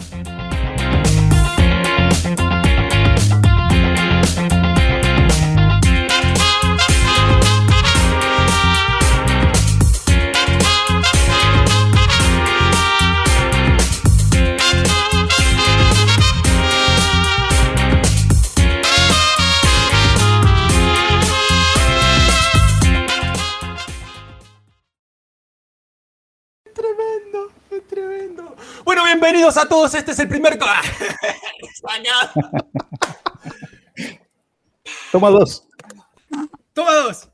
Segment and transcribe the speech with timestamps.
[0.00, 0.49] Tremendo,
[29.50, 29.94] bienvenidos a todos.
[29.94, 30.58] Este es el primer.
[31.62, 32.12] España.
[35.10, 35.66] Toma dos.
[36.72, 37.28] Toma dos.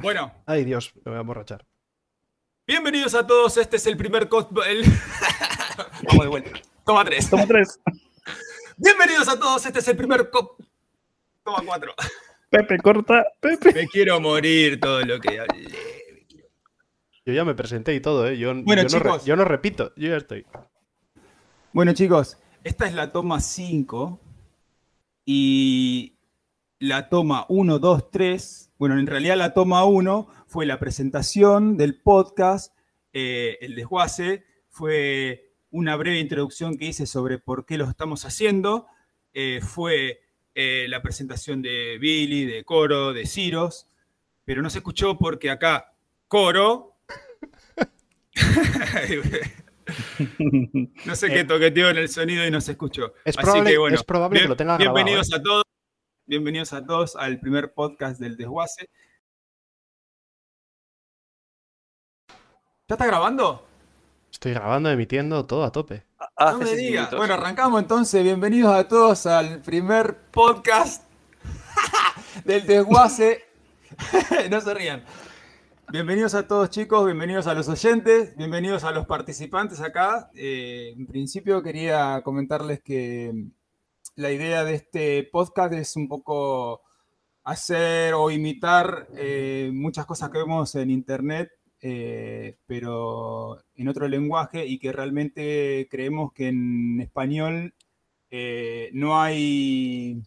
[0.00, 1.66] Bueno, Ay, Dios, me voy a emborrachar.
[2.66, 3.56] bienvenidos a todos.
[3.56, 4.28] Este es el primer.
[4.66, 4.84] el-
[6.08, 6.50] Vamos de vuelta.
[6.84, 7.28] Toma tres.
[7.28, 7.80] Toma tres.
[8.76, 9.66] Bienvenidos a todos.
[9.66, 10.30] Este es el primer.
[10.30, 10.56] co-
[11.42, 11.94] Toma cuatro.
[12.50, 13.24] Pepe, corta.
[13.40, 13.72] Pepe.
[13.72, 15.97] Me quiero morir todo lo que hablé.
[17.28, 18.38] Yo ya me presenté y todo, ¿eh?
[18.38, 19.24] Yo, Bueno, yo no, re- chicos.
[19.26, 20.46] yo no repito, yo ya estoy.
[21.74, 24.18] Bueno, chicos, esta es la toma 5
[25.26, 26.16] y
[26.78, 28.72] la toma 1, 2, 3.
[28.78, 32.74] Bueno, en realidad la toma 1 fue la presentación del podcast,
[33.12, 38.86] eh, el desguace, fue una breve introducción que hice sobre por qué lo estamos haciendo,
[39.34, 40.22] eh, fue
[40.54, 43.86] eh, la presentación de Billy, de Coro, de Ciros,
[44.46, 45.92] pero no se escuchó porque acá
[46.26, 46.94] Coro...
[51.04, 53.06] No sé qué toqueteo en el sonido y no se escuchó.
[53.06, 53.12] Eh.
[53.26, 55.36] Es Así probable- que bueno, es probable que lo tenga grabado, Bienvenidos ¿eh?
[55.36, 55.64] a todos.
[56.26, 58.88] Bienvenidos a todos al primer podcast del desguace.
[62.88, 63.66] ¿Ya está grabando?
[64.30, 66.04] Estoy grabando, emitiendo todo a tope.
[66.36, 67.10] Hace no me digas.
[67.14, 68.22] Bueno, arrancamos entonces.
[68.22, 71.04] Bienvenidos a todos al primer podcast
[72.44, 73.44] del desguace.
[74.50, 75.02] no se rían.
[75.90, 80.30] Bienvenidos a todos chicos, bienvenidos a los oyentes, bienvenidos a los participantes acá.
[80.34, 83.32] Eh, en principio quería comentarles que
[84.14, 86.82] la idea de este podcast es un poco
[87.42, 94.66] hacer o imitar eh, muchas cosas que vemos en internet, eh, pero en otro lenguaje
[94.66, 97.74] y que realmente creemos que en español
[98.92, 100.22] no hay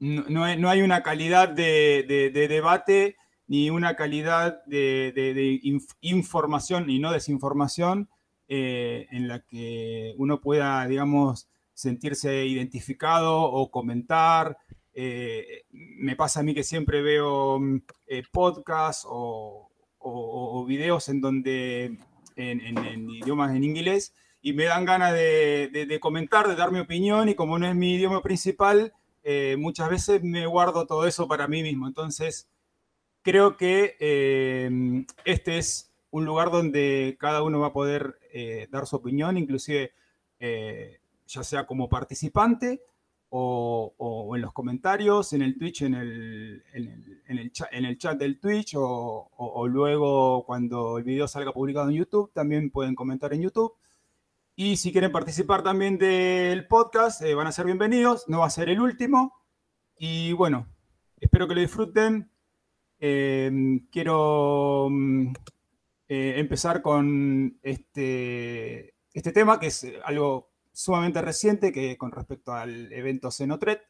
[0.00, 3.16] no, hay, una calidad de debate
[3.50, 8.08] ni una calidad de, de- de inf- información y no desinformación
[8.46, 14.56] eh, en la que uno pueda, digamos, sentirse identificado o comentar.
[14.94, 19.68] Eh, me pasa a mí que siempre veo mm, eh, podcasts o,
[19.98, 21.98] o- videos en donde
[22.36, 27.34] en, idiomas en inglés y me dan ganas de, comentar, de dar mi opinión y
[27.34, 28.92] como no es mi idioma principal,
[29.58, 31.88] muchas veces me guardo todo eso para mí mismo.
[31.88, 32.48] Entonces,
[33.22, 38.86] creo que eh, este es un lugar donde cada uno va a poder eh, dar
[38.86, 39.92] su opinión, inclusive
[40.38, 42.82] eh, ya sea como participante
[43.28, 46.88] o, en los comentarios, en el Twitch, en el, en
[47.38, 51.96] el, en el, chat del Twitch o, o- luego cuando el video salga publicado en
[51.96, 53.74] YouTube, también pueden comentar en YouTube.
[54.56, 58.28] Y si quieren participar también del podcast, van a ser bienvenidos.
[58.28, 59.32] No va a ser el último.
[59.96, 60.66] Y bueno,
[61.20, 62.30] espero que lo disfruten.
[63.00, 63.50] Eh,
[63.90, 65.32] quiero mm,
[66.08, 72.92] eh, empezar con este, este tema, que es algo sumamente reciente que con respecto al
[72.92, 73.82] evento Xenotret.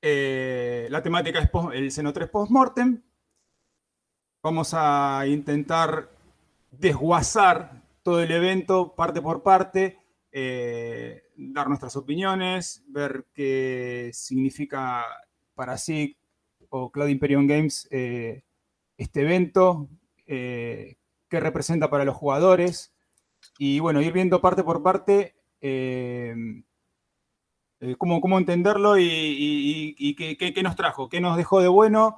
[0.00, 3.02] Eh, la temática es el Xenotret Postmortem.
[4.42, 6.10] Vamos a intentar
[6.70, 9.98] desguazar todo el evento parte por parte,
[10.30, 15.04] eh, dar nuestras opiniones, ver qué significa
[15.54, 16.18] para SIG
[16.76, 18.42] o Cloud Imperium Games eh,
[18.98, 19.88] este evento,
[20.26, 20.96] eh,
[21.28, 22.94] qué representa para los jugadores.
[23.58, 26.34] Y bueno, ir viendo parte por parte eh,
[27.80, 29.04] eh, cómo, cómo entenderlo y,
[29.98, 32.16] y- qué, qué- nos trajo, qué nos dejó de bueno,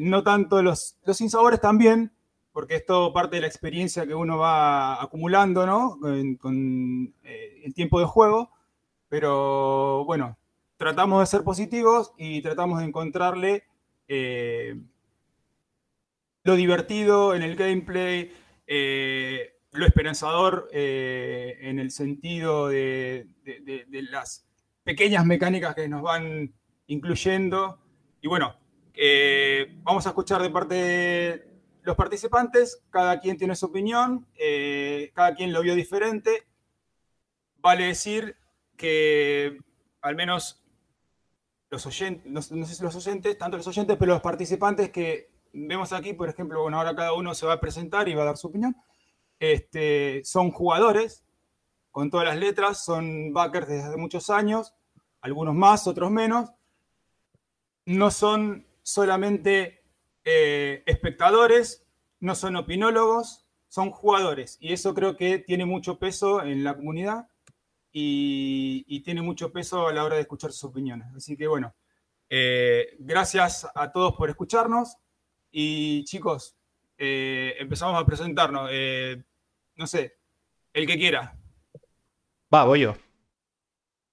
[0.00, 2.12] no tanto los, los sinsabores también,
[2.52, 5.98] porque es todo parte de la experiencia que uno va acumulando, ¿no?
[6.40, 7.14] Con,
[7.64, 8.50] el tiempo de juego,
[9.08, 10.36] pero bueno,
[10.82, 13.62] tratamos de ser positivos y tratamos de encontrarle
[14.08, 14.74] eh,
[16.42, 18.32] lo divertido en el gameplay,
[18.66, 23.28] eh, lo esperanzador eh, en el sentido de,
[24.10, 24.44] las
[24.82, 26.52] pequeñas mecánicas que nos van
[26.88, 27.78] incluyendo.
[28.20, 28.56] Y bueno,
[29.84, 31.46] vamos a escuchar de parte de
[31.84, 34.26] los participantes, cada quien tiene su opinión,
[35.14, 36.42] cada quien lo vio diferente.
[37.58, 38.36] Vale decir
[38.76, 39.60] que
[40.00, 40.61] al menos
[41.72, 45.94] los oyentes, no, sé si los oyentes, tanto los oyentes, pero los participantes que vemos
[45.94, 48.36] aquí, por ejemplo, bueno, ahora cada uno se va a presentar y va a dar
[48.36, 48.76] su opinión.
[49.40, 51.24] este, son jugadores,
[51.90, 54.74] con todas las letras, son backers desde hace muchos años,
[55.22, 56.50] algunos más, otros menos.
[57.86, 59.82] No son solamente
[60.24, 61.86] eh, espectadores,
[62.20, 64.58] no son opinólogos, son jugadores.
[64.60, 67.28] Y eso creo que tiene mucho peso en la comunidad
[67.92, 71.08] y, tiene mucho peso a la hora de escuchar sus opiniones.
[71.14, 71.74] Así que bueno,
[72.28, 74.96] eh, gracias a todos por escucharnos
[75.50, 76.56] y chicos,
[76.96, 78.68] eh, empezamos a presentarnos.
[78.72, 79.22] Eh,
[79.76, 80.16] no sé,
[80.72, 81.36] el que quiera.
[82.52, 82.96] Va, voy yo.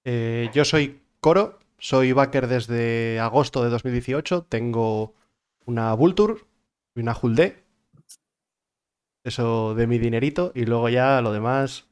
[0.04, 5.14] yo soy Coro, soy backer desde agosto de 2018, tengo
[5.66, 6.34] una Vulture
[6.94, 7.64] y una Hulde.
[9.22, 11.89] Eso de mi dinerito y luego ya lo demás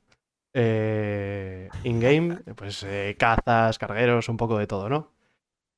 [0.55, 5.13] eh, in-game, pues eh, cazas, cargueros, un poco de todo, ¿no?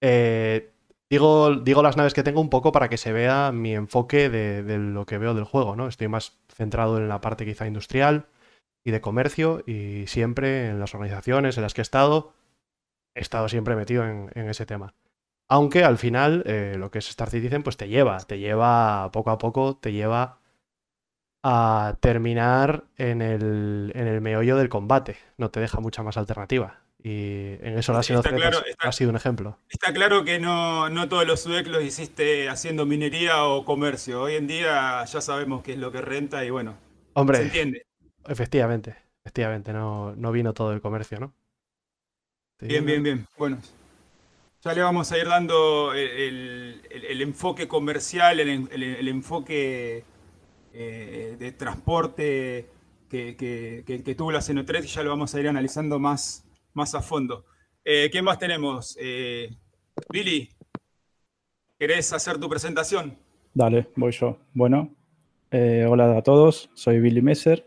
[0.01, 0.73] Eh,
[1.11, 4.79] digo, digo las naves que tengo un poco para que se vea mi enfoque de,
[4.79, 5.89] lo que veo del juego, ¿no?
[5.89, 8.27] Estoy más centrado en la parte quizá industrial
[8.85, 12.33] y de comercio y siempre en las organizaciones en las que he estado,
[13.15, 14.95] he estado siempre metido en, ese tema.
[15.49, 16.45] Aunque al final
[16.79, 20.40] lo que es Star Citizen pues te lleva, te lleva poco a poco, te lleva
[21.43, 25.17] a terminar en el, en el meollo del combate.
[25.39, 26.81] No te deja mucha más alternativa.
[27.03, 28.23] Y en eso la sido
[28.79, 29.57] ha sido un ejemplo.
[29.71, 34.21] Está claro que no, no todos los UDEC los hiciste haciendo minería o comercio.
[34.21, 36.77] Hoy en día ya sabemos qué es lo que renta y bueno,
[37.15, 37.87] Hombre, se entiende.
[38.29, 41.33] Efectivamente, efectivamente, no, no vino todo el comercio, ¿no?
[42.61, 43.27] Bien, bien, bien.
[43.39, 43.59] Bueno,
[44.63, 46.83] ya le vamos a ir dando el,
[47.23, 50.05] enfoque comercial, el enfoque
[50.73, 52.67] eh, de transporte
[53.09, 56.45] que, tuvo la Seno 3 y ya lo vamos a ir analizando más,
[56.75, 57.45] más a fondo.
[57.85, 58.97] Eh, ¿Quién más tenemos?
[59.01, 59.51] Eh,
[60.13, 60.49] Billy,
[61.79, 63.19] ¿querés hacer tu presentación?
[63.53, 64.39] Dale, voy yo.
[64.55, 64.95] Bueno,
[65.51, 67.65] hola a todos, soy Billy Messer.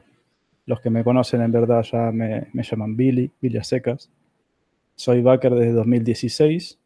[0.66, 4.10] Los que me conocen en verdad ya me, me llaman Billy, Billy a secas.
[4.96, 6.80] Soy backer desde 2016.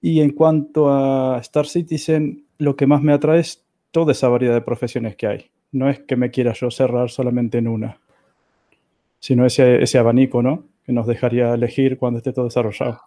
[0.00, 3.61] Y en cuanto a Star Citizen, lo que más me atrae es
[3.92, 5.50] toda esa variedad de profesiones que hay.
[5.70, 8.00] No es que me quiera yo cerrar solamente en una,
[9.20, 10.64] sino ese, ese abanico, ¿no?
[10.84, 13.00] Que nos dejaría elegir cuando esté todo desarrollado.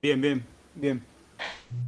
[0.00, 0.44] Bien, bien,
[0.74, 1.02] bien.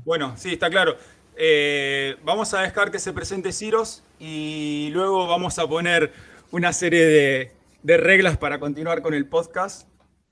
[0.05, 0.97] Bueno, sí, está claro.
[1.37, 6.13] Eh, vamos a dejar que se presente Ciros y luego vamos a poner
[6.53, 7.53] una serie de,
[7.83, 9.89] de reglas para continuar con el podcast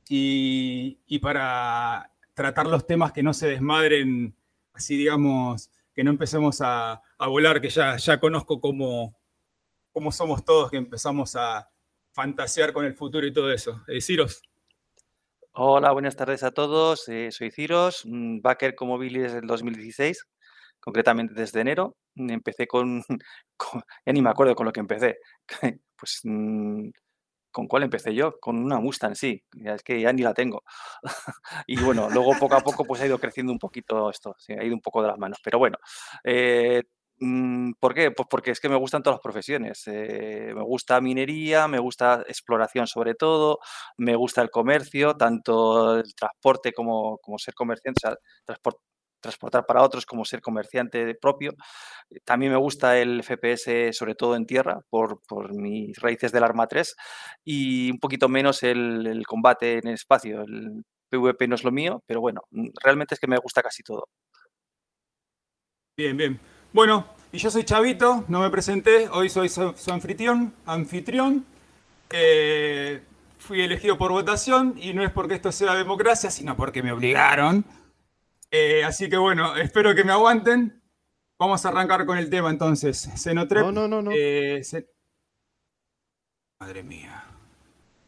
[0.09, 4.37] y, y para tratar los temas que no se desmadren,
[4.73, 9.19] así digamos, que no empecemos a, volar, que ya, ya conozco cómo,
[9.93, 11.69] cómo somos todos, que empezamos a
[12.13, 13.83] fantasear con el futuro y todo eso.
[13.89, 14.43] Eh, Ciros.
[15.53, 17.09] Hola, buenas tardes a todos.
[17.09, 20.27] Eh, soy Ciros, backer como Billy desde el 2016,
[20.81, 21.97] concretamente desde enero.
[22.17, 23.03] Empecé con,
[24.07, 25.19] ya ni me acuerdo con lo que empecé.
[26.03, 26.89] Pues mm,
[27.53, 28.41] ¿Con cuál empecé yo?
[28.41, 29.45] Con una Mustang, sí.
[29.65, 30.63] Es que ya ni la tengo.
[31.67, 34.37] y bueno, luego poco a poco pues ha ido creciendo un poquito esto.
[34.49, 35.39] ha ido un poco de las manos.
[35.45, 35.79] Pero bueno,
[36.25, 36.83] eh,
[37.21, 38.11] mm, ¿por qué?
[38.11, 39.83] Pues porque es que me gustan todas las profesiones.
[39.87, 43.59] Eh, me gusta minería, me gusta exploración sobre todo,
[43.99, 48.57] me gusta el comercio, tanto el transporte como, como ser comerciante, o sea,
[49.23, 51.55] transportar para otros como ser comerciante propio.
[52.25, 55.21] También me gusta el FPS, sobre todo en tierra, por,
[55.55, 56.95] mis raíces del Arma 3,
[57.45, 60.43] y un poquito menos el, combate en el espacio.
[60.43, 63.83] El PvP no es lo mío, pero bueno, mm, realmente es que me gusta casi
[63.83, 64.09] todo.
[65.97, 66.41] Bien, bien.
[66.73, 70.55] Bueno, y yo soy Chavito, no me presenté, hoy soy su, anfitrión.
[70.67, 71.47] anfitrión.
[73.43, 77.65] Fui elegido por votación y no es porque esto sea democracia, sino porque me obligaron
[78.53, 80.81] eh, así que bueno, espero que me aguanten.
[81.39, 82.99] Vamos a arrancar con el tema entonces.
[83.17, 83.65] Senotrep.
[83.65, 84.11] No, no, no, no.
[84.15, 84.63] Eh,
[86.61, 87.25] Madre mía.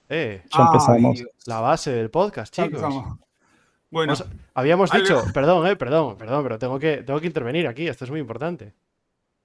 [0.08, 1.24] Eh, ya empezamos.
[1.46, 2.82] La base del podcast, chicos.
[3.90, 4.14] Bueno,
[4.54, 8.10] habíamos dicho, perdón, eh, perdón, perdón, pero tengo que, tengo que intervenir aquí, esto es
[8.10, 8.74] muy importante.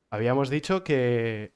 [0.09, 1.53] Habíamos dicho que,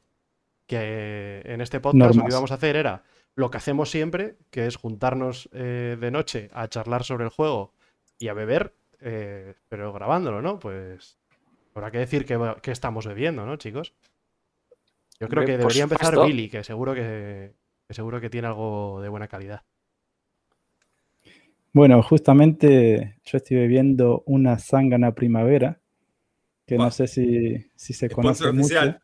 [0.67, 3.03] que en este podcast lo que íbamos a hacer era
[3.35, 7.73] lo que hacemos siempre, que es juntarnos eh, de noche a charlar sobre el juego
[8.19, 10.59] y a beber eh, pero grabándolo, ¿no?
[10.59, 11.17] Pues
[11.75, 13.93] habrá que decir que, estamos bebiendo, ¿no, chicos?
[15.19, 17.53] Yo creo que debería empezar Billy, que seguro que,
[17.89, 19.63] seguro que tiene algo de buena calidad.
[21.71, 25.79] Bueno, justamente yo estoy bebiendo una zángana primavera,
[26.65, 28.59] que no sé si, se conoce mucho.
[28.59, 29.01] Oficial.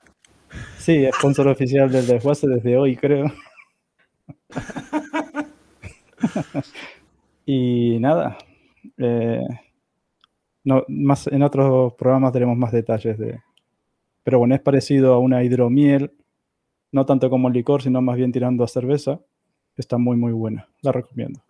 [0.77, 3.25] Sí, sponsor oficial del desguace desde hoy, creo.
[7.45, 8.37] y nada,
[8.97, 9.41] eh,
[10.69, 13.41] no, más, en otros programas tenemos más detalles de,
[14.23, 16.13] pero bueno, es parecido a una hidromiel,
[16.91, 19.19] no tanto como el licor, sino más bien tirando a cerveza.
[19.75, 21.41] Está muy, muy buena, la recomiendo.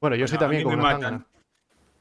[0.00, 1.26] Bueno, yo a también con una zángana.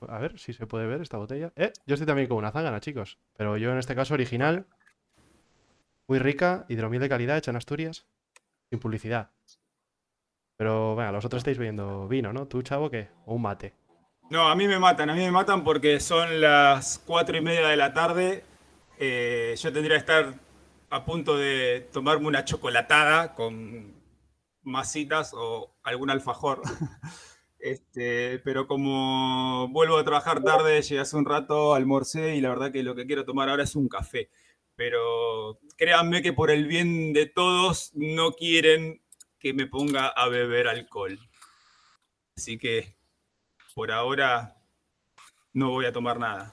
[0.07, 1.53] A ver si se puede ver esta botella.
[1.55, 3.17] Eh, yo estoy también con una zángana, chicos.
[3.37, 4.65] Pero yo en este caso original.
[6.07, 8.05] Muy rica, hidromiel de calidad, hecha en Asturias.
[8.69, 9.31] Sin publicidad.
[10.57, 12.47] Pero venga, los otros estáis bebiendo vino, ¿no?
[12.47, 13.09] ¿Tú, chavo, qué?
[13.25, 13.73] O un mate.
[14.29, 17.69] No, a mí me matan, a mí me matan porque son las cuatro y media
[17.69, 18.43] de la tarde.
[18.99, 20.33] Eh, yo tendría que estar
[20.89, 23.95] a punto de tomarme una chocolatada con
[24.63, 26.61] masitas o algún alfajor.
[27.59, 32.71] Este, pero como vuelvo a trabajar tarde, llegué hace un rato, almorcé y la verdad
[32.71, 34.29] que lo que quiero tomar ahora es un café.
[34.75, 39.01] Pero créanme que por el bien de todos no quieren
[39.39, 41.19] que me ponga a beber alcohol.
[42.37, 42.96] Así que
[43.77, 44.57] por ahora
[45.53, 46.51] no voy a tomar nada.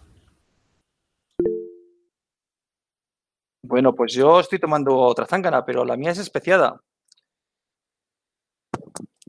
[3.62, 6.83] Bueno, pues yo estoy tomando otra zángana, pero la mía es especiada.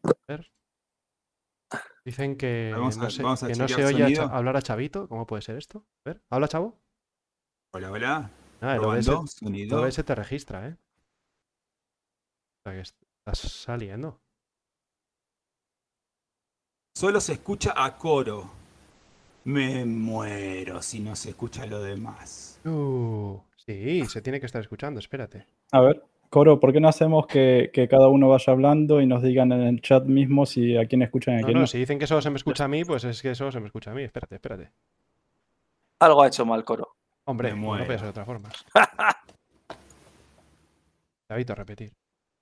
[0.04, 0.52] A ver.
[2.04, 4.62] Dicen que Vamos a- no se, vamos a que no se oye a hablar a
[4.62, 5.08] Chavito.
[5.08, 5.86] ¿Cómo puede ser esto?
[6.06, 6.78] A ver, ¿habla Chavo?
[7.74, 8.30] Hola, hola.
[8.60, 9.82] Ah, el OBS, Probando, el sonido.
[9.82, 10.78] OBS te registra, ¿eh?
[12.60, 14.25] O sea que estás saliendo.
[16.98, 18.50] Solo se escucha a coro.
[19.44, 22.58] Me muero si no se escucha lo demás.
[22.66, 25.46] Uh, sí, se tiene que estar escuchando, espérate.
[25.74, 29.22] A ver, Coro, ¿por qué no hacemos que, que cada uno vaya hablando y nos
[29.22, 31.68] digan en el chat mismo si a quién escuchan y a No, quién no, no?
[31.68, 33.66] si dicen que solo se me escucha a mí, pues es que solo se me
[33.68, 34.02] escucha a mí.
[34.04, 34.72] Espérate, espérate.
[36.00, 36.96] Algo ha hecho mal coro.
[37.26, 38.00] Hombre, Me como no puede muero.
[38.00, 38.50] ser de otra forma.
[41.30, 41.92] Chavito, a repetir.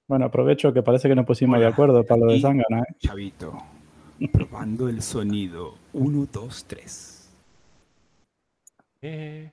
[0.08, 2.96] Bueno, aprovecho que parece que nos pusimos de acuerdo para lo de Zangana, ¿eh?
[3.00, 3.58] Chavito.
[4.32, 5.77] Probando el sonido.
[5.94, 7.30] 1, 2, 3.
[9.01, 9.51] Eh...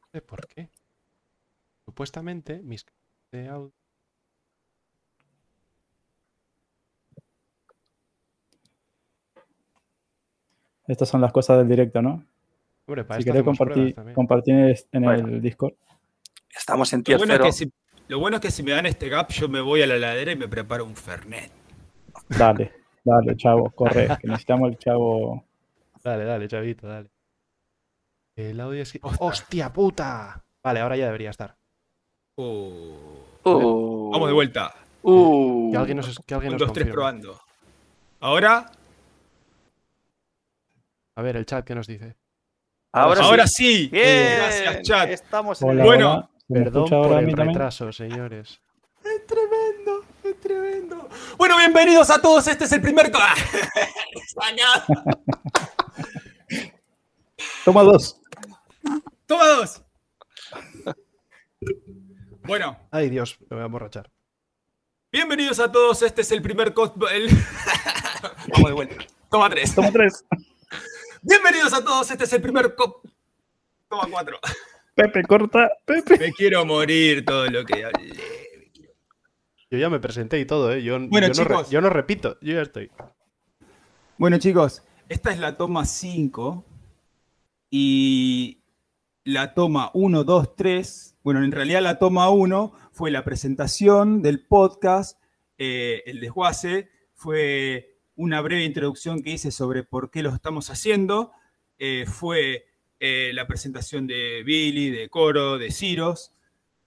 [0.00, 0.68] No sé por qué.
[1.84, 2.86] Supuestamente mis
[3.32, 3.72] de audio.
[10.86, 12.24] Estas son las cosas del directo, ¿no?
[12.86, 13.94] Hombre, para Si querés compartir,
[14.92, 15.28] en Bueno.
[15.28, 15.74] el Discord.
[16.48, 17.44] Estamos en Lo tier bueno, es cero.
[17.44, 17.72] que si,
[18.08, 20.32] lo bueno es que si me dan este gap, yo me voy a la heladera
[20.32, 21.57] y me preparo un Fernet.
[22.28, 22.72] Dale,
[23.04, 25.44] dale, chavo, corre, que necesitamos el chavo.
[26.02, 27.10] Dale, dale, chavito, dale.
[28.36, 28.98] El audio es...
[29.02, 30.42] ¡Hostia puta!
[30.62, 31.56] Vale, ahora ya debería estar.
[32.36, 32.94] Oh.
[33.44, 34.74] Uh, Vamos de vuelta.
[35.02, 35.70] uh.
[35.72, 36.92] Que alguien nos, que alguien 1, nos 2, 3 confirme.
[36.92, 37.40] probando.
[38.20, 38.70] Ahora,
[41.16, 42.14] A ver, el chat, ¿qué nos dice?
[42.92, 43.84] Ahora, ahora sí.
[43.84, 43.88] sí.
[43.88, 44.36] Bien.
[44.38, 45.08] Gracias, chat.
[45.10, 46.30] Estamos en Hola, el- Bueno, hola.
[46.46, 48.60] ¿Se me Perdón por el retraso, señores.
[49.14, 51.08] Es tremendo, es tremendo.
[51.36, 52.46] Bueno, bienvenidos a todos.
[52.48, 53.10] Este es el primer.
[57.64, 58.20] Toma dos.
[59.26, 59.82] Toma dos.
[62.44, 64.10] Bueno, Ay, Dios, me voy a emborrachar.
[65.12, 66.02] bienvenidos a todos.
[66.02, 66.68] Este es el primer.
[67.12, 67.28] el-
[68.52, 68.96] Vamos de vuelta.
[69.30, 69.74] Toma tres.
[69.74, 70.24] Toma tres.
[71.22, 72.10] Bienvenidos a todos.
[72.10, 72.74] Este es el primer.
[72.74, 74.38] Toma cuatro.
[74.94, 75.70] Pepe, corta.
[75.84, 76.18] Pepe.
[76.18, 78.47] Me quiero morir todo lo que hablé.
[79.70, 80.82] Yo ya me presenté y todo, ¿eh?
[80.82, 81.70] Yo, Bueno, yo no, re- chicos.
[81.70, 82.90] yo no repito, yo ya estoy.
[84.16, 86.64] Bueno, chicos, esta es la toma 5
[87.70, 88.62] y
[89.24, 91.16] la toma 1, 2, 3.
[91.22, 95.20] Bueno, en realidad la toma 1 fue la presentación del podcast,
[95.58, 101.30] eh, el desguace, fue una breve introducción que hice sobre por qué lo estamos haciendo,
[101.78, 102.64] eh, fue
[103.00, 106.32] eh, la presentación de Billy, de Coro, de Ciros,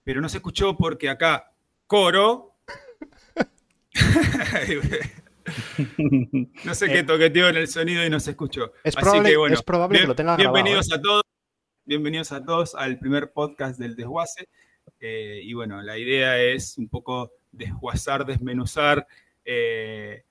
[0.04, 1.52] pero no se escuchó porque acá
[1.86, 2.48] Coro...
[6.64, 8.72] No sé qué toqueteó en el sonido y no se escuchó.
[8.84, 10.62] Es Así probable- que bueno, es probable que lo tengas grabado, ¿eh?
[10.62, 11.22] Bienvenidos a todos.
[11.84, 14.48] Bienvenidos a todos al primer podcast del desguace.
[15.00, 19.06] Eh, y bueno, la idea es un poco desguazar, desmenuzar
[19.44, 20.24] eh,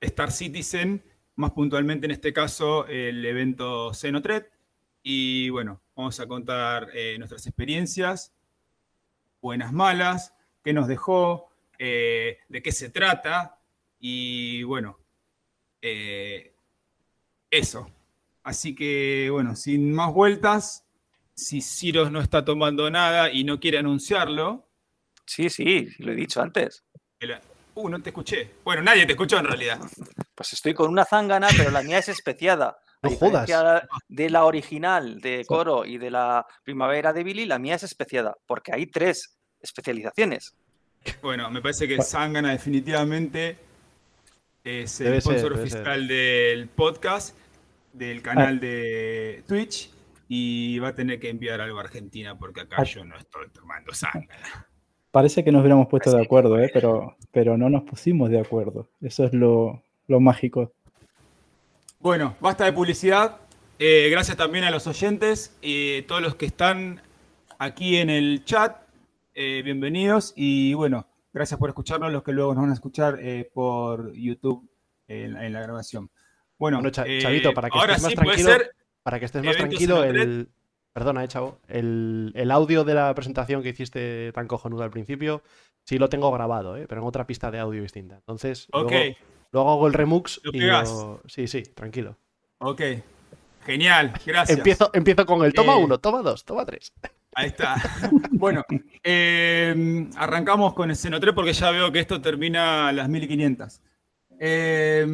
[0.00, 1.02] Star Citizen,
[1.36, 4.50] más puntualmente en este caso el evento Xenotret.
[5.02, 8.34] Y bueno, vamos a contar eh, nuestras experiencias,
[9.40, 13.58] buenas, malas, qué nos dejó, eh, de qué se trata.
[13.98, 14.98] Y bueno,
[15.80, 16.54] eh,
[17.50, 17.90] eso.
[18.42, 20.86] Así que, bueno, sin más vueltas,
[21.34, 24.68] si Ciros no está tomando nada y no quiere anunciarlo,
[25.26, 26.84] Sí, sí, lo he dicho antes.
[27.18, 27.38] el-
[27.76, 28.50] uh, no te escuché.
[28.62, 29.80] Bueno, nadie te escuchó en realidad.
[30.34, 32.76] Pues estoy con una zángana, pero la mía es especiada.
[33.04, 33.50] No jodas.
[34.08, 38.34] De la original de Coro y de la primavera de Billy, la mía es especiada,
[38.46, 40.54] porque hay tres especializaciones.
[41.22, 43.56] Bueno, me parece que Sangana definitivamente
[44.62, 45.60] es el Debe ser, sponsor ser.
[45.62, 47.36] oficial del podcast,
[47.92, 49.90] del canal de Twitch.
[50.28, 52.84] y va a tener que enviar algo a Argentina porque acá Ah.
[52.84, 54.28] yo no estoy tomando sangre.
[55.10, 56.70] Parece que nos hubiéramos puesto de acuerdo, ¿eh?
[56.72, 58.88] pero, pero no nos pusimos de acuerdo.
[59.00, 60.72] Eso es lo, lo mágico.
[62.00, 63.36] Bueno, basta de publicidad.
[63.78, 67.00] Eh, gracias también a los oyentes y todos los que están
[67.58, 68.76] aquí en el chat.
[69.34, 73.50] Eh, bienvenidos y bueno, gracias por escucharnos, los que luego nos van a escuchar eh,
[73.52, 74.68] por YouTube
[75.08, 76.10] en, en la grabación.
[76.58, 78.50] Bueno, eh, Chavito, para que estés más sí tranquilo.
[79.02, 80.48] Para que estés más tranquilo, el.
[80.92, 81.58] Perdona, eh, chavo.
[81.66, 85.42] El, el audio de la presentación que hiciste tan cojonudo al principio,
[85.82, 86.86] sí lo tengo grabado, ¿eh?
[86.88, 88.14] pero en otra pista de audio distinta.
[88.14, 88.90] Entonces, luego,
[89.50, 92.16] luego hago el remux Lo y lo- Sí, sí, tranquilo.
[92.58, 92.80] ok.
[93.66, 94.58] Genial, gracias.
[94.58, 96.92] Empiezo, empiezo con el toma Eh, uno, toma dos, toma tres.
[97.34, 97.76] Ahí está.
[98.32, 98.64] bueno,
[99.02, 100.96] eh, arrancamos con el
[101.34, 103.80] porque ya veo que esto termina a las 1500.
[104.38, 105.06] Eh,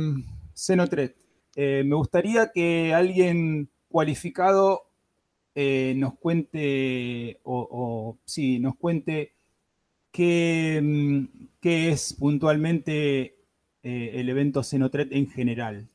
[0.54, 1.16] Cenotret,
[1.56, 4.82] eh, me gustaría que alguien cualificado
[5.54, 9.34] eh, nos cuente, o, o sí, nos cuente
[10.12, 11.24] qué, mm,
[11.60, 13.36] qué es puntualmente
[13.82, 15.88] eh, el evento Cenotret en general.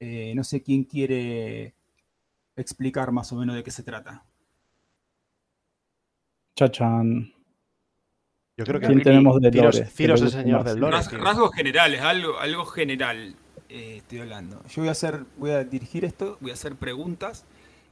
[0.00, 1.74] Eh, no sé quién quiere
[2.56, 4.24] explicar más o menos de qué se trata.
[6.56, 7.32] Chachan.
[8.58, 9.86] Yo creo que ¿Quién tenemos de Ciros, Lore?
[9.90, 10.96] Ciros es guste señor del Lore.
[10.96, 13.36] Ras- rasgos generales, algo, algo general
[13.68, 14.62] eh, estoy hablando.
[14.68, 17.44] Yo voy a hacer, voy a dirigir esto, voy a hacer preguntas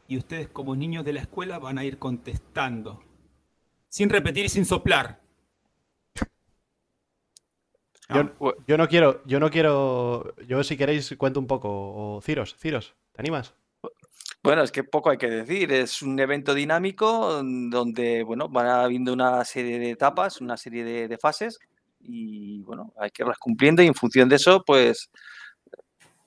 [0.09, 3.02] y ustedes como niños de la escuela van a ir contestando.
[3.90, 5.21] Sin repetir y sin soplar.
[8.09, 10.35] Yo, yo no quiero, yo no quiero.
[10.47, 11.68] Yo si queréis cuento un poco.
[12.16, 13.54] O Ciros, Ciros, ¿te animas?
[14.45, 15.73] Bueno, es que poco hay que decir.
[15.73, 20.85] Es un evento dinámico mm, donde, bueno, van habiendo una serie de etapas, una serie
[20.85, 21.59] de, de fases
[22.01, 25.11] y, bueno, hay que irlas cumpliendo y en función de eso, pues,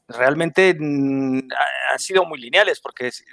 [0.08, 3.24] realmente mm, ha- han sido muy lineales porque es-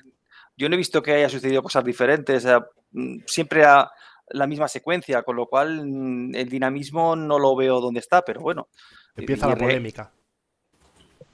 [0.57, 2.45] yo no he visto que haya sucedido cosas diferentes.
[2.45, 3.91] o sea, mm, siempre a
[4.29, 5.79] la misma secuencia, con lo cual
[6.35, 8.69] el dinamismo no lo veo dónde está, pero bueno.
[9.17, 10.13] Empieza y la polémica.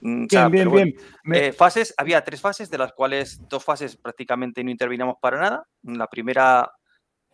[0.01, 1.07] Mm, Bien, bien, pero bueno, bien.
[1.25, 5.41] Me- eh, fases, había tres fases, de las cuales dos fases prácticamente no intervinamos para
[5.41, 5.67] nada.
[5.83, 6.71] La primera,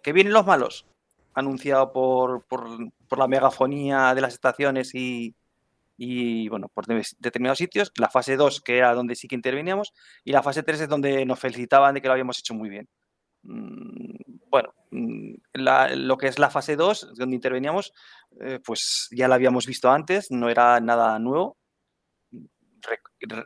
[0.03, 0.87] que vienen los malos,
[1.35, 2.67] anunciado por, por,
[3.09, 5.35] por la megafonía de las estaciones y,
[5.97, 7.93] y, bueno, por de- determinados sitios.
[7.97, 9.93] La fase 2, que era donde sí que interveníamos.
[10.25, 12.89] Y la fase 3 es donde nos felicitaban de que lo habíamos hecho muy bien.
[13.43, 14.17] Mm,
[14.49, 17.93] Bueno, mm, la- lo que es la fase 2, donde interveníamos,
[18.41, 21.57] eh, pues ya la habíamos visto antes, no era nada nuevo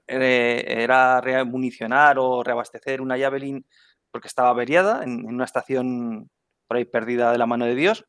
[0.07, 3.65] era remunicionar o reabastecer una Javelin
[4.11, 6.31] porque estaba averiada en, una estación
[6.67, 8.05] por ahí perdida de la mano de Dios.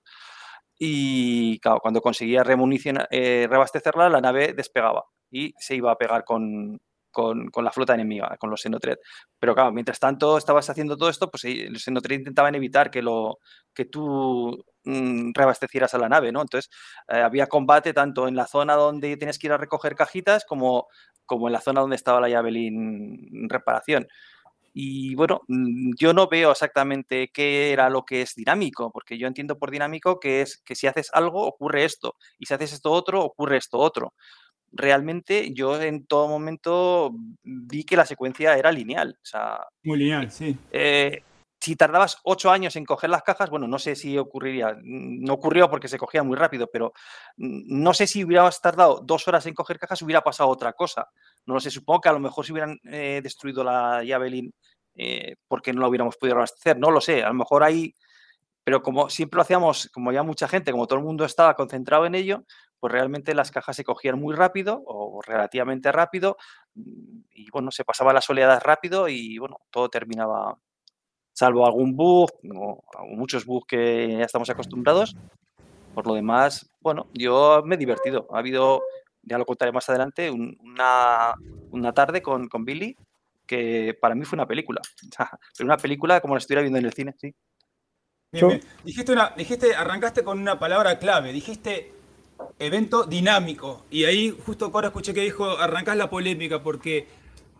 [0.77, 2.43] Y cuando conseguía
[3.11, 6.79] eh, reabastecerla, la nave despegaba y se iba a pegar con,
[7.11, 8.97] con- la flota enemiga, con los Xenotred.
[9.39, 13.37] Pero claro, mientras tanto estabas haciendo todo esto, pues los Xenotred intentaban evitar que, lo,
[13.73, 16.41] que tú mm, reabastecieras a la nave, ¿no?
[16.41, 16.71] Entonces,
[17.07, 20.87] eh, había combate tanto en la zona donde tienes que ir a recoger cajitas como,
[21.25, 24.07] como en la zona donde estaba la Javelin reparación.
[24.73, 29.27] Y bueno, mm, yo no veo exactamente qué era lo que es dinámico, porque yo
[29.27, 32.91] entiendo por dinámico que es que si haces algo ocurre esto, y si haces esto
[32.91, 34.13] otro, ocurre esto otro.
[34.71, 37.13] Realmente yo en todo momento
[37.43, 39.17] vi que la secuencia era lineal.
[39.21, 40.57] O sea, Muy lineal, sí.
[40.71, 41.23] eh,
[41.61, 45.33] si tardabas ocho años en coger las cajas, bueno, no sé si ocurriría, mm, no
[45.33, 46.93] ocurrió porque se cogía muy rápido, pero
[47.37, 51.07] mm, no sé si hubieras tardado dos horas en coger cajas, hubiera pasado otra cosa.
[51.45, 54.51] No lo sé, supongo que a lo mejor si hubieran eh, destruido la Javelin
[54.95, 57.93] eh, porque no la hubiéramos podido abastecer, no lo sé, a lo mejor ahí,
[58.63, 62.05] pero como siempre lo hacíamos, como ya mucha gente, como todo el mundo estaba concentrado
[62.07, 62.45] en ello,
[62.79, 66.37] pues realmente las cajas se cogían muy rápido o relativamente rápido
[66.75, 70.57] mm, y bueno, se pasaban las oleadas rápido y bueno, todo terminaba
[71.41, 75.15] salvo algún bug o muchos bugs que ya estamos acostumbrados.
[75.95, 78.27] Por lo demás, bueno, yo me he divertido.
[78.31, 78.81] Ha habido,
[79.23, 81.33] ya lo contaré más adelante, un- una,
[81.71, 82.95] una tarde con, con Billy
[83.47, 84.81] que para mí fue una película.
[85.57, 87.33] Pero una película como la estuviera viendo en el cine, sí.
[88.31, 88.61] Bien, bien.
[88.85, 91.91] Dijiste, una, dijiste, arrancaste con una palabra clave, dijiste
[92.59, 93.85] evento dinámico.
[93.89, 97.07] Y ahí justo ahora escuché que dijo, arrancás la polémica, porque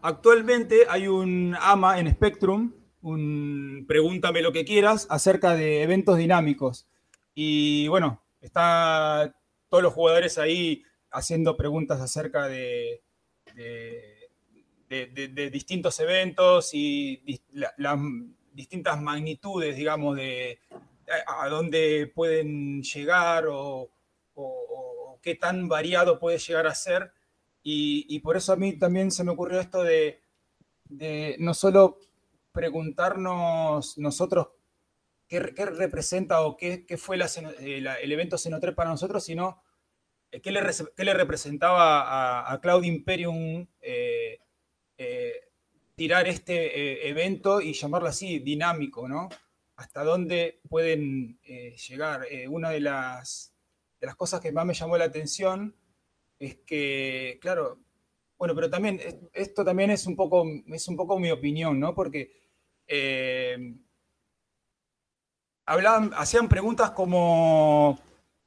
[0.04, 6.88] actualmente hay un AMA en Spectrum, un pregúntame lo que quieras, acerca de eventos dinámicos.
[7.34, 9.34] Y bueno, está
[9.70, 13.02] todos los jugadores ahí haciendo preguntas acerca de,
[13.56, 14.30] de-
[14.90, 17.98] de- de- distintos eventos y dis- la- las
[18.54, 20.60] distintas magnitudes, digamos, de
[21.28, 23.90] a, a dónde pueden llegar o,
[24.36, 27.12] o- o qué tan variado puede llegar a ser.
[27.64, 30.20] Y, y por eso a mí también se me ocurrió esto de
[31.40, 31.98] no solo
[32.52, 34.50] preguntarnos nosotros
[35.28, 39.64] qué, representa o qué, fue eh, el evento Seno3 para nosotros, sino
[40.32, 43.68] eh, qué le, le representaba a, Cloud Imperium
[45.96, 49.30] tirar este evento y llamarlo así, dinámico, ¿no?
[49.76, 52.26] Hasta dónde pueden llegar.
[52.50, 53.54] una de las,
[54.00, 55.76] de las cosas que más me llamó la atención
[56.40, 57.80] es que, claro,
[58.38, 59.00] bueno, pero también
[59.34, 61.94] esto también es un poco, es un poco mi opinión, ¿no?
[61.94, 62.41] Porque
[62.92, 63.76] eh,
[65.66, 67.98] hablaban, hacían preguntas como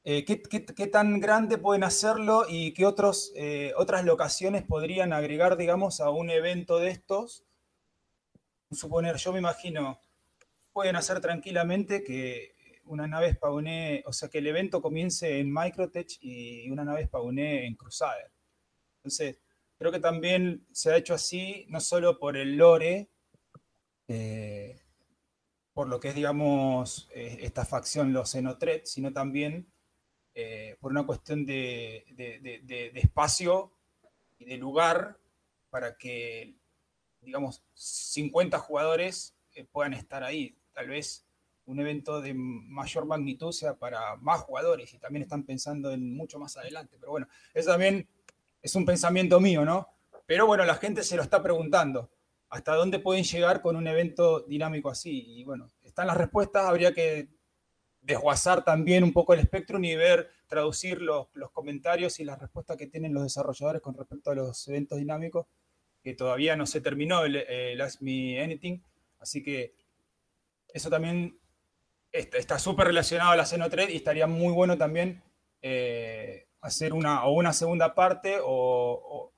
[0.03, 2.87] eh, ¿qué, tan grande pueden hacerlo y qué
[3.35, 7.43] eh, otras locaciones podrían agregar, digamos, a un evento de estos.
[8.71, 9.99] Suponer, yo me imagino,
[10.71, 12.53] pueden hacer tranquilamente que
[12.85, 17.65] una nave spawné, o sea, que el evento comience en Microtech y una nave spawné
[17.65, 18.31] en Crusader.
[18.97, 19.39] Entonces,
[19.77, 23.09] Creo que también se ha hecho así, no solo por el lore,
[24.07, 24.81] eh,
[25.73, 29.67] por lo que es, digamos, eh, esta facción, los Xenotret, sino también
[30.33, 32.05] eh, por una cuestión de,
[32.95, 33.73] espacio
[34.37, 35.17] y de lugar
[35.69, 36.55] para que,
[37.21, 39.35] digamos, 50 jugadores
[39.71, 40.57] puedan estar ahí.
[40.73, 41.25] Tal vez
[41.65, 46.39] un evento de mayor magnitud sea para más jugadores y también están pensando en mucho
[46.39, 46.97] más adelante.
[46.99, 48.07] Pero bueno, eso también
[48.61, 49.89] es un pensamiento mío, ¿no?
[50.25, 52.11] Pero bueno, la gente se lo está preguntando.
[52.55, 55.25] ¿Hasta dónde pueden llegar con un evento dinámico así?
[55.27, 57.27] Y bueno, están las respuestas, habría que
[57.99, 62.87] desguazar también un poco el espectro y ver, traducir los, comentarios y las respuestas que
[62.87, 65.47] tienen los desarrolladores con respecto a los eventos dinámicos,
[66.01, 68.81] que todavía no se terminó el, Ask Me Anything.
[69.19, 69.75] Así que
[70.73, 71.37] eso también
[72.13, 75.21] está súper relacionado a la Xenothread y estaría muy bueno también
[75.61, 79.33] eh, hacer una, o una segunda parte o...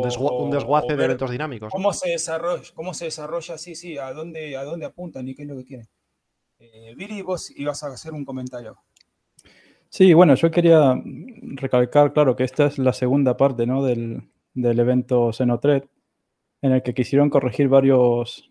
[0.00, 1.72] un, desguace de eventos dinámicos.
[1.72, 2.64] ¿Cómo se desarrolla?
[2.74, 3.58] ¿Cómo se desarrolla?
[3.58, 5.88] Sí, sí, a dónde, a dónde apuntan y qué es lo que quieren.
[6.58, 8.78] Eh, Billy, vos ibas a hacer un comentario.
[9.88, 11.00] Sí, bueno, yo quería
[11.54, 13.84] recalcar, claro, que esta es la segunda parte ¿no?
[13.84, 14.22] del,
[14.54, 15.84] del evento Xenotred,
[16.62, 18.50] en el que quisieron corregir varios,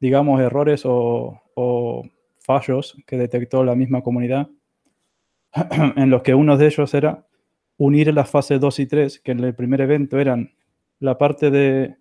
[0.00, 2.02] digamos, errores o, o
[2.40, 4.48] fallos que detectó la misma comunidad
[5.96, 7.26] en los que uno de ellos era
[7.80, 10.52] unir las fases 2 y 3, que en el primer evento eran
[10.98, 11.96] la parte de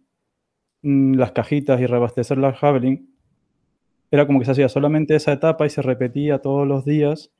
[0.81, 3.15] mm, las cajitas y reabastecer la Javelin,
[4.11, 7.31] era como que se hacía solamente esa etapa y se repetía todos los días,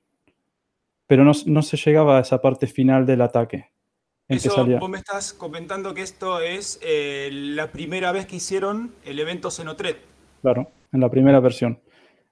[1.06, 3.72] pero no, se llegaba a esa parte final del ataque.
[4.30, 9.20] Eso, vos me estás comentando que esto es eh, la primera vez que hicieron el
[9.20, 9.98] evento Xenotret.
[10.42, 11.82] Claro, en la primera versión.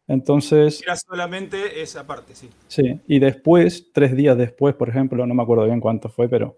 [0.07, 0.81] Entonces...
[0.81, 2.49] Era solamente esa parte, sí.
[2.67, 6.57] Sí, y después, tres días después, por ejemplo, no me acuerdo bien cuánto fue, pero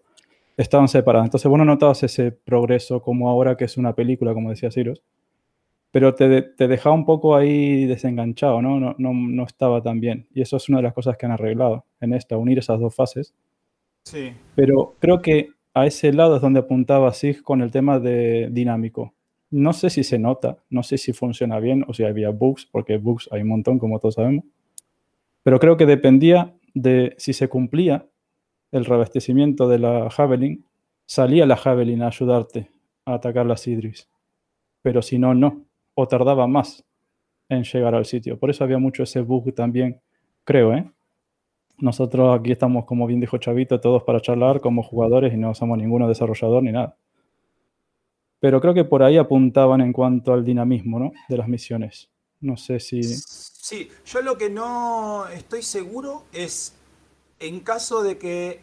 [0.55, 1.27] estaban separadas.
[1.27, 5.01] Entonces vos no notabas ese progreso como ahora que es una película, como decía Cyrus,
[5.91, 8.79] pero te, te dejaba un poco ahí desenganchado, ¿no?
[8.79, 9.13] No, ¿no?
[9.13, 10.27] no estaba tan bien.
[10.33, 12.93] Y eso es una de las cosas que han arreglado en esta, unir esas dos
[12.93, 13.33] fases.
[14.03, 14.33] Sí.
[14.55, 19.13] Pero creo que a ese lado es donde apuntaba Sig con el tema de dinámico.
[19.51, 22.97] No sé si se nota, no sé si funciona bien o si había bugs, porque
[22.97, 24.45] bugs hay un montón, como todos sabemos.
[25.43, 28.07] Pero creo que dependía de si se cumplía
[28.71, 30.65] el reabastecimiento de la Javelin,
[31.05, 32.69] salía la Javelin a ayudarte
[33.05, 34.07] a atacar las Idris.
[34.81, 35.65] Pero si no, no.
[35.95, 36.85] O tardaba más
[37.49, 38.37] en llegar al sitio.
[38.37, 39.99] Por eso había mucho ese bug también,
[40.43, 40.89] creo, ¿eh?
[41.79, 45.77] Nosotros aquí estamos, como bien dijo Chavito, todos para charlar como jugadores y no somos
[45.77, 46.97] ninguno desarrollador ni nada.
[48.39, 51.11] Pero creo que por ahí apuntaban en cuanto al dinamismo ¿no?
[51.27, 52.09] de las misiones.
[52.39, 53.03] No sé si...
[53.03, 56.73] Sí, yo lo que no estoy seguro es
[57.39, 58.61] en caso de que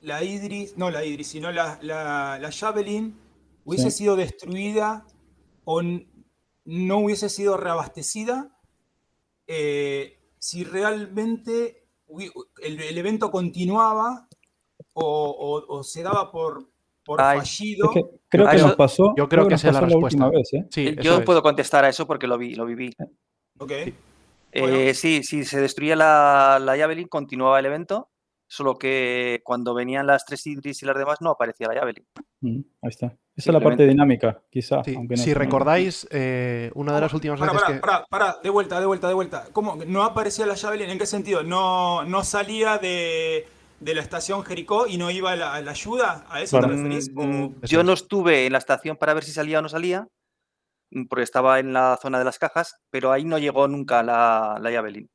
[0.00, 3.18] la Idris, no la Idris, sino la, la, Javelin
[3.64, 5.06] hubiese sido destruida
[5.64, 8.58] o no hubiese sido reabastecida,
[9.46, 11.86] eh, si realmente
[12.62, 14.28] el, evento continuaba
[14.92, 16.70] o, se daba por,
[17.04, 17.90] por fallido.
[18.28, 19.14] creo que nos pasó.
[19.16, 20.28] Yo creo, que, esa es la respuesta.
[20.30, 20.66] Vez, ¿eh?
[20.70, 22.94] sí, yo puedo contestar a eso porque lo vi, lo viví.
[23.58, 23.72] Ok.
[24.52, 28.10] Eh, sí, si se destruía la, la Javelin, continuaba el evento,
[28.46, 32.06] solo que cuando venían las tres Idris y las demás no aparecía la Javelin.
[32.40, 33.06] Mm, ahí está.
[33.36, 34.82] Esa es la parte dinámica, quizá.
[34.84, 37.80] si recordáis, eh, una de las últimas para, veces para, que...
[37.80, 39.48] Para, para, de vuelta, de vuelta, de vuelta.
[39.52, 39.76] ¿Cómo?
[39.88, 40.88] ¿No aparecía la Javelin?
[40.88, 41.42] ¿En qué sentido?
[41.42, 43.44] ¿No, no salía de,
[43.84, 46.24] de la estación Jericó y no iba a la, ayuda?
[46.28, 47.12] ¿A eso te referís?
[47.12, 50.08] Mm, yo no estuve en la estación para ver si salía o no salía,
[50.90, 54.58] mm, porque estaba en la zona de las cajas, pero ahí no llegó nunca la,
[54.60, 55.10] la Javelin.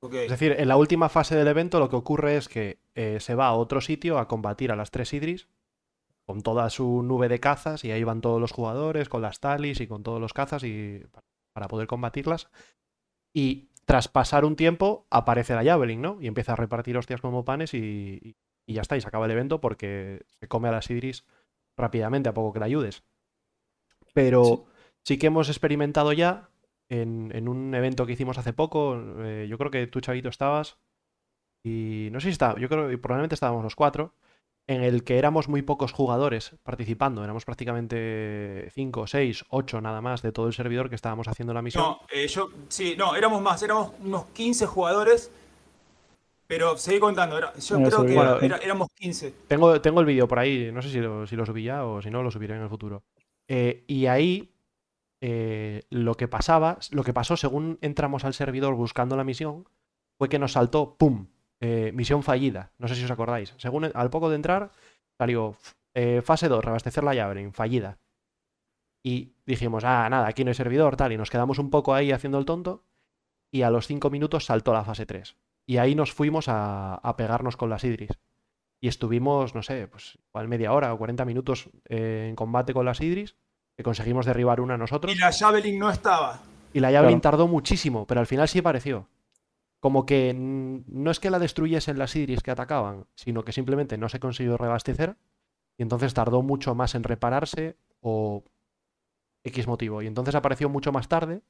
[0.00, 3.34] Es decir, en la última fase del evento lo que ocurre es que eh, se
[3.34, 5.48] va a otro sitio a combatir a las tres Idris
[6.24, 9.80] con toda su nube de cazas y ahí van todos los jugadores con las talis
[9.80, 11.02] y con todos los cazas y
[11.52, 12.48] para poder combatirlas.
[13.34, 16.18] Y tras pasar un tiempo aparece la Javelin, ¿no?
[16.20, 19.30] Y empieza a repartir hostias como panes y, y ya está, y se acaba el
[19.30, 21.24] evento porque se come a las Idris
[21.74, 23.02] rápidamente a poco que la ayudes.
[24.12, 24.66] Pero
[25.04, 26.50] sí, que hemos experimentado ya
[26.90, 30.76] en, un evento que hicimos hace poco, eh, yo creo que tú, Chavito, estabas,
[31.64, 34.12] y no sé si está, yo creo que probablemente estábamos los cuatro,
[34.68, 40.20] en el que éramos muy pocos jugadores participando, éramos prácticamente 5, 6, 8 nada más
[40.20, 41.82] de todo el servidor que estábamos haciendo la misión.
[41.82, 45.30] No, eh, yo, sí, no, éramos más, éramos unos 15 jugadores,
[46.46, 49.34] pero seguí contando, yo creo que éramos 15.
[49.48, 52.02] Tengo, tengo el vídeo por ahí, no sé si lo, si lo subí ya o
[52.02, 53.02] si no, lo subiré en el futuro.
[53.48, 54.52] Eh, y ahí
[55.22, 59.66] eh, lo que pasaba, lo que pasó según entramos al servidor buscando la misión,
[60.18, 61.28] fue que nos saltó, ¡pum!
[61.60, 62.72] Eh, misión fallida.
[62.78, 63.54] No sé si os acordáis.
[63.56, 64.70] Según al poco de entrar,
[65.16, 65.56] salió
[65.94, 67.98] eh, fase 2, reabastecer la llave, fallida.
[69.02, 71.12] Y dijimos, ah, nada, aquí no hay servidor, tal.
[71.12, 72.84] Y nos quedamos un poco ahí haciendo el tonto.
[73.50, 75.36] Y a los 5 minutos saltó la fase 3.
[75.66, 78.10] Y ahí nos fuimos a, pegarnos con las Idris.
[78.80, 83.00] Y estuvimos, no sé, pues igual media hora o 40 minutos en combate con las
[83.00, 83.36] Idris
[83.78, 85.14] que conseguimos derribar una nosotros.
[85.14, 86.40] Y la Javelin no estaba.
[86.72, 89.06] Y la Javelin tardó muchísimo, pero al final sí apareció.
[89.80, 94.08] Como que no es que la destruyesen las Idris que atacaban, sino que simplemente no
[94.08, 95.16] se consiguió reabastecer
[95.76, 98.44] y entonces tardó mucho más en repararse o
[99.44, 100.02] X motivo.
[100.02, 101.42] Y entonces apareció mucho más tarde,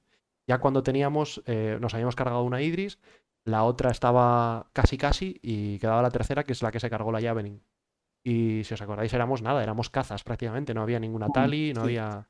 [0.47, 2.99] ya cuando teníamos, eh, nos habíamos cargado una Idris,
[3.45, 7.13] la otra estaba casi casi y quedaba la tercera, que es la que se cargó
[7.13, 7.63] la Javelin.
[8.23, 12.27] Y si os acordáis, éramos nada, éramos cazas prácticamente, no había ninguna tali, no había.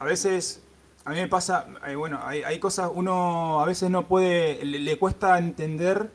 [0.00, 0.66] A veces,
[1.04, 5.38] a mí me pasa, eh, bueno, hay, cosas, uno a veces no puede, le, cuesta
[5.38, 6.10] entender,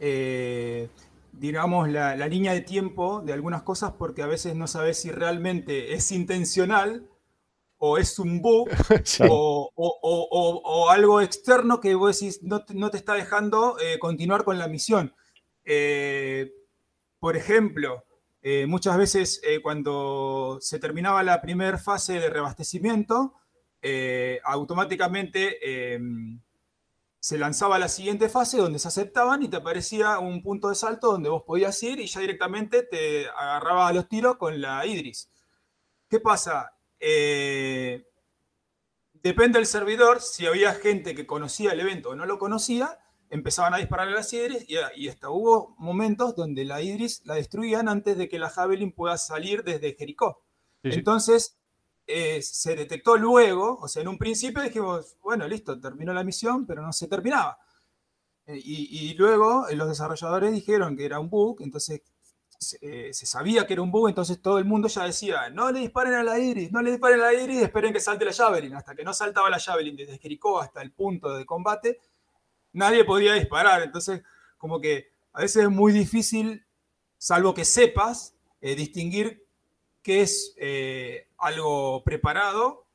[0.00, 0.88] eh,
[1.32, 5.94] digamos, la, línea de tiempo de algunas cosas porque a veces no sabes si realmente
[5.94, 7.08] es intencional
[7.78, 8.68] o es un bug
[9.28, 14.58] o, algo externo que vos decís no te, no te está dejando eh, continuar con
[14.58, 15.14] la misión.
[17.18, 18.04] por ejemplo,
[18.46, 23.32] eh, muchas veces eh, cuando se terminaba la primera fase de reabastecimiento,
[23.86, 26.40] eh, automáticamente em,
[27.20, 31.12] se lanzaba la siguiente fase donde se aceptaban y te aparecía un punto de salto
[31.12, 35.30] donde vos podías ir y ya directamente te agarraba a los tiros con la Idris.
[36.08, 36.70] ¿Qué pasa?
[39.12, 43.74] depende del servidor, si había gente que conocía el evento o no lo conocía, empezaban
[43.74, 48.16] a disparar a las Idris y, hasta hubo momentos donde la Idris la destruían antes
[48.16, 50.42] de que la Javelin pueda salir desde Jericó.
[50.82, 51.58] Entonces,
[52.06, 56.66] eh, se detectó luego, o sea, en un principio dijimos, bueno, listo, terminó la misión,
[56.66, 57.58] pero no se terminaba.
[58.46, 62.02] Eh, y, luego eh, los desarrolladores dijeron que era un bug, entonces
[62.58, 66.14] se sabía que era un bug, entonces todo el mundo ya decía, no le disparen
[66.14, 68.74] a la Iris, no le disparen a la Iris, esperen que salte la Javelin.
[68.74, 72.00] Hasta que no saltaba la Javelin desde Jericó hasta el punto de combate,
[72.72, 73.82] nadie podía disparar.
[73.82, 74.22] Entonces,
[74.56, 76.64] como que a veces es muy difícil,
[77.18, 79.43] salvo que sepas, distinguir
[80.04, 82.86] qué es eh, algo preparado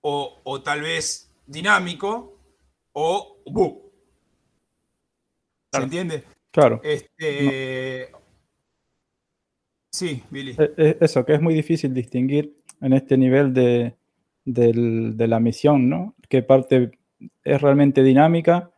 [0.00, 2.38] o, tal vez dinámico
[2.92, 3.90] o bug.
[5.72, 6.24] ¿Se entiende?
[6.50, 6.80] Claro.
[6.84, 8.12] Este,
[9.90, 10.56] Sí, Billy.
[10.58, 13.94] E, e, eso, que es muy difícil distinguir en este nivel de,
[14.44, 16.14] de la misión, ¿no?
[16.28, 16.90] ¿Qué parte
[17.44, 18.72] es realmente dinámica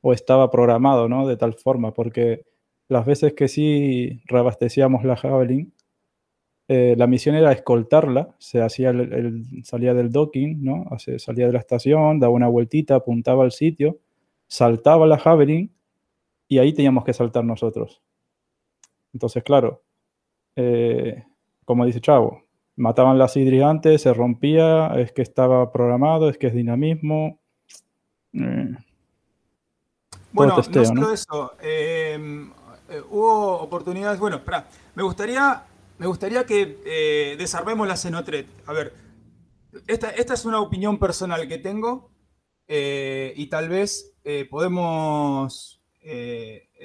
[0.00, 1.26] o estaba programado, ¿no?
[1.26, 2.44] De tal forma, porque
[2.88, 5.72] las veces que sí reabastecíamos la Javelin,
[6.68, 10.86] eh, la misión era escoltarla, se hacía el, salía del docking, ¿no?
[11.18, 13.98] salía de la estación, daba una vueltita, apuntaba al sitio,
[14.46, 15.72] saltaba la Javelin
[16.46, 18.02] y ahí teníamos que saltar nosotros.
[19.12, 19.82] Entonces, claro,
[20.56, 21.24] eh,
[21.64, 22.44] como dice Chavo,
[22.76, 27.40] mataban las antes, se rompía, es que estaba programado, es que es dinamismo,
[28.32, 28.76] Mm.
[30.32, 31.52] Bueno, no solo eso.
[31.60, 32.18] Eh,
[33.10, 34.20] hubo oportunidades.
[34.20, 34.66] Bueno, espera.
[34.94, 35.62] Me gustaría,
[35.98, 38.46] me gustaría que eh, desarmemos la Cenotret.
[38.66, 38.94] A ver,
[39.86, 42.10] esta, esta, es una opinión personal que tengo
[42.66, 44.14] eh, y tal vez
[44.50, 45.80] podemos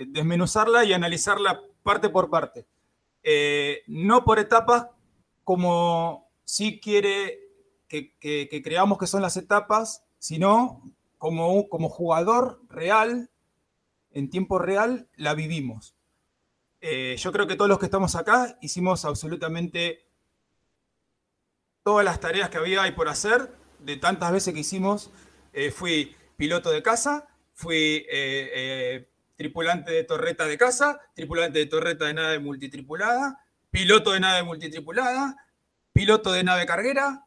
[0.07, 2.65] desmenuzarla y analizarla parte por parte.
[3.87, 4.87] no por etapas,
[5.43, 7.39] como si quiere
[7.89, 10.81] que, que creamos que son las etapas, sino
[11.23, 13.29] como, jugador real,
[14.11, 15.92] en tiempo real, la vivimos.
[16.85, 20.05] Eh, yo creo que todos los que estamos acá hicimos absolutamente
[21.81, 25.09] todas las tareas que había y por hacer, de tantas veces que hicimos.
[25.53, 32.03] Eh, fui piloto de casa, fui eh, tripulante de torreta de casa, tripulante de torreta
[32.03, 33.39] de nave multitripulada,
[33.71, 35.37] piloto de nave multitripulada,
[35.93, 37.25] piloto de nave carguera,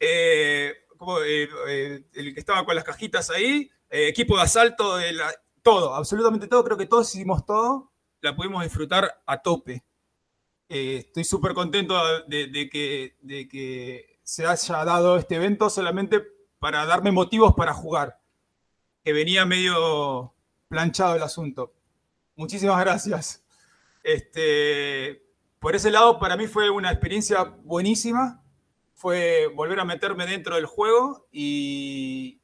[0.00, 4.96] el que estaba con las cajitas ahí, equipo de asalto,
[5.62, 6.64] todo, absolutamente todo.
[6.64, 7.92] Creo que todos hicimos todo,
[8.24, 9.84] la pudimos disfrutar a tope.
[10.68, 11.94] Eh, estoy súper contento
[12.26, 16.22] de, de que, de que se haya dado este evento solamente
[16.58, 18.18] para darme motivos para jugar,
[19.04, 20.34] que venía medio
[20.68, 21.74] planchado el asunto.
[22.34, 23.44] Muchísimas gracias.
[24.02, 25.22] Este,
[25.58, 28.42] por ese lado, para mí fue una experiencia buenísima.
[28.94, 32.40] Fue volver a meterme dentro del juego y,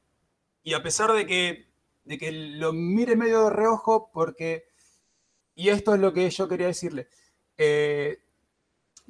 [0.62, 1.72] y a pesar de que,
[2.04, 4.69] de que lo mire medio de reojo, porque,
[5.60, 7.06] y esto es lo que yo quería decirle,
[7.58, 8.18] eh,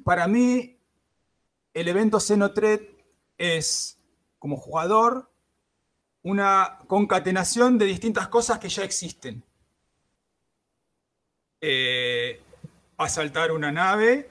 [0.03, 0.77] para mí
[1.73, 2.81] el evento Xenotred
[3.37, 3.97] es,
[4.37, 5.31] como jugador,
[6.23, 9.41] una concatenación de distintas cosas que ya existen.
[11.61, 12.41] Eh,
[12.97, 14.29] asaltar una nave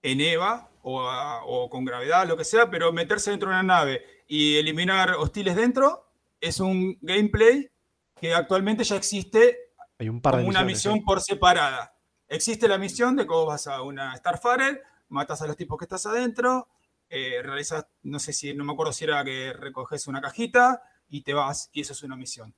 [0.00, 1.02] en EVA o,
[1.44, 5.56] o con gravedad, lo que sea, pero meterse dentro de una nave y eliminar hostiles
[5.56, 6.10] dentro
[6.40, 7.70] es un gameplay
[8.18, 9.67] que actualmente ya existe
[9.98, 11.94] Hay un par de como una misiones, misión por separada.
[12.28, 16.06] Existe la misión de cómo vas a una Starfarer, matas a los tipos que estás
[16.06, 16.68] adentro,
[17.10, 21.22] eh, realizas, no sé si, no me acuerdo si era que recoges una cajita y
[21.22, 22.54] te vas, y eso es una misión.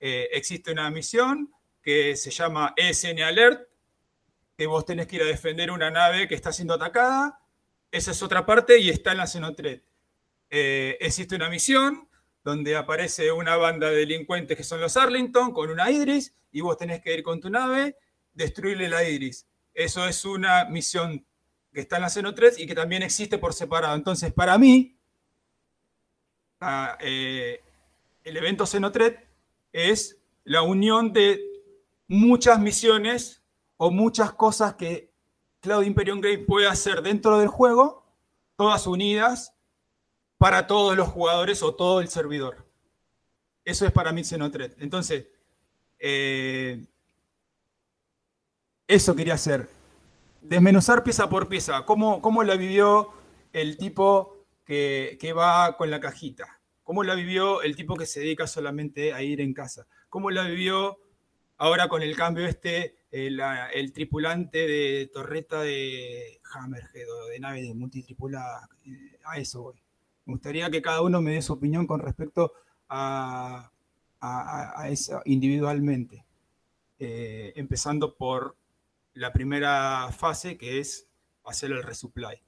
[0.00, 3.68] Eh, existe una misión que se llama ESN Alert,
[4.56, 7.40] que vos tenés que ir a defender una nave que está siendo atacada.
[7.90, 9.82] Esa es otra parte y está en la Xenotred.
[10.50, 12.08] Eh, existe una misión
[12.42, 16.78] donde aparece una banda de delincuentes que son los Arlington con una Idris y vos
[16.78, 17.96] tenés que ir con tu nave,
[18.32, 19.44] destruirle la Idris.
[19.74, 21.26] Eso es una misión
[21.72, 23.96] que está en la Xenotred y que también existe por separado.
[23.96, 24.96] Entonces, para mí,
[27.00, 27.60] eh,
[28.22, 29.16] el evento Xenotred
[29.72, 31.42] es la unión de
[32.06, 33.42] muchas misiones
[33.76, 35.10] o muchas cosas que
[35.58, 38.06] Cloud Imperium Grey puede hacer dentro del juego,
[38.54, 39.56] todas unidas
[40.38, 42.64] para todos los jugadores o todo el servidor.
[43.64, 44.76] Eso es para mí Xenotred.
[44.78, 45.33] Entonces,
[46.06, 46.84] eh,
[48.86, 49.68] eso quería hacer.
[50.42, 51.84] Desmenuzar pieza por pieza.
[51.86, 53.08] ¿Cómo, cómo la vivió
[53.52, 56.60] el tipo que, que va con la cajita?
[56.82, 59.86] ¿Cómo la vivió el tipo que se dedica solamente a ir en casa?
[60.10, 60.98] ¿Cómo la vivió
[61.56, 67.40] ahora con el cambio este, eh, la- el tripulante de torreta de Hammerhead o de
[67.40, 68.68] nave de multitripulada?
[68.86, 69.80] Eh, A eso voy.
[70.26, 72.52] Me gustaría que cada uno me dé su opinión con respecto
[72.90, 73.70] a,
[74.24, 76.24] a- a eso individualmente.
[76.98, 78.56] Eh, empezando por
[79.14, 81.08] la primera fase, que es
[81.44, 82.42] hacer el resupply.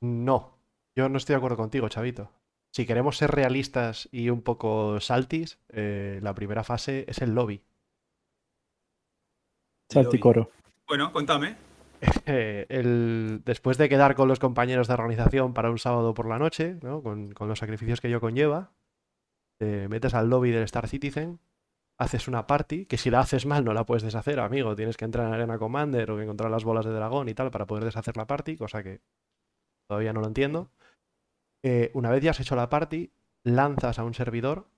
[0.00, 0.58] No,
[0.94, 2.30] yo no estoy de acuerdo contigo, Chavito.
[2.72, 7.62] Si queremos ser realistas y un poco saltis, eh, la primera fase es el lobby.
[9.90, 10.50] Salticoro.
[10.86, 11.56] Bueno, contame.
[12.26, 16.38] Eh, el- después de quedar con los compañeros de organización para un sábado por la
[16.38, 17.02] noche, ¿no?
[17.02, 18.72] con, con los sacrificios que ello conlleva,
[19.58, 21.40] te metes al lobby del Star Citizen,
[21.98, 24.76] haces una party, que si la haces mal no la puedes deshacer, amigo.
[24.76, 27.66] Tienes que entrar en Arena Commander o encontrar las bolas de dragón y tal para
[27.66, 29.00] poder deshacer la party, cosa que
[29.88, 30.70] todavía no lo entiendo.
[31.64, 33.10] Eh, una vez ya has hecho la party,
[33.44, 34.68] lanzas a un servidor,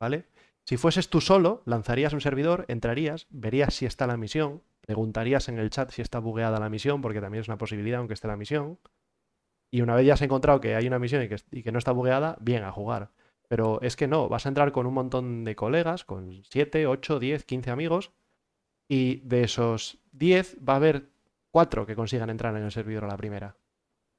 [0.00, 0.26] ¿vale?
[0.64, 5.58] Si fueses tú solo, lanzarías un servidor, entrarías, verías si está la misión, preguntarías en
[5.58, 8.36] el chat si está bugueada la misión, porque también es una posibilidad aunque esté la
[8.36, 8.78] misión.
[9.70, 11.78] Y una vez ya has encontrado que hay una misión y que, y que no
[11.78, 13.10] está bugueada, bien a jugar.
[13.48, 17.18] Pero es que no, vas a entrar con un montón de colegas, con 7, 8,
[17.18, 18.12] 10, 15 amigos,
[18.88, 21.10] y de esos 10 va a haber
[21.50, 23.56] 4 que consigan entrar en el servidor a la primera.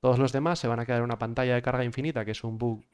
[0.02, 2.44] Todos los demás se van a quedar en una pantalla de carga infinita, que es
[2.44, 2.86] un bug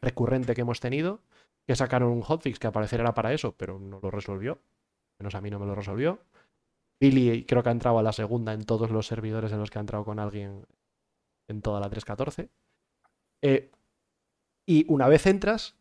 [0.00, 1.22] recurrente que hemos tenido,
[1.66, 4.60] que sacaron un hotfix que al parecer era para eso, pero no lo resolvió.
[5.18, 6.20] Menos a mí no me lo resolvió.
[6.98, 9.78] Billy creo que ha entrado a la segunda en todos los servidores en los que
[9.78, 10.66] ha entrado con alguien
[11.48, 12.48] en toda la 3.14.
[13.42, 13.70] Eh,
[14.70, 15.74] y una vez entras,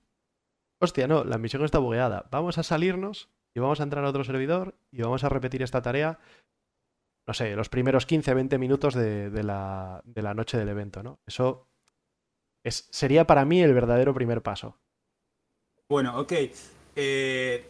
[0.82, 2.28] hostia, no, la misión está bugueada.
[2.32, 5.84] Vamos a salirnos y vamos a entrar a otro servidor y vamos a repetir esta
[5.84, 6.18] tarea,
[7.28, 11.04] no sé, los primeros 15, 20 minutos de, de la, de la noche del evento,
[11.04, 11.20] ¿no?
[11.28, 11.68] Eso
[12.64, 14.80] es, sería para mí el verdadero primer paso.
[15.88, 16.34] Bueno, ok.
[16.96, 17.70] Eh,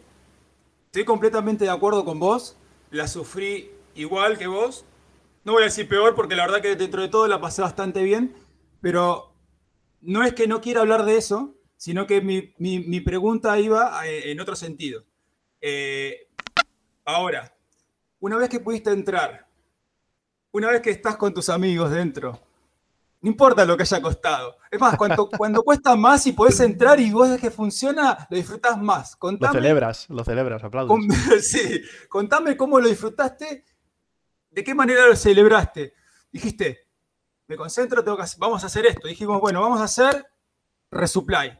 [0.86, 2.56] estoy completamente de acuerdo con vos.
[2.92, 4.86] La sufrí igual que vos.
[5.44, 8.02] No voy a decir peor porque la verdad que dentro de todo la pasé bastante
[8.02, 8.34] bien.
[8.80, 9.29] Pero
[10.02, 14.06] no es que no quiera hablar de eso, sino que mi, mi- mi pregunta iba
[14.06, 15.04] eh, en otro sentido.
[15.60, 16.28] Eh,
[17.04, 17.54] ahora,
[18.20, 19.46] una vez que pudiste entrar,
[20.52, 22.40] una vez que estás con tus amigos dentro,
[23.22, 24.56] no importa lo que haya costado.
[24.70, 28.36] Es más, cuando, cuando cuesta más y podés entrar y vos ves que funciona, lo
[28.36, 29.16] disfrutás más.
[29.20, 30.88] Lo celebras, lo celebras, aplaudes.
[30.88, 33.64] con- sí, contame cómo lo disfrutaste,
[34.50, 35.92] de qué manera lo celebraste.
[36.32, 36.88] dijiste,
[37.50, 39.08] me concentro, tengo que vamos a hacer esto.
[39.08, 40.24] Dijimos, bueno, vamos a hacer
[40.88, 41.58] resupply.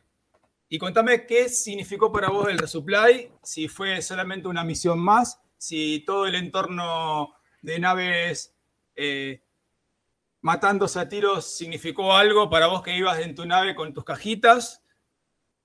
[0.68, 6.05] Y contame qué significó para vos el resupply, si fue solamente una misión más, si
[6.07, 8.55] todo el entorno de naves
[8.95, 9.43] eh,
[10.43, 14.84] matándose a tiros significó algo para vos que ibas en tu nave con tus cajitas,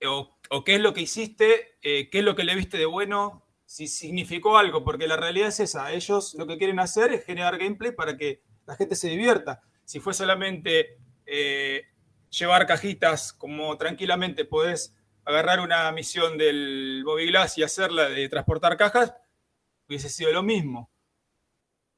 [0.08, 3.46] o, qué es lo que hiciste, eh, qué es lo que le viste de bueno,
[3.66, 7.60] si significó algo, porque la realidad es esa, ellos lo que quieren hacer es generar
[7.60, 9.62] gameplay para que la gente se divierta.
[9.86, 11.86] Si fue solamente eh,
[12.30, 18.78] llevar cajitas como tranquilamente podés agarrar una misión del Bobby Glass y hacerla de transportar
[18.78, 19.14] cajas,
[19.88, 20.90] hubiese sido lo mismo.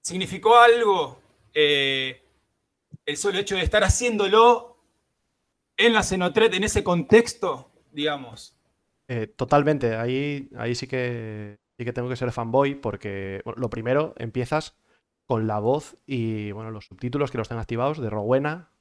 [0.01, 1.19] ¿Significó algo
[1.53, 2.21] eh,
[3.05, 4.77] el solo hecho de estar haciéndolo
[5.75, 8.55] en la Cenotret, en ese contexto, digamos?
[9.07, 14.13] Eh, totalmente, ahí, ahí sí, que, sí que tengo que ser fanboy porque lo primero,
[14.17, 14.75] empiezas
[15.28, 18.71] con la voz y bueno, los subtítulos que los tengan activados de Rowena,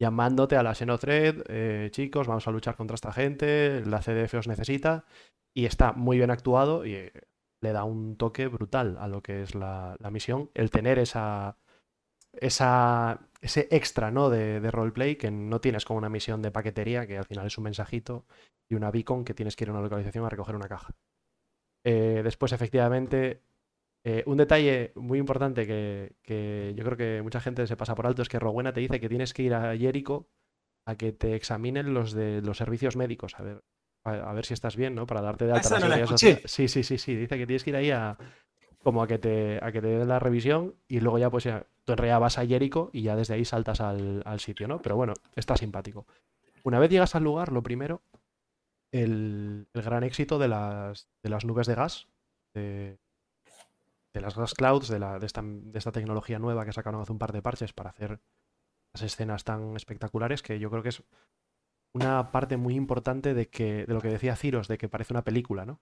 [0.00, 4.48] llamándote a la Xenothread, eh, chicos, vamos a luchar contra esta gente, la CDF os
[4.48, 5.04] necesita,
[5.54, 7.12] y está muy bien actuado y eh,
[7.62, 11.56] le da un toque brutal a lo que es la, misión, el tener esa,
[12.32, 14.28] esa, ese extra ¿no?
[14.28, 17.56] de, de, roleplay que no tienes como una misión de paquetería, que al final es
[17.56, 18.26] un mensajito
[18.68, 20.96] y una beacon que tienes que ir a una localización a recoger una caja.
[21.84, 23.42] Eh, después, efectivamente,
[24.04, 28.22] eh, un detalle muy importante que, yo creo que mucha gente se pasa por alto
[28.22, 30.28] es que Rowena te dice que tienes que ir a Jericho
[30.86, 33.62] a que te examinen los de los servicios médicos, a ver,
[34.04, 35.06] a, ver si estás bien, ¿no?
[35.06, 37.14] Para darte de alta la Sí, sí, sí, sí.
[37.14, 38.18] Dice que tienes que ir ahí a
[38.82, 41.66] como a que te, a que te den la revisión y luego ya pues ya,
[41.84, 44.82] tú en realidad vas a Jericho y ya desde ahí saltas al, sitio, ¿no?
[44.82, 46.06] Pero bueno, está simpático.
[46.64, 48.02] Una vez llegas al lugar, lo primero,
[48.90, 52.08] el, gran éxito de las, de las nubes de gas,
[52.54, 52.98] de,
[54.12, 57.12] de las Gas Clouds, de, la, de, esta, de, esta, tecnología nueva que sacaron hace
[57.12, 58.20] un par de parches para hacer
[58.92, 61.02] las escenas tan espectaculares, que yo creo que es
[61.94, 65.24] una parte muy importante de, que, de lo que decía Ciros, de que parece una
[65.24, 65.80] película, ¿no?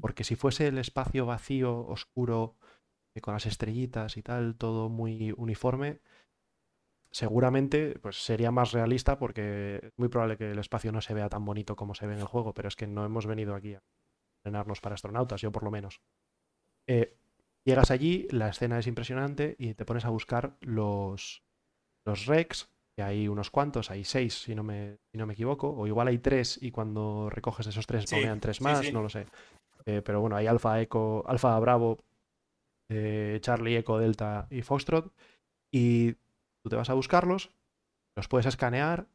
[0.00, 2.56] Porque si fuese el espacio vacío, oscuro,
[3.14, 6.00] eh, con las estrellitas y tal, todo muy uniforme,
[7.10, 11.30] seguramente pues sería más realista porque es muy probable que el espacio no se vea
[11.30, 13.74] tan bonito como se ve en el juego, pero es que no hemos venido aquí
[13.74, 13.82] a
[14.40, 16.02] entrenarnos para astronautas, yo por lo menos.
[16.86, 17.16] Eh,
[17.66, 21.42] Llegas allí, la escena es impresionante y te pones a buscar los,
[22.06, 25.70] los Rex, que hay unos cuantos, hay seis si no, me, si no me equivoco,
[25.70, 29.26] o igual hay tres y cuando recoges esos tres sí, tres más, no lo sé.
[29.84, 31.98] Eh, pero bueno, hay Alfa, Eco, Alfa Bravo,
[32.88, 35.12] eh, Charlie, Eco, Delta y Foxtrot.
[35.72, 36.12] Y
[36.62, 37.50] tú te vas a buscarlos,
[38.16, 39.08] los puedes escanear.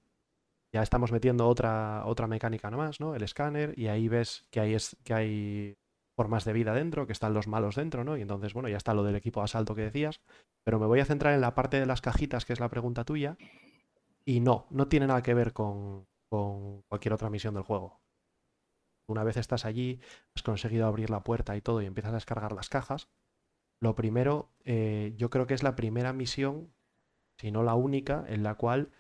[0.74, 3.16] Ya estamos metiendo otra, otra mecánica nomás, ¿no?
[3.16, 5.78] El escáner, y ahí ves que hay, es, que hay
[6.16, 8.18] formas de vida dentro, que están los malos dentro, ¿no?
[8.18, 10.22] Y entonces, bueno, ya está lo del equipo de asalto que decías,
[10.64, 13.06] pero me voy a centrar en la parte de las cajitas, que es la pregunta
[13.06, 13.38] tuya,
[14.26, 18.02] y no, no tiene nada que ver con, cualquier otra misión del juego.
[19.08, 20.00] Una vez estás allí,
[20.36, 23.10] has conseguido abrir la puerta y todo y empiezas a descargar las cajas,
[23.82, 26.72] lo primero, eh, yo creo que es la primera misión,
[27.38, 28.92] si no la única, en la cual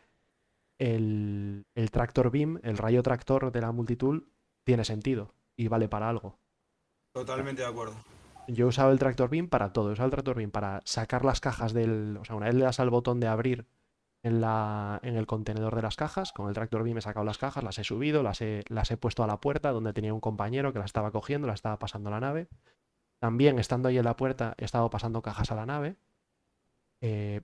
[0.79, 4.23] el, el tractor beam, el rayo tractor de la multitud,
[4.63, 6.39] tiene sentido y vale para algo.
[7.13, 7.95] Totalmente de acuerdo.
[8.47, 9.89] Yo he usado el tractor beam para todo.
[9.89, 12.17] He usado el tractor beam para sacar las cajas del.
[12.17, 13.65] O sea, una vez le das al botón de abrir
[14.23, 17.37] en, la, en el contenedor de las cajas, con el tractor beam he sacado las
[17.37, 20.19] cajas, las he subido, las he, las he puesto a la puerta donde tenía un
[20.19, 22.47] compañero que las estaba cogiendo, las estaba pasando a la nave.
[23.19, 25.95] También, estando ahí en la puerta, he estado pasando cajas a la nave.
[27.01, 27.41] Eh,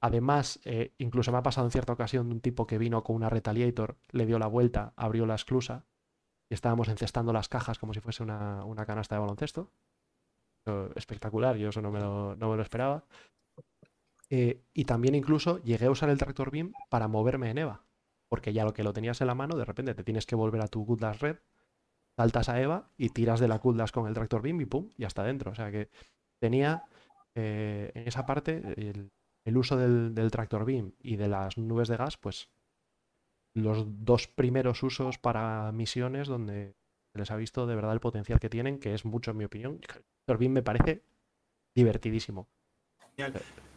[0.00, 3.28] además, eh, incluso me ha pasado en cierta ocasión un tipo que vino con una
[3.28, 5.84] Retaliator, le dio la vuelta, abrió la esclusa
[6.54, 9.72] y estábamos encestando las cajas como si fuese una, canasta de baloncesto.
[10.94, 13.04] Espectacular, yo eso no me lo, esperaba.
[14.30, 17.84] Eh, y también incluso llegué a usar el tractor beam para moverme en EVA.
[18.28, 20.62] Porque ya lo que lo tenías en la mano, de repente te tienes que volver
[20.62, 21.38] a tu Goodlash Red,
[22.16, 25.08] saltas a EVA y tiras de la Goodlash con el tractor beam y pum, ya
[25.08, 25.50] está dentro.
[25.50, 25.90] O sea que
[26.40, 26.84] tenía
[27.34, 31.96] eh, en esa parte el, uso del, del, tractor beam y de las nubes de
[31.96, 32.48] gas, pues
[33.54, 36.74] los dos primeros usos para misiones donde
[37.12, 39.44] se les ha visto de verdad el potencial que tienen, que es mucho en mi
[39.44, 39.80] opinión.
[40.26, 41.02] Torbin me parece
[41.74, 42.48] divertidísimo.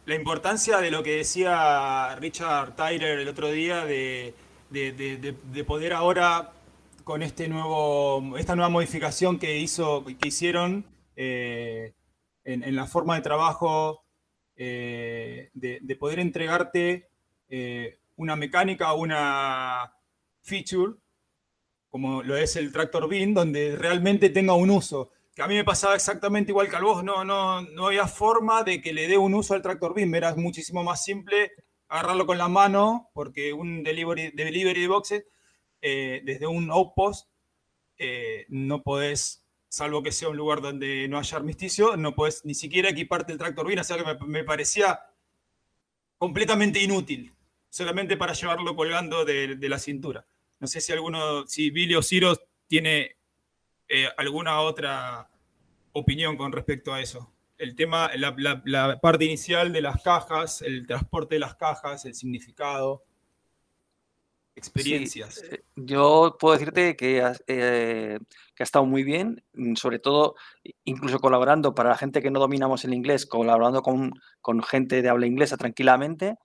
[0.06, 4.34] La importancia de lo que decía Richard Tyler el otro día de,
[5.66, 6.52] poder ahora
[7.04, 11.94] con este nuevo, esta nueva modificación que hizo, que hicieron eh,
[12.44, 14.04] en, la forma de trabajo,
[14.56, 17.08] eh, de, poder entregarte
[17.48, 19.92] eh, una mecánica o una
[20.42, 20.94] feature,
[21.88, 25.64] como lo es el tractor beam, donde realmente tenga un uso, que a mí me
[25.64, 29.16] pasaba exactamente igual que al vos, no, no, no había forma de que le dé
[29.16, 31.52] un uso al tractor beam, era muchísimo más simple
[31.88, 35.24] agarrarlo con la mano, porque un delivery, delivery de boxes,
[35.80, 37.30] eh, desde un outpost,
[37.96, 42.54] eh, no podés, salvo que sea un lugar donde no haya armisticio, no podés ni
[42.54, 45.00] siquiera equiparte el tractor beam, o sea que me, me parecía
[46.18, 47.32] completamente inútil,
[47.68, 50.26] solamente para llevarlo colgando de, la cintura.
[50.60, 53.16] No sé si alguno, si Billy o Ciro tiene
[53.88, 55.28] eh, alguna otra
[55.92, 57.32] opinión con respecto a eso.
[57.56, 63.04] El tema, la, parte inicial de las cajas, el transporte de las cajas, el significado,
[64.54, 65.42] experiencias.
[65.42, 68.18] Eh, yo puedo decirte que, eh,
[68.54, 70.36] que, ha estado muy bien, mm, sobre todo
[70.84, 75.08] incluso colaborando para la gente que no dominamos el inglés, colaborando con, con gente de
[75.08, 76.36] habla inglesa tranquilamente.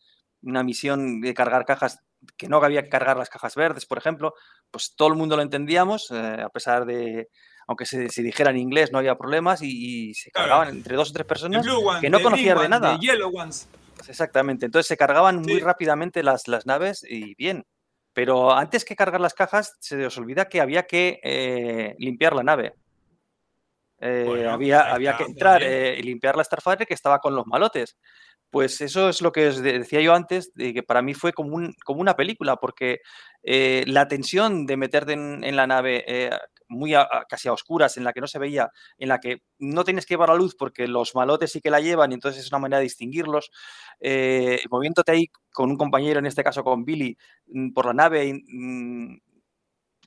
[0.43, 1.99] Una misión de cargar cajas
[2.37, 4.33] que no había que cargar las cajas verdes, por ejemplo,
[4.71, 7.29] pues todo el mundo lo entendíamos, eh, a pesar de,
[7.67, 10.77] aunque se, se, dijera en inglés, no había problemas y, y se cargaban claro.
[10.77, 12.99] entre dos o tres personas one, que no conocían de nada.
[13.33, 13.67] Ones.
[14.07, 17.65] Exactamente, entonces se cargaban muy rápidamente las, las, naves y bien.
[18.13, 22.43] Pero antes que cargar las cajas, se os olvida que había que eh, limpiar la
[22.43, 22.75] nave.
[23.99, 27.97] Eh, bueno, había, había que entrar y limpiar la Starfighter que estaba con los malotes.
[28.53, 31.55] Pues eso es lo que os decía yo antes, de que para mí fue como,
[31.55, 32.99] un, como una película, porque
[33.41, 36.29] eh, la tensión de meterte en, en la nave eh,
[36.67, 39.83] muy a, casi a oscuras, en la que no se veía, en la que no
[39.83, 42.51] tienes que llevar la luz porque los malotes sí que la llevan y entonces es
[42.51, 43.49] una manera de distinguirlos,
[43.99, 48.39] eh, moviéndote ahí con un compañero, en este caso con Billy, mm, por la nave,
[48.47, 49.15] mmm,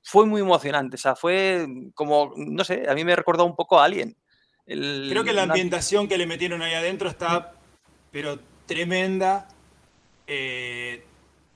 [0.04, 3.80] fue muy emocionante, o sea, fue como, no sé, a mí me recordó un poco
[3.80, 4.16] a Alien.
[4.66, 6.08] El, Creo que la ambientación una...
[6.08, 7.55] que le metieron ahí adentro está
[8.16, 9.46] pero tremenda.
[10.26, 11.04] Eh,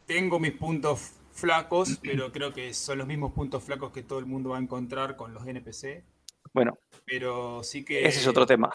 [0.05, 4.27] tengo mis puntos flacos, pero creo que son los mismos puntos flacos que todo el
[4.27, 6.05] mundo va a encontrar con los NPC.
[6.53, 8.07] Bueno, pero sí que.
[8.07, 8.71] Ese es otro tema.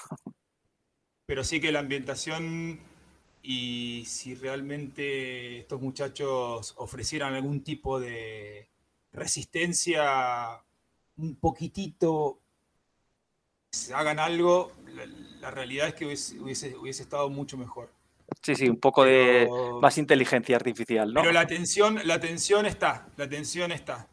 [1.28, 2.80] Pero sí que la ambientación
[3.44, 8.68] y si realmente estos muchachos ofrecieran algún tipo de
[9.12, 10.60] resistencia
[11.18, 12.40] un poquitito,
[13.94, 15.06] hagan algo, la,
[15.42, 17.90] la realidad es que hubiese, hubiese, hubiese, estado mucho mejor.
[18.42, 21.22] Sí, sí, un poco pero, de más inteligencia artificial, ¿no?
[21.22, 24.08] Pero la tensión, la tensión está, la tensión está.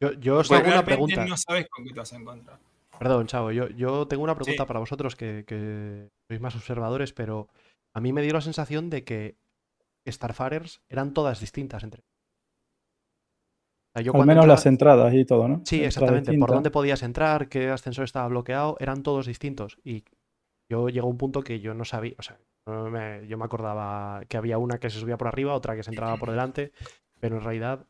[0.00, 1.24] Yo, yo os hago una pregunta.
[1.24, 2.58] No sabes con qué te vas a encontrar.
[2.98, 4.66] Perdón, Chavo, yo, yo tengo una pregunta sí.
[4.66, 7.48] para vosotros que, que, sois más observadores, pero
[7.94, 9.36] a mí me dio la sensación de que
[10.06, 12.15] Starfarers eran todas distintas entre sea,
[14.00, 14.46] yo Al menos entraba...
[14.46, 15.62] las entradas y todo, ¿no?
[15.64, 16.36] Sí, exactamente.
[16.38, 19.78] Por dónde podías entrar, qué ascensor estaba bloqueado, eran todos distintos.
[19.84, 20.04] Y
[20.68, 23.44] yo llegó a un punto que yo no sabía, o sea, no me, yo me
[23.44, 26.72] acordaba que había una que se subía por arriba, otra que se entraba por delante,
[27.20, 27.86] pero en realidad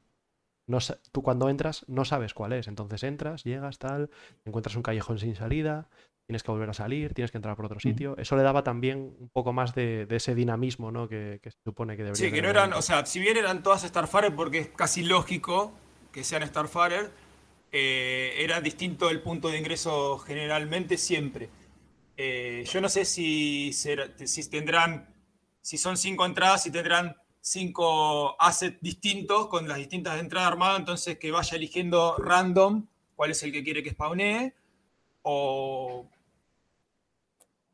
[0.69, 0.79] no,
[1.13, 2.69] tú cuando entras no sabes cuál es.
[2.69, 4.11] Entonces entras, llegas, tal,
[4.45, 5.89] encuentras un callejón sin salida,
[6.27, 8.13] tienes que volver a salir, tienes que entrar por otro sitio.
[8.13, 8.21] Mm.
[8.21, 11.09] Eso le daba también un poco más de, de ese dinamismo, ¿no?
[11.09, 13.63] Que, que, se supone que debería Sí, que no eran, o sea, si bien eran
[13.63, 15.73] todas Starfarer, porque es casi lógico
[16.17, 17.11] que sean Starfarer,
[17.71, 21.51] eh, era distinto el punto de ingreso generalmente siempre.
[22.17, 25.15] Eh, yo no sé si, si tendrán,
[25.61, 31.19] si son cinco entradas, si tendrán cinco assets distintos con las distintas entradas armadas, entonces
[31.19, 34.55] que vaya eligiendo random cuál es el que quiere que spawnee,
[35.21, 36.09] o,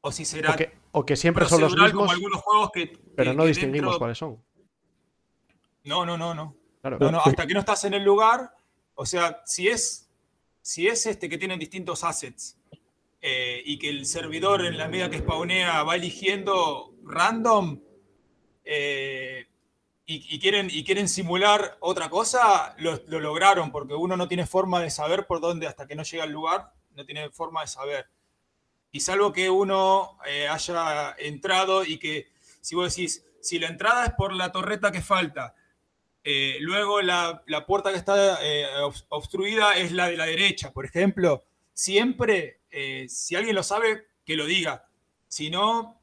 [0.00, 0.54] o si será...
[0.54, 2.86] O que, o que siempre son los mismos, como algunos juegos que...
[3.14, 3.98] Pero que, no que distinguimos dentro...
[4.00, 4.42] cuáles son.
[5.84, 6.61] No, no, no, no.
[6.82, 6.98] Claro.
[7.00, 8.54] no, no hasta que no estás en el lugar,
[8.94, 10.10] o sea, si es,
[10.60, 12.58] si es este que tienen distintos assets,
[13.24, 17.80] eh, y que el servidor en la medida que spawnea va eligiendo random
[18.64, 19.46] eh,
[20.04, 24.44] y, y, quieren, y quieren simular otra cosa, lo, lo, lograron porque uno no tiene
[24.44, 27.68] forma de saber por dónde hasta que no llega al lugar, no tiene forma de
[27.68, 28.08] saber.
[28.90, 34.04] Y salvo que uno eh, haya entrado y que, si vos decís, si la entrada
[34.06, 35.54] es por la torreta que falta,
[36.24, 38.66] eh, luego la, la, puerta que está eh,
[39.08, 41.44] obstruida es la de la derecha, por ejemplo,
[41.74, 44.88] siempre eh, si alguien lo sabe, que lo diga.
[45.26, 46.00] Si no,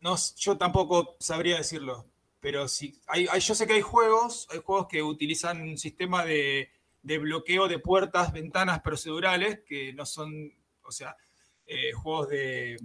[0.00, 2.06] no, yo tampoco sabría decirlo.
[2.40, 6.70] Pero si hay, yo sé que hay juegos, hay juegos que utilizan un sistema de,
[7.02, 10.52] de bloqueo de puertas, ventanas procedurales, que no son,
[10.84, 11.16] o sea,
[11.96, 12.76] juegos de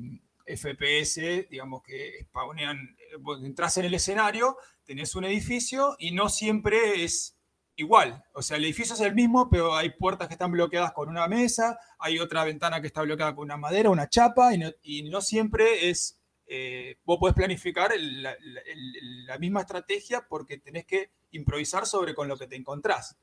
[0.58, 2.96] FPS, digamos que spawnean,
[3.44, 7.38] entras en el escenario, tenés un edificio y no siempre es
[7.76, 8.24] igual.
[8.34, 11.28] O sea, el edificio es el mismo, pero hay puertas que están bloqueadas con una
[11.28, 15.90] mesa, hay otra ventana que está bloqueada con una madera, una chapa, y no, siempre
[15.90, 16.18] es.
[16.54, 18.36] Eh, vos podés planificar la,
[19.26, 23.16] la, misma estrategia porque tenés que improvisar sobre con lo que te encontrás.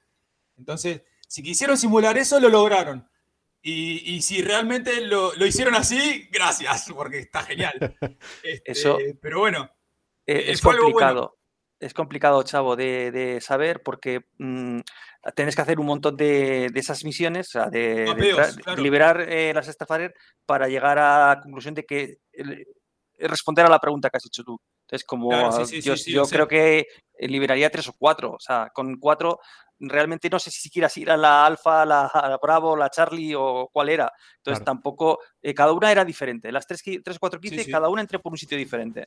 [0.56, 3.06] Entonces, si quisieron simular eso, lo lograron.
[3.70, 7.74] Y, y si realmente lo, lo hicieron así, gracias, porque está genial.
[8.42, 9.68] Este, Eso- pero bueno,
[10.26, 10.80] Eh, Eh, es bueno.
[10.80, 11.34] complicado.
[11.80, 14.80] Es complicado, chavo, de, de saber porque mm,
[15.36, 18.54] tenés que hacer un montón de, de esas misiones, o sea, de, de Mapeos, tra-
[18.56, 18.82] de claro.
[18.82, 20.12] liberar eh, las Starfire
[20.44, 24.26] para llegar a la conclusión de que el- eh, responder a la pregunta que has
[24.26, 24.58] hecho tú.
[24.86, 26.34] Entonces, como Claro, sí, ah, sí, yo, sí, sí, yo lo sé.
[26.34, 26.86] creo que
[27.20, 28.32] liberaría tres o cuatro.
[28.32, 29.38] O sea, con cuatro
[29.80, 33.88] realmente no sé si quieras ir a la Alfa, la, Bravo, la Charlie o cuál
[33.90, 34.12] era.
[34.38, 34.64] Entonces, Claro.
[34.64, 36.50] tampoco, eh, cada una era diferente.
[36.52, 37.70] Las tres, qui- tres o cuatro que Sí, hice, sí.
[37.70, 39.06] cada una entré por un sitio diferente.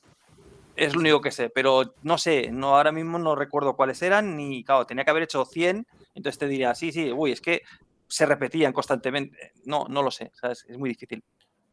[0.76, 4.38] Es lo único que sé, pero no sé, no ahora mismo no recuerdo cuáles eran,
[4.38, 7.62] ni claro, tenía que haber hecho 100, entonces te diría, sí, sí, uy, es que
[8.08, 9.52] se repetían constantemente.
[9.66, 10.66] No, no lo sé, ¿sabes?
[10.70, 11.22] Es muy difícil.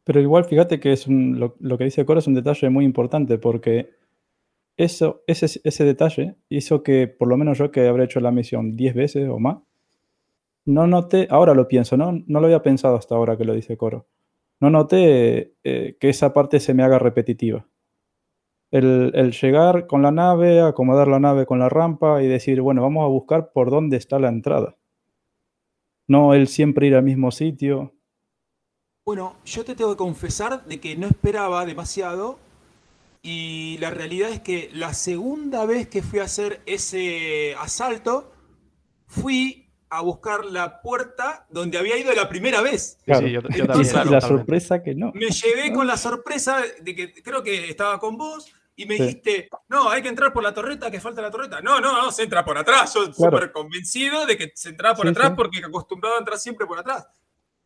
[0.05, 2.84] Pero igual fíjate que es un- lo, lo que dice Cora es un detalle muy
[2.84, 3.97] importante porque
[4.79, 8.76] eso, ese, ese detalle hizo que por lo menos yo que habré hecho la misión
[8.76, 9.59] 10 veces o más,
[10.64, 12.12] no noté, ahora lo pienso, ¿no?
[12.26, 14.07] No lo había pensado hasta ahora que lo dice Coro.
[14.61, 17.66] No noté eh, que esa parte se me haga repetitiva.
[18.70, 22.83] El, el llegar con la nave, acomodar la nave con la rampa y decir, bueno,
[22.83, 24.76] vamos a buscar por dónde está la entrada.
[26.07, 27.95] No el siempre ir al mismo sitio.
[29.05, 32.39] Bueno, yo te tengo que confesar de que no esperaba demasiado
[33.23, 38.33] y la realidad es que la segunda vez que fui a hacer ese asalto,
[39.07, 42.99] fui a buscar la puerta donde había ido la primera vez.
[43.05, 43.27] Claro.
[43.27, 44.07] sí, yo, yo Y Y, también.
[44.07, 45.12] y la sorpresa que no.
[45.14, 49.03] Me llevé con la sorpresa de que creo que estaba con vos y me Sí.
[49.03, 51.61] dijiste, no, hay que entrar por la torreta, que falta la torreta.
[51.62, 52.93] No, no, no, se entra por atrás.
[52.95, 53.37] Yo Claro.
[53.39, 55.35] súper convencido de que se entraba por Sí, atrás sí.
[55.37, 57.07] porque acostumbrado a entrar siempre por atrás.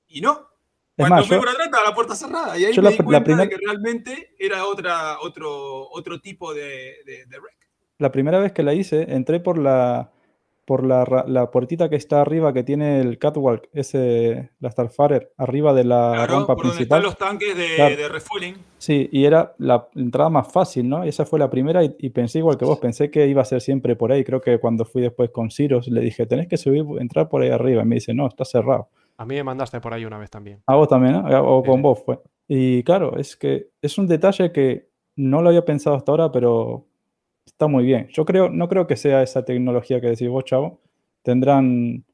[0.07, 0.49] Y no.
[0.97, 2.59] Cuando más, fui yo, por atrás estaba la puerta cerrada.
[2.59, 5.89] Y ahí yo me la- di la cuenta primer- de que realmente era otra, otro,
[5.91, 7.57] otro tipo de, de, de rec.
[7.99, 10.11] la primera vez que la hice, entré por la
[10.65, 15.75] por la, la puertita que está arriba que tiene el catwalk, ese, la Starfarer, arriba
[15.75, 16.99] de la Claro, rampa por donde principal.
[17.01, 17.97] están los tanques de, Claro.
[17.97, 18.55] de refueling.
[18.79, 21.03] Sí, y era la entrada más fácil, ¿no?
[21.03, 23.61] Esa fue la primera y, y pensé igual que vos, pensé que iba a ser
[23.61, 24.23] siempre por ahí.
[24.23, 27.51] Creo que cuando fui después con Ciros le dije, tenés que subir, entrar por ahí
[27.51, 27.83] arriba.
[27.83, 28.89] Y me dice, no, está cerrado.
[29.17, 30.63] A mí me mandaste por ahí una vez también.
[30.67, 31.43] A vos también, ¿no?
[31.43, 31.83] O con sí.
[31.83, 32.19] vos fue.
[32.49, 36.87] Y claro, es que es un detalle que no lo había pensado hasta ahora, pero
[37.47, 38.09] está muy bien.
[38.13, 40.81] Yo creo, no creo que sea esa tecnología que decís vos, chavo.
[41.23, 42.05] Tendrán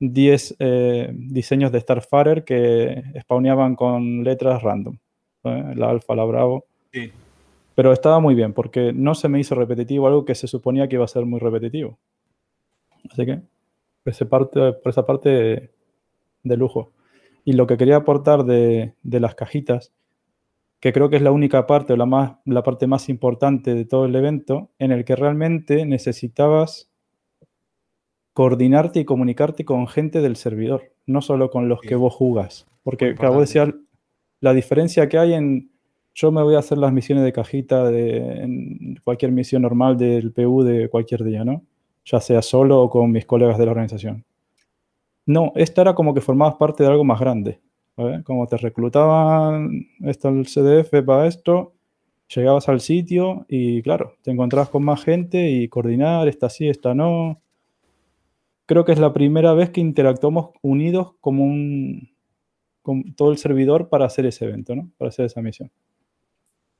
[0.00, 4.96] 10 eh, diseños de Starfarer que spawneaban con letras random.
[5.44, 5.72] ¿eh?
[5.76, 6.64] La alfa, la bravo.
[6.92, 7.12] Sí.
[7.74, 10.96] Pero estaba muy bien, porque no se me hizo repetitivo, algo que se suponía que
[10.96, 11.98] iba a ser muy repetitivo.
[13.10, 13.40] Así que,
[14.02, 15.70] por esa parte, por esa parte
[16.42, 16.92] de lujo.
[17.44, 19.92] Y lo que quería aportar de, de las cajitas,
[20.80, 23.84] que creo que es la única parte o la, más, la parte más importante de
[23.84, 26.90] todo el evento, en el que realmente necesitabas
[28.32, 31.88] coordinarte y comunicarte con gente del servidor, no solo con los Sí.
[31.88, 32.66] que vos jugás.
[32.82, 33.40] Porque, vos importante.
[33.40, 33.74] decías
[34.40, 35.70] la diferencia que hay en
[36.14, 40.32] yo me voy a hacer las misiones de cajita de en cualquier misión normal del
[40.32, 41.62] PU de cualquier día, ¿no?
[42.04, 44.24] Ya sea solo o con mis colegas de la organización.
[45.30, 47.60] No, esta era como que formabas parte de algo más grande.
[47.96, 48.24] ¿vale?
[48.24, 51.72] Como te reclutaban esto el CDF para esto,
[52.34, 56.94] llegabas al sitio y claro, te encontrabas con más gente y coordinar, esta sí, esta
[56.94, 57.40] no.
[58.66, 62.10] Creo que es la primera vez que interactuamos unidos como un
[62.82, 64.90] con todo el servidor para hacer ese evento, ¿no?
[64.98, 65.70] Para hacer esa misión.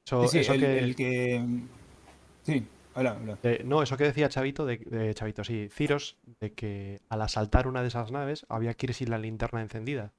[0.07, 1.45] Sí, sí, eso el, que, el que.
[2.43, 3.39] Sí, habla, habla.
[3.43, 7.67] eh, no, eso que decía Chavito, de, de Chavito, sí, Ciros, de que al asaltar
[7.69, 10.13] una de esas naves había que ir sin la linterna encendida.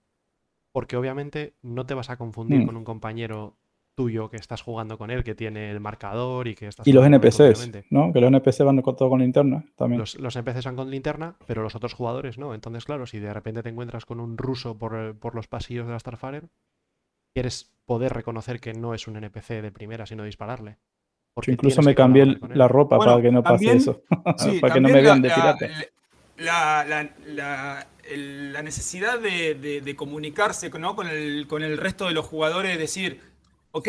[0.74, 2.66] Porque obviamente no te vas a confundir Mm.
[2.66, 3.58] con un compañero
[3.94, 7.06] tuyo que estás jugando con él, que tiene el marcador y que estás Y los
[7.06, 7.92] NPCs.
[7.92, 8.14] ¿no?
[8.14, 10.00] Que los NPCs van con todo con linterna también.
[10.00, 12.54] Los, los NPCs van con linterna, pero los otros jugadores no.
[12.56, 15.88] Entonces, claro, si de repente te encuentras con un ruso por, eh, por los pasillos
[15.88, 16.44] de la Starfire,
[17.34, 20.78] quieres poder reconocer que no es un NPC de primera, sino dispararle.
[21.32, 24.04] Yo Porque incluso me cambié la ropa Bueno, para que no pase eso.
[24.38, 25.70] Sí, para que no me vean la- de pirata.
[26.38, 30.94] La, la- la- el- la necesidad de, de- de comunicarse ¿no?
[30.96, 33.22] con, el, con el resto de los jugadores, decir,
[33.72, 33.88] ok,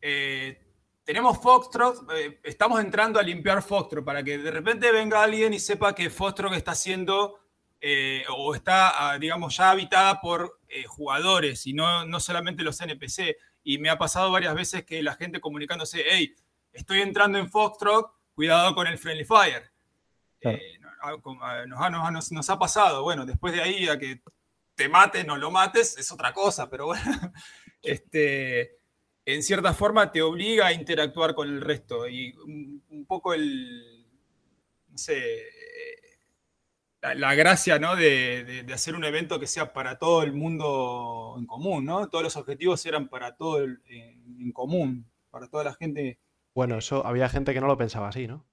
[0.00, 0.60] eh,
[1.02, 5.58] tenemos Foxtrot, eh, estamos entrando a limpiar Foxtrot para que de repente venga alguien y
[5.58, 7.40] sepa que Foxtrot está siendo
[7.80, 12.80] eh, o está, ah, digamos, ya habitada por eh, jugadores y no, no solamente los
[12.80, 13.36] NPC.
[13.64, 16.32] Y me ha pasado varias veces que la gente comunicándose, hey,
[16.76, 19.70] estoy entrando en Foxtrot, cuidado con el Friendly Fire.
[20.40, 20.58] Claro.
[20.58, 20.92] Eh, nos,
[21.40, 23.02] ha- nos ha- nos- nos ha pasado.
[23.02, 24.20] Bueno, después de ahí a que
[24.74, 27.02] te mates, no lo mates, es otra cosa, pero bueno,
[27.82, 28.78] este,
[29.24, 34.06] en cierta forma te obliga a interactuar con el resto y un, un poco el,
[34.88, 36.18] no sé, eh,
[37.02, 37.96] la, la gracia, ¿no?
[37.96, 42.08] De, de- de hacer un evento que sea para todo el mundo en común, ¿no?
[42.08, 46.18] Todos los objetivos eran para todo el- en, en común, para toda la gente.
[46.56, 48.44] Bueno, eso había gente que no lo pensaba así, ¿no?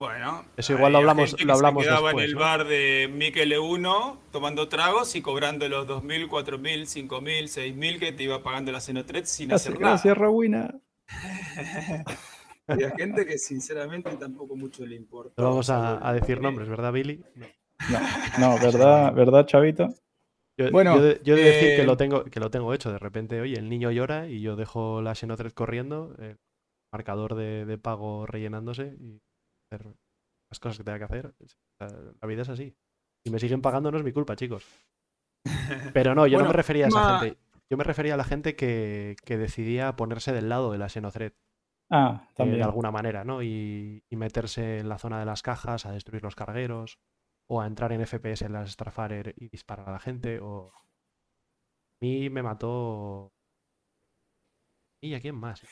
[0.00, 2.40] Bueno, Eso igual lo hablamos- gente lo que se hablamos quedaba después, en el ¿no?
[2.40, 8.22] bar de Mikel 1 tomando tragos y cobrando los 2.000, 4.000, 5.000, 6.000 que te
[8.22, 9.94] iba pagando la Cenotret sin Gracias, hacer nada.
[9.94, 10.78] gracias Rowena.
[12.68, 15.32] Había gente que sinceramente tampoco mucho le importa.
[15.42, 17.24] No vamos a, a decir nombres, ¿verdad, Billy?
[17.34, 17.46] No.
[17.90, 17.98] No,
[18.56, 19.88] no, ¿verdad, ¿verdad, Chavito?
[20.58, 22.90] Yo, Bueno, yo de, yo de decir que eh, lo tengo que lo tengo hecho.
[22.92, 26.36] De repente, oye, el niño llora y yo dejo la Xenotred corriendo, el
[26.92, 29.20] marcador de, de pago rellenándose y
[29.70, 29.86] hacer
[30.50, 31.34] las cosas que tenga que hacer.
[31.80, 31.88] La,
[32.20, 32.74] la vida es así.
[33.24, 34.64] Si me siguen pagando no es mi culpa, chicos.
[35.92, 37.38] Pero no, yo no me refería a esa gente.
[37.70, 41.32] Yo me refería a la gente que, que decidía ponerse del lado de la Xenotred
[41.90, 42.58] Ah, eh, también.
[42.58, 43.42] de alguna manera, ¿no?
[43.42, 46.98] Y, y meterse en la zona de las cajas a destruir los cargueros
[47.50, 50.72] o a entrar en FPS en las Starfire y disparar a la gente o...
[52.00, 53.32] A mí me mató...
[55.02, 55.62] ¿Y a quién más?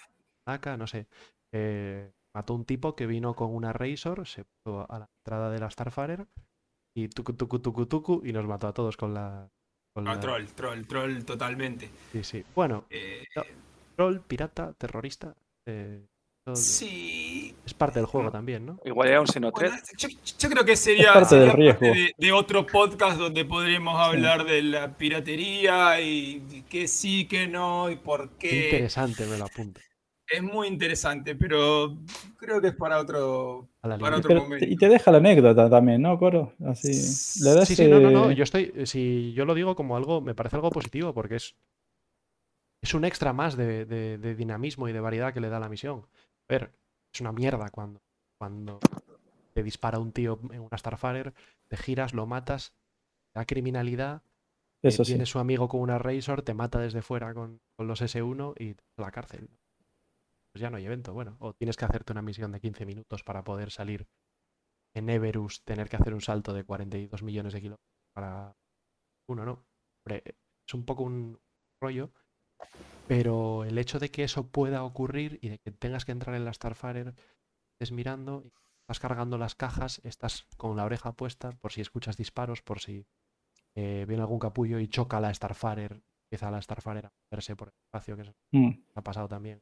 [0.47, 1.09] Naka, no sé.
[1.53, 5.59] Eh, mató un tipo que vino con una Razor, se puso a la entrada de
[5.59, 6.27] la Starfire
[6.97, 9.51] y tucu tucu tucu tucu y nos mató a todos con la...
[9.95, 11.91] Con Ah, la- troll, troll, troll totalmente.
[12.13, 12.45] Sí, sí.
[12.55, 13.25] Bueno, Eh,
[13.97, 15.35] troll, pirata, terrorista.
[15.67, 16.07] eh,
[16.55, 17.55] sí.
[17.65, 18.79] Es parte del juego también, ¿no?
[18.85, 19.69] Igual era un Xenotred.
[19.71, 21.87] Bueno, yo, yo creo que sería, parte del parte riesgo.
[21.87, 27.91] de, de otro podcast donde podremos hablar de la piratería y que sí, que no
[27.91, 28.65] y por Qué qué.
[28.67, 29.81] interesante, me lo apunto.
[30.29, 31.97] Es muy interesante, pero
[32.37, 34.65] creo que es para otro, para otro Pero- momento.
[34.69, 36.53] y te deja la anécdota también, ¿no, Coro?
[36.67, 36.89] Así.
[37.45, 38.33] Le das Sí, sí, no, no, no.
[38.33, 38.73] Yo estoy.
[38.87, 40.21] Si yo lo digo como algo.
[40.21, 41.55] Me parece algo positivo porque es.
[42.83, 45.69] Es un extra más de, de- de dinamismo y de variedad que le da la
[45.69, 46.07] misión.
[46.49, 46.73] A ver,
[47.13, 48.01] es una mierda cuando.
[48.39, 48.79] Cuando
[49.55, 51.33] te dispara un tío en una Starfire,
[51.69, 52.75] te giras, lo matas,
[53.35, 54.23] da criminalidad.
[54.83, 55.13] eh, Eso sí.
[55.13, 58.75] Viene su amigo con una Razor, te mata desde fuera con, con los S1 y
[58.75, 59.49] te a la cárcel.
[60.53, 61.15] Pues ya no hay evento.
[61.15, 64.07] Bueno, o tienes que hacerte una misión de 15 minutos para poder salir
[64.95, 68.55] en Everus, tener que hacer un salto de 42 millones de kilómetros para
[69.29, 69.65] uno, ¿no?
[70.05, 70.23] Hombre,
[70.67, 71.39] es un poco un
[71.83, 72.11] rollo,
[73.07, 76.45] pero el hecho de que eso pueda ocurrir y de que tengas que entrar en
[76.45, 77.15] la Starfire,
[77.73, 82.17] estés mirando, y estás cargando las cajas, estás con la oreja puesta por si escuchas
[82.17, 83.07] disparos, por si
[83.75, 87.75] eh, viene algún capullo y choca la Starfire, empieza la Starfire a moverse por el
[87.87, 89.61] espacio, que eso Mm, ha pasado también.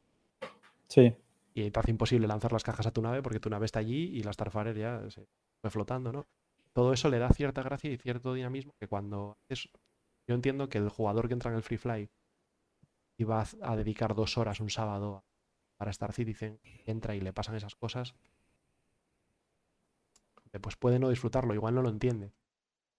[0.88, 1.14] sí.
[1.56, 4.10] Y te hace imposible lanzar las cajas a tu nave porque tu nave está allí
[4.16, 5.24] y la Starfire ya se
[5.60, 6.26] fue flotando, ¿no?
[6.72, 9.68] Todo eso le da cierta gracia y cierto dinamismo que cuando haces...
[10.26, 12.08] Yo entiendo que el jugador que entra en el Free Fly
[13.16, 15.24] y va a, dedicar dos horas un sábado
[15.76, 18.14] para Star Citizen, entra y le pasan esas cosas,
[20.52, 22.32] eh, pues puede no disfrutarlo, igual no lo entiende.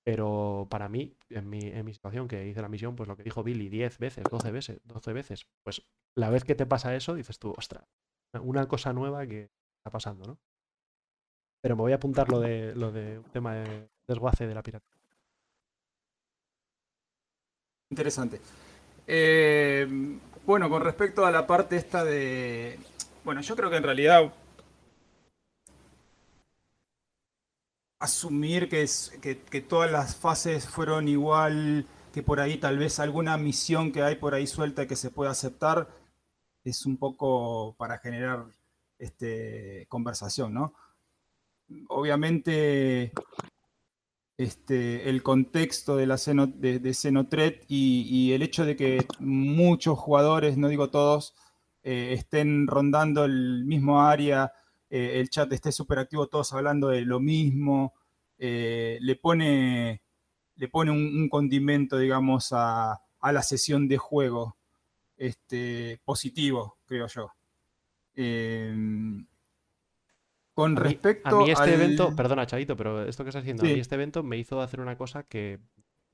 [0.03, 3.23] Pero para mí, en mi, en mi situación que hice la misión, pues lo que
[3.23, 5.81] dijo Billy, 10 veces, 12 veces, 12 veces, pues
[6.13, 7.87] la vez que te pasa eso, dices tú, ostras,
[8.33, 10.37] una cosa nueva que está pasando, ¿no?
[11.61, 14.61] Pero me voy a apuntar lo de, lo de un tema de desguace de la
[14.61, 14.85] pirata.
[17.89, 18.39] Interesante.
[19.07, 19.87] Eh,
[20.45, 22.79] bueno, con respecto a la parte esta de...
[23.23, 24.33] Bueno, yo creo que en realidad
[27.99, 34.03] asumir que, todas las fases fueron igual, que por ahí tal vez alguna misión que
[34.03, 35.89] hay por ahí suelta que se pueda aceptar,
[36.63, 38.45] es un poco para generar
[38.99, 40.73] este, conversación, ¿no?
[41.89, 43.11] Obviamente
[44.37, 46.79] este, el contexto de la de,
[47.67, 51.35] y, el hecho de que muchos jugadores, no digo todos,
[51.83, 54.51] eh, estén rondando el mismo área,
[54.89, 57.93] eh, el chat esté súper activo, todos hablando de lo mismo,
[58.37, 60.01] eh, le pone,
[60.57, 64.57] le pone un, condimento, digamos, a, a la sesión de juego
[65.17, 67.31] este, positivo, creo yo.
[70.55, 73.41] Con A mí- respecto a mí este al- evento, perdona Chavito, pero esto que estás
[73.43, 75.59] haciendo, a mí este evento me hizo hacer una cosa que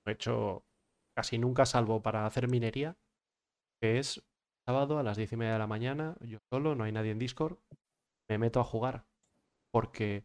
[0.06, 0.66] no he hecho
[1.16, 2.98] casi nunca salvo para hacer minería,
[3.82, 4.24] que es
[4.68, 7.20] sábado a las diez y media de la mañana, yo solo, no hay nadie en
[7.20, 7.58] Discord,
[8.30, 9.06] me meto a jugar,
[9.72, 10.24] porque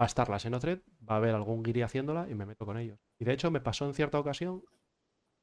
[0.00, 2.78] va a estar la Xenotred, va a haber algún guiri haciéndola y me meto con
[2.78, 2.98] ellos.
[3.20, 4.64] Y de hecho me pasó en cierta ocasión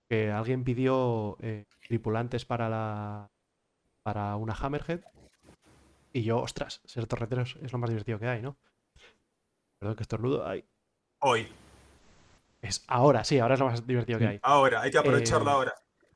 [0.09, 3.31] que alguien pidió eh, tripulantes para la
[4.03, 5.01] para una Hammerhead
[6.13, 8.57] y yo, ostras, ser torretero es, es lo más divertido que hay, ¿no?
[9.79, 10.45] Perdón que estornudo.
[10.47, 10.65] Ay,
[11.21, 11.47] Hoy,
[12.61, 14.39] es ahora, sí, ahora es lo más divertido que hay.
[14.41, 15.73] ahora, hay que aprovecharla Eh, ahora.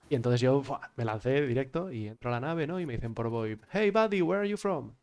[0.09, 0.91] Y entonces yo ¡fua!
[0.95, 2.79] me lancé directo y entro a la nave, ¿no?
[2.79, 4.95] Y me dicen por VoIP, hey buddy, where are you from?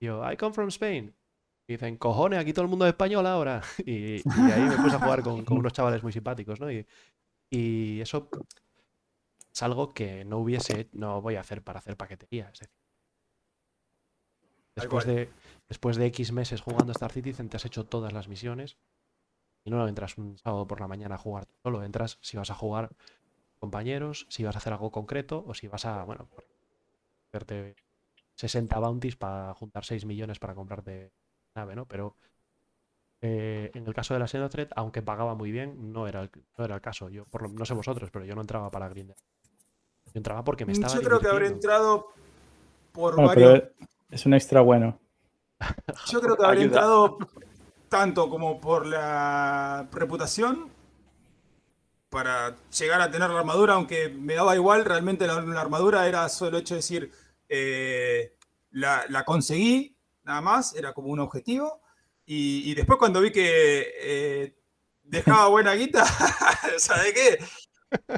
[0.00, 1.14] Y yo, I come from Spain.
[1.68, 3.62] Y dicen, cojones, aquí todo el mundo es español ahora.
[3.84, 6.70] Y, y ahí me puse a jugar con, con unos chavales muy simpáticos, ¿no?
[6.70, 6.86] Y,
[7.50, 8.28] y eso
[9.52, 12.50] es algo que no hubiese, no voy a hacer para hacer paquetería.
[12.52, 12.75] Es decir,
[14.76, 15.30] después de,
[15.68, 18.76] después de X meses jugando Star Citizen, te has hecho todas las misiones
[19.64, 21.82] y no entras un sábado por la mañana a jugar solo.
[21.82, 22.90] Entras si vas a jugar
[23.58, 26.28] compañeros, si vas a hacer algo concreto o si vas a, bueno,
[27.28, 27.76] hacerte
[28.34, 31.12] 60 bounties para juntar 6 millones para comprarte
[31.54, 31.86] nave, ¿no?
[31.86, 32.16] Pero
[33.22, 36.64] eh, en el caso de la Xenothread, aunque pagaba muy bien, no era el, no
[36.64, 37.08] era el caso.
[37.08, 39.16] Yo, por lo- no sé vosotros, pero yo no entraba para Grinder.
[40.06, 42.08] Yo entraba porque me estaba Yo creo que habré entrado
[42.92, 43.52] por Bueno, varios.
[43.54, 43.70] pero
[44.10, 45.00] es un extra bueno.
[46.06, 46.64] Yo creo que habré Ayuda.
[46.64, 47.18] entrado
[47.88, 50.70] tanto como por la reputación
[52.08, 56.28] para llegar a tener la armadura, aunque me daba igual, realmente la, la armadura era
[56.28, 57.10] solo hecho de decir,
[57.48, 58.34] eh,
[58.70, 61.80] la, la conseguí, nada más, era como un objetivo.
[62.24, 64.56] Y, y después cuando vi que eh,
[65.02, 66.04] dejaba buena guita,
[66.78, 67.38] ¿sabes qué?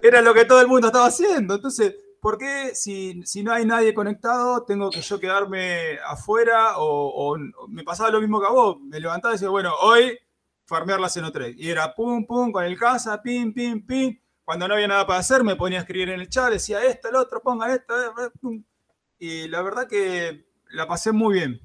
[0.02, 1.54] Era lo que todo el mundo estaba haciendo.
[1.54, 6.74] Entonces, ¿por qué si, si no hay nadie conectado, tengo que yo quedarme afuera?
[6.78, 7.36] O,
[7.68, 8.80] me pasaba lo mismo que a vos.
[8.80, 10.18] Me levantaba y decía, bueno, hoy
[10.66, 11.54] farmear la Xenotrade.
[11.56, 14.20] Y era pum, pum, con el casa, pim, pim, pim.
[14.44, 17.08] Cuando no había nada para hacer, me ponía a escribir en el chat, decía esto,
[17.08, 17.94] el otro, pongan esto.
[18.00, 18.62] eh, eh.
[19.18, 21.60] Y la verdad que la pasé muy bien.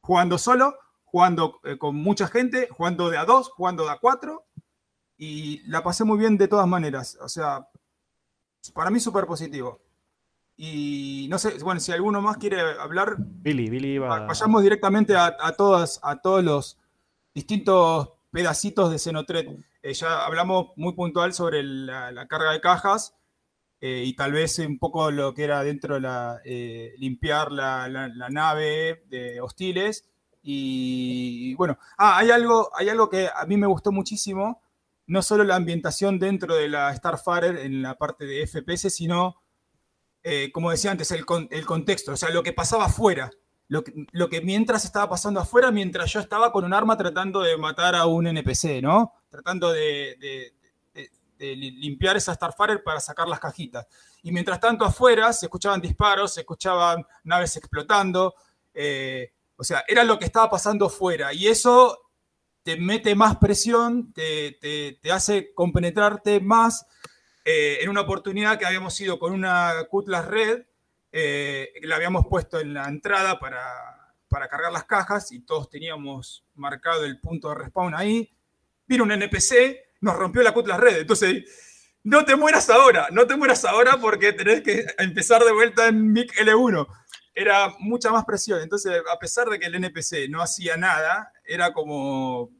[0.00, 4.46] Jugando solo, jugando eh, con mucha gente, jugando de a dos, jugando de a cuatro.
[5.16, 7.18] Y la pasé muy bien de todas maneras.
[7.20, 7.68] O sea,
[8.74, 9.80] para mí súper positivo.
[10.56, 14.26] Y no sé, bueno, si alguno más quiere hablar, Billy, Billy iba.
[14.26, 16.78] vayamos directamente a, a todas, a todos los
[17.34, 19.48] distintos pedacitos de Xenotret.
[19.82, 23.14] Eh, ya hablamos muy puntual sobre la, la carga de cajas
[23.80, 27.88] eh, y tal vez un poco lo que era dentro de la, eh, limpiar la,
[27.88, 30.08] la- la nave de hostiles.
[30.42, 34.60] Y, bueno, ah, hay algo, hay algo que a mí me gustó muchísimo,
[35.08, 39.42] no solo la ambientación dentro de la Starfighter en la parte de FPS, sino,
[40.22, 43.30] eh, como decía antes, el, el contexto, o sea, lo que pasaba afuera
[43.70, 47.40] lo que, lo que mientras estaba pasando afuera, mientras yo estaba con un arma tratando
[47.42, 49.12] de matar a un NPC, ¿no?
[49.28, 50.54] Tratando de, de-
[50.94, 53.86] de- de li- limpiar esa Starfighter para sacar las cajitas.
[54.22, 58.34] Y mientras tanto afuera se escuchaban disparos, se escuchaban naves explotando,
[58.72, 61.34] eh, o sea, era lo que estaba pasando afuera.
[61.34, 62.07] Y eso
[62.68, 66.84] te mete más presión, te, te- hace compenetrarte más
[67.42, 70.66] eh, en una oportunidad que habíamos ido con una Cutlass Red,
[71.10, 73.64] eh, la habíamos puesto en la entrada para,
[74.28, 78.30] para cargar las cajas y todos teníamos marcado el punto de respawn ahí.
[78.86, 80.98] Vino un NPC, nos rompió la Cutlass Red.
[80.98, 81.44] Entonces,
[82.04, 86.12] no te mueras ahora, no te mueras ahora porque tenés que empezar de vuelta en
[86.12, 86.86] MIC L1.
[87.34, 88.60] Era mucha más presión.
[88.60, 92.50] Entonces, a pesar de que el NPC no hacía nada, era como,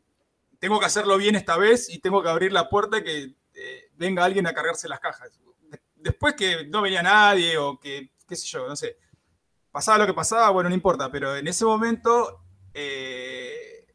[0.58, 4.24] tengo que hacerlo bien esta vez y tengo que abrir la puerta que eh, venga
[4.24, 5.30] alguien a cargarse las cajas.
[5.70, 8.96] De- Después que no venía nadie o que, qué sé yo, no sé,
[9.72, 12.42] pasaba lo que pasaba, bueno, no importa, pero en ese momento
[12.74, 13.86] eh,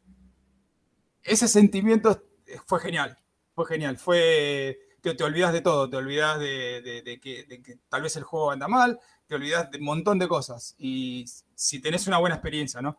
[1.22, 2.22] ese sentimiento
[2.66, 3.18] fue genial,
[3.54, 7.62] fue genial, fue, te, te olvidas de todo, te olvidas de, de- de que, de
[7.62, 11.24] que tal vez el juego anda mal, te olvidas de un montón de cosas y
[11.54, 12.98] si tenés una buena experiencia, ¿no?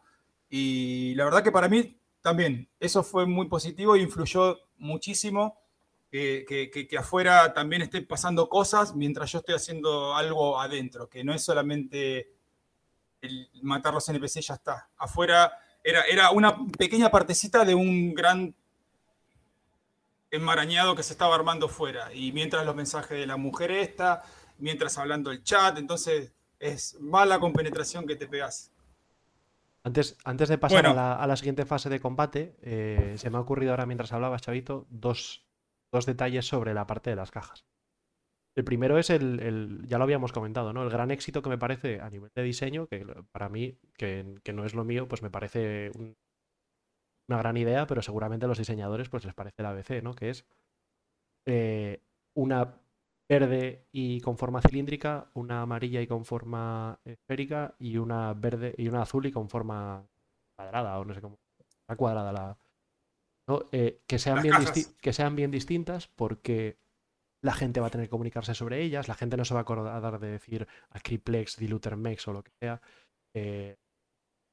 [0.50, 5.60] Y la verdad que para mí también eso fue muy positivo e influyó muchísimo
[6.10, 6.44] que,
[6.90, 11.44] que- afuera también estén pasando cosas mientras yo estoy haciendo algo adentro, que no es
[11.44, 12.32] solamente
[13.22, 14.90] el matar los NPC ya está.
[14.98, 15.52] Afuera
[15.84, 18.56] era, era una pequeña partecita de un gran
[20.32, 22.12] enmarañado que se estaba armando fuera.
[22.12, 24.24] Y mientras los mensajes de la mujer esta,
[24.58, 28.72] mientras hablando el chat, entonces es mala compenetración que te pegas.
[29.86, 31.00] Antes, antes de pasar Bueno.
[31.00, 34.12] a, la, a la siguiente fase de combate, eh, se me ha ocurrido ahora mientras
[34.14, 35.46] hablabas, Chavito, dos,
[35.94, 37.66] dos detalles sobre la parte de las cajas.
[38.58, 40.82] El primero es el, el- ya lo habíamos comentado, ¿no?
[40.82, 44.54] El gran éxito que me parece a nivel de diseño, que para mí, que, que
[44.54, 46.16] no es lo mío, pues me parece un-
[47.30, 50.16] una gran idea, pero seguramente a los diseñadores pues les parece la ABC, ¿no?
[50.16, 50.46] Que es
[51.46, 52.02] eh,
[52.36, 52.82] una
[53.28, 58.88] verde y con forma cilíndrica, una amarilla y con forma esférica y una verde y
[58.88, 60.08] una azul y con forma
[60.56, 61.40] cuadrada o no sé cómo.
[61.88, 62.58] La cuadrada la.
[63.48, 63.68] ¿no?
[63.72, 64.56] Eh, que, sean bien
[65.02, 66.78] que sean bien distintas porque
[67.42, 69.64] la gente va a tener que comunicarse sobre ellas, la gente no se va a
[69.64, 72.82] acordar de decir Acriplex, Diluter Mex o lo que sea.
[73.36, 73.76] Eh,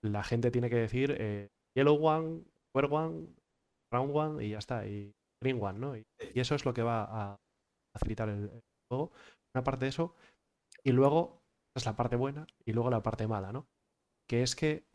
[0.03, 3.27] la gente tiene que decir eh, Yellow One, Square One,
[3.91, 4.87] Round One y ya está.
[4.87, 5.97] Y Green One, ¿no?
[5.97, 6.05] Y,
[6.35, 7.41] y eso es lo que va a
[7.93, 9.13] facilitar el, el juego.
[9.55, 10.15] Una parte de eso.
[10.83, 11.43] Y luego,
[11.75, 13.69] es la parte buena, y luego la parte mala, ¿no?
[14.27, 14.87] Que es que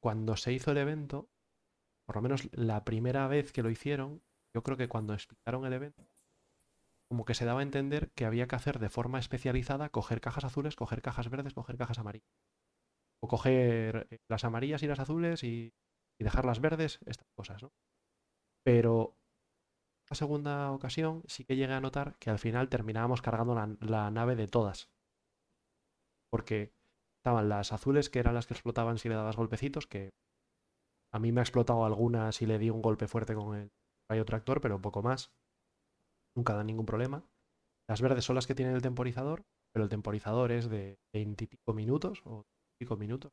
[0.00, 1.28] cuando se hizo el evento,
[2.06, 4.22] por lo menos la primera vez que lo hicieron,
[4.54, 6.06] yo creo que cuando explicaron el evento,
[7.08, 10.44] como que se daba a entender que había que hacer de forma especializada coger cajas
[10.44, 12.28] azules, coger cajas verdes, coger cajas amarillas.
[13.20, 15.74] O coger eh, las amarillas y las azules y,
[16.18, 17.72] y dejarlas verdes, estas cosas, ¿no?
[18.62, 19.17] Pero
[20.10, 24.36] la segunda ocasión sí que llegué a notar que al final terminábamos cargando la, nave
[24.36, 24.90] de todas.
[26.30, 26.72] Porque
[27.18, 30.10] estaban las azules, que eran las que explotaban si le dabas golpecitos, que
[31.12, 33.70] a mí me ha explotado alguna si le di un golpe fuerte con el
[34.10, 35.32] rayo tractor, pero poco más.
[36.34, 37.24] Nunca da ningún problema.
[37.88, 41.46] Las verdes son las que tienen el temporizador, pero el temporizador es de 20 y
[41.46, 42.46] pico minutos o
[42.78, 43.32] pico minutos.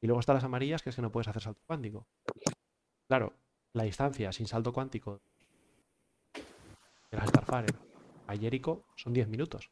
[0.00, 2.08] Y luego están las amarillas, que es que no puedes hacer salto cuántico.
[3.08, 3.34] Claro,
[3.74, 5.22] la distancia sin salto cuántico
[7.16, 7.66] las Starfire
[8.26, 9.70] a Jericho son 10 minutos.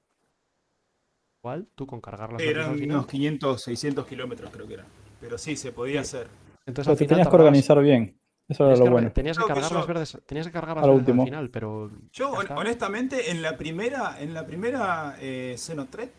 [1.43, 2.97] Igual tú con cargar las al Eran final.
[2.99, 4.87] unos 500, 600 kilómetros creo que eran.
[5.21, 6.29] Pero sí, se podía hacer.
[6.67, 8.21] Entonces Pero al final tenías que organizar bien.
[8.49, 9.13] Eso era lo que- bueno.
[9.13, 11.25] Tenías que que cargar yo- las verdes, tenías que cargar las verdes al último.
[11.25, 16.11] final, pero Yo, honestamente, en la primera, en la primera eh, Xenothread,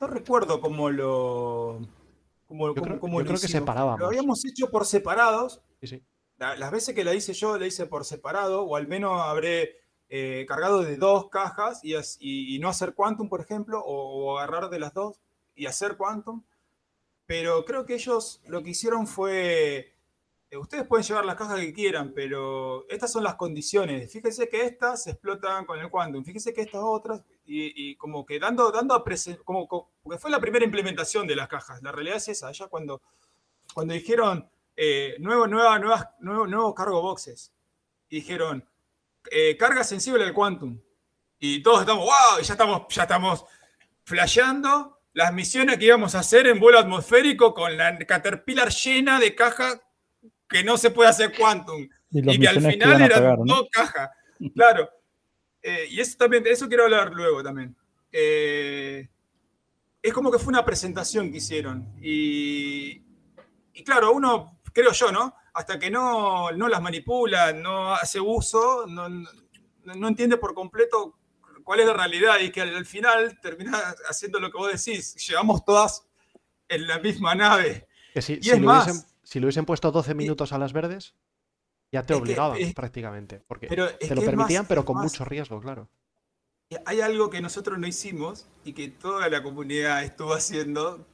[0.00, 1.78] no recuerdo cómo lo.
[2.46, 4.00] Cómo, Yo creo- cómo yo lo creo que separábamos.
[4.00, 5.60] Lo habíamos hecho por separados.
[5.80, 6.02] Sí, sí.
[6.38, 9.76] La- las veces que la hice yo, la hice por separado, o al menos habré
[10.08, 14.78] eh, cargado de dos cajas y, no hacer Quantum, por ejemplo, o, o agarrar de
[14.78, 15.20] las dos
[15.54, 16.42] y hacer Quantum.
[17.26, 19.94] Pero creo que ellos lo que hicieron fue.
[20.50, 24.12] eh, ustedes pueden llevar las cajas que quieran, pero estas son las condiciones.
[24.12, 26.24] Fíjense que estas se explotan con el Quantum.
[26.24, 27.22] Fíjense que estas otras.
[27.44, 29.04] Y, y como que dando, dando a
[29.44, 31.82] como, como- porque fue la primera implementación de las cajas.
[31.82, 32.52] La realidad es esa.
[32.52, 33.02] Ya cuando,
[33.74, 37.52] cuando dijeron eh, nuevo, nueva, nuevas, nuevo, nuevo cargo boxes.
[38.08, 38.64] Dijeron,
[39.30, 40.80] eh, carga sensible al quantum.
[41.38, 43.44] Y todos estamos, wow, y ya estamos, ya estamos
[44.04, 49.34] flasheando las misiones que íbamos a hacer en vuelo atmosférico con la Caterpillar llena de
[49.34, 49.80] cajas
[50.48, 51.88] que no se puede hacer quantum.
[52.10, 53.44] Y que al final eran pagar, ¿no?
[53.56, 54.10] dos cajas.
[54.54, 54.90] Claro.
[55.62, 57.74] Eh, y eso también, de eso quiero hablar luego también.
[58.12, 59.08] Eh,
[60.02, 61.94] es como que fue una presentación que hicieron.
[62.00, 63.02] Y,
[63.72, 65.34] y claro, uno, creo yo, ¿no?
[65.56, 69.30] Hasta que no, no las manipula, no hace uso, no, no-
[69.84, 71.16] no entiende por completo
[71.64, 73.78] cuál es la realidad y que al, al final termina
[74.08, 75.14] haciendo lo que vos decís.
[75.26, 76.04] Llevamos todas
[76.68, 77.86] en la misma nave.
[78.12, 80.58] Que si, Y si es le más- hubiesen, si le hubiesen puesto 12 minutos a
[80.58, 81.14] las verdes,
[81.92, 83.40] ya te Es que- obligaban es- prácticamente.
[83.46, 85.04] Porque Pero te que lo permitían, más- pero con más.
[85.04, 85.88] mucho riesgo, claro.
[86.84, 91.06] hay algo que nosotros no hicimos y que toda la comunidad estuvo haciendo,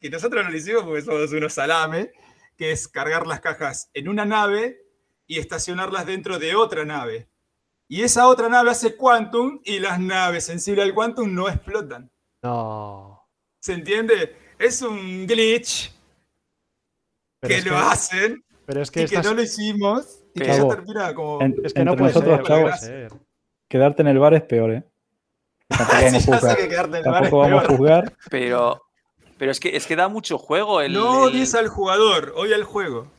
[0.00, 2.12] que nosotros no lo hicimos porque somos unos salame,
[2.56, 4.84] que es cargar las cajas en una nave
[5.26, 7.28] y estacionarlas dentro de otra nave.
[7.88, 12.10] Y esa otra nave hace quantum y las naves sensibles al quantum no explotan.
[12.42, 13.28] No.
[13.60, 14.36] ¿Se entiende?
[14.58, 15.92] Es un glitch
[17.40, 20.40] Pero que es lo que, hacen pero es que y que no lo hicimos y
[20.40, 21.40] que ya termina como...
[21.42, 23.12] En- es que no puede nosotros, ser, chavos, ser.
[23.68, 24.84] quedarte en el bar es peor, ¿eh?
[25.68, 28.16] Tampoco Sí, vamos a que Tampoco vamos juzgar.
[28.30, 28.82] Pero,
[29.42, 32.54] pero es que es que da mucho juego el, No el- odies al jugador, odia
[32.54, 33.10] al juego.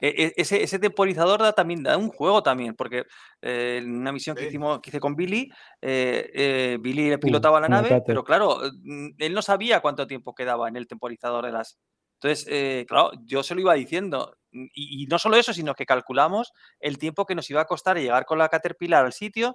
[0.00, 3.04] e- e- ese, ese temporizador da también da un juego también, porque
[3.42, 5.50] eh, en una misión que hicimos que hice con Billy,
[5.82, 10.34] eh, eh, Billy pilotaba la el nave, pero claro, mm, él no sabía cuánto tiempo
[10.34, 11.78] quedaba en el temporizador de las.
[12.20, 14.36] Entonces, eh, claro, yo se lo iba diciendo.
[14.52, 17.64] mm, Y, y no solo eso, sino que calculamos el tiempo que nos iba a
[17.66, 19.54] costar llegar con la Caterpillar al sitio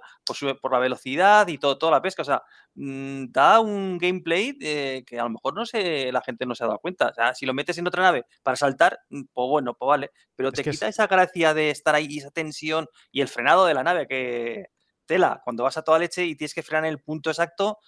[0.60, 2.22] por, la velocidad y todo, toda la pesca.
[2.22, 2.42] O sea,
[2.74, 6.64] mm, da un gameplay eh, que a lo mejor no sé, la gente no se
[6.64, 7.08] ha dado cuenta.
[7.08, 10.10] O sea, si lo metes en otra nave para saltar, mm, pues bueno, pues vale.
[10.36, 13.28] Pero Es te que es- quita esa gracia de estar ahí, esa tensión y el
[13.28, 14.66] frenado de la nave, que
[15.06, 17.78] tela, cuando vas a toda leche y tienes que frenar en el punto exacto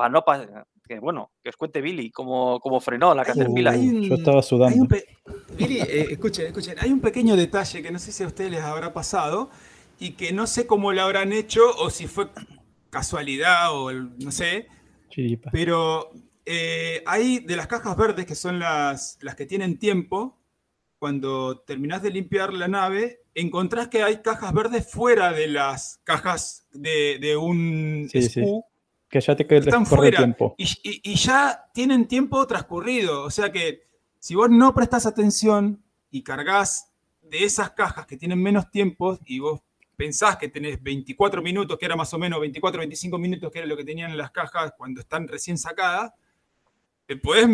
[0.00, 0.64] para no pasar.
[0.88, 3.74] Que bueno, que os cuente Billy cómo, cómo frenó la Caterpillar.
[3.74, 4.88] hay un- Yo estaba Hay sudando.
[5.58, 8.62] Billy, eh, escuchen, escuchen, hay un pequeño detalle que no sé si a ustedes les
[8.62, 9.50] habrá pasado
[9.98, 12.28] y que no sé cómo lo habrán hecho o si fue
[12.88, 14.68] casualidad o el- no sé,
[15.10, 15.50] Chiripa.
[15.52, 16.10] pero
[16.46, 20.38] eh, hay de las cajas verdes que son las, las que tienen tiempo,
[20.98, 26.66] cuando terminás de limpiar la nave, encontrás que hay cajas verdes fuera de las cajas
[26.72, 28.42] de, de un Sí, sí.
[29.10, 30.54] Que ya te están fuera tiempo.
[30.56, 33.24] y, y- y ya tienen tiempo transcurrido.
[33.24, 33.82] O sea que
[34.18, 36.92] si vos no prestás atención y cargas
[37.22, 39.60] de esas cajas que tienen menos tiempo y vos
[39.96, 43.66] pensás que tenés 24 minutos, que era más o menos 24, 25 minutos, que era
[43.68, 46.12] lo que tenían las cajas cuando están recién sacadas,
[47.06, 47.48] te podés,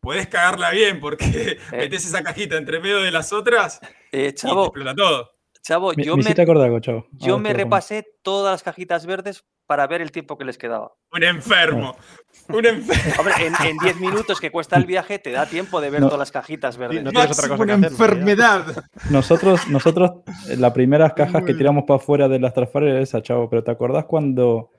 [0.00, 3.80] podés cagarla bien porque metés esa cajita entre medio de las otras
[4.12, 5.30] Eh, y te chavo, explota todo.
[5.62, 7.06] chavo, Me, yo me algo, chavo.
[7.12, 10.92] yo me repasé todas las cajitas verdes para ver el tiempo que les quedaba.
[11.14, 11.96] Un enfermo.
[12.50, 13.14] Un enfermo.
[13.20, 16.08] Hombre, en, en 10 minutos que cuesta el viaje, te da tiempo de ver No.
[16.08, 17.02] todas las cajitas verdes.
[17.02, 18.04] no tienes otra cosa que una hacer, ¿no?
[18.04, 18.84] enfermedad.
[19.08, 20.10] Nosotros, nosotros,
[20.50, 23.64] eh, las primeras cajas que tiramos para afuera de las Trafalgar era esa, chavo, pero
[23.64, 24.72] ¿te acordás cuando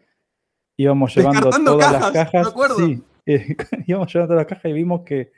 [0.77, 2.43] íbamos llevando Descartando todas cajas, las cajas?
[2.45, 2.75] me acuerdo.
[2.85, 3.55] Sí, eh,
[3.87, 5.31] íbamos llevando todas las cajas y vimos que,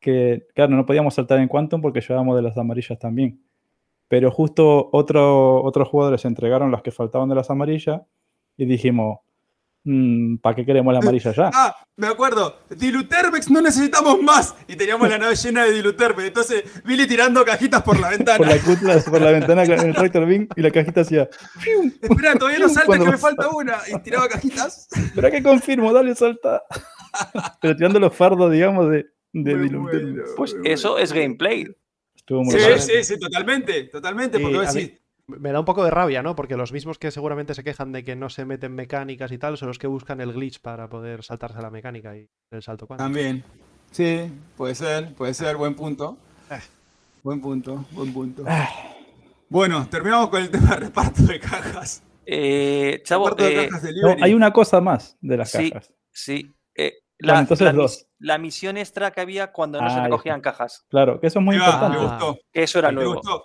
[0.00, 3.42] que, claro, no podíamos saltar en Quantum porque llevábamos de las amarillas también.
[4.08, 8.02] Pero justo otro, otros jugadores entregaron las que faltaban de las amarillas
[8.58, 9.20] y dijimos,
[10.42, 11.50] ¿para qué queremos la amarilla ya?
[11.54, 12.58] Ah, me acuerdo.
[12.68, 14.54] Diluterbex no necesitamos más.
[14.66, 16.28] Y teníamos la nave llena de Diluterbex.
[16.28, 18.36] Entonces, Billy tirando cajitas por la ventana.
[18.38, 21.30] Por la, cutla- por la ventana con el tractor beam y la cajita hacía,
[22.02, 23.78] Espera, todavía no salta que me falta una.
[23.90, 24.88] Y tiraba cajitas.
[25.14, 25.92] ¿Pero que confirmo?
[25.92, 26.62] Dale, salta.
[27.62, 30.02] Pero tirando los fardos, digamos, de, de Muy Diluter.
[30.02, 30.22] bueno.
[30.36, 31.66] Pues eso es gameplay.
[32.14, 33.84] Estuvo muy Sí, sí, sí, totalmente.
[33.84, 34.38] Totalmente.
[34.38, 36.34] Porque a vos decís, me da un poco de rabia, ¿no?
[36.34, 39.58] Porque los mismos que seguramente se quejan de que no se meten mecánicas y tal
[39.58, 43.04] son los que buscan el glitch para poder saltarse la mecánica y el salto cuántico.
[43.04, 43.44] También.
[43.90, 46.16] Sí, puede ser, puede ser, buen punto.
[46.50, 46.60] Ah.
[47.22, 48.44] Buen punto, buen punto.
[49.50, 52.02] Bueno, terminamos con el tema de reparto de cajas.
[52.24, 55.70] Eh, Chavo, reparto de eh, cajas de No, hay una cosa más de las Sí.
[55.70, 55.92] cajas.
[56.10, 56.54] sí.
[56.74, 58.06] eh, Bueno, la, entonces la dos.
[58.18, 60.84] la misión extra que había cuando no se Ah, ahí recogían cajas.
[60.88, 61.98] Claro, que eso es muy importante.
[61.98, 62.38] me gustó.
[62.52, 63.14] Eso era me nuevo.
[63.14, 63.42] gustó.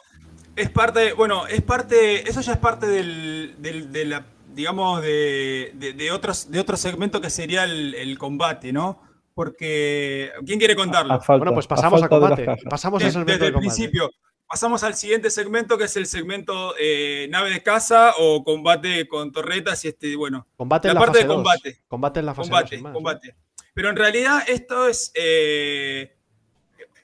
[0.56, 5.72] Es parte, bueno, es parte, eso ya es parte del, del- de la, digamos, de,
[5.76, 9.02] de, de otros, de otro segmento que sería el, el combate, ¿no?
[9.34, 11.12] Porque, ¿quién quiere contarlo?
[11.14, 12.46] A falta, Bueno, pues pasamos a, combate.
[12.70, 14.12] Pasamos al segmento desde de el principio.
[14.48, 19.32] Pasamos al siguiente segmento, que es el segmento eh, nave de caza o combate con
[19.32, 21.36] torretas y este, bueno, Combate La en la parte fase de dos.
[21.38, 21.82] combate.
[21.88, 23.36] Combate en la fase combate, dos, combate.
[23.74, 26.16] Pero en realidad esto es, eh,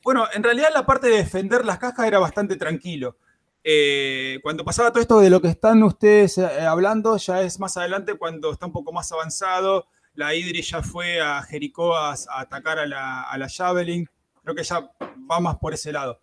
[0.04, 3.18] bueno, en realidad la parte de defender las cajas era bastante tranquilo.
[3.64, 7.76] Eh, cuando pasaba todo esto de lo que están ustedes eh, hablando, ya es más
[7.78, 9.88] adelante cuando está un poco más avanzado.
[10.14, 14.10] La Idri ya fue a Jericó a, a atacar a la, a la Javelin.
[14.43, 14.89] Creo que ya
[15.30, 16.20] va más por ese lado.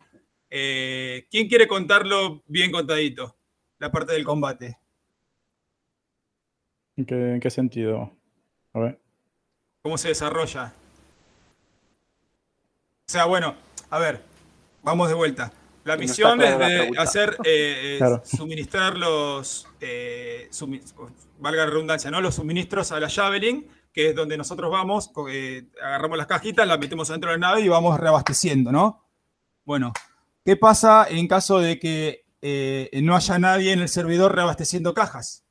[0.50, 3.36] Eh, ¿Quién quiere contarlo bien contadito?
[3.78, 4.78] La parte del combate.
[6.96, 8.10] ¿En qué, en qué sentido?
[8.72, 9.00] A ver.
[9.82, 10.72] ¿Cómo se desarrolla?
[13.08, 13.54] O sea, bueno,
[13.90, 14.22] a ver,
[14.82, 15.52] vamos de vuelta.
[15.86, 18.20] La misión es de hacer, eh, eh, Claro.
[18.24, 20.80] suministrar los, eh, sumi-
[21.38, 22.20] valga la redundancia, ¿no?
[22.20, 26.78] Los suministros a la Javelin, que es donde nosotros vamos, eh, agarramos las cajitas, las
[26.78, 29.04] metemos dentro de la nave y vamos reabasteciendo, ¿no?
[29.64, 29.92] Bueno,
[30.44, 35.44] ¿qué pasa en caso de que eh, no haya nadie en el servidor reabasteciendo cajas?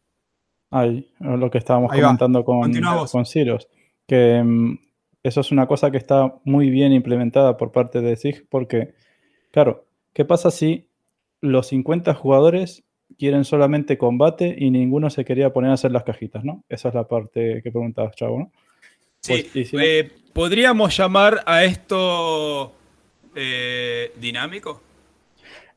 [0.70, 2.08] Ahí, lo que estábamos Ahí va.
[2.08, 2.72] comentando con,
[3.12, 3.68] con Ciros.
[4.08, 4.78] Que mm,
[5.24, 8.94] eso es una cosa que está muy bien implementada por parte de SIG, porque,
[9.52, 9.85] claro,
[10.16, 10.88] ¿qué pasa si
[11.42, 12.84] los 50 jugadores
[13.20, 16.64] quieren solamente combate y ninguno se quería poner a hacer las cajitas, ¿no?
[16.70, 18.52] Esa es la parte que preguntabas, Chavo, ¿no?
[19.20, 22.74] Sí, Pues, no- eh, ¿podríamos llamar a esto
[23.36, 24.82] eh, dinámico?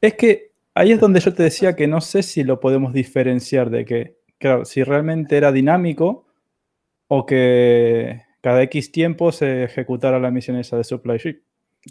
[0.00, 3.68] Es que ahí es donde yo te decía que no sé si lo podemos diferenciar
[3.68, 6.26] de que, claro, si realmente era dinámico
[7.08, 11.42] o que cada X tiempo se ejecutara la misión esa de Supply Ship.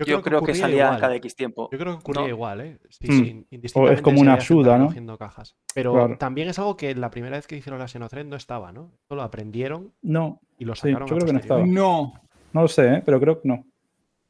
[0.05, 0.99] Yo creo que ocurría salía igual.
[0.99, 1.69] cada X tiempo.
[1.71, 2.27] Yo creo que ocurría ¿no?
[2.29, 2.79] igual, ¿eh?
[2.89, 3.45] Sí, Hmm.
[3.59, 5.17] sí, O es como una ayuda, ¿no?
[5.17, 5.55] cajas.
[5.73, 6.17] Pero Claro.
[6.17, 8.91] también es algo que la primera vez que hicieron la Xenothread no estaba, ¿no?
[9.07, 11.65] Solo aprendieron No, y lo Sí, sacaron yo a creo que no estaba.
[11.65, 12.13] No,
[12.53, 13.01] no lo sé, ¿eh?
[13.05, 13.65] pero creo que no.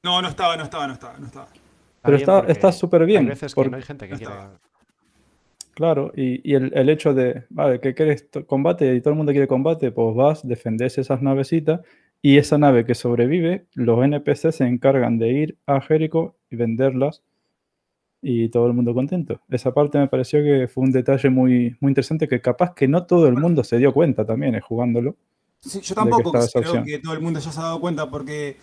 [0.04, 1.48] no, no estaba, no estaba, no estaba, no estaba.
[2.02, 3.24] Pero está está súper bien.
[3.24, 4.60] Hay veces que no hay gente que no estaba.
[5.74, 9.32] Claro, y, y el, el hecho de, vale, que quieres combate y todo el mundo
[9.32, 11.82] quiere combate, pues vas, defendes esas navecitas
[12.22, 17.24] y esa nave que sobrevive, los NPC se encargan de ir a Jericho y venderlas
[18.22, 19.42] y todo el mundo contento.
[19.50, 23.06] Esa parte me pareció que fue un detalle muy, muy interesante que capaz que no
[23.06, 25.16] todo el mundo se dio cuenta también eh, jugándolo.
[25.60, 26.86] Sí, yo tampoco creo opción.
[26.86, 28.58] que todo el mundo ya se ha dado cuenta porque.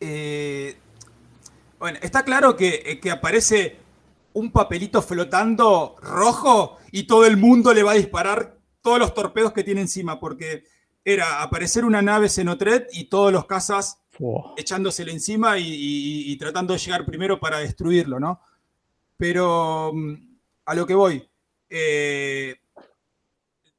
[0.00, 0.74] eh,
[1.78, 3.76] bueno, está claro que, eh, que aparece
[4.34, 9.52] un papelito flotando rojo y todo el mundo le va a disparar todos los torpedos
[9.52, 10.64] que tiene encima, porque
[11.04, 14.54] era aparecer una nave Xenotret y todos los cazas Fua.
[14.56, 18.40] echándosele encima y, y- y tratando de llegar primero para destruirlo, ¿no?
[19.16, 20.14] Pero mm,
[20.66, 21.28] a lo que voy,
[21.68, 22.56] eh,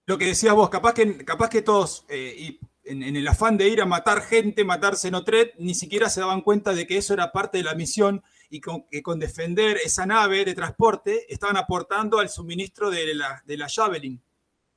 [0.05, 3.57] lo que decías vos, capaz que, capaz que todos, eh, y en, en el afán
[3.57, 7.13] de ir a matar gente, matar Xenotret, ni siquiera se daban cuenta de que eso
[7.13, 11.55] era parte de la misión y con, que con defender esa nave de transporte estaban
[11.57, 14.21] aportando al suministro de la, de la Javelin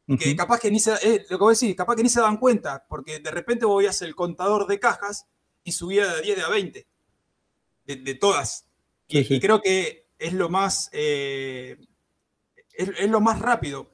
[0.06, 2.20] que capaz que ni se, eh, lo que voy a decir, capaz que ni se
[2.20, 5.26] dan cuenta, porque de repente vos veías el contador de cajas
[5.62, 6.86] y subía de 10 de a 20,
[7.86, 8.68] de, de todas.
[9.08, 9.34] Y, Sí, sí.
[9.36, 11.78] y creo que es lo más, eh,
[12.74, 13.92] es, es lo más rápido.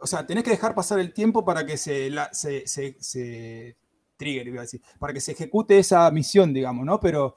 [0.00, 3.76] o sea, tenés que dejar pasar el tiempo para que se, la, se, se, se
[4.16, 7.00] trigger, iba a decir, para que se ejecute esa misión, digamos, ¿no?
[7.00, 7.36] Pero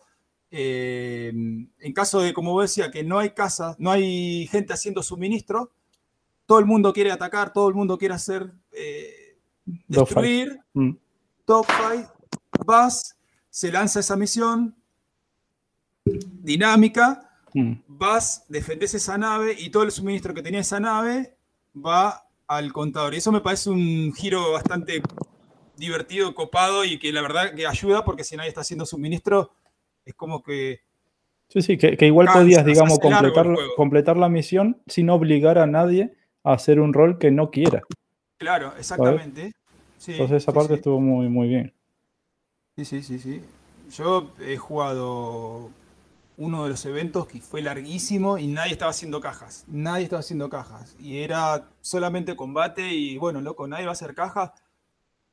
[0.51, 5.03] eh, en caso de, como vos decía, que no hay casa, no hay gente haciendo
[5.03, 5.71] suministro,
[6.49, 9.37] todo el mundo quiere atacar, todo el mundo quiere hacer, eh,
[9.87, 10.93] destruir, Mm.
[11.45, 12.07] top fight,
[12.65, 13.15] vas,
[13.51, 14.73] se lanza esa misión
[16.41, 17.73] dinámica, Mm.
[17.87, 21.35] vas, defendés esa nave y todo el suministro que tenía esa nave
[21.75, 23.13] va al contador.
[23.13, 25.03] Y eso me parece un giro bastante
[25.77, 29.51] divertido, copado y que la verdad que ayuda porque si nadie está haciendo suministro
[30.03, 30.79] es como que...
[31.49, 35.67] Sí, sí, que, que igual Cansa, podías, digamos, completar, completar la misión sin obligar a
[35.67, 37.81] nadie hacer un rol que no quiera.
[38.37, 39.53] Claro, exactamente.
[39.97, 40.75] Sí, Entonces esa sí, parte sí.
[40.75, 41.73] estuvo muy, muy bien.
[42.77, 43.41] Sí, sí, sí, sí.
[43.97, 45.69] Yo he jugado
[46.37, 49.65] uno de los eventos que fue larguísimo y nadie estaba haciendo cajas.
[49.67, 50.95] Nadie estaba haciendo cajas.
[50.99, 54.53] Y era solamente combate y bueno, loco, nadie va a hacer caja.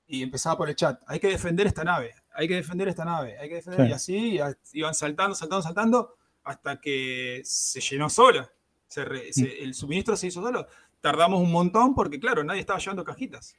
[0.09, 1.01] Y empezaba por el chat.
[1.07, 2.15] Hay que defender esta nave.
[2.35, 3.39] Hay que defender esta nave.
[3.39, 3.89] Hay que defender.
[3.89, 4.41] Y así y
[4.79, 8.51] iban saltando, saltando, saltando hasta que se llenó sola.
[8.89, 10.67] Se re- se- el suministro se hizo solo.
[11.07, 13.55] Tardamos un montón porque, claro, nadie estaba llevando cajitas.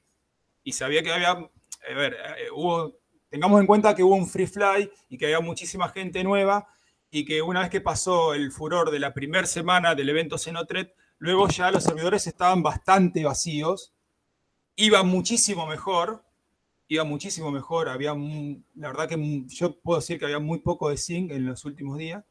[0.65, 1.30] Y sabía que había.
[1.30, 2.99] A ver, eh, hubo
[3.30, 6.68] tengamos en cuenta que hubo un free fly y que había muchísima gente nueva
[7.10, 10.94] y que una vez que pasó el furor de la primera semana del evento Xenotret,
[11.19, 13.94] luego ya los servidores estaban bastante vacíos,
[14.76, 16.26] iba muchísimo mejor,
[16.90, 18.14] iba muchísimo mejor, había,
[18.76, 21.98] la verdad que yo puedo decir que había muy poco de sync en los últimos
[21.98, 22.26] días,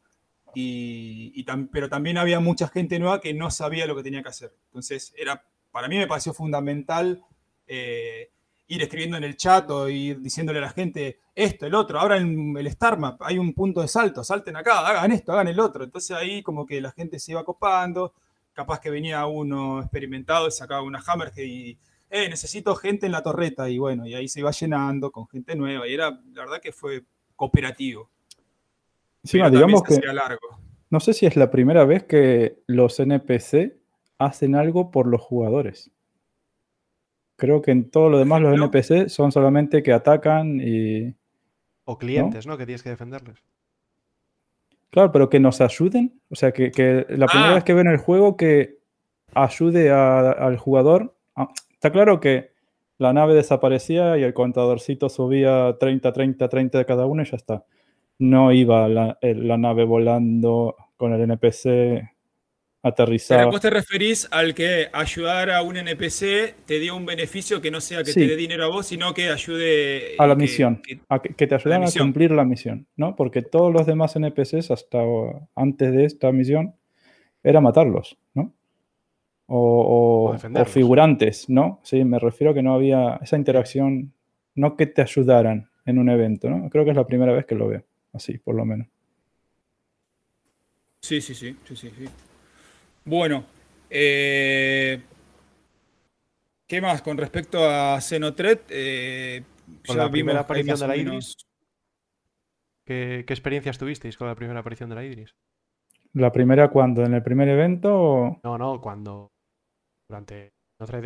[0.58, 4.54] y, pero también había mucha gente nueva que no sabía lo que tenía que hacer.
[4.68, 7.22] Entonces, era, para mí me pareció fundamental
[7.66, 8.30] eh,
[8.66, 12.16] ir escribiendo en el chat o ir diciéndole a la gente esto, el otro, ahora
[12.16, 15.60] en el Star Map hay un punto de salto, salten acá, hagan esto, hagan el
[15.60, 15.84] otro.
[15.84, 18.14] Entonces ahí como que la gente se iba copando,
[18.54, 21.78] capaz que venía uno experimentado y sacaba una Hammerhead y,
[22.08, 25.54] eh, necesito gente en la torreta y bueno, y ahí se iba llenando con gente
[25.54, 27.04] nueva y era, la verdad que fue
[27.34, 28.08] cooperativo.
[29.26, 30.38] Encima, digamos que largo.
[30.90, 33.76] no sé si es la primera vez que los NPC
[34.18, 35.90] hacen algo por los jugadores.
[37.36, 38.64] Creo que en todo lo demás los ¿No?
[38.66, 41.14] NPC son solamente que atacan y...
[41.84, 42.56] O clientes, ¿no?
[42.56, 43.42] Que tienes que defenderles.
[44.90, 46.18] Claro, pero que nos ayuden.
[46.30, 47.54] O sea, que, que la primera Ah.
[47.54, 48.78] vez que ven el juego que
[49.34, 51.14] ayude a- al jugador.
[51.34, 52.52] Ah, está claro que
[52.98, 57.36] la nave desaparecía y el contadorcito subía 30, 30, 30 de cada uno y ya
[57.36, 57.64] está.
[58.18, 59.18] No iba la,
[59.58, 62.08] nave volando con el NPC Pero
[62.82, 63.46] aterrizaba.
[63.46, 67.80] vos te referís al que ayudar a un NPC te dio un beneficio que no
[67.80, 68.20] sea que Sí.
[68.20, 70.80] te dé dinero a vos, sino que ayude A la que- misión.
[70.82, 73.16] que- a que, que te ayudan a cumplir la misión, ¿no?
[73.16, 74.98] Porque todos los demás NPCs hasta
[75.56, 76.74] antes de esta misión
[77.42, 78.52] era matarlos, ¿no?
[79.48, 80.72] O, o- O o defenderlos.
[80.72, 81.80] figurantes, ¿no?
[81.82, 84.12] Sí, me refiero a que no había esa interacción,
[84.54, 86.70] no que te ayudaran en un evento, ¿no?
[86.70, 87.82] Creo que es la primera vez que lo veo,
[88.16, 88.88] así, por lo menos.
[91.02, 92.06] Sí, sí, sí, sí, sí, sí.
[93.04, 93.44] Bueno,
[93.90, 95.00] eh,
[96.66, 98.64] ¿qué más con respecto a Xenotret?
[98.70, 99.44] Eh,
[99.86, 101.36] Con ya la primera aparición de la menos- Idris.
[102.84, 105.34] ¿Qué, qué experiencias tuvisteis con la primera aparición de la Idris?
[106.12, 109.28] La primera cuando, en el primer evento, o- No, no, cuando
[110.08, 110.52] durante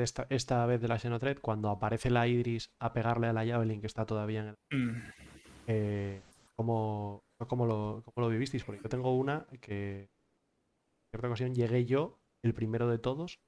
[0.02, 3.80] esta, esta vez de la Xenotret, cuando aparece la Idris a pegarle a la Javelin
[3.80, 4.54] que está todavía en el...
[4.78, 5.02] Mm,
[5.68, 6.20] eh,
[6.60, 8.64] ¿cómo, cómo lo, cómo lo vivisteis?
[8.64, 10.08] Porque yo tengo una que en
[11.10, 13.40] cierta ocasión llegué yo, el primero de todos,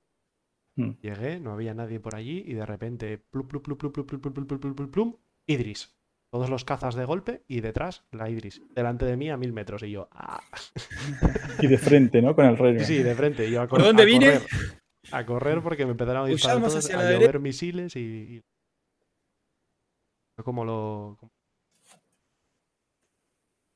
[0.75, 0.93] Mm.
[1.03, 4.21] llegué, no había nadie por allí y de repente plum, plum, plum, plum, plum, plum,
[4.23, 5.17] plum, plum, plum, plum, plum, plum,
[5.47, 5.95] Idris.
[6.33, 8.63] Todos los cazas de golpe y detrás la Idris.
[8.71, 10.09] Delante de mí a mil metros y yo...
[10.13, 10.41] ¡ah!
[11.61, 12.35] y de frente, ¿no?
[12.35, 12.81] Con el rey.
[12.81, 13.51] Sí, de frente.
[13.51, 14.27] yo a ¿Por cor- dónde a vine?
[14.33, 14.49] correr.
[15.13, 17.39] A correr porque me empezaron a disparar todos, hacia a la llover derecha.
[17.39, 18.01] misiles y...
[18.01, 18.43] y-
[20.43, 21.19] Como lo...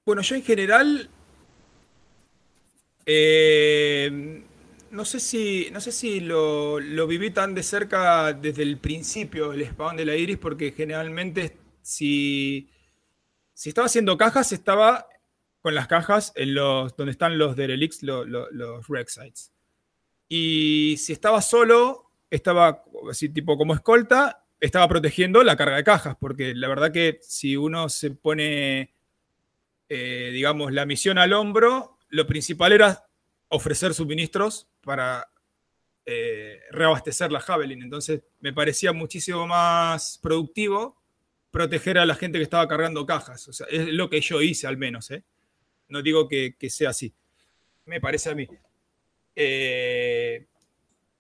[0.07, 1.11] Bueno, yo en general.
[3.07, 4.43] eh,
[4.91, 9.53] no sé si, no sé si lo, lo viví tan de cerca desde el principio
[9.53, 12.70] el spawn de la Iris, porque generalmente si,
[13.55, 15.09] si estaba haciendo cajas, estaba
[15.62, 17.57] con las cajas en los, donde están los
[18.27, 19.53] lo- los wreck sites.
[20.28, 26.16] Y si estaba solo, estaba así tipo como escolta, estaba protegiendo la carga de cajas,
[26.20, 28.95] porque la verdad que si uno se pone
[29.89, 33.07] eh, digamos, la misión al hombro, lo principal era
[33.49, 35.29] ofrecer suministros para
[36.05, 37.83] eh, reabastecer la Javelin.
[37.83, 41.03] Entonces me parecía muchísimo más productivo
[41.51, 43.49] proteger a la gente que estaba cargando cajas.
[43.71, 45.11] Es lo que yo hice al menos.
[45.11, 45.25] ¿eh?
[45.89, 47.15] No digo que, que sea así.
[47.85, 48.47] Me parece a mí.
[49.35, 50.47] Eh,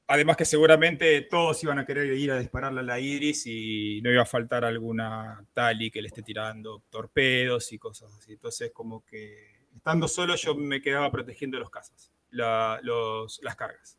[0.08, 4.10] Además que seguramente todos iban a querer ir a dispararle a la Idris y no
[4.12, 8.34] iba a faltar alguna Tali que le esté tirando torpedos y cosas así.
[8.34, 13.98] Entonces, como que estando solo yo me quedaba protegiendo los casas, las cargas.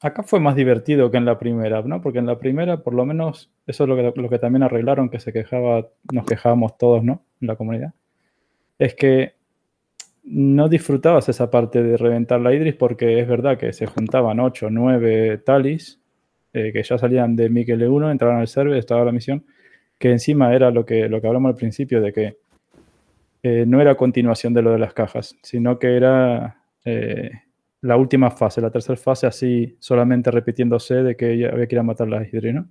[0.00, 2.00] Acá fue más divertido que en la primera, ¿no?
[2.00, 5.10] Porque en la primera, por lo menos, eso es lo que, lo que también arreglaron,
[5.10, 7.24] que se quejaba, nos quejábamos todos, ¿no?
[7.40, 7.94] En la comunidad.
[8.78, 9.36] Es que
[10.22, 14.68] no disfrutabas esa parte de reventar la Idris porque es verdad que se juntaban 8,
[14.70, 16.02] 9 talis
[16.54, 19.46] eh, que ya salían de Miquel 1, entraban al server, estaba la misión,
[19.98, 22.36] que encima era lo que, lo que hablamos al principio, de que
[23.42, 27.30] eh, no era continuación de lo de las cajas, sino que era eh,
[27.80, 31.84] la última fase, la tercera fase, así solamente repitiéndose de que había que ir a
[31.84, 32.68] matar las Hydri, ¿no?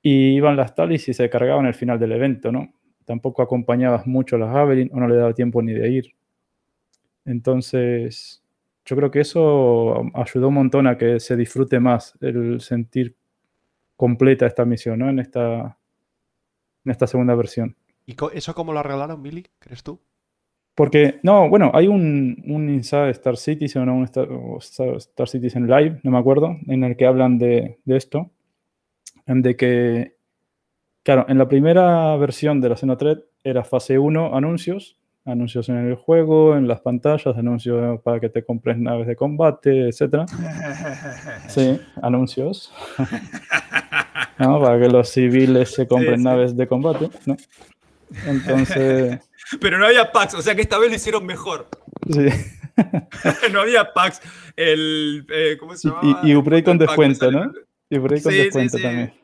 [0.00, 2.72] Y iban las talis y se cargaban al final del evento, ¿no?
[3.08, 6.12] Tampoco acompañabas mucho a las Javelin o no le daba tiempo ni de ir.
[7.24, 8.42] Entonces,
[8.84, 13.16] yo creo que eso ayudó un montón a que se disfrute más el sentir
[13.96, 15.08] completa esta misión, ¿no?
[15.08, 15.78] En esta,
[16.84, 17.74] en esta segunda versión.
[18.04, 19.46] ¿Y eso cómo lo arreglaron, Billy?
[19.58, 19.98] ¿Crees tú?
[20.74, 25.28] Porque, no, bueno, hay un, un Inside Star Citizen o no, un Star, o Star,
[25.28, 28.30] Citizen Live, no me acuerdo, en el que hablan de, de esto,
[29.24, 30.17] en de que,
[31.08, 35.94] claro, en la primera versión de la Xenothread era fase 1 anuncios, anuncios en el
[35.94, 40.26] juego, en las pantallas, anuncios para que te compres naves de combate, etc.
[41.48, 42.70] Sí, anuncios.
[44.38, 44.60] ¿no?
[44.60, 46.24] Para que los civiles se compren sí.
[46.24, 47.36] naves de combate, ¿no?
[48.26, 49.18] Entonces,
[49.62, 51.68] Pero no había packs, o sea que esta vez lo hicieron mejor.
[52.10, 52.26] sí.
[53.50, 54.20] no había packs.
[54.56, 56.20] El, eh, ¿Cómo se Y- llama?
[56.22, 57.50] y- y upgrade con descuento, ¿no?
[57.88, 59.14] Y ahí con Sí, descuento también.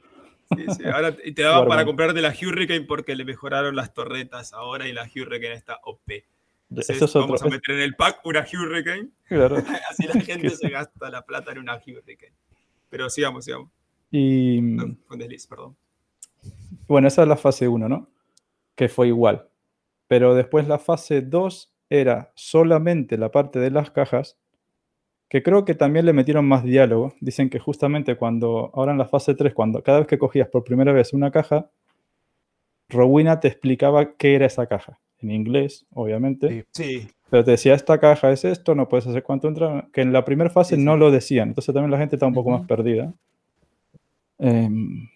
[0.57, 0.85] Sí, sí.
[0.89, 4.93] Ahora y te daban para comprarte la Hurricane porque le mejoraron las torretas ahora y
[4.93, 6.11] la Hurricane está OP.
[6.71, 7.23] Entonces, Eso es otro.
[7.29, 9.57] vamos a meter en el pack una Hurricane, claro.
[9.91, 12.35] así la gente se gasta la plata en una Hurricane.
[12.91, 13.71] Pero sigamos, sigamos.
[14.11, 15.77] Y No, con desliz, perdón.
[16.87, 18.09] bueno, esa es la fase 1, ¿no?
[18.77, 19.49] Que fue igual.
[20.07, 24.37] Pero después la fase 2 era solamente la parte de las cajas,
[25.28, 27.14] que creo que también le metieron más diálogo.
[27.20, 30.64] Dicen que justamente cuando, ahora en la fase 3, cuando cada vez que cogías por
[30.64, 31.70] primera vez una caja,
[32.88, 34.98] Rowena te explicaba qué era esa caja.
[35.20, 36.66] En inglés, obviamente.
[36.72, 37.01] Sí.
[37.01, 39.88] Sí, Pero te decía, esta caja es esto, no puedes hacer cuánto entra.
[39.92, 40.84] Que en la primera fase Sí, sí.
[40.84, 41.48] no lo decían.
[41.48, 43.12] Entonces también la gente está un poco más perdida.
[44.38, 45.09] Em,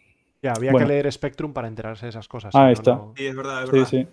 [0.43, 0.87] Ya, había Bueno.
[0.87, 2.55] que leer Spectrum para enterarse de esas cosas.
[2.55, 2.95] Ah, está.
[2.95, 3.89] no- sí, es verdad, es sí, verdad.
[3.91, 4.07] sí.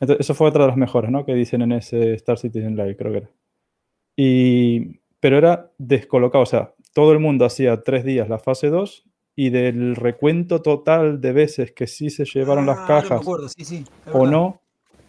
[0.00, 1.24] Entonces, eso fue otra de las mejores, ¿no?
[1.26, 3.28] Que dicen en ese Star Citizen Live, creo que era.
[4.16, 6.42] Y, pero era descolocado.
[6.42, 9.04] O sea, todo el mundo hacía tres días la fase 2
[9.36, 13.24] y del recuento total de veces que sí se llevaron las Ah, cajas
[13.56, 14.30] sí, sí, o verdad.
[14.30, 14.60] no,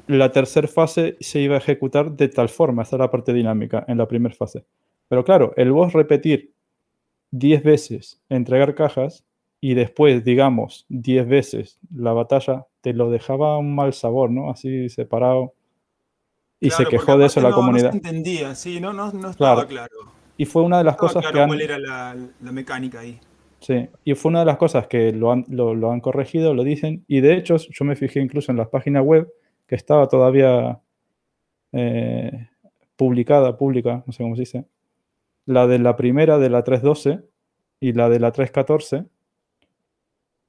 [0.08, 2.84] la tercera fase se iba a ejecutar de tal forma.
[2.84, 4.66] Esa es la parte dinámica en la primera fase.
[5.08, 6.54] Pero claro, el boss repetir
[7.32, 9.26] 10 veces entregar cajas
[9.62, 14.50] y después, digamos, 10 veces la batalla, te lo dejaba un mal sabor, ¿no?
[14.52, 15.54] Así separado.
[16.60, 17.86] Y se quejó de eso la no- comunidad.
[17.88, 19.68] No se entendía, sí, no, no, no estaba Claro.
[19.68, 20.12] claro.
[20.38, 21.48] Y fue una de las estaba cosas claro que han...
[21.50, 23.20] cuál era la, la mecánica ahí.
[23.62, 26.64] Sí, y fue una de las cosas que lo han, lo, lo han corregido, lo
[26.64, 29.30] dicen, y de hecho yo me fijé incluso en las páginas web
[29.68, 30.80] que estaba todavía
[31.74, 32.48] eh,
[32.96, 34.66] publicada, pública, no sé cómo se dice,
[35.46, 37.24] la de la primera de la 3.12
[37.82, 39.08] y la de la 3.14,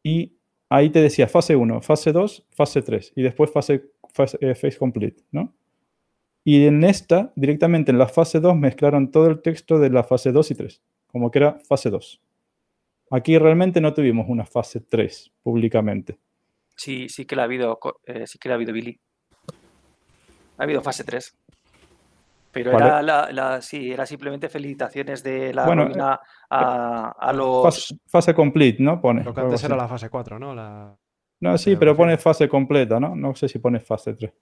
[0.02, 0.34] y
[0.68, 4.78] ahí te decía fase 1, fase 2, fase 3, y después fase, fase eh, phase
[4.78, 5.52] complete, ¿no?
[6.44, 10.32] Y en esta, directamente en la fase 2, mezclaron todo el texto de la fase
[10.32, 12.20] 2 y 3, como que era fase 2.
[13.10, 16.18] Aquí realmente no tuvimos una fase 3 públicamente.
[16.76, 18.98] Sí, sí que la ha habido, eh, sí que la ha habido Billy.
[20.56, 21.36] Ha habido fase 3.
[22.52, 22.86] Pero Vale.
[22.86, 27.62] era, la, la- sí, era simplemente felicitaciones de la Bueno, ruina a, a los...
[27.62, 29.00] Fase, fase complete, ¿no?
[29.00, 29.22] Pone.
[29.22, 29.82] Lo que antes era así.
[29.82, 30.54] la fase 4, ¿no?
[30.54, 30.96] La...
[31.40, 33.14] No, sí, pero pone fase completa, ¿no?
[33.14, 34.32] No sé si pone fase 3.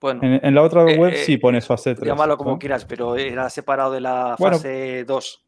[0.00, 2.06] Bueno, En, en la otra Eh, web eh, sí pone fase 3.
[2.06, 2.58] llámalo como ¿no?
[2.58, 4.56] quieras, pero era separado de la Bueno.
[4.56, 5.44] fase 2.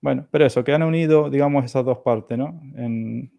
[0.00, 2.60] Bueno, pero eso, que han unido, digamos, esas dos partes, ¿no?
[2.76, 3.30] En,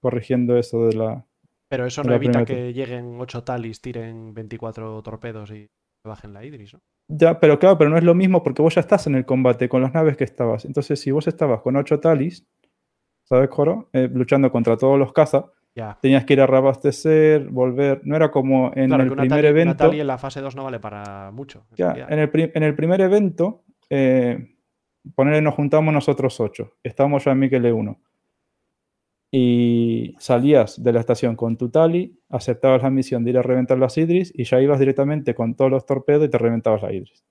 [0.00, 1.24] corrigiendo eso de la...
[1.68, 5.70] Pero eso no evita que lleguen 8 talis, tiren 24 torpedos y
[6.04, 6.80] bajen la Idris, ¿no?
[7.06, 9.68] Ya, pero claro, pero no es lo mismo porque vos ya estás en el combate
[9.68, 10.64] con las naves que estabas.
[10.64, 12.44] Entonces, si vos estabas con 8 talis,
[13.24, 13.88] ¿sabes, Joro?
[13.92, 15.44] Eh, luchando contra todos los cazas,
[15.74, 15.98] Ya.
[16.02, 18.00] tenías que ir a reabastecer, volver.
[18.04, 19.76] No era como en claro, el que una primer tali, una evento.
[19.84, 21.64] tali en la fase 2 no vale para mucho.
[21.70, 24.56] en Ya, en el, en el primer evento, eh,
[25.14, 26.72] ponerle, nos juntamos nosotros ocho.
[26.82, 27.98] Estábamos ya en Miquel 1.
[29.32, 33.78] Y salías de la estación con tu tali, aceptabas la misión de ir a reventar
[33.78, 37.24] las Idris y ya ibas directamente con todos los torpedos y te reventabas la Idris.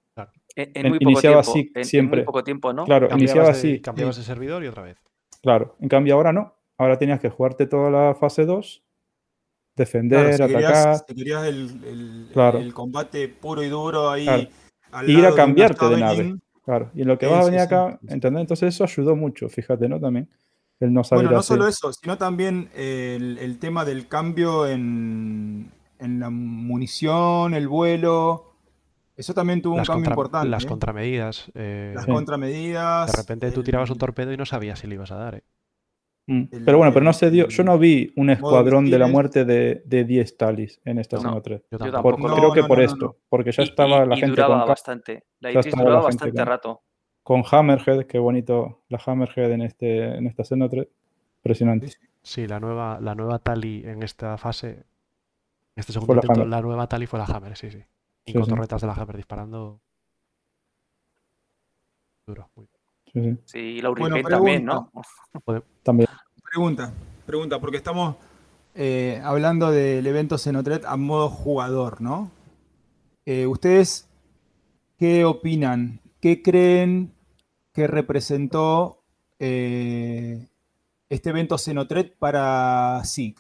[0.56, 1.52] En, en En- muy poco iniciaba tiempo.
[1.52, 2.18] así en- en siempre.
[2.22, 2.86] muy poco tiempo, ¿no?
[2.86, 3.82] Claro, iniciaba Cambiabas, de, así.
[3.82, 4.98] cambiabas de servidor y otra vez.
[5.42, 6.54] Claro, en cambio ahora no.
[6.80, 8.82] Ahora tenías que jugarte toda la fase 2,
[9.76, 12.58] defender, Claro, si atacar, querías, si querías el, el- Claro.
[12.60, 14.24] el combate puro y duro ahí.
[14.26, 14.48] Claro.
[14.92, 16.36] al Ir a lado cambiarte de nave.
[16.66, 16.90] Claro.
[16.96, 18.08] Y en lo que Sí, vas a venir sí, acá, sí.
[18.14, 18.42] ¿entendés?
[18.42, 20.00] Entonces eso ayudó mucho, fíjate, ¿no?
[20.00, 20.28] También
[20.80, 21.58] el no saber Bueno, no hacer.
[21.58, 25.70] solo eso, sino también el, el tema del cambio en,
[26.00, 28.54] en la munición, el vuelo.
[29.18, 30.48] Eso también tuvo un cambio contra- importante.
[30.50, 30.68] las ¿eh?
[30.68, 31.52] contramedidas.
[31.56, 32.12] eh, Las Sí.
[32.12, 33.12] contramedidas.
[33.12, 35.36] de repente tú tirabas un torpedo y no sabías si le ibas a dar.
[35.36, 35.44] ¿eh?
[36.32, 36.48] Mm.
[36.52, 37.48] el- Pero bueno, pero no se dio.
[37.48, 41.24] Yo no vi un escuadrón de la muerte de, de 10 talis en esta No,
[41.24, 41.62] zona 3.
[41.72, 42.02] Yo Yo tampoco.
[42.04, 42.36] Por- tampoco.
[42.36, 43.16] creo No, que no, por no, no, esto, no.
[43.30, 45.24] porque ya estaba y- la y gente duraba con, bastante.
[45.40, 46.82] La ya la duraba gente bastante con- rato.
[47.24, 50.88] con Hammerhead, qué bonito la Hammerhead en, este, en esta zona 3.
[51.38, 51.88] Impresionante.
[51.88, 54.68] Sí, Sí, la nueva, la nueva Tali en esta fase.
[54.70, 54.84] En
[55.78, 57.78] este segundo la intento, la nueva Tali fue la Hammer, sí, sí.
[58.26, 58.50] Y Sí, con sí.
[58.52, 59.80] torretas de la Hammer disparando.
[62.28, 62.50] Duro.
[62.56, 62.79] muy- Sí,
[63.24, 63.38] sí.
[63.46, 64.92] Sí, la Bueno, también, ¿no?
[65.84, 66.10] También.
[66.44, 66.92] Pregunta,
[67.26, 68.16] pregunta, porque estamos
[68.76, 72.32] eh, hablando del evento Xenotret a modo jugador, ¿no?
[73.26, 74.10] Eh, ¿Ustedes
[74.98, 76.02] qué opinan?
[76.22, 77.14] ¿Qué creen
[77.74, 79.04] que representó
[79.40, 80.48] eh,
[81.10, 83.36] este evento Xenotret para SIG?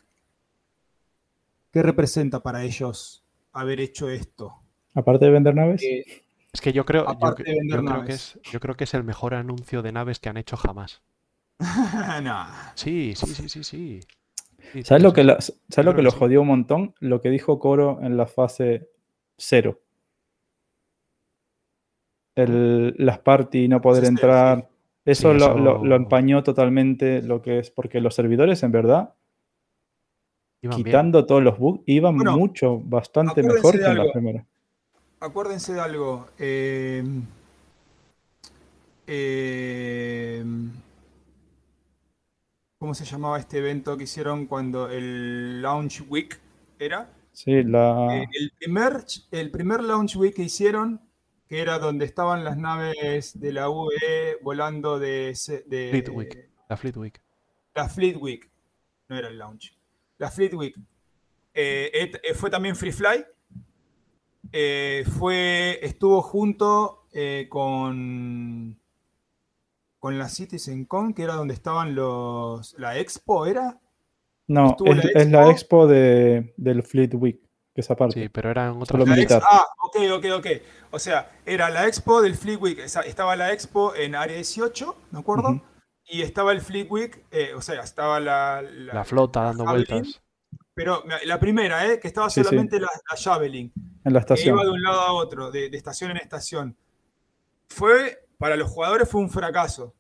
[1.72, 3.23] ¿Qué representa para ellos
[3.53, 4.53] haber hecho esto?
[4.93, 6.23] Aparte de vender naves, Eh,
[6.54, 9.82] Es que yo creo, yo, creo que es, yo creo que es el mejor anuncio
[9.82, 11.02] de naves que han hecho jamás.
[12.24, 12.46] no.
[12.76, 14.00] Sí, sí, sí, sí, sí.
[14.74, 15.28] Sí, ¿sabes lo que, sí.
[15.28, 16.94] la- ¿sabes lo, que jodió un montón?
[17.00, 18.90] Lo que dijo Coro en la fase
[19.38, 19.80] 0.
[22.36, 24.70] El, las party no poder cero, entrar.
[25.06, 28.72] Eso, Sí, lo, lo- eso- lo empañó totalmente lo que es, porque los servidores en
[28.72, 29.14] verdad,
[30.62, 30.86] Iban bien.
[30.86, 34.46] quitando todos los bugs, iban Bueno, mucho, bastante mejor que en la primera.
[35.20, 36.30] Acuérdense de algo.
[36.38, 37.04] eh,
[39.06, 40.44] eh,
[42.78, 46.40] ¿Cómo se llamaba este evento que hicieron cuando el Launch Week
[46.80, 47.12] era?
[47.34, 51.02] Sí, la, Eh, el, primer, el primer Launch Week que hicieron,
[51.48, 56.50] que era donde estaban las naves de la UE volando de, Fleet Week.
[56.70, 57.22] La Fleet Week.
[57.76, 58.50] la Fleet Week,
[59.10, 59.78] no era el launch.
[60.18, 60.76] La Fleet Week.
[61.54, 63.26] Eh, eh, fue también Free Fly.
[64.52, 68.80] Eh, fue, estuvo junto eh, con,
[70.00, 72.74] con la CitizenCon, que era donde estaban los.
[72.80, 73.80] La Expo, ¿era?
[74.48, 75.86] no, es, la es la Expo.
[75.88, 77.40] de, del Fleet Week,
[77.76, 78.20] que es aparte.
[78.24, 79.38] Sí, pero eran otras Solo La militar.
[79.38, 80.48] Ex- ah, ok, ok, ok.
[80.92, 82.80] O sea, era la Expo del Fleet Week.
[82.80, 85.62] esa- Estaba la Expo en Área 18, ¿me acuerdo?
[86.12, 89.86] Y estaba el Fleet Week, eh, o sea, estaba la, la- La flota dando Javelin,
[89.88, 90.22] vueltas.
[90.81, 91.99] Pero la primera, ¿eh?
[91.99, 92.45] que estaba Sí, sí.
[92.45, 93.72] solamente La, la Javelin,
[94.06, 94.56] En la que estación.
[94.56, 96.77] iba de un lado a otro, de, de estación en estación.
[97.68, 99.93] Fue, para los jugadores fue un fracaso,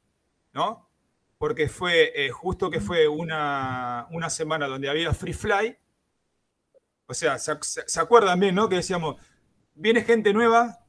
[0.53, 0.89] ¿no?
[1.37, 5.77] Porque fue eh, justo que fue una, una semana donde había free fly.
[7.07, 8.69] O sea, se, se- acuerdan bien, ¿no?
[8.69, 9.15] Que decíamos,
[9.75, 10.79] viene gente nueva,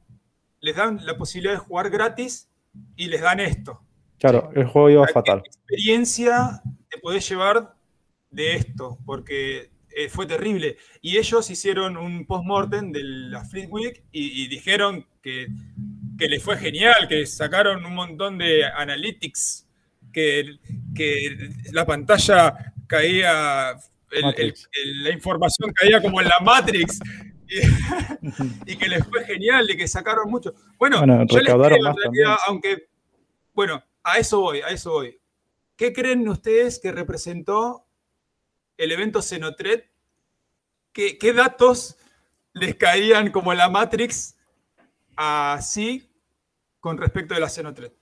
[0.61, 2.49] les dan la posibilidad de jugar gratis
[2.95, 3.81] y les dan esto.
[4.19, 5.41] Claro, el juego iba ¿Qué fatal.
[5.45, 7.75] experiencia te podés llevar
[8.29, 8.97] de esto?
[9.05, 10.77] Porque eh, fue terrible.
[11.01, 15.47] Y ellos hicieron un post-mortem de la Fleet Week y, y dijeron que,
[16.17, 19.67] que les fue genial, que sacaron un montón de analytics,
[20.13, 20.57] que,
[20.95, 24.69] que la pantalla caía, el- el- Matrix.
[24.83, 26.99] el- la información caía como en la Matrix.
[27.47, 27.55] Y,
[28.73, 30.53] y que les fue genial, de que sacaron mucho.
[30.77, 32.71] Bueno, Bueno, yo les recaudaron creo, en más realidad, también.
[32.73, 32.87] aunque,
[33.53, 35.17] bueno, a eso voy, a eso voy.
[35.75, 37.85] ¿Qué creen ustedes que representó
[38.81, 39.91] el evento Xenotret?
[40.91, 41.97] ¿Qué, datos
[42.53, 44.35] les caían como la Matrix
[45.15, 46.11] así
[46.79, 47.93] con respecto de la Xenotret?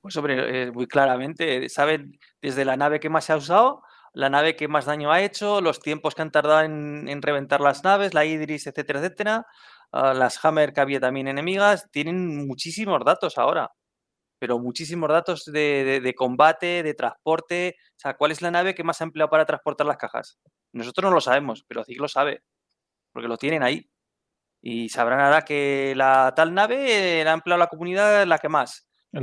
[0.00, 3.82] Pues hombre, eh, muy claramente, saben desde la nave que más se ha usado,
[4.12, 7.60] la nave que más daño ha hecho, los tiempos que han tardado en, en reventar
[7.60, 9.46] las naves, la Idris, etcétera, etcétera,
[9.90, 13.72] ah, las Hammer que había también enemigas, tienen muchísimos datos ahora,
[14.44, 18.74] pero muchísimos datos de, de- de combate, de transporte, o sea, ¿cuál es la nave
[18.74, 20.38] que más ha empleado para transportar las cajas?
[20.70, 22.42] Nosotros no lo sabemos, pero CIG lo sabe,
[23.10, 23.88] porque lo tienen ahí.
[24.60, 28.86] Y sabrán ahora que la tal nave la ha empleado la comunidad la que más.
[29.10, 29.22] Pues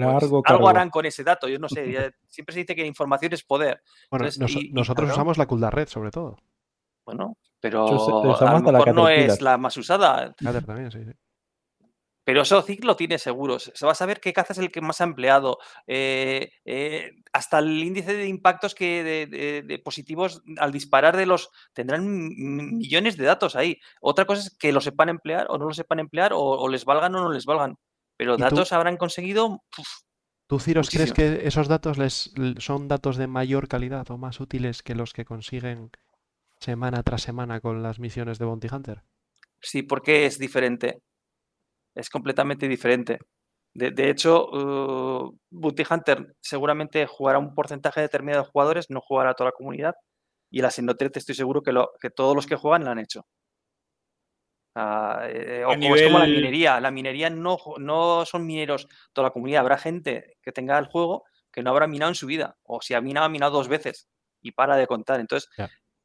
[0.56, 1.91] algo harán con ese dato, yo no sé.
[1.91, 3.84] ya siempre se dice que información es poder.
[4.10, 5.14] Bueno, Entonces, nos- y- y nosotros claro.
[5.18, 6.35] usamos la Coolda Red, sobre todo.
[7.06, 7.95] Bueno, pero Yo
[8.39, 10.34] a lo la mejor no es la más usada.
[10.65, 11.11] También, sí, sí.
[12.23, 13.57] Pero eso Zig lo tiene seguro.
[13.60, 15.57] Se va a saber qué caza es el que más ha empleado.
[15.88, 21.26] eh, eh, hasta el índice de impactos que de, de- de positivos al disparar de
[21.26, 21.49] los.
[21.73, 22.06] Tendrán
[22.77, 23.80] millones de datos ahí.
[24.02, 26.85] Otra cosa es que lo sepan emplear o no lo sepan emplear, o, o les
[26.85, 27.76] valgan o no les valgan.
[28.18, 29.64] Pero datos habrán conseguido.
[30.48, 34.84] ¿Tú, Ciros, crees que esos datos les, son datos de mayor calidad o más útiles
[34.84, 35.89] que los que consiguen
[36.60, 39.02] semana tras semana con las misiones de Bounty Hunter?
[39.61, 40.99] Sí, porque es diferente.
[41.96, 43.20] Es completamente diferente.
[43.74, 49.34] De, de hecho, uh, Bounty Hunter seguramente jugará un porcentaje determinado de jugadores, no jugará
[49.34, 49.96] toda la comunidad.
[50.52, 53.26] Y la Sinotret estoy seguro que, lo, que todos los que juegan la han hecho.
[54.76, 56.80] Eh, o es como la minería.
[56.80, 59.62] La minería no, no son mineros toda la comunidad.
[59.62, 62.58] Habrá gente que tenga el juego que no habrá minado en su vida.
[62.64, 64.08] O si ha minado, ha minado dos veces
[64.42, 65.20] y para de contar.
[65.20, 65.50] Entonces,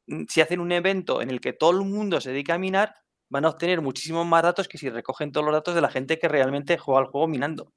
[0.07, 2.93] mm, si hacen un evento en el que todo el mundo se dedica a minar,
[3.29, 6.19] van a obtener muchísimos más datos que si recogen todos los datos de la gente
[6.19, 7.73] que realmente juega al juego minando.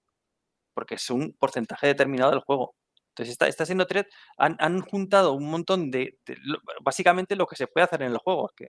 [0.74, 2.74] Porque es un porcentaje determinado del juego.
[3.10, 4.06] Entonces, esta, esta Xenothread
[4.38, 6.18] han, han juntado un montón de,
[6.82, 8.48] Básicamente lo que se puede hacer en el juego.
[8.50, 8.68] Es que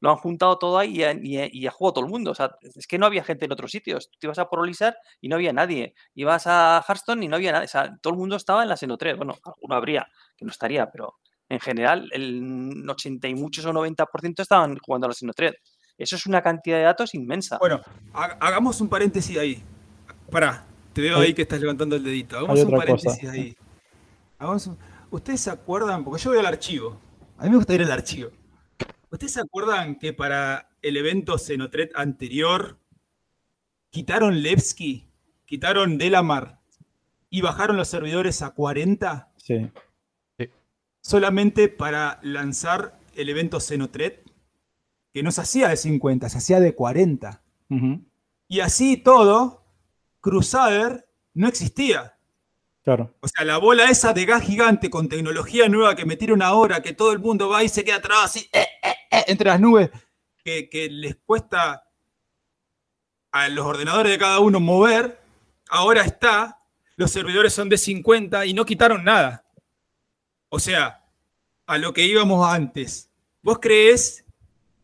[0.00, 2.32] lo han juntado todo ahí y, ha- y jugado todo el mundo.
[2.32, 4.10] O sea, es que no había gente en otros sitios.
[4.18, 5.94] Tú ibas a Prolizar y no había nadie.
[6.14, 7.66] Ibas a Hearthstone y no había nadie.
[7.66, 9.16] O sea, todo el mundo estaba en la Xenothread.
[9.16, 11.18] Bueno, alguno habría que no estaría, pero
[11.48, 15.54] en general el 80 y muchos o 90% estaban jugando a la Xenothread.
[16.02, 17.58] Eso es una cantidad de datos inmensa.
[17.58, 17.80] Bueno,
[18.12, 19.62] ha- hagamos un paréntesis ahí.
[20.30, 22.36] Pará, te veo ahí que estás levantando el dedito.
[22.38, 22.76] Hagamos un cosa.
[22.76, 23.56] paréntesis ahí.
[24.38, 24.78] Hagamos un-
[25.10, 26.02] ¿Ustedes se acuerdan?
[26.04, 26.98] Porque yo voy al archivo.
[27.38, 28.30] A mí me gusta ir al archivo.
[29.10, 32.78] ¿Ustedes se acuerdan que para el evento Xenotret anterior
[33.90, 35.06] quitaron Levski,
[35.44, 36.60] quitaron Delamar
[37.30, 39.70] y bajaron los servidores a 40 Sí,
[41.00, 44.21] solamente para lanzar el evento Xenotret?
[45.12, 47.42] Que no se hacía de 50, se hacía de 40.
[47.70, 48.00] ujú,
[48.48, 49.64] Y así todo,
[50.20, 52.16] Crusader no existía.
[52.82, 53.14] claro.
[53.20, 56.92] O sea, la bola esa de gas gigante con tecnología nueva que metieron ahora, que
[56.92, 59.90] todo el mundo va y se queda atrás así, eh, eh, eh, entre las nubes,
[60.44, 61.84] que, que les cuesta
[63.30, 65.20] a los ordenadores de cada uno mover,
[65.70, 66.58] ahora está,
[66.96, 69.44] los servidores son de 50 y no quitaron nada.
[70.50, 71.04] O sea,
[71.66, 73.08] a lo que íbamos antes.
[73.42, 74.21] ¿Vos crees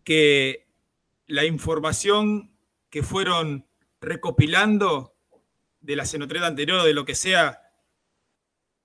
[0.08, 0.66] que
[1.26, 2.50] la información
[2.88, 3.66] que fueron
[4.00, 5.12] recopilando
[5.82, 7.60] de la Xenothread anterior o de lo que sea,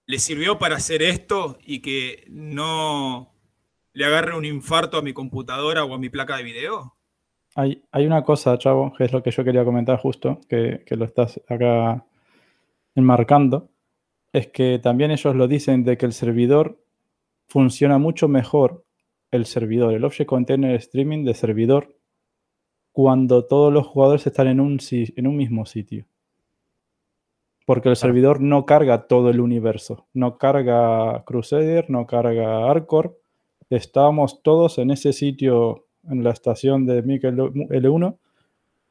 [0.05, 3.33] le sirvió para hacer esto y que no
[3.93, 6.97] le agarre un infarto a mi computadora o a mi placa de video?
[7.55, 10.97] Hay, hay una cosa, Chavo, que es lo que yo quería comentar justo, que, que
[10.97, 12.05] lo estás acá
[12.95, 13.69] enmarcando,
[14.33, 16.83] es que también ellos lo dicen de que el servidor
[17.47, 18.83] funciona mucho mejor,
[19.33, 21.95] el servidor, el Object Container Streaming de servidor,
[22.91, 26.05] cuando todos los jugadores están en un, en un mismo sitio.
[27.65, 33.17] Porque el servidor no carga todo el universo, no carga Crusader, no carga Arcor,
[33.69, 38.17] estábamos todos en ese sitio en la estación de MIC L1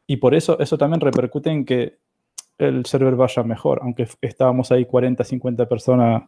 [0.07, 1.99] y por eso eso también repercute en que
[2.59, 6.23] el server vaya mejor, aunque estábamos ahí 40, 50 personas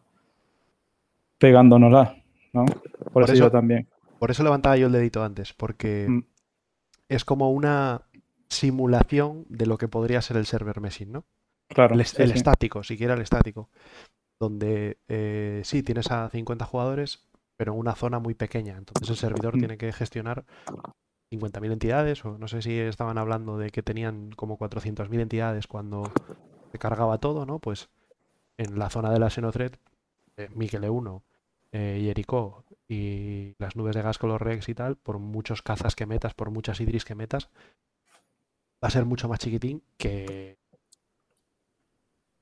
[1.39, 2.15] pegándonosla,
[2.53, 2.65] ¿no?
[2.65, 3.87] Por, Por eso, eso- yo también.
[4.19, 6.19] Por eso levantaba yo el dedito antes, porque Mm.
[7.09, 8.01] es como una
[8.49, 11.25] simulación de lo que podría ser el server meshing, ¿no?
[11.67, 12.37] Claro, El, sí, el sí.
[12.37, 13.69] estático, siquiera el estático.
[14.39, 17.25] Donde eh, sí, tienes a 50 jugadores,
[17.57, 18.77] pero en una zona muy pequeña.
[18.77, 19.59] Entonces el servidor Mm.
[19.59, 20.45] tiene que gestionar
[21.31, 26.03] 50.000 entidades, o no sé si estaban hablando de que tenían como 400.000 entidades cuando
[26.71, 27.59] se cargaba todo, ¿no?
[27.59, 27.89] Pues
[28.57, 29.73] en la zona de la Xenothread,
[30.37, 31.23] eh, Miquel 1
[31.71, 35.95] eh, Jericho y las nubes de gas con los Rex y tal, por muchos cazas
[35.95, 37.49] que metas, por muchas Idris que metas,
[38.83, 40.57] va a ser mucho más chiquitín que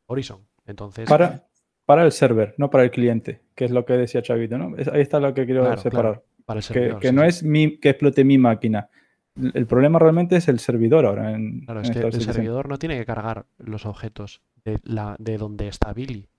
[0.07, 0.45] Horizon.
[0.65, 1.47] Entonces, Para,
[1.85, 4.75] para el server, no para el cliente, que es lo que decía Chavito, ¿no?
[4.91, 6.13] Ahí está lo que quiero Claro, separar.
[6.13, 6.99] claro, para el Que, servidor.
[6.99, 7.27] que sí, no sí.
[7.27, 8.89] es mi, que explote mi máquina.
[9.35, 11.31] El problema realmente es el servidor ahora.
[11.31, 15.15] En, Claro, en es que el servidor no tiene que cargar los objetos de, la,
[15.19, 16.29] de donde está Billy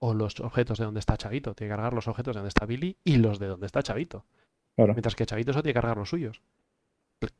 [0.00, 1.54] o los objetos de donde está Chavito.
[1.54, 4.26] Tiene que cargar los objetos de donde está Billy y los de donde está Chavito.
[4.76, 4.94] Claro.
[4.94, 6.42] Mientras que Chavito solo tiene que cargar los suyos.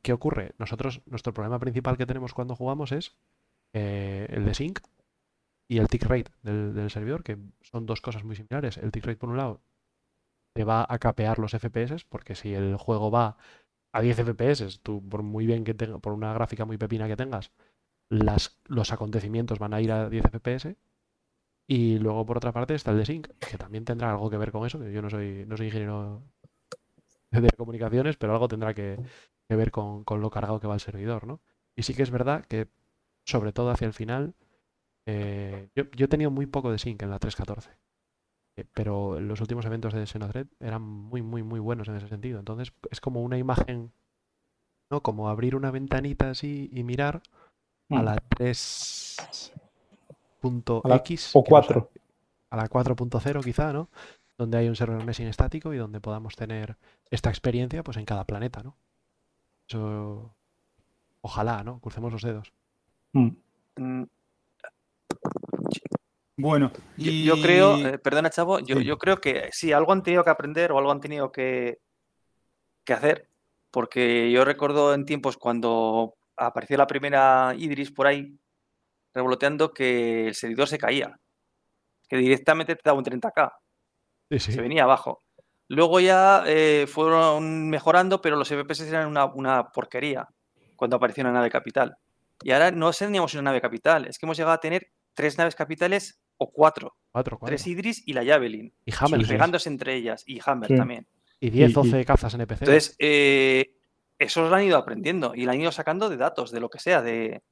[0.01, 0.53] ¿Qué ocurre?
[0.57, 3.15] Nosotros, nuestro problema principal que tenemos cuando jugamos es
[3.73, 4.79] eh, el de sync
[5.67, 8.77] y el tick rate del, del servidor, que son dos cosas muy similares.
[8.77, 9.61] El tick rate, por un lado,
[10.53, 13.37] te va a capear los FPS, porque si el juego va
[13.93, 17.15] a 10 FPS, tú, por muy bien que tenga, por una gráfica muy pepina que
[17.15, 17.51] tengas,
[18.09, 20.75] las, los acontecimientos van a ir a 10 FPS.
[21.75, 24.51] Y luego, por otra parte, está el de sync, que también tendrá algo que ver
[24.51, 24.79] con eso.
[24.79, 26.21] que Yo no soy, no soy ingeniero
[27.31, 28.99] de comunicaciones, pero algo tendrá que,
[29.47, 31.41] que ver con, con lo cargado que va el servidor, ¿no?
[31.75, 32.67] Y sí que es verdad que
[33.25, 34.35] sobre todo hacia el final.
[35.07, 37.71] eh, yo, yo he tenido muy poco de sync en la 3.14.
[38.57, 42.39] eh, Pero los últimos eventos de Xenothread eran muy, muy, muy buenos en ese sentido.
[42.39, 43.91] Entonces es como una imagen,
[44.91, 45.01] ¿no?
[45.01, 47.21] Como abrir una ventanita así y mirar
[47.89, 48.05] a Mm.
[48.05, 49.53] la 3.x
[50.83, 51.89] A la- que o no sé, 4.
[52.49, 53.89] a la 4.0 quizá, ¿no?
[54.37, 56.77] Donde hay un server meshing estático y donde podamos tener
[57.09, 58.75] esta experiencia pues en cada planeta, ¿no?
[59.67, 60.33] Eso
[61.21, 61.79] ojalá, ¿no?
[61.79, 62.51] Crucemos los dedos.
[63.13, 63.29] Mm.
[63.77, 64.03] Mm,
[66.37, 68.85] Bueno, Yo, creo, eh, perdona Chavo, yo, Sí.
[68.85, 71.79] yo creo que sí, algo han tenido que aprender o algo han tenido que,
[72.83, 73.29] que hacer,
[73.69, 78.35] porque yo recuerdo en tiempos cuando apareció la primera Idris por ahí,
[79.13, 81.19] revoloteando, que el servidor se caía,
[82.07, 83.51] que directamente te daba un 30k,
[84.31, 84.51] Sí, sí.
[84.53, 85.21] se venía abajo.
[85.67, 90.27] Luego ya eh, fueron mejorando, pero los FPS eran una, una porquería
[90.75, 91.95] cuando apareció una nave capital.
[92.43, 95.55] Y ahora no teníamos una nave capital, es que hemos llegado a tener tres naves
[95.55, 96.95] capitales o cuatro.
[97.11, 97.51] Cuatro, cuatro.
[97.51, 98.73] Tres Idris y la Javelin.
[98.85, 99.21] Y Hammer.
[99.21, 100.23] y pegándose entre ellas.
[100.25, 100.75] Y Hammer Sí.
[100.75, 101.07] también.
[101.39, 102.61] Y 10, Y- y- 12 cazas NPC.
[102.65, 103.75] Entonces, eh,
[104.17, 106.79] eso lo han ido aprendiendo y lo han ido sacando de datos, de lo que
[106.79, 107.01] sea.
[107.01, 107.43] de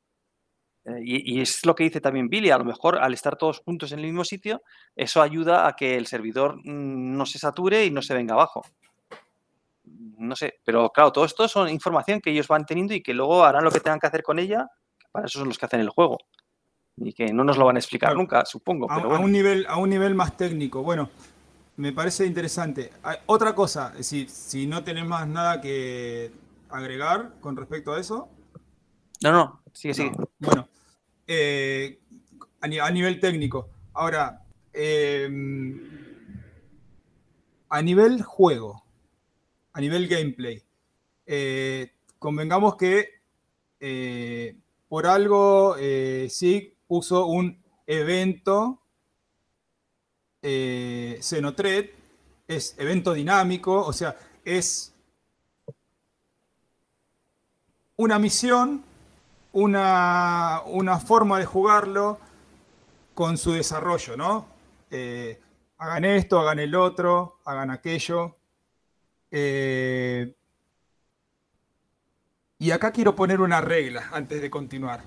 [1.02, 2.50] y, y es lo que dice también Billy.
[2.52, 4.62] A lo mejor al estar todos juntos en el mismo sitio,
[4.96, 8.64] eso ayuda a que el servidor mm, no se sature y no se venga abajo.
[10.18, 13.44] No sé, pero claro, todo esto son información que ellos van teniendo y que luego
[13.46, 14.68] harán lo que tengan que hacer con ella.
[15.00, 16.18] que Para eso son los que hacen el juego.
[16.98, 18.20] Y que no nos lo van a explicar Claro.
[18.20, 18.92] nunca, supongo.
[18.92, 19.26] a, Pero a bueno.
[19.26, 20.84] un nivel, a un nivel más técnico.
[20.84, 21.10] Bueno,
[21.78, 22.92] me parece interesante.
[23.04, 26.30] Hay otra cosa, si, si no tenés más nada que
[26.70, 28.28] agregar con respecto a eso.
[29.24, 30.12] No, no, sigue, sigue.
[30.12, 30.28] No.
[30.40, 30.68] Bueno,
[31.32, 32.00] eh,
[32.60, 33.70] a, ni- a nivel técnico.
[33.94, 34.44] Ahora,
[34.74, 35.30] eh,
[37.70, 38.84] a nivel juego,
[39.74, 40.64] a nivel gameplay,
[41.28, 43.10] eh, convengamos que
[43.80, 44.56] eh,
[44.88, 48.82] por algo SIG puso un evento
[50.42, 51.92] Xenotred,
[52.48, 54.96] es evento dinámico, o sea, es
[57.98, 58.84] una misión
[59.52, 62.20] una, una forma de jugarlo
[63.14, 64.48] con su desarrollo, ¿no?
[64.92, 65.40] Eh,
[65.78, 68.38] hagan esto, hagan el otro, hagan aquello.
[69.32, 70.34] Eh,
[72.58, 75.04] y acá quiero poner una regla antes de continuar.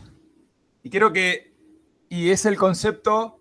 [0.83, 1.55] Y quiero que,
[2.09, 3.39] y es el concepto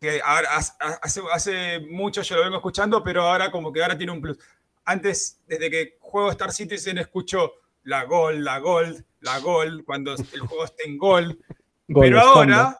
[0.00, 4.22] que hace, hace mucho yo lo vengo escuchando, pero ahora como que ahora tiene un
[4.22, 4.38] plus.
[4.84, 7.52] Antes, desde que juego Star Citizen, escucho
[7.84, 11.38] la Gold, la Gold, la Gold, cuando el juego esté en Gold.
[11.88, 12.58] Gold Pero estándar.
[12.58, 12.78] ahora,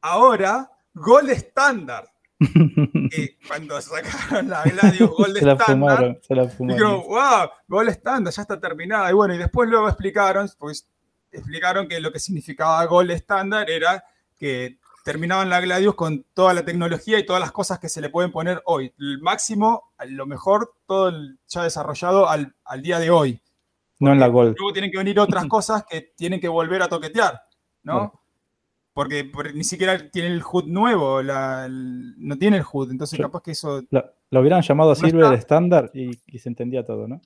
[0.00, 2.08] ahora, Gold estándar.
[3.14, 6.76] Y cuando sacaron la Gladius Gold se la estándar, fumaron, se la fumaron.
[6.78, 9.10] dijeron, wow, Gold estándar, ya está terminada.
[9.10, 10.88] Y bueno, y después luego explicaron, pues
[11.30, 14.04] explicaron que lo que significaba Gold estándar era
[14.38, 18.08] que terminaban la Gladius con toda la tecnología y todas las cosas que se le
[18.10, 18.92] pueden poner hoy.
[18.98, 23.40] El máximo, lo mejor, todo el- ya desarrollado al, al día de hoy.
[24.06, 24.54] No en la Gold.
[24.58, 27.40] Luego tienen que venir otras cosas que tienen que volver a toquetear,
[27.82, 28.20] ¿no?
[28.94, 33.18] Porque, por- ni siquiera tiene el HUD nuevo, la- el- no tiene el HUD, entonces
[33.18, 33.82] capaz que eso...
[33.90, 35.34] Lo, lo hubieran llamado No Silver está.
[35.36, 37.20] estándar y, y se entendía todo, ¿no?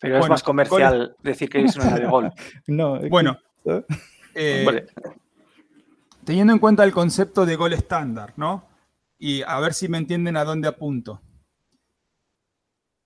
[0.00, 2.32] Pero es más comercial decir que es una nave Gold.
[2.66, 3.84] No, Bueno, ¿eh?
[4.34, 4.86] eh, Vale.
[6.24, 8.64] teniendo en cuenta el concepto de gol estándar, ¿no?
[9.18, 11.20] Y a ver si me entienden a dónde apunto.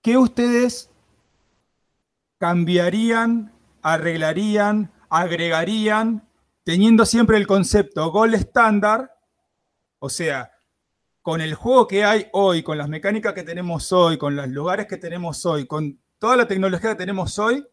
[0.01, 0.89] ¿Qué ustedes
[2.37, 6.27] cambiarían, arreglarían, agregarían,
[6.63, 9.15] teniendo siempre el concepto gol estándar?
[9.99, 10.51] O sea,
[11.21, 14.87] con el juego que hay hoy, con las mecánicas que tenemos hoy, con los lugares
[14.87, 17.65] que tenemos hoy, con toda la tecnología que tenemos hoy,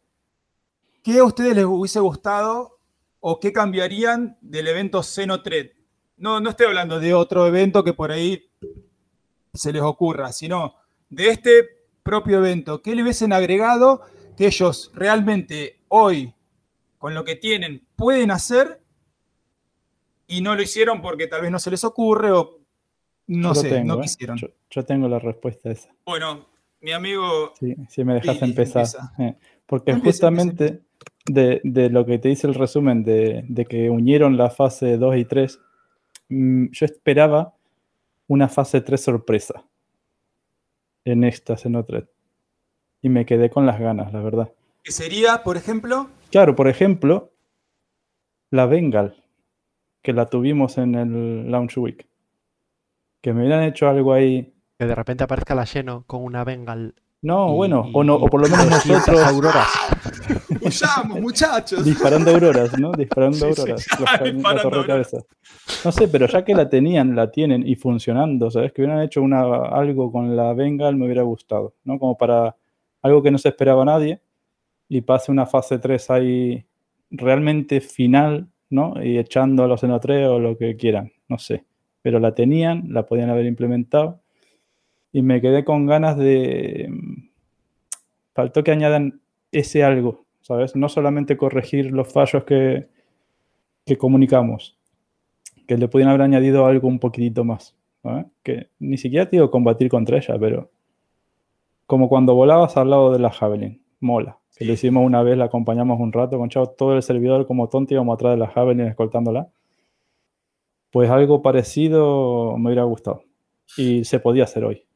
[1.03, 2.78] ¿qué a ustedes les hubiese gustado
[3.20, 5.70] o qué cambiarían del evento Xenotred?
[6.16, 8.51] No, no estoy hablando de otro evento que por ahí
[9.53, 10.74] se les ocurra, sino
[11.09, 11.69] de este
[12.03, 12.82] propio evento.
[12.82, 14.03] ¿Qué le hubiesen agregado
[14.36, 16.32] que ellos realmente hoy,
[16.98, 18.81] con lo que tienen, pueden hacer
[20.27, 22.59] y no lo hicieron porque tal vez no se les ocurre o
[23.27, 24.02] no yo sé, tengo, no ¿eh?
[24.02, 24.36] quisieron?
[24.39, 25.94] Yo, yo tengo la respuesta a esa.
[26.05, 26.47] Bueno,
[26.81, 28.86] mi amigo Sí, si me dejas empezar.
[29.19, 29.36] eh,
[29.66, 30.82] Porque Empieza, empieza, justamente
[31.27, 35.16] de, de lo que te dice el resumen de, de que unieron la fase 2
[35.16, 35.61] y 3,
[36.28, 37.55] mm, yo esperaba
[38.27, 39.65] una fase 3 sorpresa
[41.05, 42.05] en esta Xenotred.
[43.05, 44.51] Y me quedé con las ganas, la verdad.
[44.82, 47.31] que sería, por ejemplo, Claro, por ejemplo,
[48.51, 49.14] la Bengal,
[50.02, 52.06] que la tuvimos en el Launch Week.
[53.20, 54.52] Que me hubieran hecho algo ahí.
[54.78, 56.94] Que de repente aparezca la Xeno con una Bengal.
[57.22, 59.26] No, y- bueno, y- o, no, o por lo menos 200 nosotros.
[59.26, 59.68] auroras.
[60.56, 61.85] apoyamos, muchachos.
[61.85, 62.93] Disparando auroras, ¿no?
[62.93, 63.86] Disparando Sí, sí, auroras.
[63.86, 64.86] claro, los la disparando de auroras.
[64.86, 65.18] cabeza.
[65.85, 68.72] No sé, pero ya que la tenían, la tienen y funcionando, ¿sabes?
[68.72, 71.98] Que hubieran hecho una, algo con la Bengal me hubiera gustado, ¿no?
[71.98, 72.56] Como para
[73.05, 74.20] algo que no se esperaba nadie
[74.89, 76.64] y pase una fase 3 ahí
[77.10, 78.94] realmente final, ¿no?
[79.02, 81.64] Y echando a los Xeno 3 o lo que quieran, no sé.
[82.01, 84.22] Pero la tenían, la podían haber implementado
[85.12, 86.90] y me quedé con ganas de...
[88.35, 89.20] Faltó que añadan
[89.52, 90.74] ese algo, ¿sabes?
[90.74, 92.89] No solamente corregir los fallos que,
[93.85, 94.78] que comunicamos,
[95.68, 97.76] que le podían haber añadido algo un poquitito más.
[98.43, 100.70] Que ni siquiera te digo combatir contra ella, pero
[101.86, 104.39] como cuando volabas al lado de la Javelin, mola.
[104.56, 107.69] Que lo hicimos una vez, la acompañamos un rato con Chao, todo el servidor como
[107.69, 109.48] tonto íbamos atrás de la Javelin escoltándola.
[110.93, 113.24] Pues algo parecido me hubiera gustado.
[113.77, 114.86] Y se podía hacer hoy.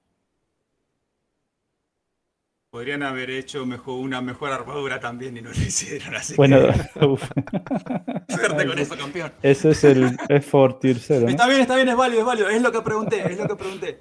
[2.70, 6.14] Podrían haber hecho mejor, una mejor armadura también y no lo hicieron.
[6.14, 6.72] Así Bueno, que
[8.34, 9.32] suerte con eso, campeón.
[9.42, 11.28] ese es el F4 Tier 0, ¿no?
[11.30, 12.48] Está bien, está bien, es válido, es válido.
[12.48, 14.00] Es lo que pregunté, es lo que pregunté.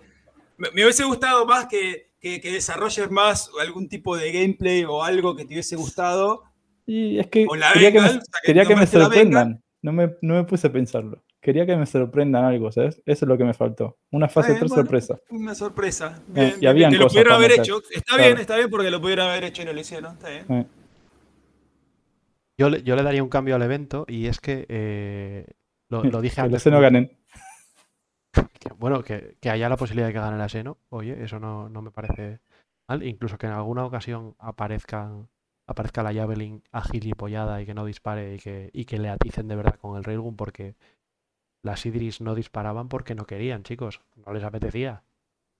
[0.57, 5.03] Me, me hubiese gustado más que, que, que desarrolles más algún tipo de gameplay o
[5.03, 6.43] algo que te hubiese gustado.
[6.85, 9.61] Y es que quería que me, o sea, quería que me sorprendan.
[9.81, 11.23] No me, no me puse a pensarlo.
[11.39, 13.01] Quería que me sorprendan algo, ¿sabes?
[13.05, 13.97] Eso es lo que me faltó.
[14.11, 14.83] Una fase Está bien, 3 bueno.
[14.83, 15.19] sorpresa.
[15.29, 16.21] Una sorpresa.
[16.35, 17.81] Eh, y habían que lo cosas pudieron haber hecho.
[17.91, 18.23] Está Claro.
[18.23, 20.13] bien, está bien porque lo pudieron haber hecho y no lo hicieron.
[20.13, 20.45] Está bien.
[20.49, 20.65] Eh,
[22.57, 25.45] Yo le, yo le daría un cambio al evento y es que eh,
[25.89, 26.65] lo, lo dije que antes.
[26.65, 26.81] los ¿no?
[26.81, 27.11] ganen.
[28.59, 31.69] Que, bueno, que, que haya la posibilidad de que gane la Seno, oye, eso no,
[31.69, 32.39] no me parece
[32.87, 33.03] mal.
[33.03, 35.29] Incluso que en alguna ocasión aparezcan,
[35.67, 39.55] aparezca la Javelin agilipollada y que no dispare y que, y que le aticen de
[39.55, 40.75] verdad con el Railgun porque
[41.63, 44.01] las Idris no disparaban porque no querían, chicos.
[44.15, 45.03] No les apetecía.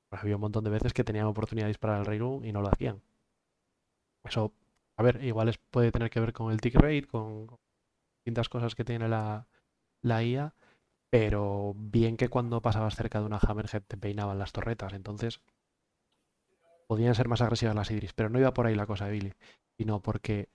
[0.09, 2.61] Pues había un montón de veces que tenían oportunidad de disparar al Railgun y no
[2.61, 3.01] lo hacían.
[4.23, 4.53] Eso,
[4.97, 7.59] a ver, igual es- puede tener que ver con el tick rate, con, con
[8.19, 9.47] distintas cosas que tiene la,
[10.01, 10.55] la IA,
[11.09, 15.41] pero bien que cuando pasabas cerca de una Hammerhead te peinaban las torretas, entonces
[16.87, 19.33] podían ser más agresivas las Idris, pero no iba por ahí la cosa de Billy,
[19.77, 20.49] sino porque,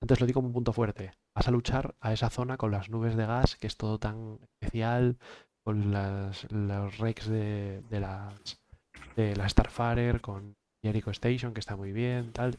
[0.00, 2.90] antes lo digo como un punto fuerte, vas a luchar a esa zona con las
[2.90, 5.18] nubes de gas, que es todo tan especial,
[5.64, 8.60] con las, los rex de, de las
[9.16, 12.58] de la Starfarer, con Jericho Station, que está muy bien, tal.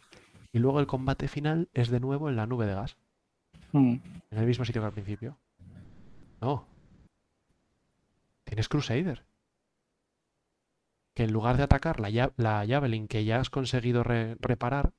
[0.52, 2.98] Y luego el combate final es de nuevo en la nube de gas,
[3.72, 3.96] Mm.
[4.30, 5.38] en el mismo sitio que al principio.
[6.42, 6.68] No.
[8.46, 9.26] Tienes Crusader.
[11.16, 14.94] Que en lugar de atacar la, ya- la Javelin que ya has conseguido re- reparar,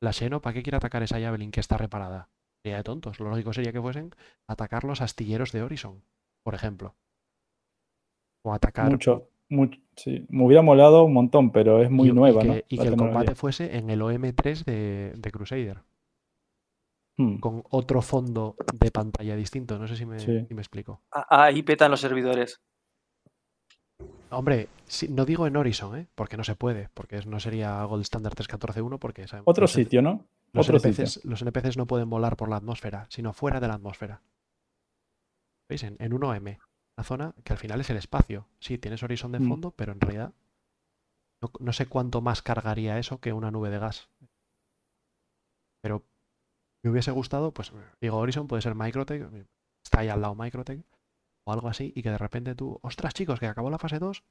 [0.00, 2.28] la Xeno, ¿para qué quiere atacar esa Javelin que está reparada?
[2.62, 3.20] Sería de tontos.
[3.20, 4.14] Lo lógico sería que fuesen
[4.46, 6.02] atacar los astilleros de Horizon,
[6.42, 6.94] por ejemplo.
[8.42, 8.90] O atacar.
[8.90, 10.24] Mucho, mucho, sí.
[10.30, 12.54] Me hubiera molado un montón, pero es muy y, y nueva, que, ¿no?
[12.68, 15.82] y que el combate fuese en el OM3 de, de Crusader,
[17.18, 17.38] Mm.
[17.40, 19.78] con otro fondo de pantalla distinto.
[19.78, 20.46] No sé si me, Sí.
[20.48, 21.02] si me explico.
[21.12, 22.62] Ah, Ahí petan los servidores.
[24.30, 24.68] Hombre,
[25.08, 26.06] no digo en Horizon, ¿eh?
[26.14, 30.24] porque no se puede, porque no sería Gold Standard 3.14.1, porque sabemos Otro sitio, ¿no?
[30.52, 31.04] los Otro sitio.
[31.04, 34.22] NPCs, los NPCs no pueden volar por la atmósfera, sino fuera de la atmósfera.
[35.68, 35.82] ¿Veis?
[35.82, 36.44] En, en un OM,
[36.96, 38.48] una zona que al final es el espacio.
[38.60, 39.48] Sí, tienes Horizon de Mm.
[39.48, 40.32] fondo, pero en realidad
[41.42, 44.08] no, no sé cuánto más cargaría eso que una nube de gas.
[45.82, 46.04] Pero
[46.84, 49.22] me hubiese gustado, pues digo, Horizon puede ser Microtech,
[49.84, 50.82] está ahí al lado Microtech,
[51.46, 54.24] o algo así, y que de repente tú, ostras chicos, que acabó la fase 2,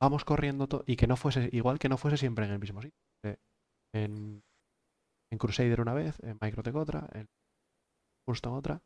[0.00, 2.82] vamos corriendo to-", y que no fuese, igual que no fuese siempre en el mismo
[2.82, 2.98] sitio.
[3.24, 3.36] Eh,
[3.94, 4.42] En,
[5.32, 7.28] en Crusader una vez, en Microtech otra, en
[8.26, 8.82] Houston otra,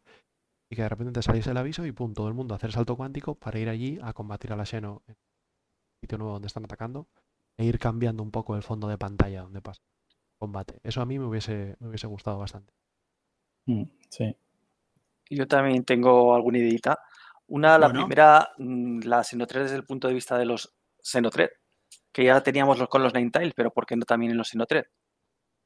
[0.71, 2.73] y que de repente te saliese el aviso y pum, todo el mundo a hacer
[2.73, 5.19] salto cuántico para ir allí a combatir a la Xeno en el
[6.05, 7.09] sitio nuevo donde están atacando
[7.59, 10.81] e ir cambiando un poco el fondo de pantalla donde pasa el combate.
[10.85, 12.75] Eso a mí me hubiese, me hubiese gustado bastante.
[13.67, 14.37] Mm, Sí.
[15.31, 16.99] Yo también tengo alguna ideita.
[17.49, 18.01] Una, la Bueno.
[18.03, 21.51] primera, mm, la Xenotred desde el punto de vista de los Xenotred,
[22.13, 24.85] que ya teníamos los, con los Ninetales, pero ¿por qué no también en los Xenotred?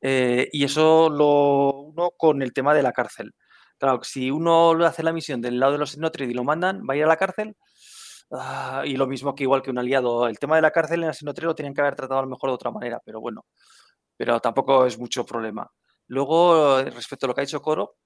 [0.00, 3.34] Eh, y eso lo uno con el tema de la cárcel.
[3.78, 6.82] Claro, si uno lo hace la misión del lado de los Xenotred y lo mandan,
[6.88, 7.56] va a ir a la cárcel.
[8.32, 10.26] ah, y lo mismo que igual que un aliado.
[10.28, 12.28] El tema de la cárcel en la Xenotred lo tenían que haber tratado a lo
[12.30, 13.44] mejor de otra manera, pero bueno.
[14.16, 15.68] Pero tampoco es mucho problema.
[16.08, 17.96] Luego, eh, respecto a lo que ha dicho Coro,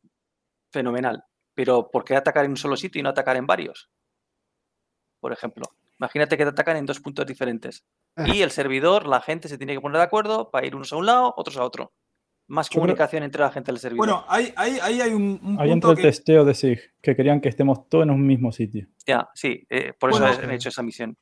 [0.72, 1.22] fenomenal.
[1.56, 3.90] Pero ¿por qué atacar en un solo sitio y no atacar en varios?
[5.20, 5.64] Por ejemplo,
[5.98, 7.82] imagínate que te atacan en dos puntos diferentes.
[8.14, 8.28] Ah.
[8.28, 10.96] Y el servidor, la gente se tiene que poner de acuerdo para ir unos a
[10.96, 11.92] un lado, otros a otro.
[12.48, 14.06] Más creo- comunicación entre la gente del servidor.
[14.06, 16.78] Bueno, ahí, ahí, ahí hay un, un Ahí entra punto el que, testeo de SIG,
[17.02, 18.86] que querían que estemos todos en un mismo sitio.
[19.06, 21.16] ya, sí, eh, por eso Bueno, he hecho esa misión.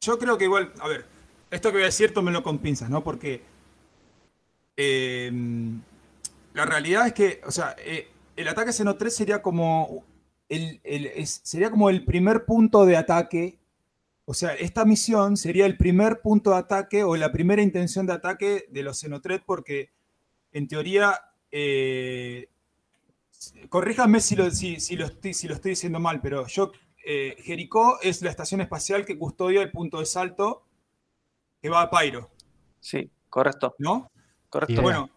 [0.00, 1.04] yo creo que igual, a ver,
[1.50, 3.04] esto que voy a decir, tómenlo con pinzas, ¿no?
[3.04, 3.42] Porque
[4.76, 5.30] eh,
[6.54, 10.04] la realidad es que, o sea, eh, el ataque Seno 3 sería como
[10.48, 13.58] el, el- es- sería como el primer punto de ataque.
[14.24, 18.12] O sea, esta misión sería el primer punto de ataque o la primera intención de
[18.12, 19.90] ataque de los Xenotret porque
[20.52, 21.18] en teoría,
[21.50, 22.48] eh,
[23.68, 26.72] corríjame si lo, si, si lo estoy, si lo estoy diciendo mal, pero yo,
[27.04, 30.62] eh, Jericó es la estación espacial que custodia el punto de salto
[31.60, 32.30] que va a Pyro,
[32.80, 34.10] Sí, correcto, ¿no?
[34.48, 34.82] correcto.
[34.82, 35.10] Bueno,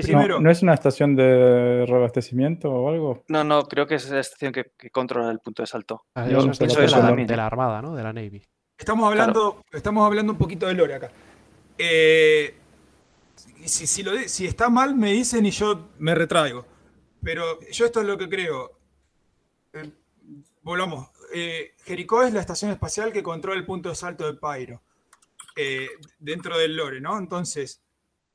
[0.00, 0.12] sí, sí.
[0.12, 3.24] No, primero- ¿No es una estación de reabastecimiento o algo?
[3.28, 6.04] No, no, creo que es la estación que, que controla el punto de salto.
[6.14, 7.94] Ah, Yo es de la, también, de la Armada, ¿no?
[7.94, 8.42] De la Navy.
[8.76, 11.10] Estamos hablando, estamos hablando un poquito de lore acá.
[11.78, 12.54] Eh,
[13.64, 16.66] si, si lo de- si está mal, me dicen y yo me retraigo.
[17.22, 18.78] Pero yo esto es lo que creo.
[19.72, 19.90] Eh,
[20.62, 21.08] volvamos.
[21.32, 24.82] Eh, Jericó es la estación espacial que controla el punto de salto de Pyro.
[25.56, 25.88] eh,
[26.18, 27.16] dentro del lore, ¿no?
[27.16, 27.80] Entonces,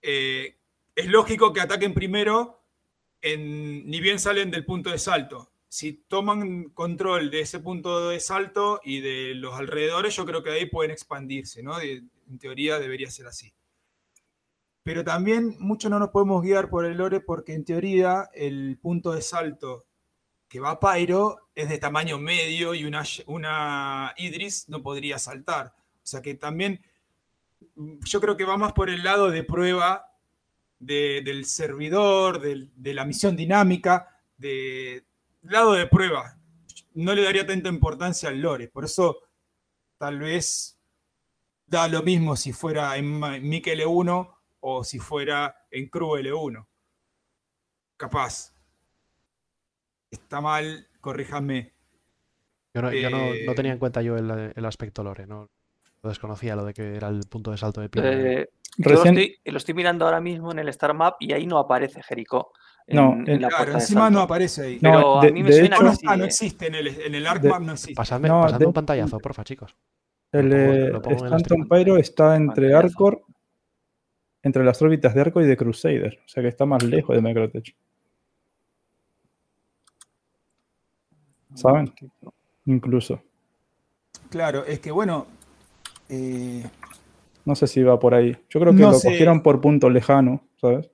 [0.02, 0.56] eh,
[1.00, 2.62] es lógico que ataquen primero,
[3.24, 5.50] ni bien salen del punto de salto.
[5.70, 10.52] Si toman control de ese punto de salto y de los alrededores, yo creo que
[10.52, 11.80] ahí pueden expandirse, ¿no?
[11.80, 13.54] En teoría debería ser así.
[14.84, 19.14] Pero también mucho no nos podemos guiar por el lore porque en teoría el punto
[19.14, 19.86] de salto
[20.50, 25.76] que va a Pyro es de tamaño medio y una, una Idris no podría saltar.
[26.04, 26.84] O sea que también
[27.76, 30.09] yo creo que va más por el lado de prueba
[30.80, 35.04] de- del servidor, del- de la misión dinámica, de
[35.44, 36.38] lado de prueba.
[36.94, 38.68] No le daría tanta importancia al lore.
[38.68, 39.20] Por eso
[39.98, 40.80] tal vez
[41.68, 46.66] da lo mismo si fuera en Mick L1 o si fuera en Crew L1.
[47.98, 48.56] Capaz.
[50.10, 51.74] Está mal, corríjame.
[52.74, 55.50] Yo no, yo no- no Eh, tenía en cuenta yo el, el aspecto lore, no
[56.02, 58.12] lo desconocía, lo de que era el punto de salto de piedra.
[58.14, 58.50] Eh,
[58.82, 61.58] Recién- lo, estoy, lo estoy mirando ahora mismo en el Star Map y ahí no
[61.60, 62.54] aparece Jericó.
[62.88, 64.80] En, No, en en- la Claro, de encima no aparece ahí.
[64.82, 66.28] No, Pero de- a mí me de suena hecho- no, que sí, ah, no ¿eh?
[66.28, 67.94] existe, en el, en el ArcMap De- no existe.
[67.94, 69.76] Pasadme, no, pasadme de- un pantallazo, porfa, chicos.
[70.32, 71.68] El Lo pongo- eh, lo pongo Stanton.
[71.68, 72.74] Pyro está entre.
[72.74, 73.22] Arcor,
[74.42, 76.20] entre las órbitas de Arco y de Crusader.
[76.26, 77.76] O sea que está más lejos de Microtech.
[81.56, 81.94] ¿Saben?
[82.66, 83.22] Incluso.
[84.30, 85.26] Claro, es que bueno.
[86.10, 86.64] eh,
[87.46, 88.32] No sé si va por ahí.
[88.50, 89.08] Yo creo que No lo sé.
[89.10, 90.90] cogieron por punto lejano, ¿sabes?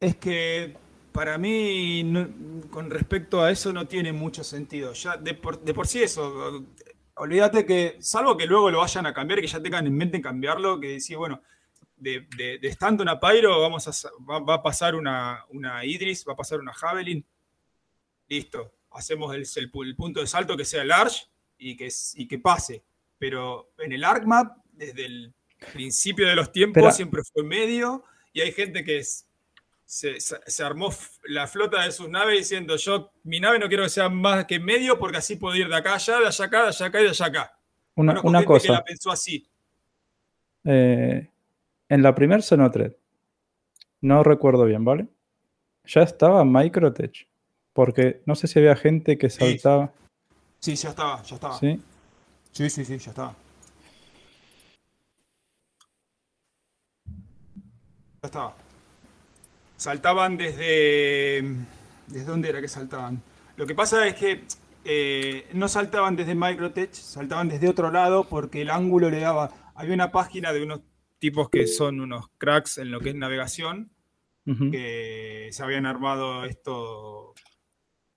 [0.00, 0.76] Es que
[1.12, 2.28] para mí, no-
[2.70, 4.92] con respecto a eso, no tiene mucho sentido.
[4.92, 6.64] Ya de por, de por sí eso,
[7.14, 10.78] olvídate que, salvo que luego lo vayan a cambiar, que ya tengan en mente cambiarlo,
[10.78, 11.40] que decir, bueno,
[11.96, 16.26] de, de, de Stanton a Pyro vamos a, va, va a pasar una, una Idris,
[16.28, 17.24] va a pasar una Javelin.
[18.28, 22.28] Listo, hacemos el, el pu- el punto de salto que sea large y que, y
[22.28, 22.82] que pase.
[23.18, 25.34] Pero en el ArcMap, desde el
[25.72, 29.26] principio de los tiempos, siempre fue medio, y hay gente que es,
[29.84, 30.18] se,
[30.62, 30.90] armó
[31.24, 34.58] la flota de sus naves diciendo yo, mi nave no quiero que sea más que
[34.58, 37.00] medio porque así puedo ir de acá a allá, de allá acá, de allá acá
[37.00, 37.58] y de allá acá.
[37.94, 38.72] Una, Conozco una gente que cosa.
[38.72, 39.48] la pensó así.
[40.64, 41.30] eh,
[41.88, 42.92] en la primer Xenotred,
[44.00, 45.06] no recuerdo bien, ¿vale?
[45.84, 47.28] Ya estaba Microtech.
[47.72, 49.38] Porque no sé si había gente que Sí.
[49.38, 49.92] saltaba.
[50.58, 51.58] Sí, ya estaba, ya estaba.
[51.58, 51.80] ¿sí?
[52.50, 53.36] Sí, sí, sí, ya estaba.
[58.26, 58.56] Ya estaba.
[59.76, 61.44] Saltaban desde.
[62.08, 63.22] ¿Desde dónde era que saltaban?
[63.56, 64.42] Lo que pasa es que
[64.84, 69.52] eh, no saltaban desde Microtech, saltaban desde otro lado porque el ángulo le daba.
[69.76, 70.80] Había una página de unos
[71.20, 73.92] tipos que son unos cracks en lo que es navegación,
[74.72, 77.32] que se habían armado esto,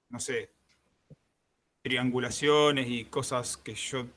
[0.09, 0.53] no sé,
[1.83, 4.07] triangulaciones y cosas que yo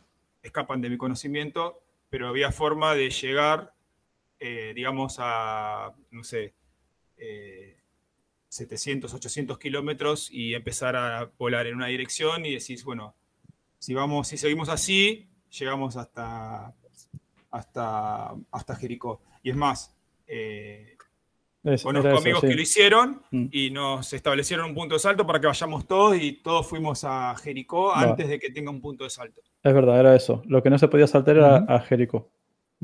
[0.43, 3.75] escapan de mi conocimiento, pero había forma de llegar,
[4.45, 6.53] eh, digamos, a, no sé,
[7.17, 7.77] eh,
[8.49, 13.15] 700, 800 kilómetros y empezar a volar en una dirección y decís, bueno,
[13.79, 15.29] si vamos, si seguimos así,
[15.59, 16.75] llegamos hasta,
[17.51, 19.23] hasta, hasta Jericó.
[19.43, 19.95] Y es más,
[20.27, 20.97] eh,
[21.65, 22.49] Es- Conozco eso, amigos sí.
[22.49, 23.47] que lo hicieron Mm.
[23.53, 27.37] y nos establecieron un punto de salto para que vayamos todos y todos fuimos a
[27.37, 29.41] Jericó antes de que tenga un punto de salto.
[29.63, 30.43] Es verdad, era eso.
[30.47, 32.33] Lo que no se podía saltar era a Jericó.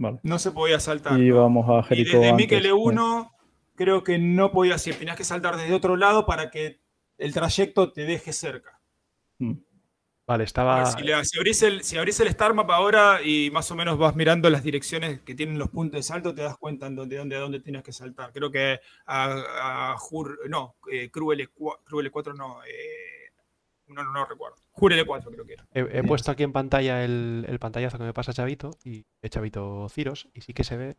[0.00, 0.20] Vale.
[0.22, 1.18] No se podía saltar.
[1.20, 2.46] Y vamos a Y Jericó desde antes.
[2.46, 3.32] Mikel 1
[3.74, 6.80] creo que no podías ir, tenías que saltar desde otro lado para que
[7.16, 8.80] el trayecto te deje cerca.
[9.38, 9.54] Mm.
[10.26, 10.84] Vale, estaba.
[10.86, 13.96] si, le- si abrís el, si abrís el Star Map ahora y más o menos
[13.98, 17.16] vas mirando las direcciones que tienen los puntos de salto, te das cuenta en dónde,
[17.16, 18.30] dónde, dónde tienes que saltar.
[18.32, 23.17] Creo que a, a Jur, no, eh, Crew L4, Crew L4 no, eh,
[23.88, 24.56] no, no, no recuerdo.
[24.72, 25.66] Jur L4 creo que era.
[25.72, 29.88] He, he puesto aquí en pantalla el, el pantallazo que me pasa Chavito y Chavito
[29.88, 30.96] Ciros y sí que se ve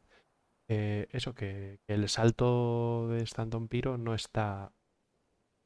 [0.68, 4.72] eh, eso, que, que el salto de Stanton Piro no está.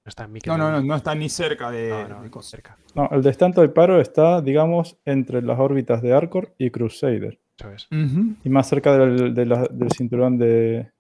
[0.05, 0.33] No está en.
[0.45, 2.51] No, no, no, no está ni cerca de, No, no, de cosas.
[2.51, 2.77] cerca.
[2.95, 7.39] No, el de Stanton y Paro está, digamos, entre las órbitas de Arcor y Crusader.
[7.59, 7.87] Eso es.
[7.91, 10.92] Y más cerca del cinturón de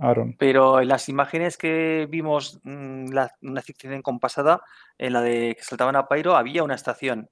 [0.00, 0.34] Aaron.
[0.38, 4.62] Pero en las imágenes que vimos, mm, la, una ficción compasada,
[4.98, 7.28] en la de que saltaban a Pyro, había una estación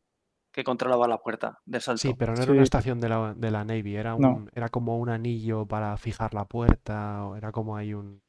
[0.52, 2.00] que controlaba la puerta del salto.
[2.00, 2.52] Sí, pero no era Sí.
[2.52, 4.46] una estación de la, de la Navy, era, un, No.
[4.54, 8.22] era como un anillo para fijar la puerta, o era como hay un...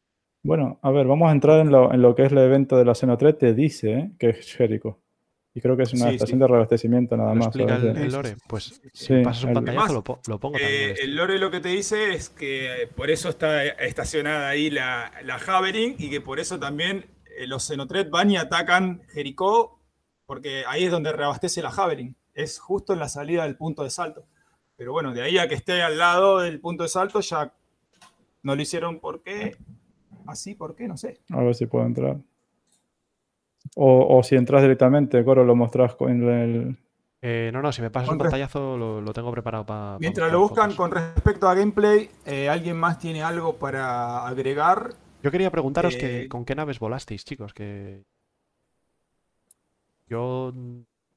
[0.43, 2.85] Bueno, a ver, vamos a entrar en lo, en lo que es el evento de
[2.85, 3.37] la Xeno3.
[3.37, 4.11] Te dice ¿eh?
[4.17, 4.99] que es Jericho.
[5.53, 6.41] Y creo que es una Sí, estación sí.
[6.41, 7.47] de reabastecimiento nada ¿Lo más.
[7.47, 8.35] explica el, lore?
[8.47, 11.03] Pues si Sí, pasas un el- pantallazo Además, lo, po- lo pongo Eh, este.
[11.03, 15.11] el lore lo que te dice es que eh, por eso está estacionada ahí la,
[15.23, 17.05] la Havering y que por eso también
[17.37, 19.79] eh, los Xenotret van y atacan Jericó,
[20.27, 22.15] porque ahí es donde reabastece la Havering.
[22.35, 24.25] Es justo en la salida del punto de salto.
[24.77, 27.51] Pero bueno, de ahí a que esté al lado del punto de salto ya
[28.43, 28.99] no lo hicieron.
[28.99, 29.57] ¿Por qué?
[30.27, 30.87] Así, ¿por qué?
[30.87, 31.19] No sé.
[31.31, 32.17] A ver si puedo entrar.
[33.75, 36.77] O, o si entras directamente, Coro, lo mostrás con el.
[37.21, 39.99] Eh, no, no, si me pasas un pantallazo lo, lo tengo preparado para...
[39.99, 44.93] Mientras lo buscan con respecto a gameplay, eh, ¿alguien más tiene algo para agregar?
[45.21, 48.03] Yo quería preguntaros que Eh, con qué naves volasteis, chicos, que
[50.07, 50.53] yo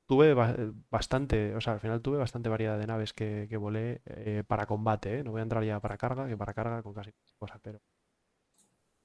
[0.07, 0.57] tuve ba-
[0.91, 4.67] bastante, o sea, al final tuve bastante variedad de naves que, que volé eh, para
[4.67, 5.25] combate, ¿eh?
[5.25, 7.81] No voy a entrar ya para carga, que para carga con casi cosas, pero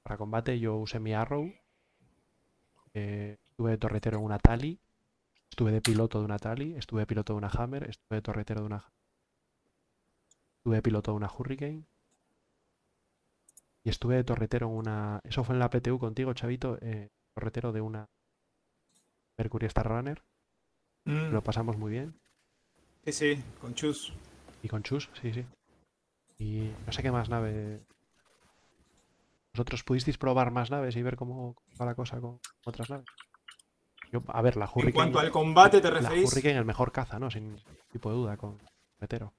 [0.02, 1.52] para combate yo usé mi Arrow,
[2.94, 4.78] eh, estuve de torretero en una Tali,
[5.50, 8.60] estuve de piloto de una Tali, estuve de piloto de una Hammer, estuve de torretero
[8.60, 8.90] de una
[10.58, 11.84] estuve de piloto de una Hurricane
[13.84, 15.20] y estuve de torretero en una.
[15.24, 16.78] Eso fue en la PTU contigo, Chavito.
[16.80, 18.08] eh, torretero de una
[19.38, 20.22] Mercury Star Runner.
[21.06, 22.20] Mm, Lo pasamos muy bien.
[23.04, 24.12] sí, sí, con Chus.
[24.62, 25.44] Y con Chus, sí, sí.
[26.38, 27.80] Y no sé qué más nave.
[29.58, 33.06] ¿Vosotros pudisteis probar más naves y ver cómo va la cosa con otras naves?
[34.12, 34.92] Yo, a ver, la En Hurricane.
[34.94, 36.30] cuanto al combate te la referís.
[36.30, 37.28] Hurricane el mejor caza, ¿no?
[37.28, 37.60] Sin
[37.90, 38.56] tipo de duda, con
[38.94, 39.34] torretero.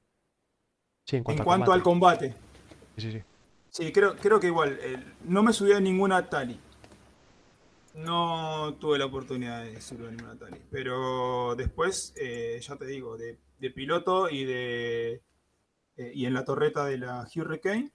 [1.06, 2.32] Sí, en cuanto, En cuanto al combate.
[2.32, 2.42] combate.
[2.98, 3.24] Sí, sí, sí.
[3.70, 4.78] Sí, creo, creo que igual.
[4.82, 6.60] eh, no me subí a ninguna Tali.
[7.94, 10.62] No tuve la oportunidad de subir a ninguna Tali.
[10.70, 15.22] Pero después, eh, ya te digo, de, de piloto y de
[15.96, 17.90] eh, y en la torreta de la Hurricane.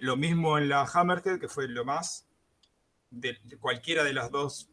[0.00, 2.26] Lo mismo en la Hammerhead, que fue lo más.
[3.10, 4.70] De, de cualquiera de las dos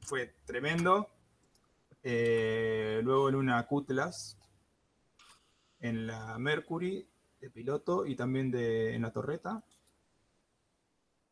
[0.00, 1.08] fue tremendo.
[2.02, 4.38] Eh, luego en una Cutlass.
[5.80, 7.08] En la Mercury
[7.40, 9.64] de piloto y también de, en la torreta.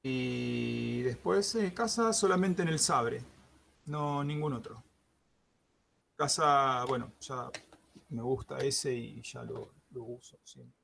[0.02, 3.22] Y después eh, casa solamente en el Sabre,
[3.84, 4.82] no ningún otro.
[6.16, 7.50] Casa, bueno, ya
[8.08, 10.38] me gusta ese y ya lo, lo uso.
[10.42, 10.79] siempre.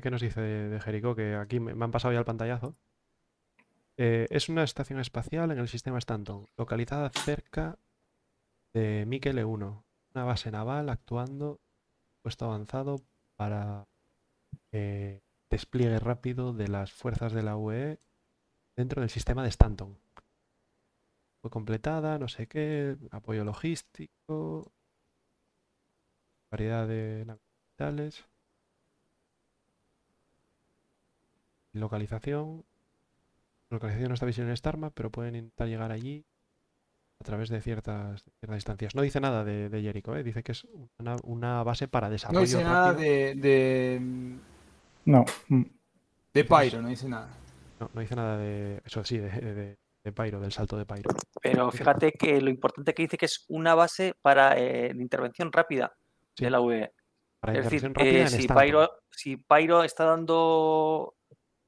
[0.00, 1.14] ¿Qué nos dice de, de Jericó?
[1.14, 2.76] Que aquí me, han pasado ya el pantallazo.
[3.96, 7.78] Eh, es una estación espacial en el sistema Stanton, localizada cerca
[8.72, 9.82] de Mikel E1,
[10.14, 11.60] una base naval actuando
[12.22, 13.02] puesto avanzado
[13.36, 13.86] para
[14.72, 15.20] eh,
[15.50, 17.98] despliegue rápido de las fuerzas de la UE
[18.76, 19.98] dentro del sistema de Stanton.
[21.42, 24.72] Fue completada, no sé qué, apoyo logístico,
[26.50, 27.26] variedad de
[27.78, 28.29] naves
[31.72, 32.64] Localización.
[33.70, 36.24] Localización no está visible en Starmap, pero pueden intentar llegar allí
[37.20, 38.94] a través de ciertas, ciertas distancias.
[38.94, 40.22] No dice nada de, de Jericho, ¿eh?
[40.24, 40.66] dice que es
[40.98, 44.00] una, una base para desarrollo No dice nada de, de,
[45.04, 45.24] No.
[45.48, 45.62] mm,
[46.34, 47.28] de Pyro, no dice nada.
[47.78, 48.82] No, no dice nada de.
[48.84, 51.10] Eso sí, de, de, de Pyro, del salto de Pyro.
[51.42, 55.52] Pero fíjate que lo importante que dice que es una base para eh, de intervención
[55.52, 55.92] rápida
[56.36, 56.44] Sí.
[56.44, 56.92] de la UE.
[57.40, 58.48] Para Es decir, intervención rápida eh, si.
[58.48, 61.14] Pyro, si Pyro está dando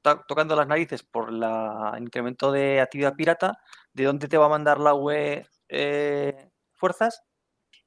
[0.03, 3.59] tocando las narices por la incremento de actividad pirata,
[3.93, 7.23] ¿de dónde te va a mandar la UE eh, fuerzas?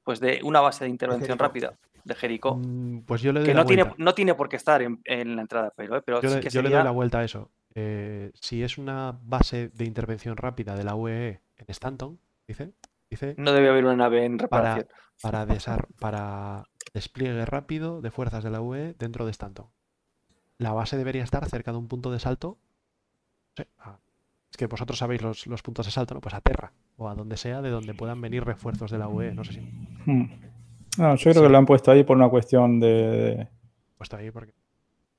[0.02, 2.56] Pues de una base de intervención rápida, de Jericó.
[2.56, 5.00] Mm, Pues yo le doy Que la no tiene, no tiene por qué estar en,
[5.04, 7.24] en la entrada, pero, pero Yo, sí le, que yo le doy la vuelta a
[7.24, 7.50] eso.
[7.74, 12.72] Eh, si es una base de intervención rápida de la UE en Stanton, dice,
[13.10, 14.88] dice no debe haber una nave en para, reparación.
[15.20, 16.64] para, desar- para
[16.94, 19.66] despliegue rápido de fuerzas de la UE dentro de Stanton.
[20.58, 22.58] La base debería estar cerca de un punto de salto.
[23.58, 23.98] no sé, a-
[24.50, 26.20] es que vosotros sabéis los, los puntos de salto, ¿no?
[26.20, 29.34] Pues a Terra o a donde sea de donde puedan venir refuerzos de la UE.
[29.34, 30.30] No sé si he mm.
[30.98, 32.88] No, yo creo que lo han puesto ahí por una cuestión de.
[32.88, 33.48] de-
[33.98, 34.54] puesto ahí porque,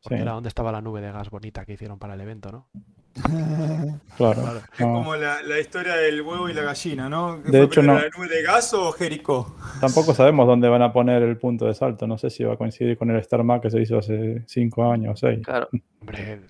[0.01, 0.22] porque sí.
[0.22, 2.68] era donde estaba la nube de gas bonita que hicieron para el evento, ¿no?
[4.18, 4.41] Claro.
[4.73, 4.94] Es no.
[4.94, 7.41] como la, la historia del huevo y la gallina, ¿no?
[7.44, 8.06] ¿Qué De fue hecho, primero, no.
[8.06, 9.56] ¿La nube de gas o Jericó?
[9.80, 12.07] Tampoco sabemos dónde van a poner el punto de salto.
[12.07, 14.89] No sé si va a coincidir con el Star Map que se hizo hace cinco
[14.91, 15.39] años o seis.
[15.45, 15.69] Claro.
[16.02, 16.41] Hombre,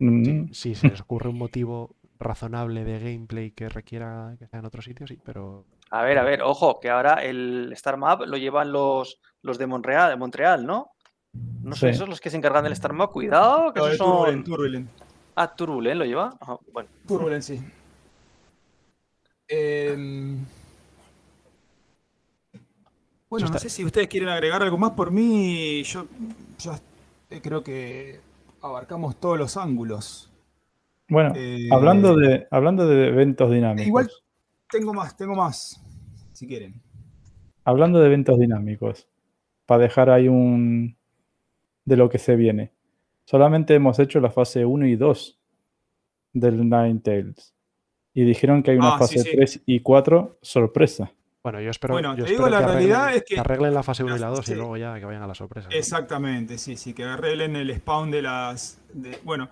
[0.00, 4.82] Mm, se les ocurre un motivo razonable de gameplay que requiera que sea en otro
[4.82, 8.72] sitio, sí, pero A ver, a ver, ojo, que ahora el Star Map lo llevan
[8.72, 10.90] los, los de Montreal, de Montreal, ¿no?
[11.62, 11.94] No son Sí.
[11.94, 13.12] esos los que se encargan del Star Map.
[13.12, 14.44] Cuidado, que No, esos son.
[15.36, 16.36] Ah, Turbulent lo lleva.
[16.40, 16.88] Ajá, bueno.
[17.06, 17.60] Turbulent, sí.
[19.48, 20.38] Em,
[23.28, 25.82] Bueno, no sé si ustedes quieren agregar algo más por mí.
[25.82, 26.06] Yo
[26.58, 26.78] ya
[27.30, 28.20] eh, creo que
[28.62, 30.30] abarcamos todos los ángulos.
[31.08, 33.86] Bueno, Eh, hablando, de, hablando de eventos dinámicos.
[33.88, 34.10] Igual
[34.70, 35.80] tengo más, tengo más,
[36.32, 36.80] si quieren.
[37.64, 39.08] Hablando de eventos dinámicos,
[39.66, 40.96] para dejar ahí un
[41.84, 42.70] de lo que se viene.
[43.24, 45.40] Solamente hemos hecho la fase 1 y 2
[46.32, 47.54] del Ninetales.
[48.12, 49.36] Y dijeron que hay una Ah, fase sí, sí.
[49.36, 51.10] 3 y 4 sorpresa.
[51.42, 53.74] bueno, yo espero, Bueno, yo te digo, espero la que realidad arreglen, es que- arreglen
[53.74, 55.68] la fase 1 y la la 2 y luego ya que vayan a la sorpresa.
[55.68, 55.76] ¿no?
[55.76, 58.80] Exactamente, sí, sí, que arreglen el spawn de las.
[58.92, 59.48] de- bueno,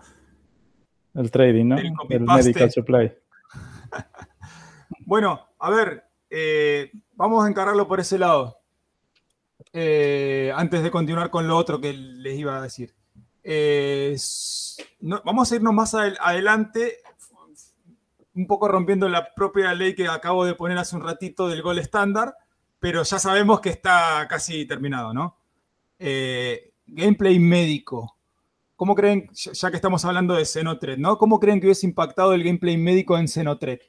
[1.15, 1.77] El trading, ¿no?
[2.09, 3.13] El medical supply.
[5.05, 8.59] Bueno, a ver, eh, vamos a encararlo por ese lado.
[9.73, 12.95] Eh, antes de continuar con lo otro que les iba a decir.
[13.45, 14.17] Eh,
[15.25, 16.99] vamos a irnos más adel- adelante,
[18.35, 21.79] un poco rompiendo la propia ley que acabo de poner hace un ratito del gol
[21.79, 22.35] estándar,
[22.81, 25.37] pero ya sabemos que está casi terminado, ¿no?
[25.99, 28.17] Eh, gameplay médico.
[28.77, 31.19] ¿Cómo creen, ya que estamos hablando de Xenotred, ¿no?
[31.19, 33.81] ¿Cómo creen que hubiese impactado el gameplay médico en Xenotred?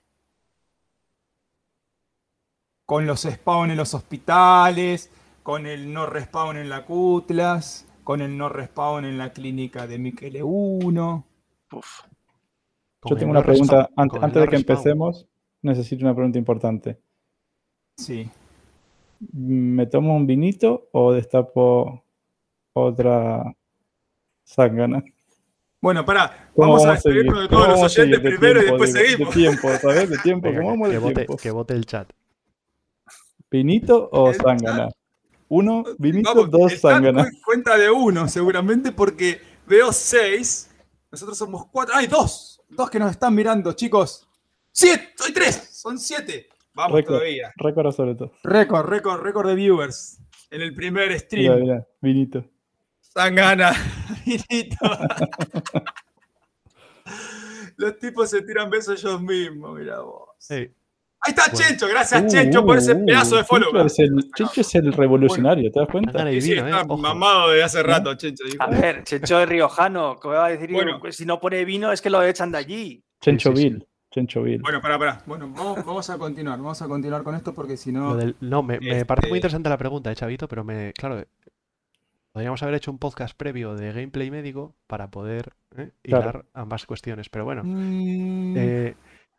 [2.86, 5.10] con los spawn en los hospitales,
[5.42, 9.98] con el no respawn en la Cutlas, con el no respawn en la clínica de
[10.00, 11.26] Miquele 1.
[11.72, 12.02] Uf.
[13.00, 14.56] Con Yo tengo no una pregunta, antes no de que respawn.
[14.60, 15.28] empecemos,
[15.62, 17.00] necesito una pregunta importante.
[17.98, 18.30] Sí.
[19.34, 22.04] ¿Me tomo un vinito o destapo
[22.74, 23.54] otra
[24.46, 25.04] zángana?
[25.82, 27.24] Bueno, pará, ¿Cómo vamos a seguir?
[27.24, 29.36] despedirnos de ¿Cómo todos los oyentes De primero y después de- seguimos.
[29.36, 30.10] De tiempo, ¿sabes?
[30.10, 30.48] De tiempo.
[30.48, 31.38] Venga, ¿Cómo que, vamos que de vote, tiempo?
[31.38, 32.10] que vote el chat.
[33.52, 34.90] ¿Vinito o El zángana?
[35.49, 40.70] Uno, vinito, Vamos, dos cu- cuenta de uno, seguramente, porque veo seis.
[41.11, 41.94] Nosotros somos cuatro.
[41.95, 42.61] ¡Ay, dos!
[42.70, 44.28] Dos que nos están mirando, chicos.
[44.72, 45.10] ¡Siete!
[45.15, 45.70] ¡Soy tres!
[45.72, 46.48] Son siete.
[46.74, 47.53] Vamos todavía.
[47.57, 48.32] Récord sobre todo.
[48.44, 50.20] Récord, récord, récord de viewers.
[50.49, 51.60] En el primer Mira, stream.
[51.61, 52.45] mira, vinito.
[53.02, 53.74] Sangana,
[54.26, 54.78] Vinito.
[57.78, 60.30] Los tipos se tiran besos ellos mismos, mira vos.
[60.40, 60.72] Sí.
[61.26, 61.68] Ahí está Bueno.
[61.68, 63.72] Chencho, gracias Uh, Chencho por ese uh, pedazo de follow.
[63.72, 66.30] Chencho es el, Chencho es el revolucionario, ¿te das cuenta?
[66.32, 66.86] Sí, sí, está ¿eh?
[66.98, 68.44] Mamado de hace rato, Chencho.
[68.45, 68.62] dijo.
[68.62, 70.18] A ver, Checho es riojano.
[70.22, 70.72] ¿Qué va a decir?
[70.72, 71.00] Bueno.
[71.12, 73.04] Si no pone vino es que lo echan de allí.
[73.22, 73.70] Chencho Sí, sí, sí.
[73.70, 73.88] Bill.
[74.12, 74.62] Chencho Bill.
[74.62, 75.22] Bueno, pará, pará.
[75.26, 76.58] Bueno, vamos, vamos a continuar.
[76.60, 78.16] Vamos a continuar con esto porque si no.
[78.16, 81.20] del- no, me, me parece Este- muy interesante la pregunta, eh, Chavito, pero me, claro,
[81.20, 81.26] eh,
[82.32, 86.22] podríamos haber hecho un podcast previo de gameplay médico para poder eh, Claro.
[86.30, 87.30] hilar ambas cuestiones.
[87.30, 88.95] Pero bueno, Mm, eh,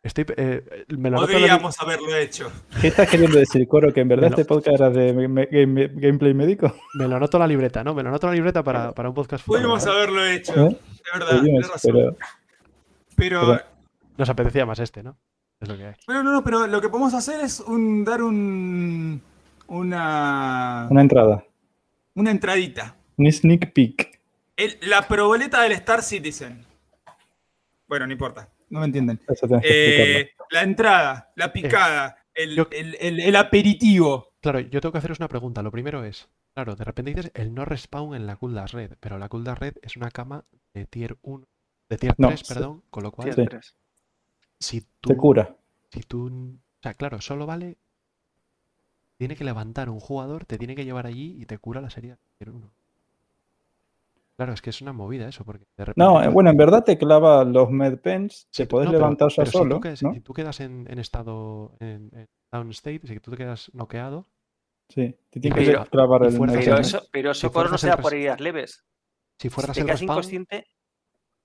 [0.07, 2.51] estoy, eh, me lo podríamos haberlo hecho.
[2.79, 3.93] ¿Qué estás queriendo decir, Coro?
[3.93, 6.73] ¿Que en verdad lo- este podcast era de me- me- game- gameplay médico?
[6.93, 7.93] me lo anoto la libreta, ¿no?
[7.93, 9.61] Me lo anoto la libreta para, para un podcast futuro.
[9.63, 10.53] Pudimos haberlo hecho.
[10.53, 10.69] ¿Eh?
[10.69, 11.91] De verdad, Oye, tenés razón.
[11.93, 12.17] pero-
[13.15, 13.63] Pero, pero-
[14.17, 15.17] Nos apetecía más este, ¿no?
[15.59, 15.93] Es lo que hay.
[16.07, 19.21] Bueno, no, no, pero lo que podemos hacer es un, dar un,
[19.67, 21.43] una, Una entrada.
[22.13, 22.95] una entradita.
[23.17, 24.19] Un sneak peek.
[24.57, 26.65] El- la proboleta del Star Citizen.
[27.87, 29.19] Bueno, no importa, no me entienden.
[29.63, 34.33] Eh, la entrada, la picada, el, yo- el- el- el aperitivo.
[34.41, 35.61] Claro, yo tengo que haceros una pregunta.
[35.63, 39.17] Lo primero es, claro, de repente dices el no respawn en la Kuldas Red, pero
[39.17, 41.47] la Kuldas Red es una cama de tier 1,
[41.89, 42.53] de tier No, 3, sí.
[42.53, 43.73] perdón, con lo cual, Tier Sí.
[44.59, 45.55] si Te tú, cura.
[45.91, 47.77] si tú, o sea, claro, solo vale,
[49.17, 52.11] tiene que levantar un jugador, te tiene que llevar allí y te cura la serie
[52.11, 52.69] de tier 1.
[54.37, 56.03] Claro, es que es una movida eso, porque de repente...
[56.03, 59.45] No, eh, bueno, en verdad te clava los medpens, si te podés no, levantar pero
[59.45, 60.13] si tú solo, quedas- ¿no?
[60.13, 64.25] Si tú quedas en, en estado, en, en down state, si tú te quedas noqueado,
[64.87, 67.77] Sí, te tiene Pero- que clavar el fuerza- Pero eso, pero Si eso Coro, no
[67.79, 68.83] se da por heridas leves.
[69.39, 70.15] si Si fueras te el quedas respawn...
[70.17, 70.67] inconsciente,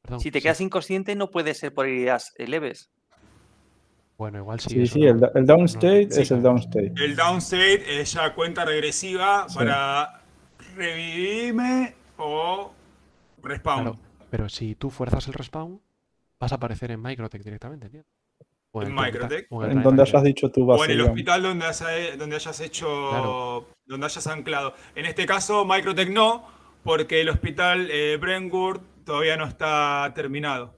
[0.03, 2.91] perdón, si te sí, quedas inconsciente no puede ser por heridas eh, leves.
[4.19, 4.69] Bueno, igual sí.
[4.69, 6.93] Sí, sí, no- el, el downstate sí, es el downstate.
[6.97, 9.57] El downstate es ya cuenta regresiva Sí.
[9.57, 10.21] para
[10.77, 12.73] revivirme o
[13.43, 13.83] respawn.
[13.83, 13.99] Claro,
[14.31, 15.81] pero si tú fuerzas el respawn,
[16.39, 18.11] vas a aparecer en Microtech directamente, ¿entiendes?
[18.73, 19.47] O En Microtech.
[19.51, 20.85] o En planeta donde hayas dicho tu O base.
[20.85, 21.85] en el hospital donde, has-
[22.19, 23.67] donde hayas hecho, Claro.
[23.85, 24.75] donde hayas anclado.
[24.95, 26.47] En este caso, Microtech no,
[26.85, 30.75] porque el hospital eh, Brentwood todavía no está terminado.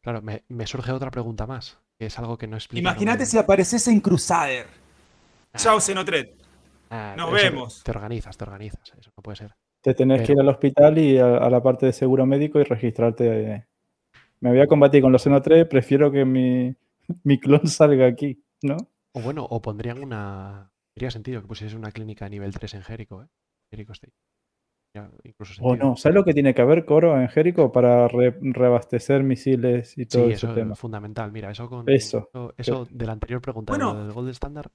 [0.00, 2.80] Claro, me, me surge otra pregunta más, que es algo que no explica.
[2.88, 4.66] Imagínate si apareces en Crusader.
[5.52, 5.58] Ah.
[5.58, 6.36] Chao, Xenotret.
[6.90, 7.82] Ah, nos vemos.
[7.82, 8.92] Te organizas, te organizas.
[8.98, 9.54] Eso no puede ser.
[9.88, 12.64] Te tenés que ir al hospital y a, a la parte de seguro médico y
[12.64, 13.52] registrarte.
[13.54, 13.64] eh.
[14.40, 16.74] Me voy a combatir con los Xeno 3, prefiero que mi,
[17.24, 18.76] mi clon salga aquí, ¿no?
[19.14, 20.70] O bueno, o pondrían una.
[20.94, 23.26] Tendría sentido que pusiese una clínica a nivel 3 en Jericho, ¿eh?
[23.70, 24.12] Jericho State.
[24.94, 28.36] Ya, incluso O no, ¿sabes lo que tiene que haber, Coro, en Jericho para re-
[28.40, 30.72] reabastecer misiles y todo Sí, ese eso tema?
[30.72, 31.30] es fundamental.
[31.32, 31.88] Mira, eso con.
[31.88, 32.28] Eso.
[32.32, 33.94] Eso, eso de la anterior pregunta, Bueno.
[33.94, 34.70] del Gold Standard.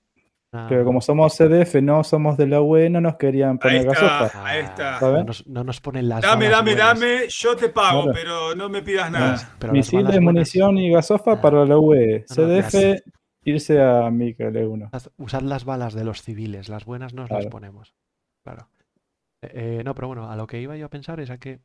[0.69, 4.25] Pero como somos CDF, no somos de la UE, no nos querían Ahí poner gasofa.
[4.27, 4.99] está, ahí está.
[4.99, 5.19] ¿sabes?
[5.19, 6.21] No nos, no nos ponen las.
[6.21, 6.99] Dame, balas dame, buenas.
[6.99, 8.17] dame, yo te pago, Claro.
[8.21, 9.35] pero no me pidas nada.
[9.39, 11.41] Ah, las Misiles, buenas- munición y gasofa Ah.
[11.41, 12.25] para la UE.
[12.29, 13.01] No, no, CDF,
[13.45, 17.47] irse a Mikel E 1 Usad- las balas de los civiles, las buenas nos las
[17.47, 17.95] ponemos.
[18.45, 18.69] Claro.
[19.41, 21.59] Eh, eh, no, pero bueno, a lo que iba yo a pensar es a que.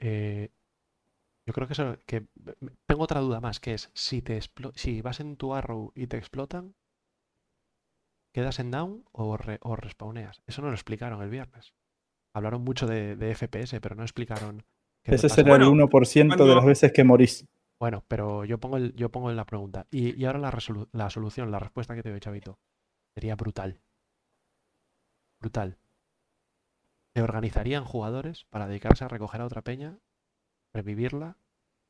[0.00, 0.50] eh,
[1.46, 1.96] yo creo que eso.
[2.06, 2.24] que
[2.86, 6.06] tengo otra duda más, que es si te explo- si vas en tu arrow y
[6.06, 6.74] te explotan,
[8.34, 10.42] ¿quedas en down o, re- o respawneas?
[10.46, 11.74] Eso no lo explicaron el viernes.
[12.34, 14.64] Hablaron mucho de, de FPS, pero no explicaron.
[15.04, 17.46] qué Ese será el Bueno, 1% de las veces que morís.
[17.80, 19.86] Bueno, pero yo pongo, el, yo pongo la pregunta.
[19.90, 22.58] Y, y ahora la, resolu- la solución, la respuesta que te doy, Chavito,
[23.14, 23.80] sería brutal.
[25.40, 25.78] Brutal.
[27.14, 29.98] Se organizarían jugadores para dedicarse a recoger a otra peña,
[30.74, 31.38] revivirla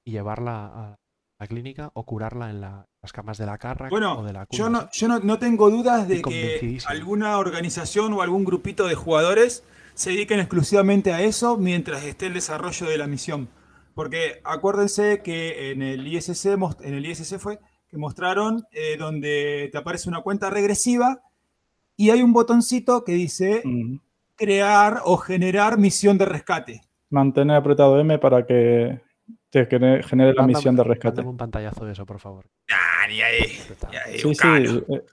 [0.05, 1.01] y llevarla a
[1.41, 4.47] la clínica o curarla en la- las camas de la carra Bueno, o de la
[4.51, 8.95] Yo no, yo no, no tengo dudas de que alguna organización o algún grupito de
[8.95, 9.63] jugadores
[9.93, 13.51] se dediquen exclusivamente a eso mientras esté el desarrollo de la misión.
[13.95, 16.47] Porque acuérdense que en el ISC,
[16.81, 17.59] en el ISC fue
[17.89, 21.21] que mostraron eh, donde te aparece una cuenta regresiva
[21.99, 23.99] y hay un botoncito que dice Mm.
[24.37, 26.81] crear o generar misión de rescate.
[27.11, 29.03] Mantener apretado M para que
[29.51, 31.17] te genere la misión de rescate.
[31.17, 32.47] mándame un pantallazo de eso, por favor.
[32.71, 33.59] Ah, ni ahí,
[33.91, 34.49] ni ahí, Sí, sí,
[34.89, 35.05] eh,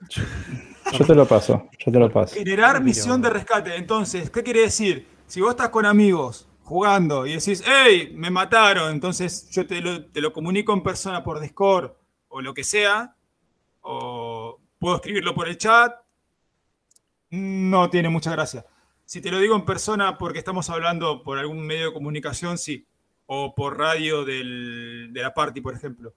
[0.98, 2.34] yo te lo paso, yo te lo paso.
[2.34, 3.76] Generar misión de rescate.
[3.76, 5.06] Entonces, ¿qué quiere decir?
[5.26, 10.06] Si vos estás con amigos jugando y decís, hey, me mataron, entonces yo te lo,
[10.06, 11.92] te lo comunico en persona por Discord
[12.28, 13.14] o lo que sea,
[13.82, 15.92] o puedo escribirlo por el chat,
[17.30, 18.64] no tiene mucha gracia.
[19.04, 22.86] Si te lo digo en persona porque estamos hablando por algún medio de comunicación, sí,
[23.26, 26.12] o por radio del- de la party, por ejemplo.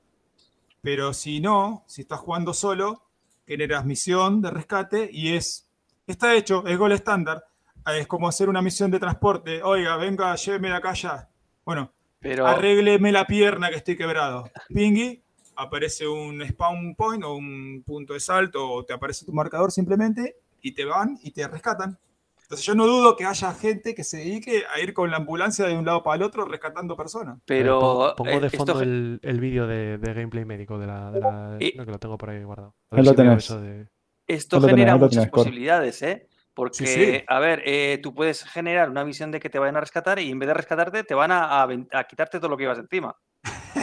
[0.82, 3.04] Pero si no, si estás jugando solo,
[3.48, 5.68] generas misión de rescate y es,
[6.08, 7.46] está hecho, es gol estándar.
[7.84, 9.62] Ah, Es como hacer una misión de transporte.
[9.64, 11.30] Oiga, venga, lléveme de acá ya.
[11.64, 14.50] Bueno, Pero arrégleme la pierna que estoy quebrado.
[14.70, 15.22] Pingui,
[15.56, 20.36] aparece un spawn point o un punto de salto o te aparece tu marcador simplemente
[20.62, 21.98] y te van y te rescatan.
[22.46, 25.66] Entonces yo no dudo que haya gente que se dedique a ir con la ambulancia
[25.66, 27.38] de un lado para el otro rescatando personas.
[27.40, 30.46] Eh, pero pongo, pongo eh, de esto fondo ge- el, el vídeo de, de gameplay
[30.46, 31.12] médico de la.
[31.12, 32.76] De la Y- no, que lo tengo por ahí guardado.
[32.92, 33.46] A Ahí ver lo si veo tenés.
[33.46, 33.88] eso de-
[34.28, 36.28] Esto lo genera muchas tenés, posibilidades, ¿eh?
[36.54, 37.24] Porque, Sí, sí.
[37.28, 40.32] a ver, eh, tú puedes generar una misión de que te vayan a rescatar y
[40.32, 43.14] en vez de rescatarte, te van a, a quitarte todo lo que ibas encima.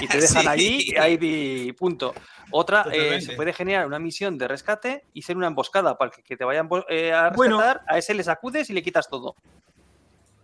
[0.01, 0.49] Y te dejan Sí.
[0.49, 2.15] allí, ahí di- punto.
[2.51, 6.23] Otra, eh, se puede generar una misión de rescate y ser una emboscada para el
[6.23, 7.57] que te vayan eh, a Bueno.
[7.59, 9.37] rescatar, a ese le sacudes y le quitas todo.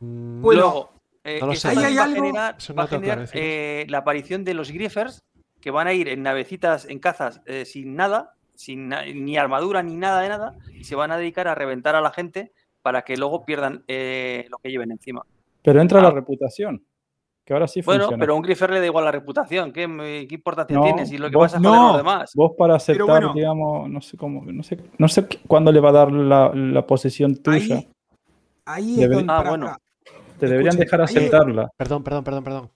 [0.01, 0.91] Mm, Bueno, Luego,
[1.25, 1.51] eh, no.
[1.51, 5.23] Ahí hay va a algo- generar, va a generar, eh, la aparición de los griefers
[5.61, 9.83] que van a ir en navecitas, en cazas, eh, sin nada, sin na- ni armadura
[9.83, 13.03] ni nada de nada, y se van a dedicar a reventar a la gente para
[13.03, 15.23] que luego pierdan eh, lo que lleven encima.
[15.63, 16.13] Pero entra la Ah.
[16.13, 16.85] reputación,
[17.49, 18.21] que ahora sí Bueno, funciona.
[18.21, 19.73] pero a un griefer le da igual la reputación.
[19.73, 19.87] ¿Qué,
[20.29, 21.07] qué importancia No, tiene?
[21.07, 21.89] Si lo que vos- vas a joder a no.
[21.89, 22.33] los demás.
[22.35, 23.33] Vos para aceptar, bueno.
[23.33, 26.87] digamos, no sé cómo, no sé, no sé cuándo le va a dar la, la
[26.87, 27.77] posición tuya.
[27.77, 27.89] Ahí,
[28.67, 29.33] ahí es Debe- donde...
[29.33, 29.77] Ah, bueno.
[30.39, 31.71] Te deberían dejar ahí- aceptarla.
[31.75, 32.71] Perdón, perdón, perdón, perdón.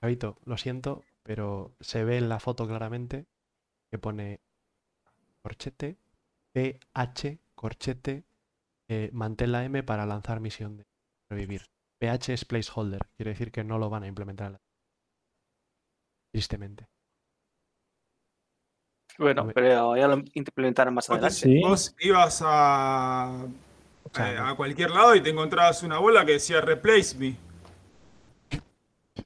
[0.00, 3.26] Javito, lo siento, pero se ve en la foto claramente
[3.88, 4.40] que pone
[5.42, 5.96] corchete,
[6.52, 8.24] PH, corchete,
[8.88, 10.86] eh, mantén la M para lanzar misión de
[11.28, 11.62] revivir.
[12.00, 14.46] PH es placeholder, quiere decir que no lo van a implementar.
[14.48, 14.58] en la-
[16.32, 16.86] Tristemente.
[19.18, 21.34] Bueno, pero ya lo implementarán más adelante.
[21.34, 21.60] Sí.
[21.60, 23.44] Vos ibas a,
[24.18, 27.36] eh, a cualquier lado y te encontrabas una bola que decía replace me.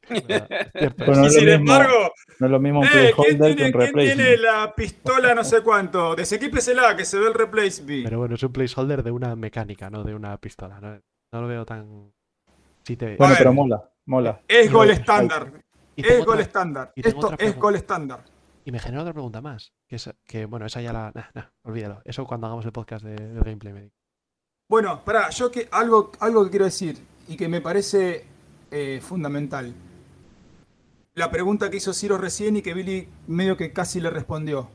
[0.08, 1.54] es cierto, Bueno, y sin mismo.
[1.54, 4.74] embargo, No es lo mismo un eh, ¿quién, placeholder que tiene, un quién tiene la
[4.74, 6.16] pistola no sé cuánto?
[6.16, 8.02] Desequípesela que se ve el replace me.
[8.02, 10.80] Pero bueno, es un placeholder de una mecánica, no de una pistola.
[10.80, 11.00] No,
[11.32, 12.12] no lo veo tan.
[12.84, 13.16] Sí te...
[13.16, 13.38] Bueno, ver.
[13.38, 14.40] pero mola, mola.
[14.46, 15.52] es gol estándar.
[15.96, 16.92] Es gol estándar.
[16.96, 18.24] Esto es gol estándar.
[18.64, 19.72] Y me genera otra pregunta más.
[19.86, 21.12] Que, es, que bueno, esa ya la.
[21.14, 22.00] Nah, nah, olvídalo.
[22.04, 23.96] Eso cuando hagamos el podcast de, del gameplay médico.
[24.68, 26.98] Bueno, pará, yo que algo, algo que quiero decir
[27.28, 28.24] y que me parece
[28.70, 29.74] eh, fundamental.
[31.14, 34.68] la pregunta que hizo Ciro recién y que Billy medio que casi le respondió.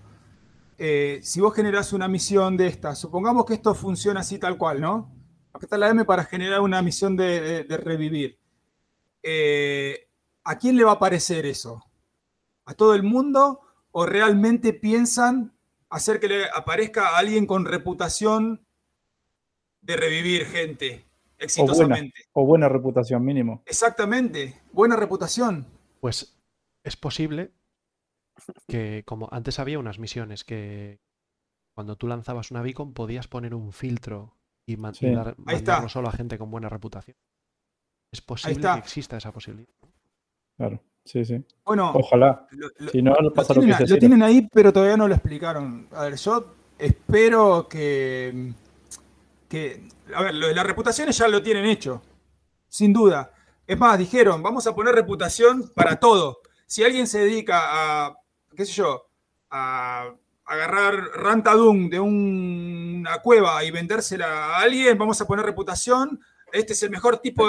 [0.78, 4.80] Eh, si vos generás una misión de esta, supongamos que esto funciona así tal cual,
[4.80, 5.12] ¿no?
[5.62, 8.38] Está la M para generar una misión de, revivir.
[9.24, 10.08] Eh,
[10.44, 11.84] ¿A quién le va a aparecer eso?
[12.66, 13.62] ¿A todo el mundo?
[13.92, 15.54] ¿O realmente piensan
[15.90, 18.66] hacer que le aparezca a alguien con reputación
[19.82, 21.06] de revivir gente
[21.38, 22.22] exitosamente?
[22.34, 23.64] O buena, reputación mínimo.
[23.66, 25.66] Exactamente, buena reputación.
[26.00, 26.38] Pues
[26.84, 27.52] es posible
[28.68, 31.00] que como antes había unas misiones que
[31.74, 34.39] cuando tú lanzabas una beacon podías poner un filtro
[34.70, 37.18] y, mandar, mandarlo solo a gente con buena reputación.
[38.12, 39.74] Es posible que exista esa posibilidad.
[40.58, 41.44] Claro, sí, sí.
[41.66, 42.48] Bueno, ojalá.
[42.92, 45.88] si no, lo, tienen, lo tienen ahí, pero todavía no lo explicaron.
[45.92, 48.54] A ver, yo espero que,
[49.48, 49.88] que.
[50.14, 52.02] A ver, las reputaciones ya lo tienen hecho,
[52.68, 53.32] sin duda.
[53.66, 56.42] Es más, dijeron, vamos a poner reputación para todo.
[56.66, 57.60] Si alguien se dedica
[58.06, 58.18] a,
[58.56, 59.10] qué sé yo,
[59.50, 60.12] a
[60.50, 66.20] agarrar Rantadum de una cueva y vendérsela a alguien, vamos a poner reputación.
[66.52, 67.48] Este es el mejor tipo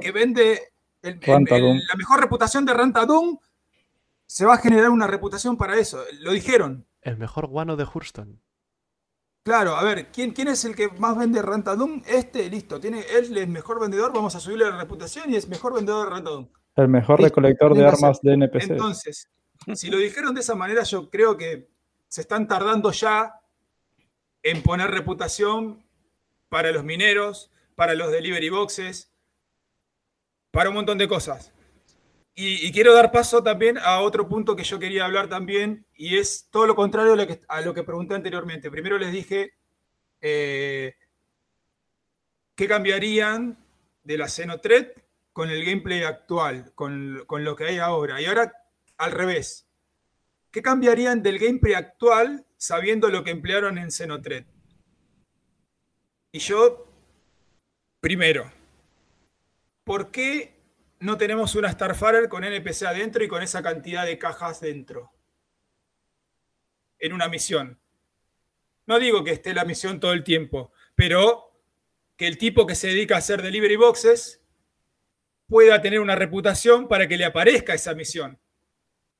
[0.00, 3.38] que vende, la mejor reputación de Rantadum.
[4.26, 6.02] Se va a generar una reputación para eso.
[6.20, 6.86] Lo dijeron.
[7.02, 8.40] El mejor guano de Hurston.
[9.44, 12.02] Claro, a ver, ¿quién, ¿quién es el que más vende Rantadum?
[12.06, 12.80] Este, listo.
[12.80, 16.06] Tiene, él es el mejor vendedor, vamos a subirle la reputación y es mejor vendedor
[16.06, 16.48] de Rantadum.
[16.74, 18.70] El mejor recolector de armas de NPC.
[18.70, 19.28] Entonces,
[19.74, 21.68] si lo dijeron de esa manera, yo creo que
[22.14, 23.40] se están tardando ya
[24.44, 25.84] en poner reputación
[26.48, 29.12] para los mineros, para los delivery boxes,
[30.52, 31.52] para un montón de cosas.
[32.36, 36.46] Y, quiero dar paso también a otro punto que yo quería hablar también, y es
[36.52, 37.14] todo lo contrario
[37.48, 38.70] a lo que, pregunté anteriormente.
[38.70, 39.54] Primero les dije
[40.20, 40.94] eh,
[42.54, 43.58] qué cambiarían
[44.04, 44.92] de la Xenotred
[45.32, 48.20] con el gameplay actual, con, con lo que hay ahora.
[48.20, 48.52] Y ahora
[48.98, 49.63] al revés.
[50.54, 54.44] ¿Qué cambiarían del gameplay actual sabiendo lo que emplearon en Xenotred?
[56.30, 56.86] Y yo,
[57.98, 58.52] primero,
[59.82, 60.54] ¿por qué
[61.00, 65.12] no tenemos una Starfarer con NPC adentro y con esa cantidad de cajas dentro?
[67.00, 67.80] En una misión.
[68.86, 71.50] No digo que esté la misión todo el tiempo, pero
[72.16, 74.40] que el tipo que se dedica a hacer delivery boxes
[75.48, 78.38] pueda tener una reputación para que le aparezca esa misión.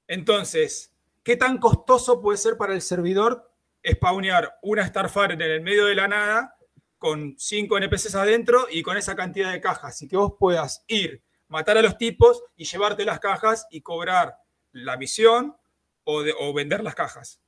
[0.06, 0.93] Entonces,
[1.24, 3.51] ¿Qué tan costoso puede ser para el servidor
[3.82, 6.55] spawnear una Starfire en el medio de la nada
[6.98, 10.02] con cinco NPCs adentro y con esa cantidad de cajas?
[10.02, 14.36] Y que vos puedas ir, matar a los tipos y llevarte las cajas y cobrar
[14.72, 15.56] la misión
[16.05, 17.40] o, vender las cajas.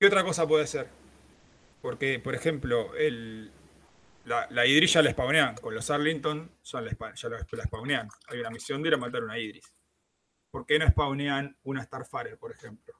[0.00, 0.88] ¿Qué otra cosa puede ser?
[1.82, 2.92] Porque, por ejemplo,
[4.24, 5.56] la, la, hidrilla la spawnean.
[5.56, 6.90] Con los Arlington ya la,
[7.66, 8.08] spawnean.
[8.28, 9.81] Hay una misión de ir a matar una Idris.
[10.52, 12.94] ¿Por qué no spawnean una Starfarer, por ejemplo?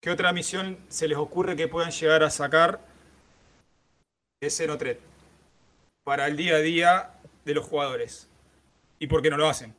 [0.00, 2.80] ¿Qué otra misión se les ocurre que puedan llegar a sacar
[4.40, 5.00] de Xenotret
[6.02, 7.14] para el día a día
[7.46, 8.28] de los jugadores?
[8.98, 9.74] ¿Y por qué no lo hacen?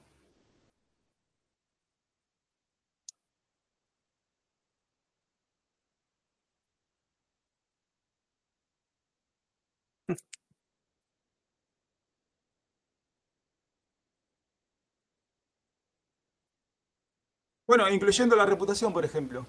[17.68, 19.48] Bueno, incluyendo la reputación, por ejemplo.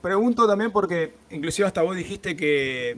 [0.00, 2.96] Pregunto también porque inclusive hasta vos dijiste que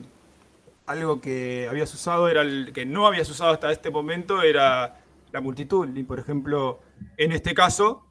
[0.87, 5.01] algo que habías usado era el que no habías usado hasta este momento era
[5.33, 5.89] la multitud.
[5.97, 6.81] Y por ejemplo,
[7.17, 8.07] en este caso,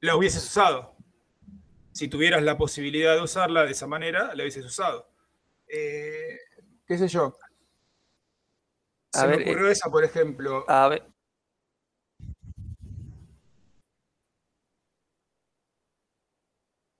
[0.00, 0.94] la hubieses usado.
[1.92, 5.08] Si tuvieras la posibilidad de usarla de esa manera, la hubieses usado.
[5.68, 6.38] Eh,
[6.86, 7.36] ¿Qué sé yo?
[9.12, 10.64] Se me ocurrió eh, esa, por ejemplo.
[10.68, 11.06] A ver.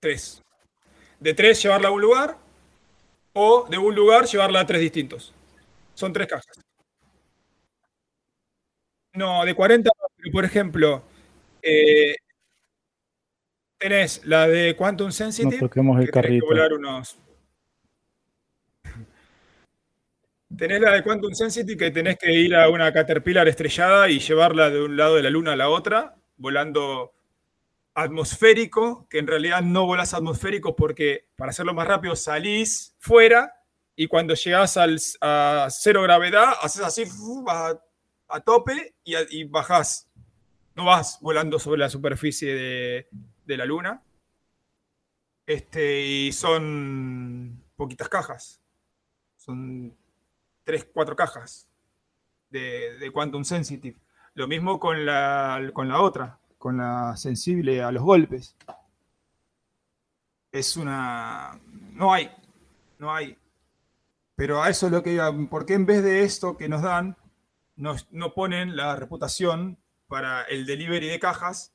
[0.01, 0.44] Tres
[1.25, 2.37] de tres llevarla a un lugar
[3.33, 5.33] o de un lugar llevarla a tres distintos.
[5.95, 6.61] Son tres cajas.
[9.15, 11.03] No, de 40, pero por ejemplo,
[11.63, 12.15] eh,
[13.79, 16.47] tenés la de Quantum No Sensitive, toquemos el que tenés que carrito.
[16.47, 17.19] volar unos.
[20.59, 24.69] Tenés la de Quantum Sensitive que tenés que ir a una Caterpillar estrellada y llevarla
[24.69, 27.15] de un lado de la luna a la otra, volando
[27.95, 33.53] atmosférico, que en realidad no volás atmosférico porque para hacerlo más rápido salís fuera
[33.97, 37.05] y cuando llegás al, a cero gravedad, haces así
[37.49, 37.75] a,
[38.29, 40.09] a tope y, a- y bajás.
[40.75, 43.09] No vas volando sobre la superficie de,
[43.45, 44.03] de la luna.
[45.47, 48.61] Este, y son poquitas cajas.
[49.37, 49.97] Son
[50.65, 51.69] tres, cuatro cajas
[52.51, 53.99] de, de Quantum Sensitive.
[54.35, 58.57] Lo mismo con la, con la otra, con la sensible a los golpes.
[60.51, 61.61] Es una...
[61.93, 62.31] No hay,
[62.99, 63.37] no hay.
[64.35, 65.31] Pero a eso es lo que iba.
[65.51, 67.19] ¿Por qué en vez de esto que nos dan,
[67.77, 69.77] nos, no ponen la reputación
[70.09, 71.75] para el delivery de cajas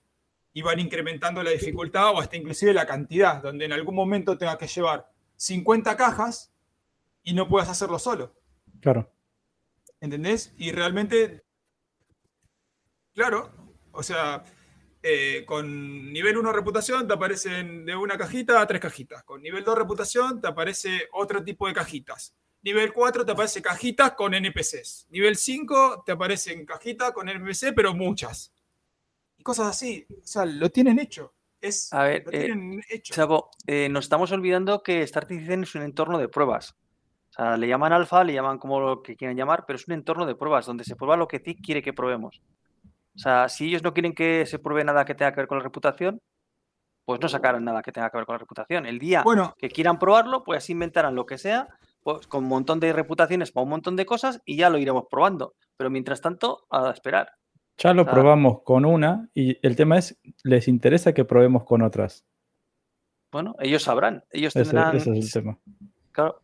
[0.53, 4.57] y van incrementando la dificultad o hasta inclusive la cantidad, donde en algún momento tengas
[4.57, 6.51] que llevar 50 cajas
[7.21, 8.33] y no puedas hacerlo solo?
[8.81, 9.07] Claro.
[10.01, 10.51] ¿Entendés?
[10.57, 11.45] Y realmente,
[13.13, 13.51] claro,
[13.91, 14.43] o sea,
[15.01, 19.23] eh, con nivel 1 reputación te aparecen de una cajita a tres cajitas.
[19.23, 22.35] Con nivel 2 reputación te aparece otro tipo de cajitas.
[22.61, 25.07] Nivel 4 te aparece cajitas con NPCs.
[25.11, 28.53] Nivel 5 te aparecen cajitas con NPC, pero muchas.
[29.37, 30.05] Y cosas así.
[30.09, 31.33] O sea, lo tienen hecho.
[31.61, 33.13] Es, A ver, lo eh, hecho.
[33.13, 36.75] Chavo, eh, nos estamos olvidando que Star Citizen es un entorno de pruebas.
[37.29, 39.93] O sea, le llaman alfa, le llaman como lo que quieran llamar, pero es un
[39.93, 42.41] entorno de pruebas donde se prueba lo que TIC quiere que probemos.
[43.19, 45.57] O sea, si ellos no quieren que se pruebe nada que tenga que ver con
[45.57, 46.21] la reputación,
[47.03, 48.85] pues no sacarán nada que tenga que ver con la reputación.
[48.85, 51.67] El día Bueno, que quieran probarlo, pues inventarán lo que sea,
[52.01, 55.03] pues con un montón de reputaciones para un montón de cosas y ya lo iremos
[55.11, 55.53] probando.
[55.75, 57.33] Pero mientras tanto, a esperar.
[57.77, 62.25] Ya lo probamos con una y el tema es, ¿les interesa que probemos con otras?
[63.33, 64.95] Bueno, ellos sabrán, ellos Ese, tendrán.
[64.95, 65.59] ese es el tema.
[66.13, 66.41] Claro,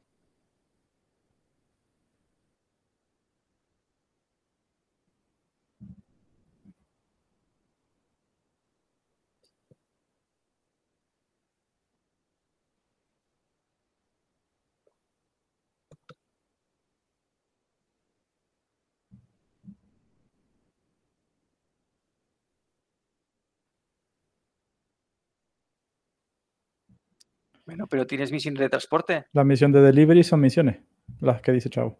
[27.65, 29.25] bueno, pero tienes misiones de transporte.
[29.33, 30.77] La misión de delivery son misiones,
[31.21, 31.97] las que dice Chavo.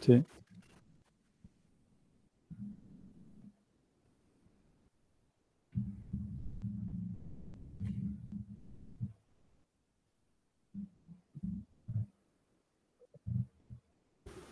[0.00, 0.24] Sí.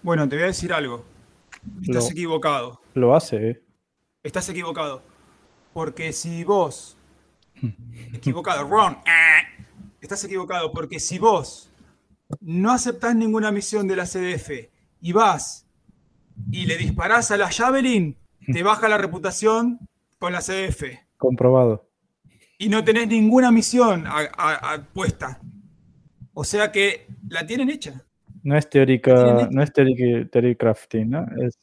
[0.02, 1.04] bueno, te voy a decir algo.
[1.82, 2.80] Estás Lo- equivocado.
[2.94, 3.62] Lo hace, ¿eh?
[4.22, 5.02] Estás equivocado.
[5.72, 6.96] Porque si vos.
[8.12, 8.96] Equivocado, wrong.
[9.06, 9.64] eh,
[10.00, 11.70] Estás equivocado porque si vos
[12.40, 14.68] no aceptás ninguna misión de la CDF
[15.00, 15.66] y vas
[16.52, 18.16] y le disparás a la Javelin,
[18.52, 19.80] te baja la reputación
[20.18, 20.84] con la CDF.
[21.16, 21.88] Comprobado.
[22.58, 25.40] Y no tenés ninguna misión a- a- a- puesta.
[26.34, 28.02] O sea que la tienen hecha.
[28.42, 30.28] No es teórica, no es teórica,
[30.58, 31.26] crafting, ¿no?
[31.44, 31.58] Es,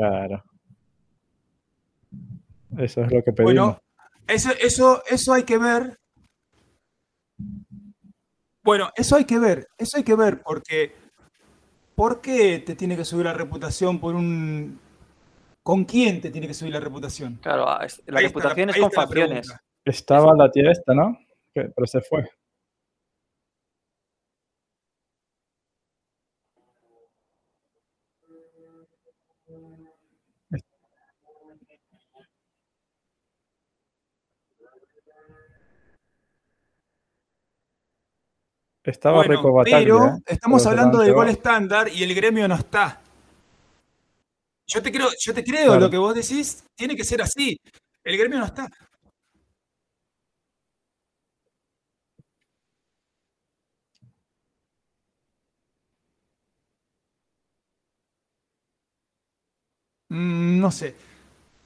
[0.00, 0.44] claro.
[2.78, 3.54] Eso es lo que pedimos.
[3.54, 3.80] Bueno,
[4.26, 5.98] eso, eso, eso hay que ver.
[8.62, 10.92] Bueno, eso hay que ver, eso hay que ver, porque
[11.94, 14.78] ¿por qué te tiene que subir la reputación por un...
[15.62, 17.38] ¿Con quién te tiene que subir la reputación?
[17.42, 19.54] Claro, la Ahí está reputación es con facciones.
[19.84, 21.18] Estaba la tía esta, ¿no?
[21.52, 22.30] Pero se fue.
[38.82, 40.10] Estaba Bueno, Reco pero ¿eh?
[40.26, 43.00] estamos Pero hablando del gol estándar y el gremio no está.
[44.66, 45.80] Yo te creo, yo te creo Claro.
[45.80, 47.58] lo que vos decís, tiene que ser así.
[48.04, 48.68] El gremio no está.
[60.08, 60.94] Mm, no sé.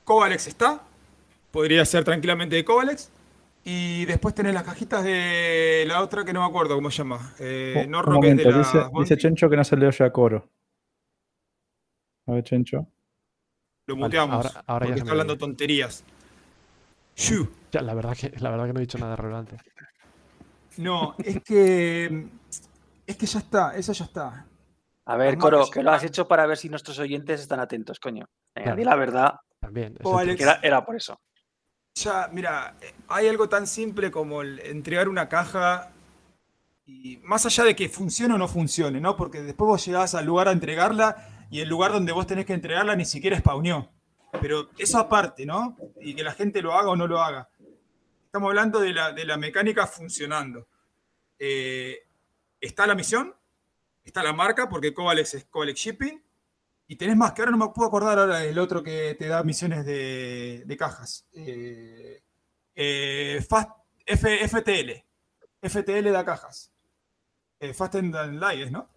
[0.05, 0.83] Kovalex está.
[1.51, 3.11] Podría ser tranquilamente de Kovalex.
[3.65, 7.33] Y después tenés las cajitas de la otra que no me acuerdo cómo se llama.
[7.39, 9.17] Eh, Un- no un de dice, dice.
[9.17, 10.51] Chencho que no se le oye a coro.
[12.27, 12.87] A ver, Chencho.
[13.87, 14.37] Lo Vale, muteamos.
[14.47, 16.05] ahora- ahora ya porque se está hablando tonterías.
[17.17, 17.49] Shu.
[17.73, 19.57] Ya, la, verdad que, la verdad que no he dicho nada relevante.
[20.79, 22.27] No, es que.
[23.07, 24.47] Es que ya está, eso ya está.
[25.07, 28.01] A ver, Coro, que ya lo has hecho para ver si nuestros oyentes están atentos,
[28.01, 28.27] coño.
[28.55, 28.77] Venga, Claro.
[28.79, 29.97] di la verdad, También.
[30.03, 30.37] O ese Alex.
[30.39, 31.21] que era, era por eso.
[31.95, 32.77] Ya, mira,
[33.07, 35.93] hay algo tan simple como el entregar una caja
[36.87, 39.17] y más allá de que funcione o no funcione, ¿no?
[39.17, 42.53] Porque después vos llegás al lugar a entregarla y el lugar donde vos tenés que
[42.53, 43.93] entregarla ni siquiera spawneó.
[44.41, 45.77] Pero eso aparte, ¿no?
[46.01, 47.49] Y que la gente lo haga o no lo haga.
[48.27, 50.67] Estamos hablando de la, de la mecánica funcionando.
[51.39, 52.09] Eh,
[52.61, 53.33] está la misión,
[54.03, 55.47] está la marca, porque Covalex es
[55.77, 56.24] Shipping,
[56.95, 59.43] y tenés más, que ahora no me puedo acordar ahora el otro que te da
[59.43, 61.27] misiones de, de cajas.
[61.33, 62.23] Eh,
[62.75, 63.71] eh, Fast,
[64.07, 65.05] F- FTL.
[65.63, 66.73] FTL da cajas.
[67.59, 68.89] Eh, Fast and Lives, ¿no?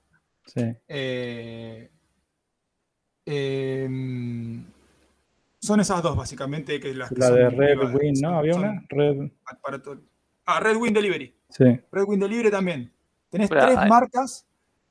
[0.45, 0.61] Sí.
[0.87, 1.89] Eh,
[3.25, 4.63] em,
[5.59, 8.37] son esas dos, básicamente, que las que La de Red privadas, Wing, ¿no?
[8.37, 8.85] Había una.
[8.89, 9.31] Red.
[9.61, 10.01] para todo-
[10.45, 11.35] Ah, Red Wing Delivery.
[11.49, 11.65] Sí.
[11.91, 12.93] Red Wing Delivery también.
[13.29, 14.45] Tenés Pero, tres hay- marcas,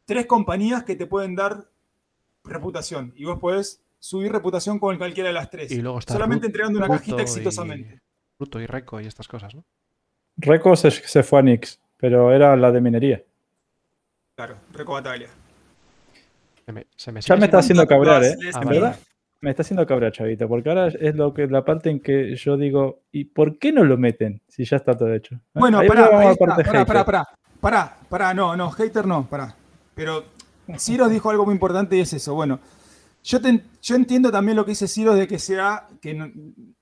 [0.05, 1.67] tres compañías que te pueden dar
[2.47, 3.13] reputación.
[3.17, 5.71] Y vos podés subir reputación con cualquiera de las tres.
[5.73, 8.01] Y luego está Solamente entregando una cajita y- exitosamente.
[8.39, 9.65] Ruto y Reco y estas cosas, ¿no?
[10.37, 13.23] Reco se, se fue a Nix, pero era la de minería.
[14.37, 15.29] Claro, Reco Bataglia.
[16.67, 18.37] Se me, se me Ya sigue me está haciendo cabrear, ¿eh?
[18.39, 18.81] Les- Ah, En vale.
[18.81, 18.99] verdad,
[19.41, 22.57] me está haciendo cabrear, chavito, porque ahora es lo que la parte en que yo
[22.57, 25.37] digo, ¿y por qué no lo meten si ya está todo hecho?
[25.37, 25.39] ¿Eh?
[25.55, 27.25] Bueno, pará, pará, pará,
[27.61, 29.55] pará, pará, no, no, hater no, pará.
[29.95, 30.25] Pero
[30.79, 32.35] Ciro dijo algo muy importante y es eso.
[32.35, 32.59] Bueno,
[33.23, 36.31] yo, te- yo entiendo también lo que dice Ciro de que sea, que no-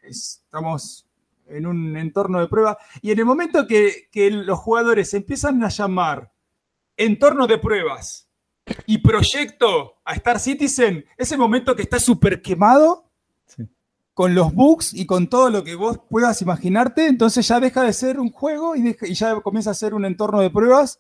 [0.03, 1.07] estamos
[1.47, 5.69] en un entorno de prueba y en el momento que, que los jugadores empiezan a
[5.69, 6.33] llamar
[6.97, 8.29] entorno de pruebas
[8.87, 13.05] y proyecto a Star Citizen, ese momento que está súper quemado
[13.47, 13.65] Sí.
[14.15, 17.93] con los bugs y con todo lo que vos puedas imaginarte, entonces ya deja de
[17.93, 20.99] ser un juego y, deja- y ya comienza a ser un entorno de pruebas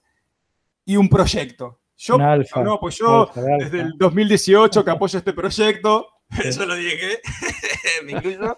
[0.84, 1.78] y un proyecto.
[1.96, 3.56] Yo, alfa, no, pues yo alfa, alfa.
[3.64, 6.48] desde el 2018 que apoyo este proyecto, Sí.
[6.48, 7.20] eso lo dije,
[8.04, 8.56] me incluyo.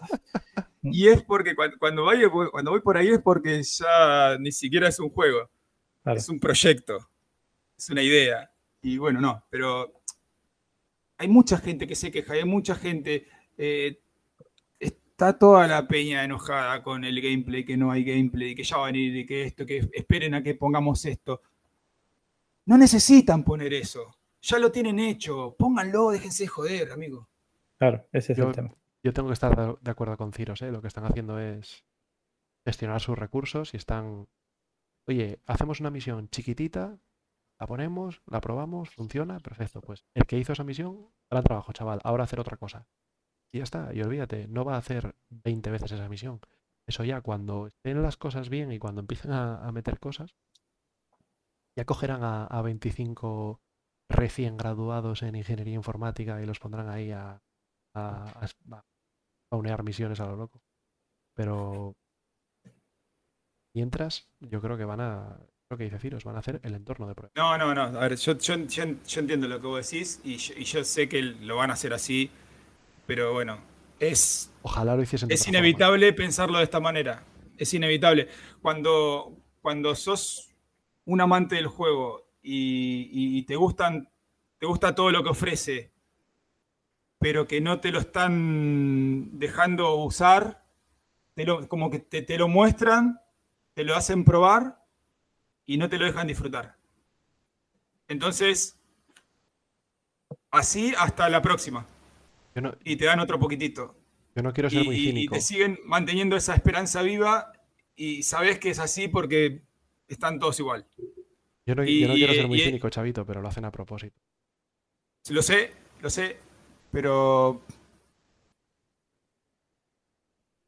[0.83, 4.89] Y es porque cuando, cuando, voy, cuando voy por ahí es porque ya ni siquiera
[4.89, 5.51] es un juego,
[6.03, 6.19] Claro.
[6.19, 6.99] es un proyecto,
[7.77, 8.51] es una idea.
[8.83, 9.93] Y bueno, no, pero
[11.19, 13.27] hay mucha gente que se queja, hay mucha gente.
[13.59, 13.99] eh,
[14.79, 18.89] está toda la peña enojada con el gameplay, que no hay gameplay, que ya va
[18.89, 21.41] a y que esto, que esperen a que pongamos esto.
[22.67, 24.17] No necesitan poner eso.
[24.43, 25.57] Ya lo tienen hecho.
[25.59, 27.29] Pónganlo, déjense de joder, amigo.
[27.79, 28.75] Claro, ese es Yo- el tema.
[29.03, 30.73] Yo tengo que estar de- de acuerdo con Ciros, ¿eh?
[30.73, 31.85] Lo que están haciendo es
[32.65, 34.29] gestionar sus recursos y están.
[35.07, 36.99] Oye, hacemos una misión chiquitita,
[37.61, 39.81] la ponemos, la probamos, funciona, perfecto.
[39.81, 42.01] Pues el que hizo esa misión, gran trabajo, chaval.
[42.03, 42.89] Ahora hacer otra cosa.
[43.53, 46.41] Y ya está, y olvídate, no va a hacer 20 veces esa misión.
[46.89, 50.35] Eso ya cuando estén las cosas bien y cuando empiecen a, a meter cosas,
[51.77, 53.61] ya cogerán a, a 25
[54.09, 57.41] recién graduados en ingeniería informática y los pondrán ahí a,
[59.51, 60.63] spawnear misiones a lo loco.
[61.35, 61.95] Pero
[63.75, 65.39] mientras, yo creo que van a,
[65.71, 67.33] lo que dice Ciros, van a hacer el entorno de prueba.
[67.37, 67.83] No, no, no.
[67.99, 70.85] A ver, yo, yo- yo- yo entiendo lo que vos decís y yo, y yo
[70.85, 72.31] sé que lo van a hacer así,
[73.07, 73.59] pero bueno,
[73.99, 75.59] es, Ojalá lo hiciesen es forma.
[75.59, 77.23] inevitable pensarlo de esta manera.
[77.59, 78.29] Es inevitable.
[78.61, 80.55] Cuando, cuando sos
[81.07, 84.09] un amante del juego y, te gustan,
[84.59, 85.93] te gusta todo lo que ofrece,
[87.19, 90.65] pero que no te lo están dejando usar,
[91.35, 93.21] te lo- como que te, te lo muestran,
[93.75, 94.85] te lo hacen probar
[95.67, 96.77] y no te lo dejan disfrutar.
[98.09, 98.79] Entonces,
[100.51, 101.87] así hasta la próxima.
[102.55, 103.95] No, Y te dan otro poquitito.
[104.35, 105.35] yo no quiero ser Y, muy y- y cínico.
[105.35, 107.53] te siguen manteniendo esa esperanza viva
[107.97, 109.66] y sabes que es así porque
[110.09, 110.87] están todos igual.
[111.67, 113.73] Yo no, y- yo no quiero ser muy y- cínico, chavito, pero lo hacen a
[113.73, 114.21] propósito.
[115.31, 116.37] Lo sé, lo sé,
[116.93, 117.61] pero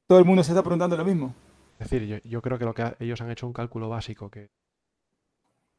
[0.08, 1.34] todo el mundo se está preguntando lo mismo.
[1.78, 4.30] Es decir, yo, yo creo que lo que ha- ellos han hecho un cálculo básico
[4.30, 4.50] que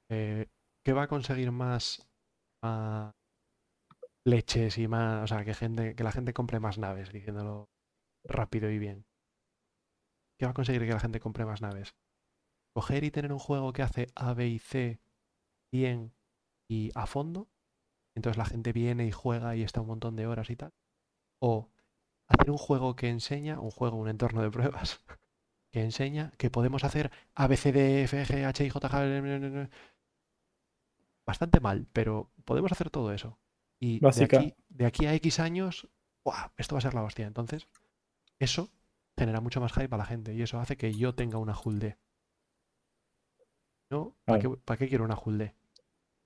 [0.09, 0.47] eh,
[0.83, 2.07] ¿qué va a conseguir más,
[2.63, 3.13] más
[4.25, 7.69] leches y más, o sea, que gente, que la gente compre más naves, diciéndolo
[8.23, 9.05] rápido y bien.
[10.37, 11.93] ¿Qué va a conseguir que la gente compre más naves?
[12.79, 15.01] Coger y tener un juego que hace A, B y C
[15.69, 16.13] bien
[16.69, 17.49] y a fondo.
[18.15, 20.71] Entonces la gente viene y juega y está un montón de horas y tal.
[21.41, 21.69] O
[22.29, 25.03] hacer un juego que enseña, un juego, un entorno de pruebas,
[25.73, 29.69] que enseña que podemos hacer A, B, C, D, F, G, H, I, J, K.
[31.27, 33.39] Bastante mal, pero podemos hacer todo eso.
[33.77, 35.89] Y de aquí, de aquí a X años,
[36.23, 36.53] ¡buah!
[36.55, 37.27] esto va a ser la hostia.
[37.27, 37.67] Entonces,
[38.39, 38.69] eso
[39.17, 41.79] genera mucho más hype a la gente y eso hace que yo tenga una Hull
[41.79, 41.97] D.
[43.89, 44.15] ¿No?
[44.25, 45.53] ¿Para, qué, para qué quiero una Hull D?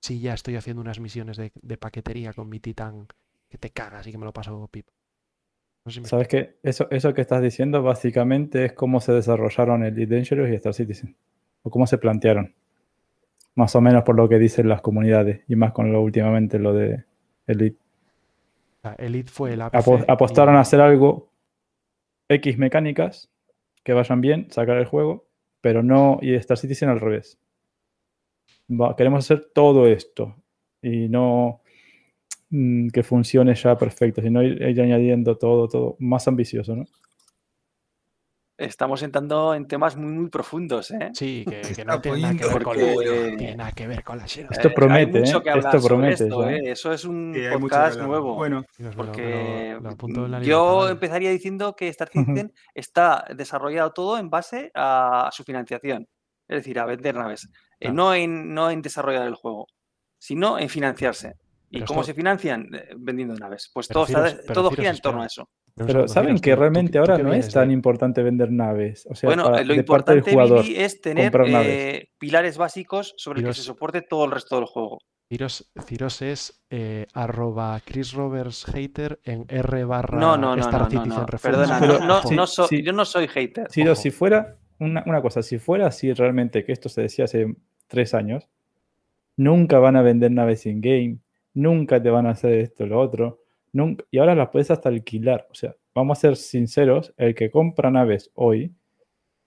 [0.00, 3.06] Si ya estoy haciendo unas misiones de, de paquetería con mi Titan
[3.48, 4.92] que te cagas y que me lo paso pipa.
[5.84, 6.56] No sé si me ¿Sabes qué?
[6.62, 11.16] Eso, eso que estás diciendo básicamente es cómo se desarrollaron Elite Dangerous y Star Citizen.
[11.62, 12.54] O cómo se plantearon.
[13.54, 15.42] Más o menos por lo que dicen las comunidades.
[15.48, 17.04] Y más con lo últimamente lo de
[17.46, 17.78] Elite.
[18.98, 21.30] Elite fue el Apo- apostaron y- a hacer algo
[22.28, 23.30] X mecánicas
[23.82, 25.26] que vayan bien, sacar el juego,
[25.62, 27.38] pero no, y Star Citizen al revés.
[28.70, 30.36] Va- queremos hacer todo esto
[30.82, 31.60] y no
[32.50, 36.84] mm, que funcione ya perfecto, sino ir, ir añadiendo todo, todo más ambicioso, ¿no?
[38.56, 41.10] Estamos entrando en temas muy, muy profundos, ¿eh?
[41.12, 44.04] Sí, que, no tiene nada que ver con la, porque- no tiene nada que ver
[44.04, 44.56] con la Xerox.
[44.56, 45.42] Esto Eh, promete, ¿eh?
[45.42, 46.52] que hablar Esto promete esto, ya.
[46.52, 46.62] ¿eh?
[46.70, 48.36] Eso es un podcast nuevo.
[48.36, 53.24] Bueno, lo- Porque lo- lo apunto en la yo empezaría diciendo que Star Citizen está
[53.36, 56.06] desarrollado todo en base a su financiación,
[56.46, 57.48] es decir, a vender naves,
[57.88, 59.66] Eh, no, en, no en desarrollar el juego,
[60.18, 61.34] sino en financiarse.
[61.70, 62.68] ¿Y Pero cómo esto- se financian?
[62.74, 63.70] Eh, Vendiendo naves.
[63.74, 65.48] Pues Pero todo, está- Ciros- todo Ciros, gira en torno a eso.
[65.76, 69.08] Pero saben Ciros, que tú realmente tú ahora no vienes es tan importante vender naves.
[69.10, 70.62] O sea, bueno, para- lo de parte del importante, jugador.
[70.64, 74.54] Billy, es tener eh, pilares básicos sobre el que Ciros- se soporte todo el resto
[74.56, 74.98] del juego.
[75.28, 80.82] Ciros, Ciros es eh, arroba Chris Roberts hater en R barra No, no, no, Star
[80.82, 81.26] no, no, Citizen no.
[81.42, 82.82] Perdona, no, no, sí, no so- sí.
[82.84, 83.66] yo no soy hater.
[83.66, 83.94] Ojo.
[83.96, 87.46] si fuera una, una cosa, si fuera así realmente, que esto se decía hace
[87.86, 88.48] tres años,
[89.36, 91.18] nunca van a vender naves in-game,
[91.54, 93.40] nunca te van a hacer esto, lo otro,
[93.72, 95.46] nunca, y ahora las puedes hasta alquilar.
[95.50, 98.72] O sea, vamos a ser sinceros, el que compra naves hoy,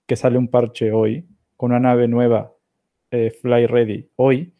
[0.06, 2.52] que sale un parche hoy, con una nave nueva,
[3.10, 4.52] eh, Fly Ready, hoy,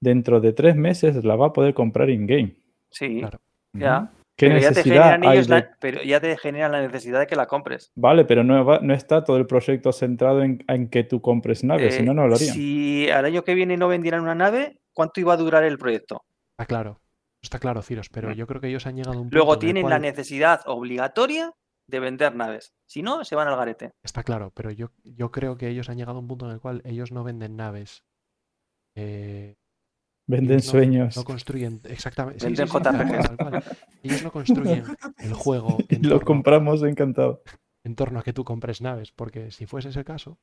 [0.00, 2.56] dentro de tres meses la va a poder comprar in-game.
[2.90, 3.38] Sí, Claro.
[3.72, 4.12] ya.
[4.42, 6.80] ¿Qué Pero ya, te necesidad generan hay ellos de- la, pero ya te generan la
[6.82, 7.92] necesidad de que la compres.
[7.94, 11.62] Vale, pero no, va- no está todo el proyecto centrado en, en que tú compres
[11.62, 12.52] naves, si Eh, no, no lo harían.
[12.54, 16.24] Si al año que viene no vendieran una nave, ¿cuánto iba a durar el proyecto?
[16.50, 17.00] Está claro.
[17.40, 18.32] Está claro, Ciros, pero Mm.
[18.32, 20.02] yo creo que ellos han llegado a un punto Luego en el tienen la cual-
[20.02, 21.52] necesidad obligatoria
[21.86, 22.74] de vender naves.
[22.86, 23.92] Si no, se van al garete.
[24.02, 26.60] Está claro, pero yo, yo creo que ellos han llegado a un punto en el
[26.60, 28.02] cual ellos no venden naves.
[28.96, 29.54] eh,
[30.26, 31.16] Venden no- sueños.
[31.16, 32.40] No construyen exactamente.
[32.40, 32.72] sí, Venden sí,
[33.36, 33.64] cual.
[34.02, 34.84] Ellos no construyen
[35.18, 37.42] el juego en lo torno, compramos encantado.
[37.84, 40.38] en torno a que tú compres naves, porque si fuese ese el caso,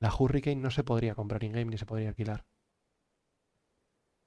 [0.00, 2.46] la Hurricane no se podría comprar in-game ni se podría alquilar.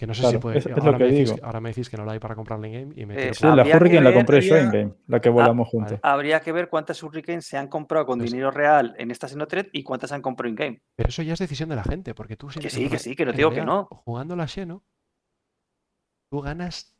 [0.02, 0.58] Que no sé si puede.
[0.58, 1.36] es- es lo ahora, que me decís, digo.
[1.40, 3.46] que- ahora me decís que no la hay para comprarla in-game y me Eh, Sí,
[3.46, 5.70] la Habría Hurricane que la ver- compré yo en game, la que volamos vale.
[5.70, 6.00] juntos.
[6.02, 9.68] Habría que ver cuántas Hurricanes se han comprado con Pues- dinero real en esta Xenotred
[9.72, 10.82] y cuántas han comprado in-game.
[10.96, 13.16] Pero eso ya es decisión de la gente, porque tú siempre- sí, que en sí,
[13.16, 13.86] que no en digo que no.
[14.04, 14.84] Jugando la Xeno,
[16.32, 16.96] tú ganas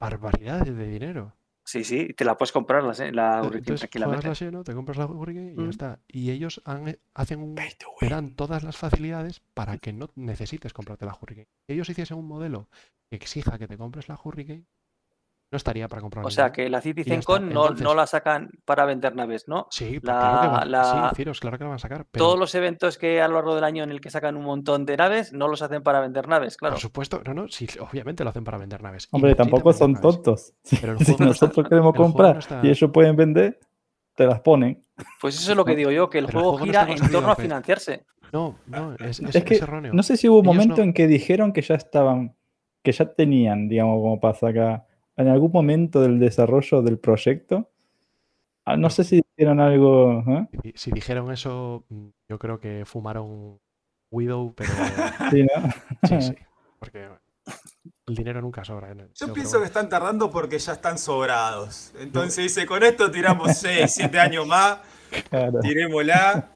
[0.00, 1.35] barbaridades de dinero.
[1.68, 4.28] Sí, sí, te la puedes comprar la, la Hurricane Entonces juegas tranquilamente.
[4.28, 5.68] la Xeno, te compras la Hurricane y ya Mm.
[5.70, 5.98] está.
[6.06, 11.06] Y ellos han- hacen un, te dan todas las facilidades para que no necesites comprarte
[11.06, 11.48] la Hurricane.
[11.66, 12.68] Si ellos hiciesen un modelo
[13.10, 14.64] que exija que te compres la Hurricane,
[15.50, 17.32] no estaría para comprar O sea que la ya Citizen está.
[17.34, 19.68] Con no, no la sacan para vender naves, ¿no?
[19.70, 20.70] Sí, la- claro que van.
[20.72, 22.06] la- Sí, Ciros, claro que la van a sacar.
[22.10, 24.44] Pero Todos los eventos que a lo largo del año en el que sacan un
[24.44, 26.74] montón de naves, no los hacen para vender naves, claro.
[26.74, 29.08] por supuesto, no, no, sí, obviamente lo hacen para vender naves.
[29.12, 30.02] Hombre, tampoco son naves.
[30.02, 30.52] tontos.
[30.80, 33.14] Pero el Si juego no está- nosotros queremos el comprar no está- y ellos pueden
[33.16, 33.60] vender,
[34.16, 34.82] te las ponen.
[35.20, 38.04] Pues eso es lo que digo yo, que el juego gira en torno a financiarse.
[38.32, 39.92] No, no, es, es, Es que es erróneo.
[39.92, 42.34] no sé si hubo un Ellos momento no- en que dijeron que ya estaban,
[42.82, 44.85] que ya tenían, digamos, como pasa acá,
[45.16, 47.70] en algún momento del desarrollo del proyecto.
[48.64, 50.24] Ah, no sé si dijeron algo.
[50.26, 50.48] ¿eh?
[50.62, 53.58] Si, si dijeron eso, mm, yo creo que fumaron
[54.10, 54.70] Widow, pero
[55.30, 55.70] Sí, ¿no?
[56.08, 56.34] sí, sí.
[56.78, 57.08] Porque
[58.06, 58.90] el dinero nunca sobra.
[58.90, 59.64] en el- Yo pienso que bueno.
[59.66, 61.92] están tardando porque ya están sobrados.
[61.98, 64.78] Entonces dice, con esto tiramos 6, 7 años más,
[65.30, 65.60] Claro.
[65.60, 66.52] tirémosla.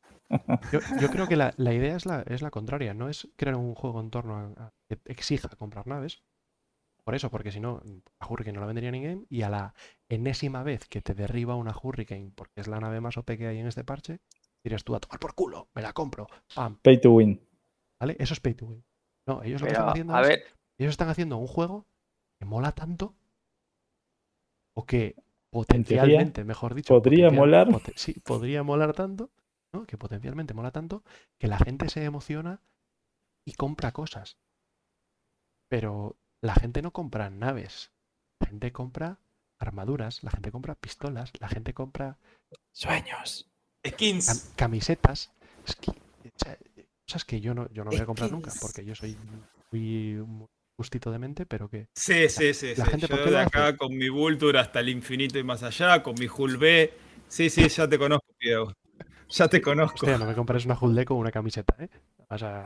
[0.72, 3.56] Yo, yo creo que la, la idea es la, es la contraria, no es crear
[3.56, 6.22] un juego en torno a, a que exija comprar naves.
[7.04, 9.74] Por eso, porque si no, la Hurricane no la venderían en game y a la
[10.08, 13.58] enésima vez que te derriba una Hurricane porque es la nave más OP que hay
[13.58, 14.20] en este parche,
[14.62, 16.26] dirías tú a tomar por culo, me la compro.
[16.54, 17.40] Pam, Pay to win.
[18.00, 18.16] ¿vale?
[18.18, 18.84] Eso es pay to win.
[19.26, 20.42] No, ellos lo que están haciendo a es ver,
[20.78, 21.86] ellos están haciendo un juego
[22.38, 23.14] que mola tanto
[24.74, 25.14] o que
[25.50, 27.68] potencialmente, mejor dicho, podría molar.
[27.96, 29.30] sí, podría molar tanto,
[29.72, 29.84] ¿no?
[29.84, 31.04] Que potencialmente mola tanto
[31.38, 32.62] que la gente se emociona
[33.44, 34.38] y compra cosas.
[35.68, 37.90] Pero la gente no compra naves.
[38.40, 39.18] La gente compra
[39.58, 42.16] armaduras, la gente compra pistolas, la gente compra
[42.72, 43.48] Sueños.
[43.82, 44.52] cam- Skins.
[44.56, 45.30] camisetas.
[47.06, 49.16] cosas que yo no, yo no voy a comprar nunca porque yo soy
[49.72, 52.74] muy, muy justito de mente, pero que Sí, sí, sí.
[52.76, 52.90] la sí.
[52.92, 53.76] gente, ¿por Yo qué de acá hace?
[53.76, 56.92] con mi Vulture hasta el infinito y más allá, con mi Hull B.
[57.28, 58.26] Sí, sí, ya te conozco.
[58.40, 58.72] Diego.
[59.28, 59.96] Ya te conozco.
[59.96, 61.88] Hostia, no me compres una Deck o una camiseta, ¿eh?
[62.28, 62.64] Vas a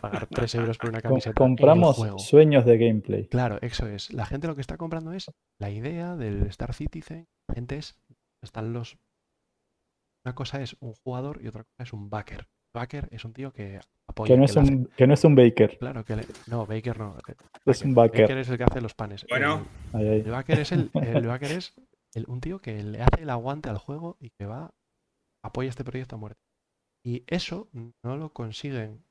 [0.00, 1.30] pagar 3 euros por una camiseta.
[1.30, 2.18] en el compramos juego.
[2.18, 3.26] sueños de gameplay.
[3.28, 4.12] Claro, eso es.
[4.12, 7.26] La gente lo que está comprando es la idea del Star Citizen.
[7.48, 7.96] La gente es.
[8.42, 8.98] Están los.
[10.24, 12.46] Una cosa es un jugador y otra cosa es un backer.
[12.74, 14.34] Backer es un tío que apoya.
[14.34, 16.98] Que no, que es un, que no es un baker, Claro, que le- No, Baker
[16.98, 17.16] no.
[17.28, 17.34] eh,
[17.66, 18.22] es un backer.
[18.22, 19.24] Baker es el que hace los panes.
[19.28, 19.64] Bueno.
[19.92, 20.20] El- Ahí, ahí.
[20.20, 21.74] El backer es, el, el backer es
[22.14, 24.74] el- un tío que le hace el aguante al juego y que va,
[25.44, 26.40] apoya este proyecto a muerte.
[27.04, 27.68] Y eso
[28.02, 29.03] no lo consiguen.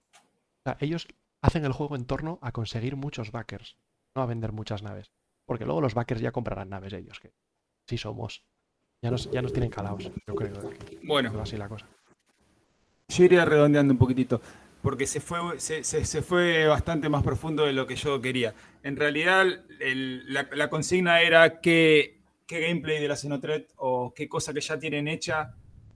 [0.65, 1.07] O sea, ellos
[1.41, 3.77] hacen el juego en torno a conseguir muchos backers,
[4.15, 5.11] no a vender muchas naves.
[5.45, 7.33] Porque luego los backers ya comprarán naves ellos, que
[7.87, 8.45] sí somos.
[9.01, 11.85] Ya nos, ya nos tienen calados, yo creo que Bueno, así la cosa.
[13.09, 14.41] yo iría redondeando un poquitito,
[14.81, 18.53] porque se fue, se, se- se fue bastante más profundo de lo que yo quería.
[18.81, 19.45] En realidad,
[19.81, 24.61] el- la, la consigna era qué, qué gameplay de la Xenotret o qué cosa que
[24.61, 25.55] ya tienen hecha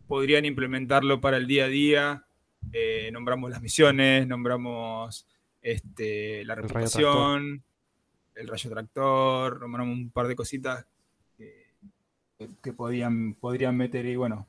[0.10, 2.27] podrían implementarlo para el día a día.
[2.74, 5.26] Eh, nombramos las misiones, nombramos
[5.62, 7.64] este, la reputación,
[8.36, 10.86] el rayo tractor, nombramos un par de cositas
[11.38, 11.66] que,
[12.62, 14.48] que podían, podrían meter y bueno.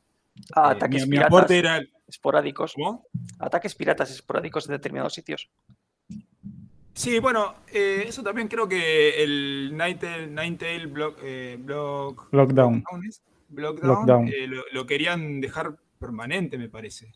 [0.55, 1.81] Ah, eh, ataques mi, mi piratas aporte era...
[2.07, 2.73] esporádicos.
[2.75, 3.07] ¿Cómo?
[3.39, 5.49] Ataques piratas esporádicos en determinados sitios.
[6.95, 12.75] Sí, bueno, eh, eso también creo que el Ninetail, Ninetail Block, eh, Block- Lockdown.
[12.85, 14.29] Lockdown es- Blockdown, Lockdown.
[14.29, 17.13] eh, lo, lo querían dejar permanente, me parece.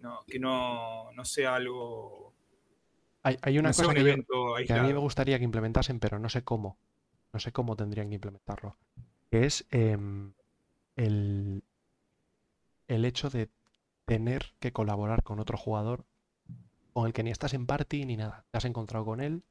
[0.00, 2.34] No, que no, no sea algo.
[3.22, 6.00] Hay, hay una no cosa un que, evento que a mí me gustaría que implementasen,
[6.00, 6.78] pero no sé cómo.
[7.32, 8.76] No sé cómo tendrían que implementarlo.
[9.30, 10.32] Que es em,
[10.96, 11.62] el,
[12.88, 13.50] el hecho de
[14.06, 16.04] tener que colaborar con otro jugador
[16.92, 18.44] con el que ni estás en party ni nada.
[18.50, 19.42] Te has encontrado con él,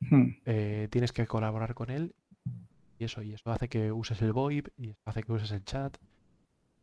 [0.00, 0.32] Hmm.
[0.44, 2.14] eh, tienes que colaborar con él
[2.98, 5.64] y eso, y eso hace que uses el VoIP y eso hace que uses el
[5.64, 5.96] chat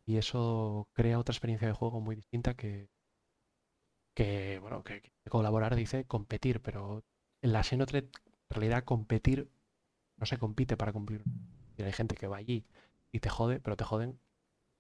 [0.08, 2.90] y eso crea otra experiencia de juego muy distinta que,
[4.16, 7.04] que bueno, que, que colaborar dice competir, pero
[7.42, 9.52] en la Xenotret en realidad competir
[10.16, 11.24] no se compite para cumplir.
[11.76, 12.66] Y hay gente que va allí
[13.12, 14.18] y te jode, pero te joden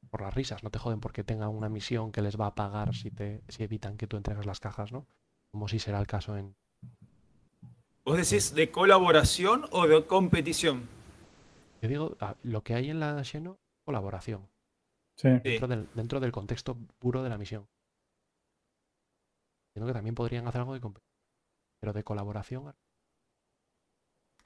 [0.09, 2.95] por las risas, no te joden porque tengan una misión que les va a pagar
[2.95, 5.05] si te si evitan que tú entregas las cajas, ¿no?
[5.51, 6.55] Como si será el caso en
[8.05, 10.87] ¿Vos decís de colaboración o de competición?
[11.81, 14.47] Yo digo, ah, lo que hay en la Xeno, colaboración,
[15.17, 15.29] Sí.
[15.29, 17.67] Dentro del, dentro del contexto puro de la misión.
[19.69, 20.81] Entiendo que también podrían hacer algo de
[21.79, 22.73] pero de colaboración,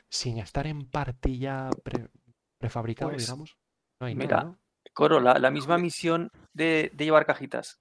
[0.09, 2.09] sin estar en parte ya pre-
[2.58, 3.58] prefabricado, Pues, digamos.
[4.00, 4.59] No hay mira, nada, ¿no?
[4.93, 7.80] Coro, la, la misma misión de, de llevar cajitas.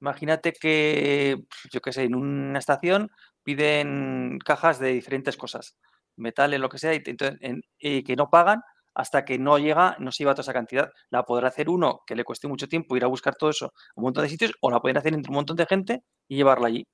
[0.00, 3.10] Imagínate que, yo qué sé, en una estación
[3.42, 5.76] piden cajas de diferentes cosas,
[6.16, 8.62] metales, lo que sea, y, te- entonces, en- y que no pagan
[8.94, 10.90] hasta que no llega, no se lleva toda esa cantidad.
[11.10, 13.72] La podrá hacer uno que le cueste mucho tiempo ir a buscar todo eso a
[13.96, 16.68] un montón de sitios, o la pueden hacer entre un montón de gente y llevarla
[16.68, 16.86] allí.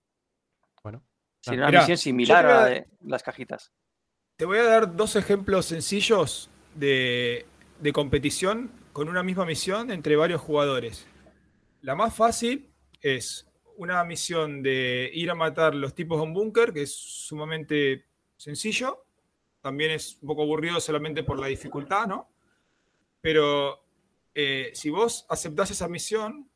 [0.82, 1.02] Bueno,
[1.40, 3.72] Sería una misión similar a- a la de las cajitas.
[4.36, 7.46] Te voy a dar dos ejemplos sencillos de,
[7.80, 11.06] de competición con una misma misión entre varios jugadores.
[11.82, 13.46] La más fácil es
[13.76, 19.04] una misión de ir a matar los tipos de un búnker, que es sumamente sencillo.
[19.68, 22.32] También es un poco aburrido solamente por la dificultad, ¿no?
[23.20, 23.84] Pero
[24.34, 26.48] eh, si vos aceptás esa misión,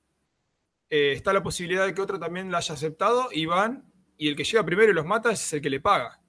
[0.89, 3.85] eh, está la posibilidad de que otro también la haya aceptado y van,
[4.17, 6.23] y el que llega primero y los mata es el que le paga.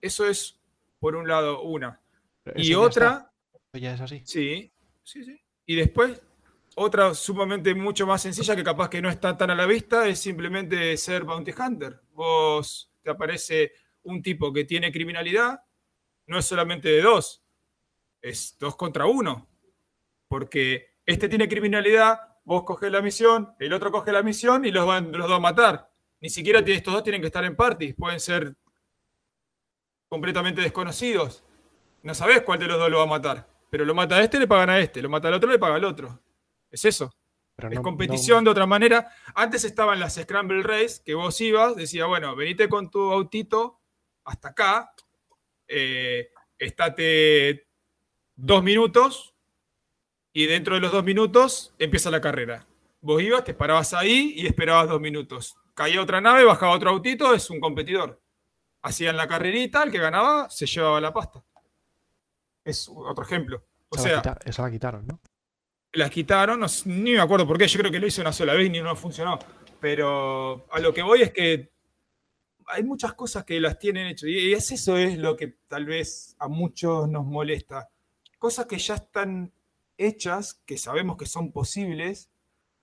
[0.00, 0.58] Eso es,
[0.98, 2.00] por un lado, una.
[2.54, 3.30] Y ya otra,
[3.74, 4.22] ya es así.
[4.24, 5.38] sí, sí, sí.
[5.66, 6.18] Y después,
[6.76, 10.18] otra sumamente mucho más sencilla que capaz que no está tan a la vista es
[10.18, 12.00] simplemente ser bounty hunter.
[12.14, 15.62] Vos te aparece un tipo que tiene criminalidad,
[16.26, 17.42] no es solamente de dos,
[18.22, 19.48] es dos contra uno.
[20.28, 24.86] Porque este tiene criminalidad, vos coges la misión, el otro coge la misión y los
[24.86, 25.90] van los dos a matar.
[26.20, 28.54] Ni siquiera estos dos tienen que estar en party, pueden ser
[30.08, 31.44] completamente desconocidos.
[32.02, 33.48] No sabés cuál de los dos lo va a matar.
[33.70, 35.00] Pero lo mata a este, le pagan a este.
[35.02, 36.20] Lo mata al otro, le paga al otro.
[36.70, 37.12] Es eso.
[37.56, 39.08] Pero Es no- competición no- de otra manera.
[39.34, 43.79] Antes estaban las Scramble Race, que vos ibas, decía, bueno, venite con tu autito
[44.30, 44.92] hasta acá,
[45.66, 47.66] eh, estate
[48.36, 49.34] dos minutos
[50.32, 52.66] y dentro de los dos minutos empieza la carrera.
[53.00, 55.56] Vos ibas, te parabas ahí y esperabas dos minutos.
[55.74, 58.20] Caía otra nave, bajaba otro autito, es un competidor.
[58.82, 61.42] Hacían la carrerita, el que ganaba se llevaba la pasta.
[62.64, 63.64] Es otro ejemplo.
[63.88, 65.20] O esa, la sea, quita- esa la quitaron, ¿no?
[65.92, 68.54] las quitaron, no ni me acuerdo por qué, yo creo que lo hice una sola
[68.54, 69.40] vez y ni no funcionó.
[69.80, 71.72] Pero a lo que voy es que
[72.70, 76.36] hay muchas cosas que las tienen hecho y es eso es lo que tal vez
[76.38, 77.88] a muchos nos molesta.
[78.38, 79.52] Cosas que ya están
[79.98, 82.30] hechas, que sabemos que son posibles,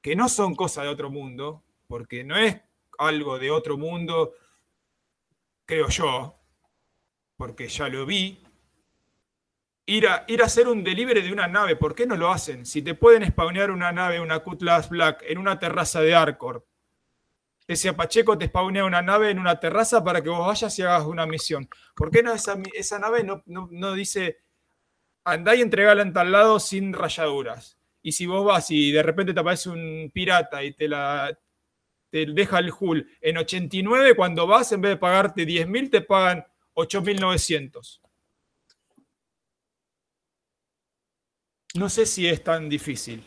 [0.02, 2.62] que no son cosa de otro mundo, porque no es
[3.00, 4.34] algo de otro mundo,
[5.66, 6.40] creo yo,
[7.36, 8.44] porque ya lo vi.
[9.90, 12.66] Ir a, ir a hacer un delivery de una nave, ¿por qué no lo hacen?
[12.66, 16.67] Si te pueden spawnear una nave, una Cutlass Black, en una terraza de Arcor,
[17.68, 21.06] ese Pacheco te spawnea una nave en una terraza para que vos vayas y hagas
[21.06, 21.70] una misión.
[21.96, 24.40] ¿Por qué no esa, esa nave no, no, no dice
[25.26, 27.78] andá y entregala en tal lado sin rayaduras?
[28.02, 31.38] Y si vos vas y de repente te aparece un pirata y te la
[32.10, 36.46] te deja el hull en 89, cuando vas, en vez de pagarte 10.000, te pagan
[36.74, 38.00] 8.900.
[41.76, 43.24] No sé si es tan difícil.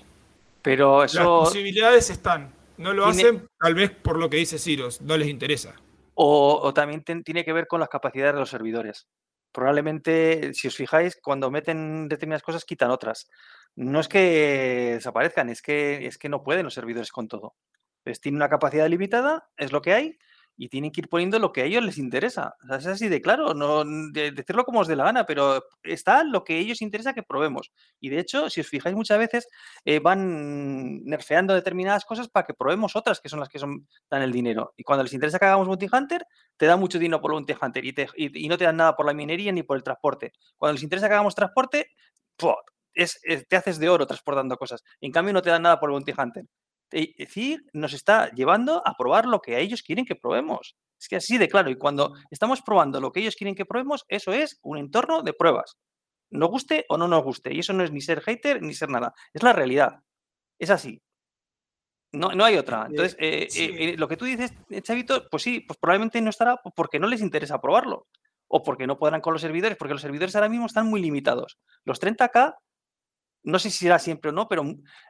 [0.62, 1.02] Pero.
[1.02, 2.60] Las posibilidades están.
[2.81, 5.75] No lo hacen, tal vez por lo que dice Ciros, no les interesa.
[6.15, 9.07] O, o también ten, tiene que ver con las capacidades de los servidores.
[9.52, 13.28] Probablemente, si os fijáis, cuando meten determinadas cosas, quitan otras.
[13.76, 17.55] No es que desaparezcan, es que, es que no pueden los servidores con todo.
[18.02, 20.18] Pues tiene una capacidad limitada, es lo que hay,
[20.61, 22.55] y tienen que ir poniendo lo que a ellos les interesa.
[22.79, 23.83] Es así de claro, no
[24.13, 27.23] de, decirlo como os dé la gana, pero está lo que a ellos interesa que
[27.23, 27.73] probemos.
[27.99, 29.49] Y de hecho, si os fijáis muchas veces,
[29.87, 34.21] eh, van nerfeando determinadas cosas para que probemos otras que son las que son, dan
[34.21, 34.75] el dinero.
[34.77, 36.27] Y cuando les interesa que hagamos Bounty Hunter,
[36.59, 39.15] te dan mucho dinero por Bounty Hunter y, y, no te dan nada por la
[39.15, 40.35] minería ni por el transporte.
[40.59, 41.87] Cuando les interesa que hagamos transporte,
[42.93, 44.85] es, te haces de oro transportando cosas.
[45.01, 46.45] En cambio, no te dan nada por el Bounty Hunter
[46.91, 50.77] decir, nos está llevando a probar lo que ellos quieren que probemos.
[51.01, 51.70] Es que así de claro.
[51.70, 55.33] Y cuando estamos probando lo que ellos quieren que probemos, eso es un entorno de
[55.33, 55.78] pruebas.
[56.31, 57.55] Nos guste o no nos guste.
[57.55, 59.15] Y eso no es ni ser hater ni ser nada.
[59.33, 60.01] Es la realidad.
[60.59, 61.01] Es así.
[62.12, 62.86] No, no hay otra.
[62.89, 63.65] Entonces, eh, sí.
[63.65, 64.52] eh, eh, lo que tú dices,
[64.83, 68.07] Chavito, pues sí, pues probablemente no estará porque no les interesa probarlo.
[68.49, 71.59] O porque no podrán con los servidores, porque los servidores ahora mismo están muy limitados.
[71.85, 72.57] Los 30K
[73.43, 74.65] no sé si será siempre o no, pero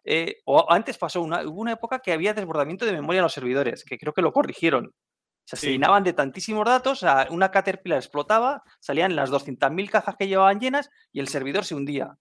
[0.04, 3.32] eh, o antes pasó una, hubo una época que había desbordamiento de memoria en los
[3.32, 4.86] servidores, que creo que lo corrigieron.
[4.86, 5.66] O sea, sí.
[5.66, 10.90] se llenaban de tantísimos datos, una Caterpillar explotaba, salían las 200.000 cajas que llevaban llenas
[11.12, 12.16] y el servidor se hundía.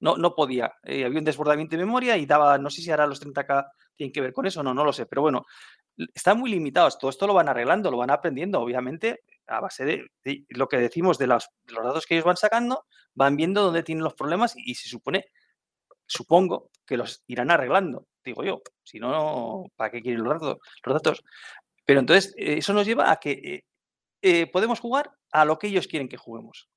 [0.00, 0.74] No, no podía.
[0.82, 4.12] Eh, había un desbordamiento de memoria y daba, no sé si ahora los 30K tienen
[4.12, 5.46] que ver con eso, no, no lo sé, pero bueno,
[6.12, 6.98] están muy limitados.
[6.98, 10.78] Todo esto lo van arreglando, lo van aprendiendo, obviamente, a base de, de lo que
[10.78, 12.84] decimos de los, de los, datos que ellos van sacando,
[13.14, 15.26] van viendo dónde tienen los problemas y se supone
[16.12, 18.62] supongo que los irán arreglando, digo yo.
[18.84, 20.58] Si no, ¿para qué quieren los datos?
[20.84, 21.24] Los datos?
[21.86, 23.64] Pero entonces, eh, eso nos lleva a que eh,
[24.20, 26.68] eh, podemos jugar a lo que ellos quieren que juguemos.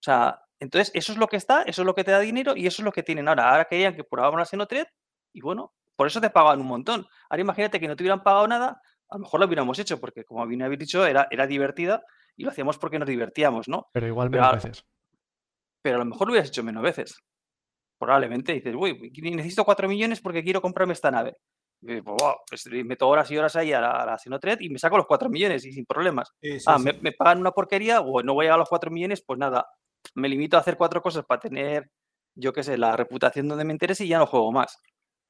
[0.00, 2.54] O sea, entonces, eso es lo que está, eso es lo que te da dinero
[2.54, 3.50] y eso es lo que tienen ahora.
[3.50, 4.86] Ahora querían que probáramos la Xenotred
[5.32, 7.06] y bueno, por eso te pagan un montón.
[7.30, 10.24] Ahora imagínate que no te hubieran pagado nada, a lo mejor lo hubiéramos hecho, porque
[10.24, 12.04] como bien habéis dicho, era, era divertida
[12.36, 13.88] y lo hacíamos porque nos divertíamos, ¿no?
[13.92, 14.84] Pero igual menos pero, veces.
[15.82, 17.16] Pero a lo mejor lo hubieras hecho menos veces
[18.04, 21.36] probablemente dices, uy, necesito 4 millones porque quiero comprarme esta nave.
[21.82, 24.70] Y, pues, wow, pues, meto horas y horas ahí a la, a la Sinotred y
[24.70, 26.32] me saco los 4 millones y sin problemas.
[26.40, 26.84] Sí, sí, ah, sí.
[26.84, 29.66] Me, me, pagan una porquería o no voy a los 4 millones, pues nada,
[30.14, 31.90] me limito a hacer cuatro cosas para tener,
[32.34, 34.78] yo qué sé, la reputación donde me interese y ya no juego más.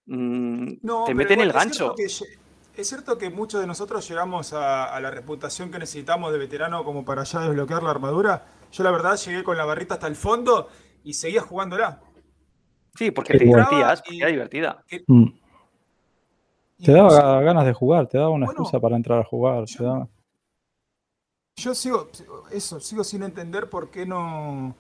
[0.07, 1.95] Mm, no, te meten el gancho.
[1.97, 2.41] Es cierto,
[2.75, 6.39] que, es cierto que muchos de nosotros llegamos a, a, la reputación que necesitamos de
[6.39, 8.47] veterano como para ya desbloquear la armadura.
[8.73, 10.69] Yo la verdad llegué con la barrita hasta el fondo
[11.05, 12.01] y seguía jugándola.
[12.97, 14.85] Sí, porque te divertías, porque era divertida.
[15.07, 15.27] Mm.
[16.85, 19.65] Te daba ganas de jugar, te daba una bueno, excusa para entrar a jugar.
[19.65, 20.09] Yo, daba...
[21.57, 22.09] yo, sigo,
[22.51, 24.77] eso, sigo sin entender por qué no.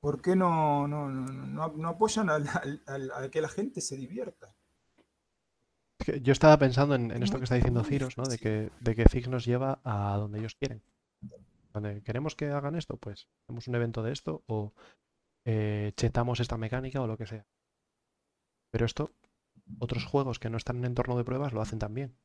[0.00, 4.52] ¿Por qué no, no, no, no apoyan a, a, a, que la gente se divierta?
[6.20, 8.24] Yo estaba pensando en, en esto que está diciendo Ciros, ¿no?
[8.24, 10.82] De que, de que Zig nos lleva a donde ellos quieren.
[11.72, 14.72] Donde queremos que hagan esto, pues hacemos un evento de esto o
[15.44, 17.46] eh, chetamos esta mecánica o lo que sea.
[18.70, 19.10] Pero esto,
[19.78, 22.16] otros juegos que no están en entorno de pruebas lo hacen también.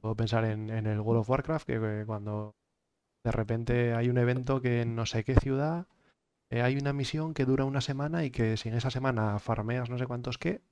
[0.00, 2.56] Puedo pensar en, en el World of Warcraft, que, cuando
[3.24, 5.88] de repente hay un evento que en no sé qué ciudad
[6.50, 9.88] eh, hay una misión que dura una semana y que si en esa semana farmeas
[9.88, 10.62] no sé cuántos qué,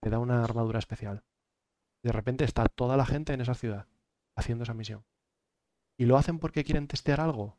[0.00, 1.24] te da una armadura especial.
[2.04, 3.88] De repente está toda la gente en esa ciudad
[4.36, 5.04] haciendo esa misión.
[5.98, 7.58] ¿Y lo hacen porque quieren testear algo?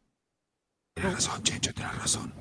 [1.00, 2.34] Tienes razón, Chencho, tienes razón.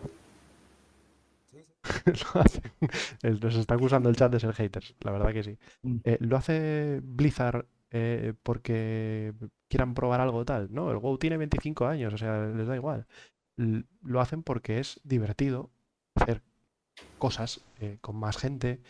[3.40, 5.58] Nos está acusando el chat de ser haters, la verdad que sí.
[5.82, 5.98] Mm.
[6.02, 9.32] Eh, ¿Lo hace Blizzard eh, porque
[9.68, 10.74] quieran probar algo tal?
[10.74, 13.06] No, el WoW tiene 25 años, o sea, les da igual.
[13.58, 15.70] L lo hacen porque es divertido
[16.16, 16.42] hacer
[17.18, 18.80] cosas eh, con más gente,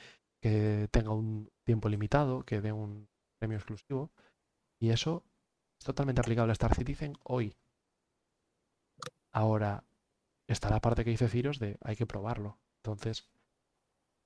[0.40, 3.06] que tenga un tiempo limitado, que dé un
[3.38, 4.12] premio exclusivo.
[4.80, 5.24] Y eso
[5.78, 7.54] es totalmente aplicable a Star Citizen hoy.
[9.38, 9.84] Ahora
[10.48, 12.58] está la parte que dice Ciros de hay que probarlo.
[12.82, 13.30] Entonces,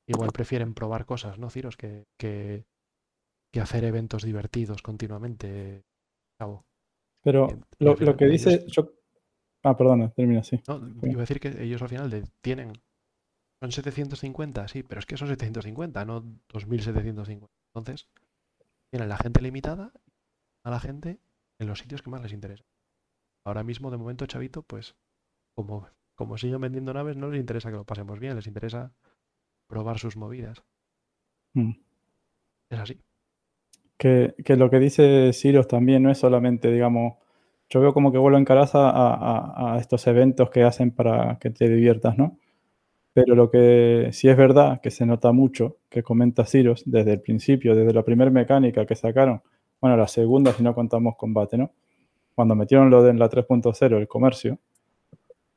[0.08, 1.76] igual prefieren probar cosas, ¿no, Ciros?
[1.76, 2.64] Que, que,
[3.52, 5.84] que hacer eventos divertidos continuamente.
[6.40, 6.64] Cabo.
[7.22, 7.46] Pero
[7.78, 8.64] lo, final lo que ellos- dice.
[8.68, 8.90] yo-
[9.64, 10.62] Ah, perdona, termina así.
[10.66, 12.72] No, iba a decir que ellos al final de- tienen.
[13.62, 17.46] Son 750, sí, pero es que son 750, no 2750.
[17.74, 18.08] Entonces,
[18.90, 19.92] tienen la gente limitada
[20.64, 21.20] a la gente
[21.60, 22.64] en los sitios que más les interesa.
[23.46, 24.96] Ahora mismo, de momento, Chavito, pues,
[25.54, 28.92] como, como siguen vendiendo naves, no les interesa que lo pasemos bien, les interesa
[29.68, 30.64] probar sus movidas.
[31.54, 31.72] Mm.
[32.70, 33.00] Es así.
[33.98, 37.14] Que, que lo que dice Siros también no es solamente, digamos,
[37.68, 41.38] yo veo como que vuelvo en caraza a, a- a estos eventos que hacen para
[41.38, 42.38] que te diviertas, ¿no?
[43.14, 47.22] Pero lo que sí es verdad, que se nota mucho, que comenta Siros desde el
[47.22, 49.42] principio, desde la primera mecánica que sacaron,
[49.80, 51.72] bueno, la segunda si no contamos combate, ¿no?
[52.34, 54.58] Cuando metieron lo de en la 3.0, el comercio,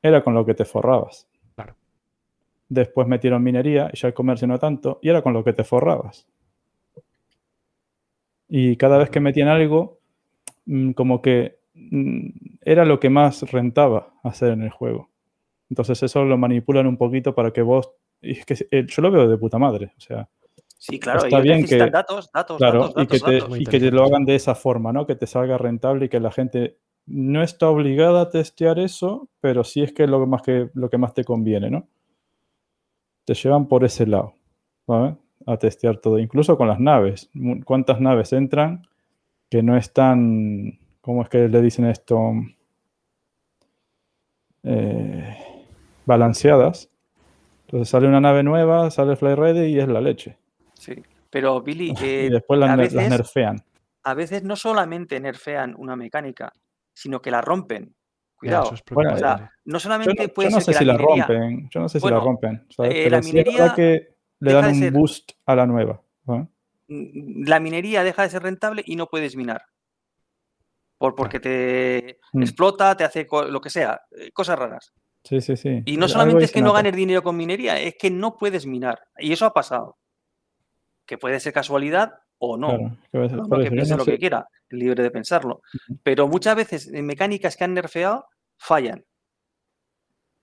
[0.05, 1.27] era con lo que te forrabas.
[1.55, 1.75] Claro.
[2.69, 5.63] Después metieron minería y ya el comercio no tanto, y era con lo que te
[5.63, 6.27] forrabas.
[8.47, 9.99] Y cada vez que metían algo,
[10.65, 12.27] mm, como que mm,
[12.61, 15.09] era lo que más rentaba hacer en el juego.
[15.69, 17.91] Entonces eso lo manipulan un poquito para que vos...
[18.21, 19.93] Y es que eh, yo lo veo de puta madre.
[19.97, 20.29] O sea,
[20.77, 23.49] Sí, claro, Está bien que- datos, datos, claro, datos, y que, datos, te, datos.
[23.49, 25.07] Muy y que te lo hagan de esa forma, ¿no?
[25.07, 26.77] Que te salga rentable y que la gente
[27.07, 30.89] no está obligada a testear eso, pero sí es que es lo más que, lo
[30.89, 31.87] que más te conviene, ¿no?
[33.25, 34.33] Te llevan por ese lado,
[34.87, 35.15] ¿vale?
[35.45, 37.29] A testear todo, incluso con las naves.
[37.65, 38.87] ¿Cuántas naves entran
[39.49, 42.33] que no están, ¿cómo es que le dicen esto?
[44.63, 45.37] Eh,
[46.05, 46.89] balanceadas.
[47.65, 50.37] Entonces sale una nave nueva, sale Fly Ready y es la leche.
[50.73, 50.93] Sí.
[51.29, 53.63] Pero Billy, y eh, después ner- las veces, nerfean.
[54.03, 56.53] a veces no solamente nerfean una mecánica,
[56.95, 57.93] sino que la rompen.
[58.35, 58.65] Cuidado.
[58.65, 59.43] eso es Bueno, o preocupante.
[59.43, 61.69] sea, no Yo solamente no, puede yo no ser sé que si la minería rompen,
[61.69, 62.91] yo no sé si Bueno, la rompen, ¿sabes?
[62.95, 65.65] eh, pero la sí es verdad minería que le dan un ser- boost a la
[65.65, 66.01] nueva.
[66.87, 69.61] mm, la minería deja de ser rentable y no puedes minar.
[70.97, 72.41] Por, porque te Mm.
[72.43, 74.93] explota, te hace lo que sea, eh, cosas raras.
[75.23, 75.81] Sí, sí, sí.
[75.85, 79.01] Y no solamente es que no ganes dinero con minería, es que no puedes minar.
[79.17, 79.97] Y eso ha pasado.
[81.05, 82.67] Que puede ser casualidad o no.
[82.67, 82.97] Claro,
[83.57, 85.61] que yo piense no lo sé- que quiera, libre de pensarlo.
[86.03, 88.27] Pero muchas veces en mecánicas que han nerfeado
[88.57, 89.05] fallan.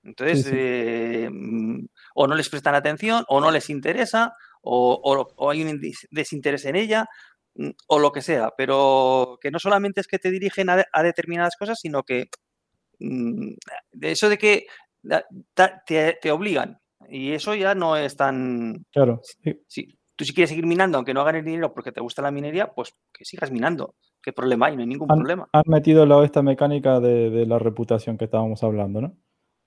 [0.04, 0.56] Entonces, Sí, sí.
[0.56, 1.86] eh, mm,
[2.16, 6.64] o no les prestan atención, o no les interesa, o, o- o hay un desinterés
[6.64, 7.06] en ella,
[7.54, 8.50] mm, o lo que sea.
[8.56, 12.28] Pero que no solamente es que te dirigen a, de- a determinadas cosas, sino que
[12.98, 13.52] mm,
[13.92, 14.66] de eso de que
[15.86, 16.78] te, te obligan.
[17.08, 18.84] Y eso ya no es tan...
[18.92, 22.22] Claro, sí, Si tú si quieres seguir minando, aunque no ganes dinero porque te gusta
[22.22, 23.94] la minería, pues que sigas minando.
[24.22, 24.76] ¿Qué problema hay?
[24.76, 25.48] No hay ningún han, problema.
[25.52, 29.14] han metido la, esta mecánica de, de la reputación que estábamos hablando, ¿no?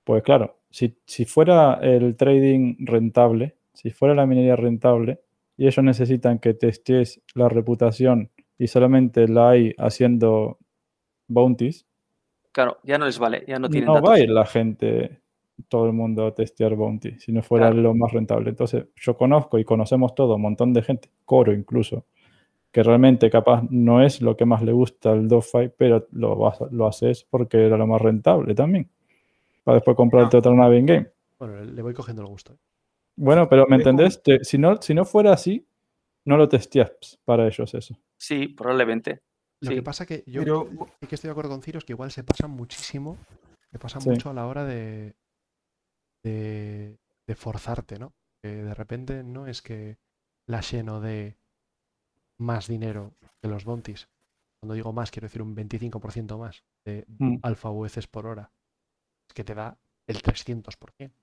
[0.04, 5.20] Pues claro, si, si fuera el trading rentable, si fuera la minería rentable,
[5.58, 10.60] y ellos necesitan que testes la reputación y solamente la hay haciendo
[11.28, 11.86] bounties,
[12.52, 14.10] Claro, ya no les vale, ya no no, tienen va datos.
[14.12, 15.20] a ir la gente,
[15.68, 17.82] todo el mundo a testear bounty, si no fuera Claro.
[17.82, 18.50] lo más rentable.
[18.50, 22.06] Entonces, yo conozco y conocemos todo, un montón de gente, coro incluso,
[22.76, 26.60] que realmente capaz no es lo que más le gusta el dogfight, pero lo, vas-
[26.72, 28.90] lo haces porque era lo más rentable también.
[29.64, 31.12] Para después comprarte otra nave in game.
[31.40, 32.52] Bueno, le voy cogiendo el gusto.
[32.52, 32.58] ¿eh?
[33.16, 34.22] Bueno, pero ¿me entendés?
[34.22, 35.66] Te- si, no, si no fuera así,
[36.26, 37.98] no lo testeas para ellos eso.
[38.20, 39.22] Sí, probablemente.
[39.62, 39.76] Lo Sí.
[39.76, 40.68] que pasa que yo Pero-
[41.00, 43.18] sí que estoy de acuerdo con Ciro, es que igual se pasan muchísimo,
[43.72, 44.10] se pasan Sí.
[44.10, 45.16] mucho a la hora de,
[46.26, 48.12] de, de forzarte, ¿no?
[48.44, 49.98] Que de repente no es que
[50.46, 51.38] la lleno de
[52.40, 54.08] más dinero que los bounties.
[54.62, 57.38] Cuando digo más, quiero decir un 25% más de Mm.
[57.44, 58.52] alfa UECs por hora.
[59.30, 61.14] Es que te da el 300%.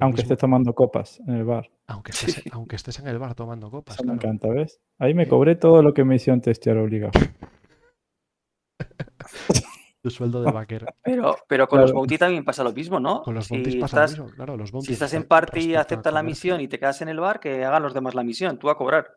[0.00, 1.70] Lo Aunque estés tomando copas en el bar.
[1.86, 4.80] aunque, estés, aunque estés en el bar tomando copas, Eso me encanta, ¿ves?
[4.98, 7.12] Ahí me cobré todo lo que me hicieron testear obligado.
[10.02, 10.86] Tu sueldo de vaquero.
[11.02, 13.22] Pero, pero con los bounty también pasa lo mismo, ¿no?
[13.22, 14.56] Con los Si bounties pasa estás- lo mismo, claro.
[14.56, 17.20] Los Si bounties estás en party y aceptas la misión y te quedas en el
[17.20, 19.14] bar, que hagan los demás la misión, tú a cobrar.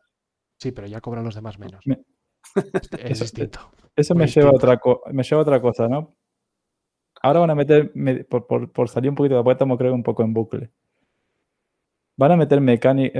[0.58, 1.84] Sí, pero ya cobran los demás menos.
[1.86, 2.02] Me-
[3.00, 3.58] Es distinto.
[3.96, 4.78] Eso me lleva, a otra
[5.12, 6.14] me lleva a otra cosa, ¿no?
[7.20, 9.44] Ahora van a meter, me- por, por- por salir un poquito de la
[9.76, 10.70] creo un poco en bucle.
[12.16, 12.60] Van a meter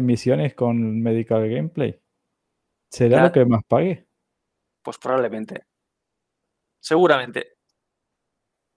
[0.07, 1.99] misiones con medical gameplay.
[2.91, 3.23] ¿Será Ya.
[3.25, 4.07] lo que más pague?
[4.83, 5.65] Pues probablemente.
[6.79, 7.56] Seguramente.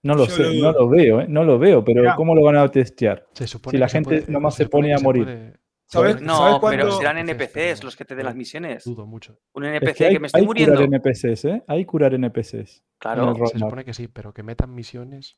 [0.02, 1.26] No lo Yo sé, lo no lo veo, ¿eh?
[1.28, 2.16] No lo veo, pero Mira.
[2.16, 3.26] ¿cómo lo van a testear?
[3.34, 5.24] Se supone Si la que se gente puede- nomás se pone a que morir.
[5.24, 8.84] puede- ¿Sabes- puede- No, ¿sabes pero cuándo- serán NPCs, los que te den las misiones.
[8.84, 9.38] Dudo mucho.
[9.54, 10.74] Un NPC que que, hay, me estoy hay muriendo.
[10.76, 11.62] curar NPCs, ¿eh?
[11.66, 12.82] Hay curar NPCs.
[12.98, 13.34] Claro.
[13.46, 15.36] Se supone que sí, pero que metan misiones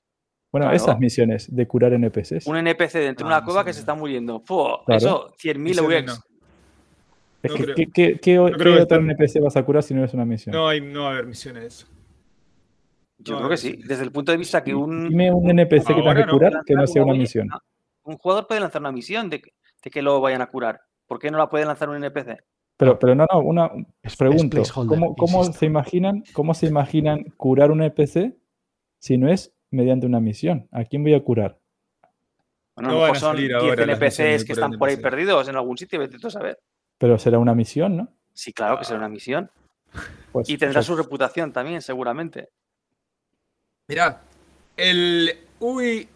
[0.52, 0.76] Bueno, Claro.
[0.76, 2.46] esas misiones de curar NPCs.
[2.46, 4.42] Un NPC dentro de Ah, una cueva no sé, que se está muriendo.
[4.86, 6.20] Eso, 100.000 Misiones UX.
[7.42, 7.64] Es no que.
[7.74, 10.26] ¿qué, qué- qué- No qué que otro NPC vas a curar si no es una
[10.26, 10.54] misión?
[10.54, 11.86] No, hay, no va a haber misiones.
[13.24, 13.76] Yo No, creo que sí.
[13.84, 16.32] Desde el punto de vista que un, Dime un NPC que Ahora que no.
[16.32, 17.48] curar que no sea una misión.
[17.52, 17.60] ah,
[18.04, 19.52] un jugador puede lanzar una misión de, que-
[19.82, 20.80] de que lo vayan a curar.
[21.06, 22.42] ¿Por qué no la puede lanzar un NPC?
[22.76, 23.66] Pero, pero no, no, una
[24.02, 24.62] Es- es pregunto.
[24.74, 28.34] ¿Cómo, cómo se imaginan, ¿Cómo se imaginan curar un NPC
[28.98, 30.68] si no es mediante una misión?
[30.72, 31.58] ¿A quién voy a curar?
[32.74, 34.52] Bueno, No a lo van mejor a son salir 10 ahora las misiones NPCs que
[34.54, 35.02] están por ahí NPC.
[35.10, 36.58] perdidos en algún sitio, vete tú a saber.
[36.98, 38.08] Pero será una misión, ¿no?
[38.32, 39.50] Sí, claro que será una misión.
[40.32, 42.48] Pues, Y tendrá pues, su reputación también, seguramente.
[43.92, 44.22] Mirá,
[44.74, 45.30] el
[45.60, 46.08] UI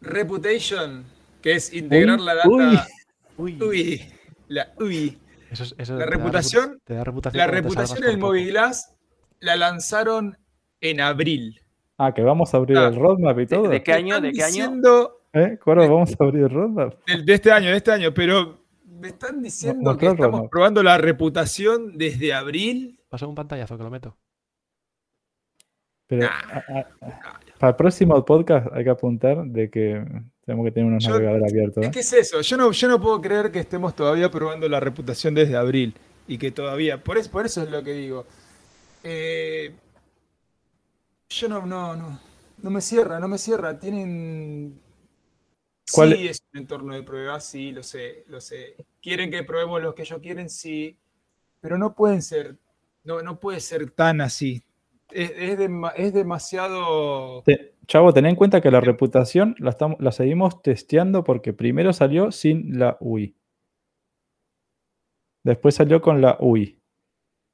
[0.00, 1.04] Reputation,
[1.42, 2.48] que es integrar Uy, la data.
[2.48, 2.78] uy.
[3.36, 4.00] Uy, UI,
[4.46, 5.18] la UI.
[5.50, 8.32] eso es- eso La reputación- te da reputación La reputación salgas en el por poco.
[8.34, 8.94] Moviglass
[9.40, 10.38] la lanzaron
[10.80, 11.60] en abril.
[11.98, 13.68] Ah, que vamos a abrir Ah, el roadmap y ¿De, todo.
[13.70, 14.20] de qué año?
[14.20, 14.80] ¿De qué año?
[15.32, 15.58] ¿Eh?
[15.64, 16.94] Cuervo, vamos a abrir el roadmap.
[17.08, 20.50] del- de este año, de este año, pero me están diciendo que estamos roadmap.
[20.52, 23.00] probando la reputación desde abril.
[23.08, 24.16] Pasa un pantallazo que lo meto.
[26.06, 26.28] Pero Nah.
[26.28, 26.78] a- a-
[27.08, 30.04] a- para el próximo podcast hay que apuntar de que
[30.44, 31.82] tenemos que tener unos Yo- navegadores abiertos.
[31.82, 31.92] Es ¿eh?
[31.92, 35.34] que es eso, yo no, yo no puedo creer que estemos todavía probando la reputación
[35.34, 35.94] desde abril
[36.28, 38.26] y que todavía, por eso, por eso es lo que digo.
[39.02, 39.74] Eh,
[41.28, 42.20] yo no, no, no,
[42.62, 43.78] no me cierra, no me cierra.
[43.78, 44.80] Tienen...
[45.92, 48.74] ¿Cuál- Sí, es un entorno de prueba, sí, lo sé, lo sé.
[49.00, 50.96] Quieren que probemos lo que ellos quieren, sí,
[51.60, 52.56] pero no pueden ser,
[53.04, 54.62] no, no puede ser tan así.
[55.10, 57.42] Es, es dema- es demasiado...
[57.44, 61.92] Te- Chavo, ten en cuenta que la reputación la, estamos, la seguimos testeando porque primero
[61.92, 63.36] salió sin la UI.
[65.44, 66.80] Después salió con la UI.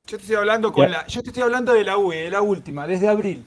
[0.06, 2.40] Yo te estoy hablando con la, yo te estoy hablando de la UE, de la
[2.40, 3.44] última, desde abril.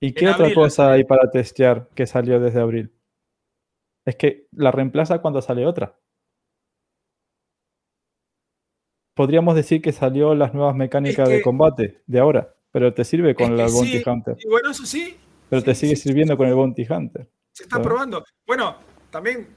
[0.00, 2.92] ¿Y qué En otra cosa hay para testear que salió desde abril?
[4.04, 5.98] Es que la reemplaza cuando sale otra.
[9.16, 13.34] Podríamos decir que salió las nuevas mecánicas de que- combate de ahora, pero te sirve
[13.34, 14.36] con Es la que Bounty sí, Hunter.
[14.38, 15.16] Y bueno, eso sí,
[15.48, 17.26] Pero te sigue sí, sirviendo con el Bounty Hunter.
[17.52, 17.86] se está ¿sabes?
[17.88, 18.22] probando.
[18.46, 18.76] Bueno,
[19.10, 19.48] también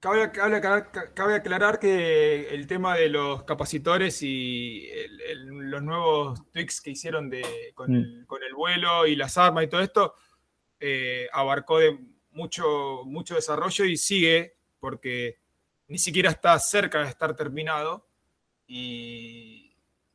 [0.00, 5.80] cabe, cabe aclarar, cabe aclarar que el tema de los capacitores y el- el- los
[5.84, 7.44] nuevos tweaks que hicieron de,
[7.76, 7.94] con, Mm.
[7.94, 10.14] el, con el vuelo y las armas y todo esto
[10.80, 11.96] eh, abarcó de
[12.32, 15.38] mucho, mucho desarrollo y sigue porque
[15.86, 18.07] ni siquiera está cerca de estar terminado
[18.68, 19.74] y,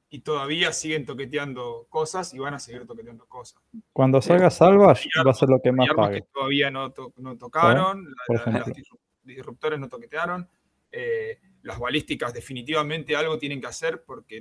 [0.10, 3.62] y todavía siguen toqueteando cosas y van a seguir toqueteando cosas.
[3.92, 6.22] Cuando salga Salvage Y va a ser lo que más pague.
[6.22, 10.48] que todavía no, to- no tocaron, la- la- las disru- disruptores no toquetearon,
[10.92, 14.40] eh, las balísticas definitivamente algo tienen que hacer porque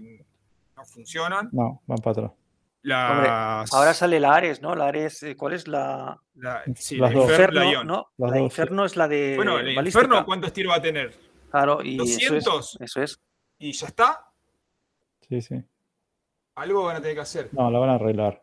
[0.77, 1.49] no funcionan.
[1.53, 2.33] No, van para atrás.
[2.85, 4.75] Las, Ahora sale la Ares, ¿no?
[4.75, 6.21] La Ares, eh, ¿cuál es la?
[6.35, 7.13] la- sí, la.
[7.13, 7.85] Inferno, la.
[7.85, 8.07] ¿no?
[8.19, 10.05] Las La dos, Inferno es la de Bueno, el balística.
[10.05, 11.15] Inferno, ¿cuántos tiros va a tener?
[11.53, 12.77] Claro, y eso es, 200.
[12.81, 13.21] eso es.
[13.63, 14.29] Y ya está,
[15.29, 15.55] Sí, sí.
[16.57, 17.49] algo van a tener que hacer.
[17.53, 18.43] No, la van a arreglar.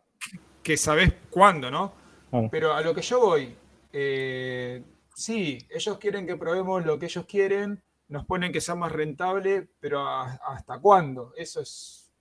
[0.64, 1.94] Que sabés cuándo, ¿no?
[2.30, 2.48] Claro.
[2.52, 3.56] Pero a lo que yo voy,
[3.92, 4.82] eh,
[5.14, 9.68] sí, ellos quieren que probemos lo que ellos quieren, nos ponen que sea más rentable,
[9.80, 11.34] pero a- ¿hasta cuándo?
[11.36, 12.12] Eso es...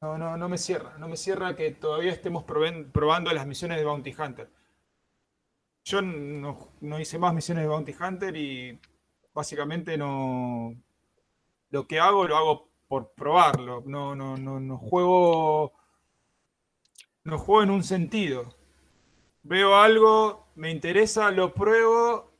[0.00, 3.76] No, no, no me cierra, no me cierra que todavía estemos proben- probando las misiones
[3.76, 4.48] de Bounty Hunter.
[5.84, 8.80] Yo no, no hice más misiones de Bounty Hunter y
[9.34, 10.74] básicamente no...
[11.70, 15.72] Lo que hago lo hago por probarlo, no, no, no, no juego...
[17.22, 18.60] No juego en un sentido
[19.42, 22.30] veo algo, me interesa, lo pruebo,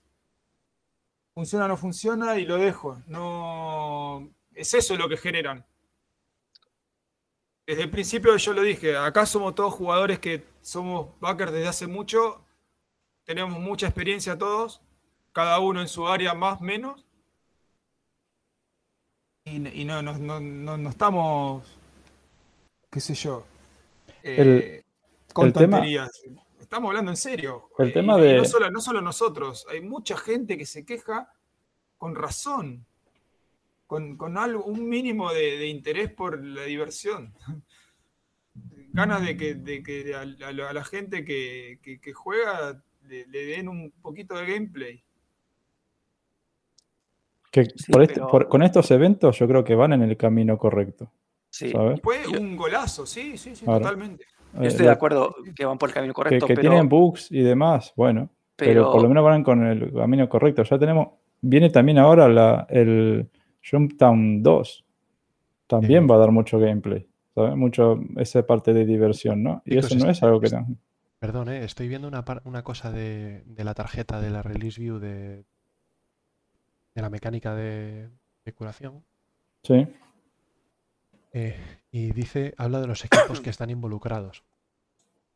[1.34, 3.02] funciona o no funciona y lo dejo.
[3.06, 5.66] No es eso lo que generan.
[7.66, 11.86] Desde el principio yo lo dije, acá somos todos jugadores que somos backers desde hace
[11.86, 12.44] mucho,
[13.24, 14.82] tenemos mucha experiencia todos,
[15.32, 17.06] cada uno en su área más menos.
[19.50, 20.38] Y, y no, no, no,
[20.78, 21.66] no, estamos,
[22.90, 23.44] qué sé yo,
[24.22, 24.82] eh,
[25.32, 26.10] con el tema- tonterías.
[26.60, 27.68] Estamos hablando en serio.
[27.78, 30.84] El Eh, tema y de- no, solo, no solo nosotros, hay mucha gente que se
[30.84, 31.32] queja
[31.98, 32.86] con razón,
[33.88, 37.34] con, con algo, un mínimo de, de interés por la diversión.
[38.92, 43.26] Ganas de que, de que a, a- a la gente que, que- que juega le,
[43.26, 45.02] le den un poquito de gameplay.
[47.50, 50.16] Que Sí, por este- pero- por- con estos eventos yo creo que van en el
[50.16, 51.10] camino correcto.
[51.50, 51.70] Sí.
[51.70, 52.00] ¿sabes?
[52.00, 54.24] Fue un golazo, sí, sí, sí, totalmente.
[54.54, 56.88] Yo Eh, estoy de lo- acuerdo que van por el camino correcto, que pero, tienen
[56.88, 60.62] bugs y demás, bueno, pero, pero por lo menos van con el camino correcto.
[60.62, 61.08] Ya tenemos,
[61.40, 63.28] viene también ahora la, el
[63.68, 64.84] Jumptown 2.
[65.66, 66.08] También Sí.
[66.08, 67.56] va a dar mucho gameplay, ¿sabes?
[67.56, 69.62] Mucho esa parte de diversión, ¿no?
[69.64, 70.50] Y Chicos, eso no es- algo que...
[71.18, 74.98] Perdón, eh, estoy viendo una, una cosa de, de la tarjeta de la release view
[74.98, 75.44] de,
[76.94, 78.10] de la mecánica de,
[78.44, 79.04] de curación.
[79.62, 79.86] Sí.
[81.32, 84.44] eh, y dice, habla de los equipos que están involucrados.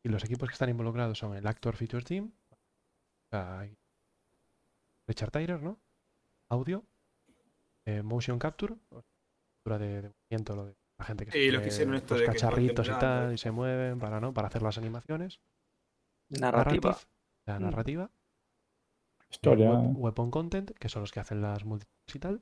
[0.03, 3.77] Y los equipos que están involucrados son el Actor Feature Team, o sea, hay
[5.07, 5.79] Richard Tyler, ¿no?
[6.49, 6.83] Audio,
[7.85, 11.67] eh, Motion Capture, captura de, de movimiento, lo de la gente que se los que
[11.69, 14.33] hicieron esto los de que cacharritos y tal, y se mueven para, ¿no?
[14.33, 15.39] para hacer las animaciones.
[16.29, 16.91] Narrativa.
[16.91, 16.95] Narrative,
[17.45, 17.63] la Mm.
[17.63, 18.11] narrativa.
[19.31, 19.71] Historia.
[19.71, 22.41] wep- weapon Content, que son los que hacen las multitudes y tal.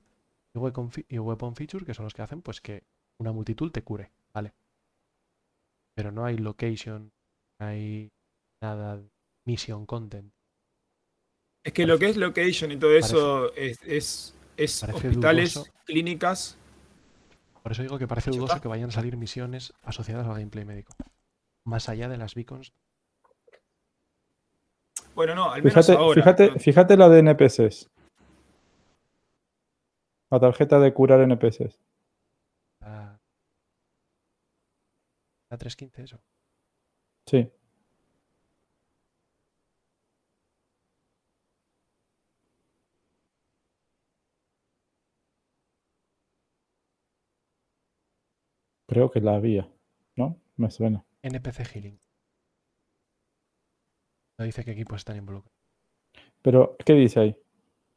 [0.56, 2.84] Y weapon, fi- y weapon Feature, que son los que hacen pues que
[3.20, 4.54] una multitud te cure, ¿vale?
[5.96, 7.12] Pero no hay location,
[7.60, 8.12] no hay
[8.62, 9.10] nada de
[9.48, 10.32] mission content.
[11.66, 15.72] Es que lo que es location y todo eso es, es, hospitales, dudoso.
[15.86, 16.58] clínicas.
[17.62, 20.94] Por eso digo que parece dudoso que vayan a salir misiones asociadas al gameplay médico.
[21.66, 22.74] Más allá de las beacons.
[25.16, 26.22] Bueno, no, al menos Fíjate, ahora.
[26.22, 27.90] fíjate, fíjate la de NPCs.
[30.32, 31.80] La tarjeta de curar NPCs.
[32.82, 33.20] La,
[35.50, 36.20] la 315, eso.
[37.28, 37.52] Sí.
[48.88, 49.70] Creo que la había,
[50.16, 50.40] ¿no?
[50.58, 51.06] Me suena.
[51.22, 52.00] NPC Healing.
[54.38, 55.54] No dice qué equipos están involucrados.
[56.42, 57.38] Pero, ¿qué dice ahí?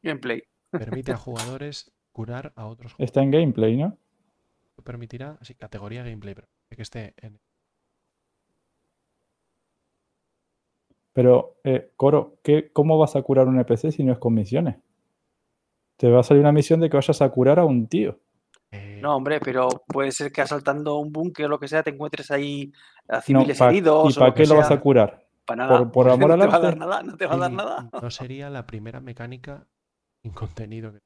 [0.03, 0.43] Gameplay.
[0.71, 3.09] Permite a jugadores curar a otros jugadores.
[3.09, 3.97] Está en gameplay, ¿no?
[4.83, 7.39] Permitirá, así, categoría gameplay, pero que esté en
[11.13, 14.75] Pero, eh, Coro, ¿qué, ¿cómo vas a curar un NPC si no es con misiones?
[15.97, 18.19] Te va a salir una misión de que vayas a curar a un tío.
[18.71, 21.89] eh, No, hombre, pero puede ser que asaltando un búnker o lo que sea te
[21.89, 22.71] encuentres ahí
[23.07, 24.15] a No, civiles pa- heridos.
[24.15, 25.26] ¿Y para qué lo vas a curar?
[25.47, 25.79] Para nada.
[25.79, 27.51] por- por amor no al te va a dar nada, no te va a dar
[27.51, 27.89] nada.
[28.01, 29.65] No sería la primera mecánica
[30.21, 30.91] sin contenido.
[30.91, 30.99] que-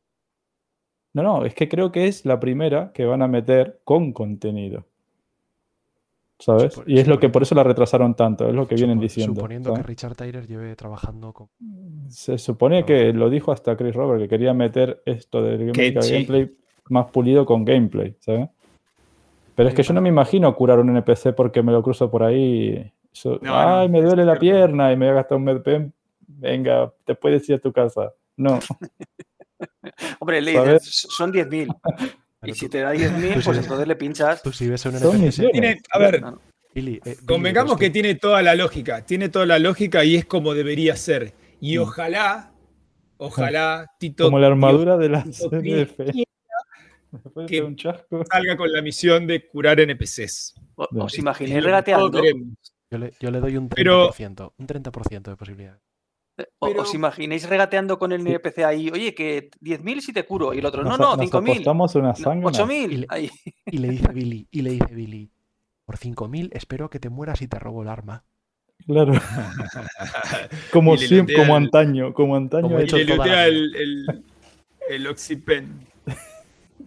[1.13, 4.85] No, no, es que creo que es la primera que van a meter con contenido.
[6.39, 6.73] ¿Sabes?
[6.73, 9.35] Supo- Y es lo que por eso la retrasaron tanto, es lo que vienen diciendo.
[9.35, 9.83] Suponiendo que.
[9.83, 11.49] Richard Tyler lleve trabajando con.
[12.09, 16.51] Se supone que lo dijo hasta Chris Robert, que quería meter esto del gameplay, gameplay
[16.89, 18.49] más pulido con gameplay, ¿sabes?
[19.53, 22.23] Pero es que yo no me imagino curar un NPC porque me lo cruzo por
[22.23, 22.91] ahí.
[23.41, 25.93] No, Ay, no, me duele la pierna y me voy a gastar un medpen.
[26.27, 28.13] Venga, te puedes ir a tu casa.
[28.37, 28.59] No,
[30.19, 30.83] Hombre, le ¿Sabes?
[30.83, 31.67] dices, son 10.000.
[32.43, 34.41] Y si te da 10.000, tú pues entonces le pinchas.
[34.41, 34.89] Tú si ves a.
[35.51, 36.41] Tiene, ver, No, no.
[36.73, 39.05] Billy, eh, convengamos que tiene toda la lógica.
[39.05, 41.33] Tiene toda la lógica y es como debería ser.
[41.59, 41.81] Y Mm.
[41.83, 42.51] ojalá,
[43.17, 45.61] ojalá Tito como la armadura de la Después
[47.47, 48.23] que- de un chasco.
[48.31, 50.55] salga con la misión de curar NPCs.
[50.75, 50.87] O-.
[51.03, 52.21] ¿Os Es imagináis lo que regateando?
[52.91, 55.79] Yo le, yo le doy un 30%, Pero- un 30% de posibilidad.
[56.59, 58.21] o- pero- ¿Os imagináis regateando con el.
[58.27, 58.89] NPC ahí?
[58.89, 60.53] Oye, que 10.000 si te curo.
[60.53, 61.51] Y el otro, no, Nos- no, nos 5.000.
[61.53, 62.45] apostamos una no, sangre.
[62.47, 62.91] 8.000.
[62.91, 63.31] Y le-.
[63.65, 65.31] Y le dice Billy, y le dice Billy,
[65.85, 68.23] por 5.000 espero que te mueras y te robo el arma.
[68.85, 69.13] Claro.
[70.73, 72.63] como Y le siempre, como el- antaño, como antaño.
[72.63, 73.45] Como he Y hecho le lootea vida.
[73.47, 74.23] el, el,
[74.89, 75.87] el Oxypen.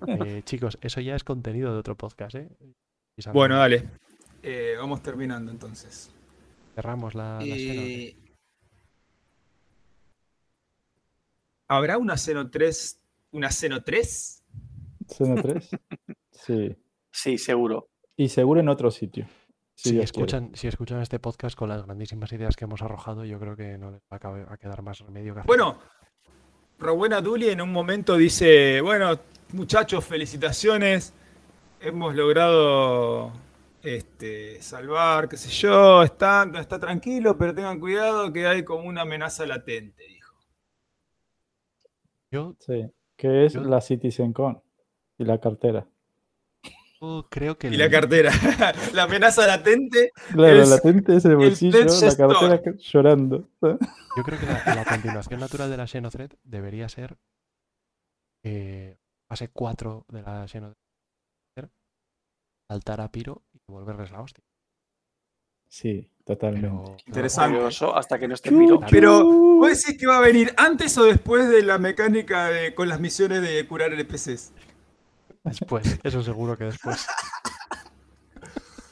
[0.07, 2.49] Eh, chicos, eso ya es contenido de otro podcast, ¿eh?
[3.17, 3.89] Y Bueno, dale.
[4.47, 6.11] Eh, vamos terminando entonces.
[6.75, 7.47] Cerramos la, la.
[7.47, 8.15] Eh,
[11.67, 13.01] ¿Habrá una Xeno 3?
[13.33, 14.45] ¿Una Xeno 3?
[15.09, 15.71] Xeno 3.
[16.31, 16.77] Sí.
[17.11, 17.89] Sí, seguro.
[18.17, 19.27] Y seguro en otro sitio.
[19.77, 23.57] Si escuchan, si escuchan este podcast con las grandísimas ideas que hemos arrojado, yo creo
[23.57, 24.19] que no les va
[24.53, 25.47] a, quedar más remedio que hacer.
[25.47, 25.79] Bueno,
[26.79, 29.19] Rowena Dully en un momento dice, bueno,
[29.53, 31.15] muchachos, felicitaciones.
[31.81, 33.33] Hemos logrado
[33.85, 39.03] este, salvar, qué sé yo, está, está tranquilo, pero tengan cuidado que hay como una
[39.03, 40.35] amenaza latente, dijo.
[42.31, 42.57] yo.
[42.61, 42.91] Sí.
[43.17, 44.61] Que es Yo- la CitizenCon
[45.19, 45.87] y la cartera.
[47.01, 48.33] yo creo que Y el- la cartera.
[48.93, 50.11] la amenaza latente.
[50.33, 53.49] Claro, Es la latente es el bolsillo, la cartera que- llorando.
[53.63, 57.17] Yo creo que la, la continuación natural de la Xenothread debería ser
[58.43, 58.97] eh,
[59.29, 60.75] fase 4 de la Xenothread.
[62.69, 63.43] Saltar a Piro
[63.75, 64.45] y devolverles la hostia.
[65.69, 66.69] Sí, totalmente.
[66.69, 67.57] Pero, Interesante.
[67.57, 68.51] Curioso, hasta que no esté.
[68.91, 72.89] Pero, ¿vos decís que va a venir antes o después de la mecánica de, con
[72.89, 74.53] las misiones de curar NPCs?
[75.43, 77.07] después, eso seguro que después.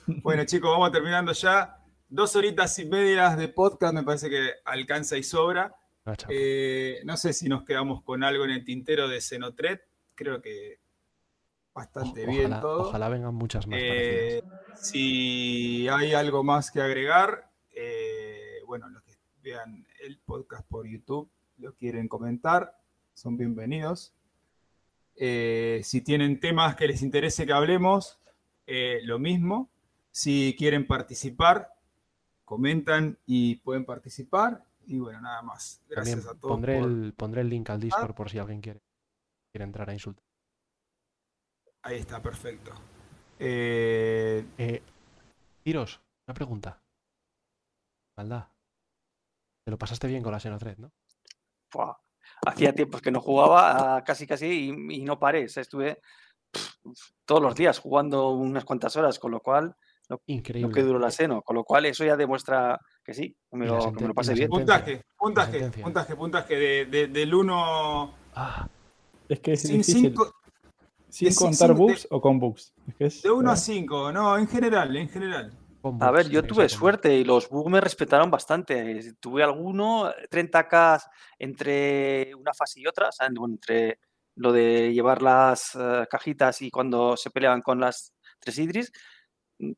[0.04, 1.78] Bueno, chicos, vamos terminando ya.
[2.08, 5.74] Dos horitas y medias de podcast me parece que alcanza y sobra.
[6.28, 9.82] Eh, no sé si nos quedamos con algo en el tintero de Xenotret.
[10.16, 10.80] Creo que
[11.74, 12.88] bastante O- bien todo.
[12.88, 14.42] ojalá vengan muchas más Eh,
[14.76, 18.38] si hay algo más que agregar, eh,
[19.42, 21.28] vean el podcast por YouTube,
[21.58, 22.76] lo quieren comentar,
[23.12, 24.14] son bienvenidos.
[25.16, 28.18] Eh, si tienen temas que les interese que hablemos,
[28.66, 29.68] eh, lo mismo.
[30.12, 31.68] Si quieren participar,
[32.44, 34.64] comentan y pueden participar.
[34.86, 35.82] Y bueno, nada más.
[35.88, 36.52] Gracias También a todos.
[36.54, 38.80] pondré, por- el, pondré el link al Discord por si alguien quiere,
[39.50, 40.24] quiere entrar a insultar.
[41.82, 42.72] Ahí está, perfecto.
[43.38, 44.82] Eh, Eh,
[45.64, 46.80] Tiros, una pregunta.
[48.16, 48.46] Maldad.
[49.64, 50.90] Te lo pasaste bien con la Xenothread, ¿no?
[52.44, 55.44] Hacía tiempos que no jugaba, ah, casi casi, y, y no paré.
[55.44, 56.00] o sea, estuve
[57.24, 59.74] todos los días jugando unas cuantas horas, con lo cual,
[60.26, 60.68] Increíble.
[60.68, 63.66] lo que duró la seno, con lo cual eso ya demuestra que sí, que me
[63.66, 64.50] lo, que me lo pasé bien.
[64.50, 68.68] puntaje, puntaje, puntaje, puntaje de, de- del 1 Ah,
[69.28, 70.00] Es que es sin difícil.
[70.10, 70.34] cinco-
[71.12, 72.72] ¿Sin contar de- bugs o con bugs?
[72.98, 75.52] Es de 1 a eh, 5, no, en general, en general.
[76.00, 79.14] A ver, yo tuve suerte y los bugs me respetaron bastante.
[79.20, 81.02] Tuve alguno, 30k
[81.38, 83.98] entre una fase y otra, o sea, bueno, entre
[84.36, 88.90] lo de llevar las eh, cajitas y cuando se peleaban con las tres Idris,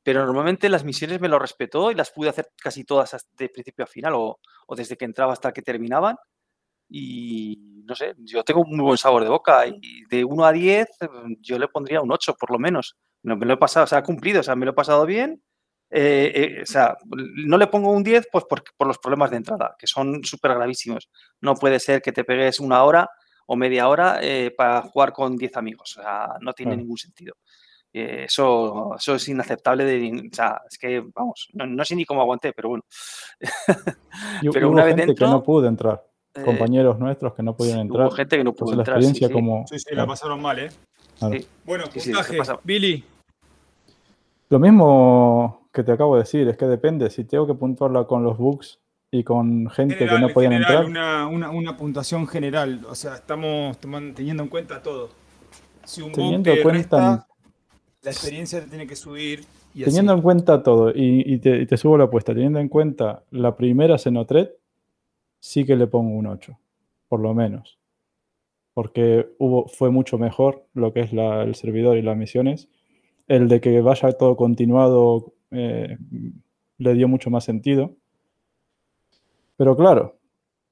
[0.03, 3.85] pero normalmente las misiones me lo respetó y las pude hacer casi todas de principio
[3.85, 4.39] a final o,
[4.69, 6.17] o desde que entraba hasta que terminaban.
[6.97, 10.53] Y no sé, yo tengo un muy buen sabor de boca y de 1 a
[10.53, 12.97] 10 mm, yo le pondría un 8 por lo menos.
[13.25, 15.05] No, me lo he pasado, o sea, ha cumplido, o sea, me lo he pasado
[15.05, 15.43] bien.
[15.91, 16.97] Eh, eh, o sea,
[17.47, 20.55] no le pongo un 10 pues por, por los problemas de entrada, que son súper
[20.55, 21.11] gravísimos.
[21.41, 23.11] No puede ser que te pegues una hora
[23.49, 25.97] o media hora eh, para jugar con 10 amigos.
[25.99, 26.83] O sea, no tiene Claro.
[26.83, 27.35] ningún sentido.
[27.93, 29.85] Eh, eso, eso es inaceptable.
[29.85, 32.85] De, o sea, es que, vamos, no, no sé ni cómo aguanté, pero bueno.
[34.53, 36.14] pero hubo una vez gente dentro, que no pudo entrar.
[36.35, 38.07] Eh, Compañeros nuestros que no pudieron entrar.
[38.07, 39.01] hubo gente que no pudo la entrar.
[39.01, 39.33] sí, experiencia sí.
[39.33, 39.65] como...
[39.69, 40.71] Sí, sí, la pasaron mal, ¿eh?
[41.19, 41.35] claro.
[41.37, 41.47] Sí.
[41.65, 42.59] Bueno, puntaje, ¿qué pasa?
[42.65, 43.05] Billy.
[44.51, 47.11] Lo mismo que te acabo de decir, es que depende.
[47.11, 48.79] Si tengo que puntuarla con los bugs
[49.11, 52.85] y con gente General, que no en podían general, entrar, Una, una, una puntuación general,
[52.89, 55.11] o sea, estamos teniendo en cuenta todo.
[55.85, 57.27] Si un bug teniendo te en cuenta, resta,
[58.03, 60.19] la experiencia te tiene que subir y teniendo así.
[60.19, 63.55] en cuenta todo, y, y te, y te subo la apuesta, teniendo en cuenta la
[63.57, 64.49] primera Xenotred,
[65.45, 66.59] sí que le pongo un 8,
[67.07, 67.79] por lo menos.
[68.73, 72.71] Porque hubo, fue mucho mejor lo que es el servidor y las misiones.
[73.29, 75.99] El de que vaya todo continuado eh,
[76.79, 77.95] le dio mucho más sentido.
[79.57, 80.17] Pero claro,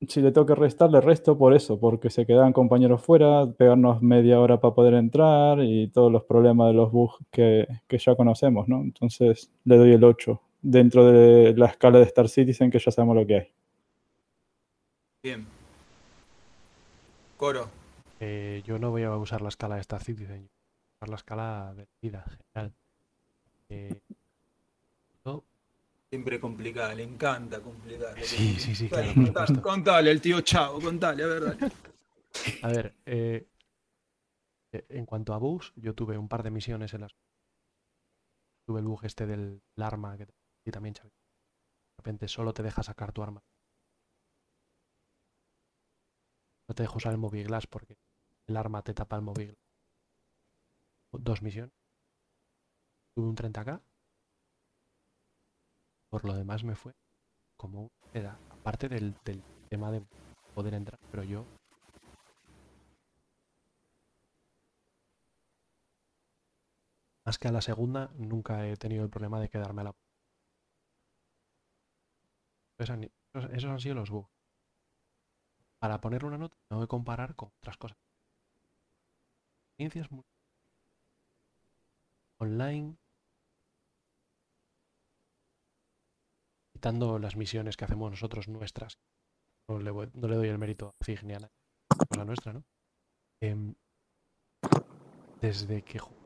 [0.08, 4.00] si le tengo que restar, le resto por eso, porque se quedaban compañeros fuera, pegarnos
[4.00, 8.16] media hora para poder entrar y todos los problemas de los bugs que, que ya
[8.16, 8.80] conocemos, ¿no?
[8.80, 13.16] Entonces le doy el 8 dentro de la escala de Star Citizen que ya sabemos
[13.16, 13.61] lo que hay.
[15.22, 15.46] Bien.
[17.36, 17.70] Coro.
[18.20, 21.16] Eh, yo no voy a usar la escala de Star Citizen, voy a usar la
[21.16, 22.74] escala de vida general.
[23.68, 24.00] Eh,
[26.12, 28.20] Siempre complicada, le encanta complicar.
[28.22, 31.72] Sí, sí, sí, claro, contale, el tío Chavo, contale, a ver, dale.
[32.62, 33.46] a ver, eh,
[34.72, 37.14] eh, en cuanto a bugs, yo tuve un par de misiones en las
[38.66, 40.28] tuve el bug este del, arma que
[40.66, 41.08] y también Xavi.
[41.08, 43.42] De repente solo te deja sacar tu arma.
[46.72, 47.98] No te deja usar el Moviglass porque
[48.46, 49.58] el arma te tapa el Moviglass.
[51.12, 51.74] Dos misiones.
[53.14, 53.82] Tuve un 30k.
[56.08, 56.94] Por lo demás me fue
[57.58, 58.38] como seda.
[58.48, 60.02] Aparte del, del tema de
[60.54, 61.44] poder entrar, pero yo
[67.26, 69.94] Más que a la segunda, nunca he tenido el problema de quedarme a la.
[72.78, 73.10] Esos han,
[73.52, 74.41] esos han sido los bugs.
[75.82, 77.98] Para poner una nota, tengo que comparar con otras cosas.
[79.70, 80.08] Experiencias
[82.38, 82.96] online.
[86.72, 89.00] Quitando las misiones que hacemos nosotros nuestras.
[89.68, 91.56] No le, doy el mérito a Cig ni a nadie.
[92.08, 92.62] Cosa nuestra, ¿no?
[93.40, 93.74] Em,
[95.40, 96.20] desde que jugué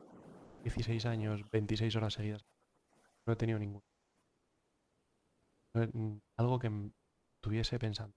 [0.65, 2.45] 16 años, 26 horas seguidas.
[3.25, 3.59] No he tenido
[5.73, 6.91] mm, Algo que
[7.41, 8.15] estuviese pensando.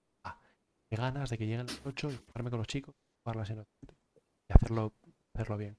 [0.91, 4.53] Qué ganas de que lleguen las 8 y jugarme con los chicos, jugarlas en y
[4.53, 4.91] hacerlo,
[5.33, 5.77] hacerlo bien.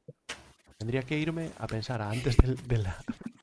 [0.79, 2.97] Tendría que irme a pensar a antes de, la.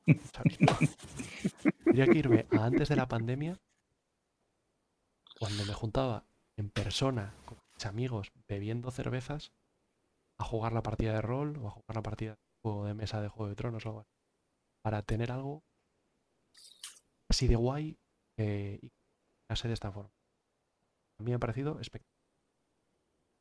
[1.84, 3.56] Tendría que irme a antes de la pandemia,
[5.38, 6.24] cuando me juntaba
[6.56, 9.52] en persona con mis amigos bebiendo cervezas,
[10.38, 13.28] a jugar la partida de rol o a jugar la partida de de mesa de
[13.28, 14.06] Juego de Tronos o algo
[14.82, 15.62] para tener algo
[17.28, 17.96] así de guay
[18.38, 18.90] eh, y
[19.54, 20.19] sea de esta forma.
[21.20, 22.18] A mí me ha parecido espectacular.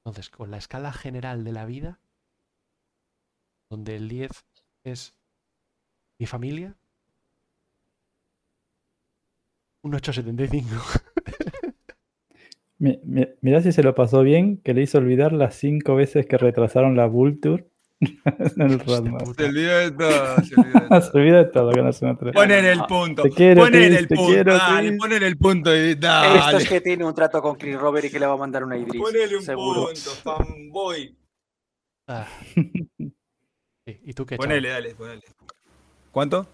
[0.03, 2.01] Entonces, con la escala general de la vida,
[3.71, 4.45] donde el 10
[4.83, 5.15] es
[6.19, 6.75] mi familia,
[9.85, 10.75] un 875.
[12.77, 16.25] Mi- mi- mirá si se lo pasó bien, que le hizo olvidar las cinco veces
[16.25, 17.67] que retrasaron la Vulture
[18.01, 19.33] el puta.
[19.35, 21.01] Se olvidó de todo, se olvidó de todo.
[21.01, 22.33] Se olvida de todo con la zona 3.
[22.33, 23.23] Ponen el punto.
[23.23, 24.31] Te quiero, ponen Chris, el te punto.
[24.31, 28.05] quiero, dale, ponen el punto y Esto es que tiene un trato con Chris Robert
[28.05, 29.01] y que le va a mandar una Idris.
[29.01, 29.85] Ponele un seguro.
[29.87, 31.17] punto, fanboy.
[32.07, 32.27] Ah.
[33.85, 34.37] ¿Y tú qué?
[34.37, 35.23] Ponele, dale, ponele.
[36.11, 36.47] ¿Cuánto?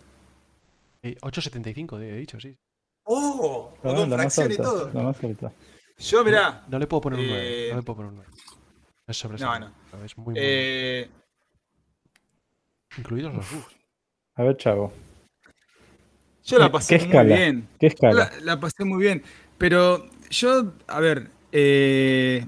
[1.04, 2.58] Eh, 8.75, he dicho, sí.
[3.04, 3.72] ¡Oh!
[3.78, 4.92] Ah, con la más fracción y alta, todo.
[4.94, 5.52] la más alta.
[5.98, 6.64] Yo, mirá.
[6.68, 7.44] No le puedo poner un 9.
[7.46, 8.32] Eh, No le puedo poner un 9.
[9.08, 9.72] Es sobre no, no.
[10.04, 11.10] Es muy, muy Eh,
[12.98, 13.76] Incluidos los bugs.
[14.36, 14.94] A ver, Chavo.
[16.46, 17.36] yo la ¿Qué- pasé qué muy escala?
[17.36, 17.68] bien.
[17.80, 18.14] ¿Qué escala?
[18.14, 19.24] La, la pasé muy bien.
[19.58, 22.46] Pero yo, a ver, eh,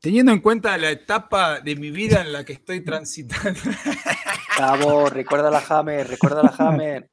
[0.00, 3.60] teniendo en cuenta la etapa de mi vida en la que estoy transitando.
[4.56, 7.08] Cabo, recuerda la Hammer, recuerda la Hammer.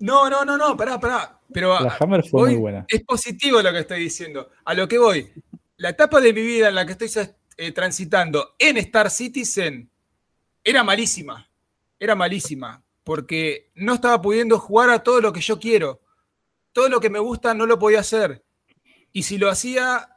[0.00, 1.38] No, no, no, no, pará, pará.
[1.52, 2.84] Pero La Hammer fue voy- muy buena.
[2.88, 4.50] es positivo lo que estoy diciendo.
[4.64, 5.30] A lo que voy.
[5.76, 7.10] La etapa de mi vida en la que estoy
[7.56, 9.90] eh, transitando en Star Citizen
[10.64, 11.48] era malísima.
[11.98, 12.82] Era malísima.
[13.04, 16.00] Porque no estaba pudiendo jugar a todo lo que yo quiero.
[16.72, 18.44] Todo lo que me gusta no lo podía hacer.
[19.12, 20.08] Y si lo hacía,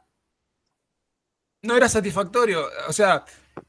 [1.62, 2.64] no era satisfactorio.
[2.88, 3.24] O sea,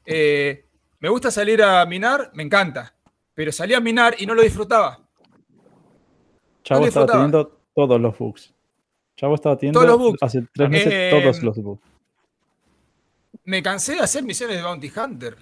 [0.06, 0.66] eh,
[1.00, 2.94] me gusta salir a minar, me encanta.
[3.34, 5.00] Pero salí a minar y no lo disfrutaba.
[6.64, 8.54] Chavo estaba teniendo todos los bugs.
[9.16, 10.22] Chavo estaba teniendo Todos los bugs.
[10.22, 11.82] hace tres meses Eh, todos los bugs.
[13.44, 15.36] me cansé de hacer misiones de Bounty Hunter.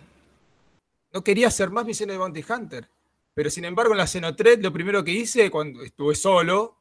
[1.17, 2.91] No quería hacer más misiones de Bounty Hunter.
[3.33, 6.77] Pero sin embargo, en la Xenotred, lo primero que hice cuando estuve solo,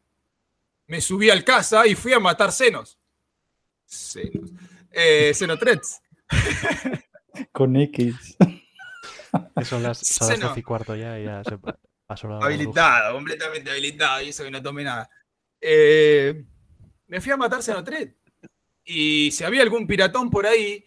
[0.88, 2.99] me subí al casa y fui a matar senos.
[3.85, 4.51] Senos.
[4.91, 6.01] Eh, Xenothreads.
[7.53, 8.35] Con X.
[9.57, 10.47] Que son las, son las no.
[10.49, 12.39] 12 y cuarto ya y ya se pa- pasó la.
[12.45, 14.22] Habilitado, completamente habilitado.
[14.22, 15.09] Y eso que no tomé nada.
[15.61, 16.43] Eh,
[17.07, 18.11] me fui a matar Xenotred.
[18.83, 20.83] Y si había algún piratón por ahí,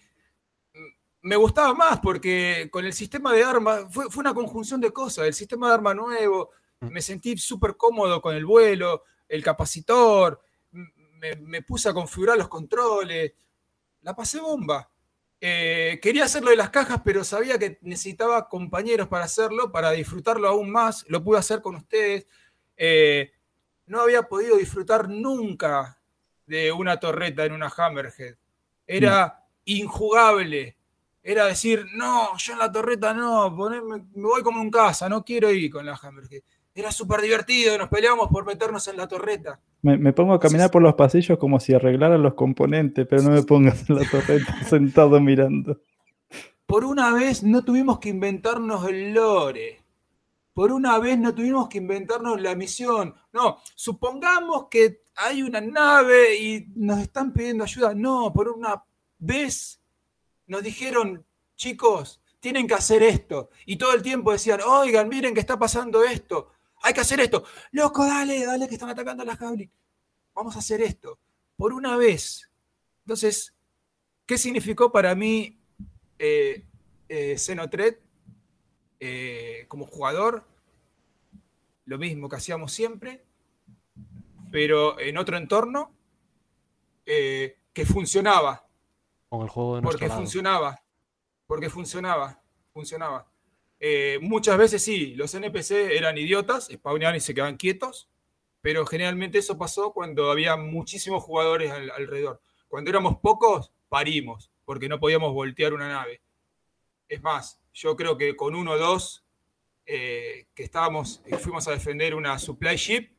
[1.29, 5.27] me gustaba más porque con el sistema de armas, fue, fue una conjunción de cosas.
[5.27, 6.51] El sistema de arma nuevo,
[6.81, 6.89] Mm.
[6.93, 10.41] me sentí súper cómodo con el vuelo, el capacitor,
[10.71, 13.33] me, me puse a configurar los controles.
[14.03, 14.89] La pasé bomba.
[15.41, 20.49] Eh, quería hacerlo de las cajas, pero sabía que necesitaba compañeros para hacerlo, para disfrutarlo
[20.49, 21.05] aún más.
[21.09, 22.27] Lo pude hacer con ustedes.
[22.77, 23.33] Eh,
[23.87, 26.01] no había podido disfrutar nunca
[26.47, 28.37] de una torreta en una Hammerhead.
[28.87, 30.77] Era injugable.
[31.23, 35.25] Era decir, no, yo en la torreta no, ponerme- me voy como en casa, no
[35.25, 36.43] quiero ir con la Hammerhead.
[36.75, 39.61] Era súper divertido, nos peleábamos por meternos en la torreta.
[39.83, 43.31] Me, me pongo a caminar por los pasillos como si arreglara los componentes, pero no
[43.31, 45.81] me pongas en la torreta sentado mirando.
[46.67, 49.83] Por una vez no tuvimos que inventarnos el lore.
[50.55, 53.15] Por una vez no tuvimos que inventarnos la misión.
[53.33, 57.95] No, supongamos que hay una nave y nos están pidiendo ayuda.
[57.95, 58.83] No, por una
[59.19, 59.81] vez
[60.49, 61.25] nos dijeron,
[61.57, 63.51] chicos, tienen que hacer esto.
[63.67, 66.53] Y todo el tiempo decían, oigan, miren que está pasando esto.
[66.83, 67.45] Hay que hacer esto.
[67.73, 69.71] Loco, dale, dale, que están atacando a las Goblin.
[70.35, 71.19] Vamos a hacer esto.
[71.57, 72.51] Por una vez.
[73.01, 73.55] Entonces,
[74.27, 75.59] ¿qué significó para mí
[76.19, 76.65] eh,
[77.09, 77.37] eh,
[79.01, 80.45] eh, como jugador,
[81.85, 83.25] lo mismo que hacíamos siempre,
[84.51, 85.95] pero en otro entorno
[87.07, 88.68] eh, que funcionaba,
[89.29, 90.21] Con el juego de nuestro porque lado.
[90.21, 90.83] funcionaba,
[91.47, 92.43] porque funcionaba,
[92.73, 93.31] funcionaba.
[93.81, 98.09] Eh, muchas veces sí, los NPC eran idiotas, spawneaban y se quedaban quietos,
[98.61, 102.41] pero generalmente eso pasó cuando había muchísimos jugadores al- alrededor.
[102.69, 106.21] Cuando éramos pocos, parimos, porque no podíamos voltear una nave.
[107.09, 109.25] Es más, yo creo que con uno o dos
[109.87, 113.11] eh, que estábamos, eh, fuimos a defender una supply ship,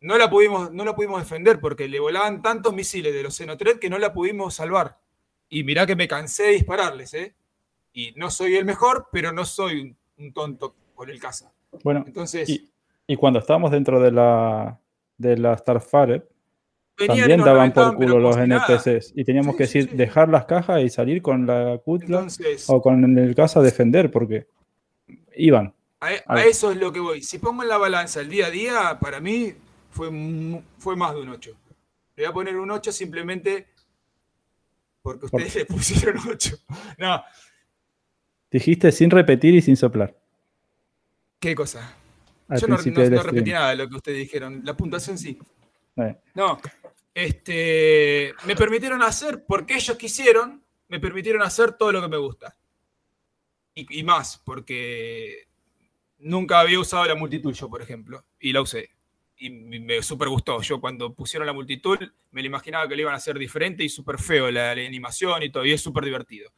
[0.00, 3.78] no la pudimos, no la pudimos defender porque le volaban tantos misiles de los Xenotred
[3.78, 4.98] que no la pudimos salvar.
[5.50, 7.34] Y mirá que me cansé de dispararles, ¿eh?
[7.92, 11.52] Y no soy el mejor, pero no soy un, un tonto con el caza.
[11.82, 12.70] Bueno, Entonces, y,
[13.06, 14.78] y cuando estábamos dentro de la,
[15.18, 16.24] de la Starfire,
[16.96, 18.66] también daban por culo los si nada.
[18.68, 19.12] NPCs.
[19.16, 19.96] Y teníamos Sí, que sí, decir, sí.
[19.96, 24.10] dejar las cajas y salir con la cutla Entonces, o con el caza a defender,
[24.10, 24.46] porque
[25.36, 25.74] iban.
[26.00, 26.46] a, a a ver.
[26.46, 27.22] eso es lo que voy.
[27.22, 29.54] Si pongo en la balanza el día a día, para mí
[29.90, 30.10] fue,
[30.78, 31.50] fue más de un 8.
[32.16, 33.66] Le voy a poner un 8 simplemente
[35.02, 36.56] porque Por- ustedes le pusieron 8.
[36.98, 37.22] No,
[38.50, 40.16] Dijiste sin repetir y sin soplar.
[41.38, 41.96] ¿qué cosa?
[42.48, 44.60] Al Yo no, repetí nada de lo que ustedes dijeron.
[44.64, 45.38] La puntuación sí.
[45.96, 46.60] Eh, No,
[47.14, 52.56] este, me permitieron hacer, porque ellos quisieron, me permitieron hacer todo lo que me gusta.
[53.74, 55.46] Y, y más, porque
[56.18, 58.90] nunca había usado la multitud yo, por ejemplo, y la usé.
[59.40, 60.60] Y me súper gustó.
[60.62, 61.98] Yo cuando pusieron la multitud
[62.30, 65.42] me lo imaginaba que lo iban a hacer diferente y súper feo la, la animación
[65.42, 66.50] y todo, y es súper divertido.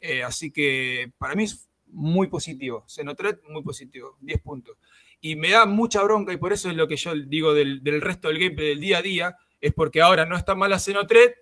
[0.00, 2.84] Eh, así que para mí es muy positivo.
[2.86, 4.16] Xenotret, muy positivo.
[4.20, 4.76] 10 puntos.
[5.20, 8.00] Y me da mucha bronca, y por eso es lo que yo digo del, del
[8.00, 11.36] resto del gameplay del día a día, es porque ahora no está mala Xenotret,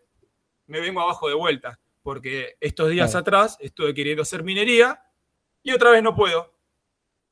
[0.66, 1.78] me vengo abajo de vuelta.
[2.02, 3.20] Porque estos días Claro.
[3.20, 5.02] atrás estuve queriendo hacer minería
[5.62, 6.54] y otra vez no puedo.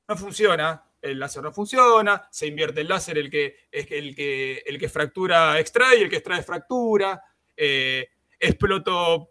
[0.08, 0.84] No funciona.
[1.10, 5.58] El láser no funciona, se invierte el láser, el que, el que, el que fractura
[5.60, 7.20] extrae el que extrae fractura.
[7.56, 9.30] eh, exploto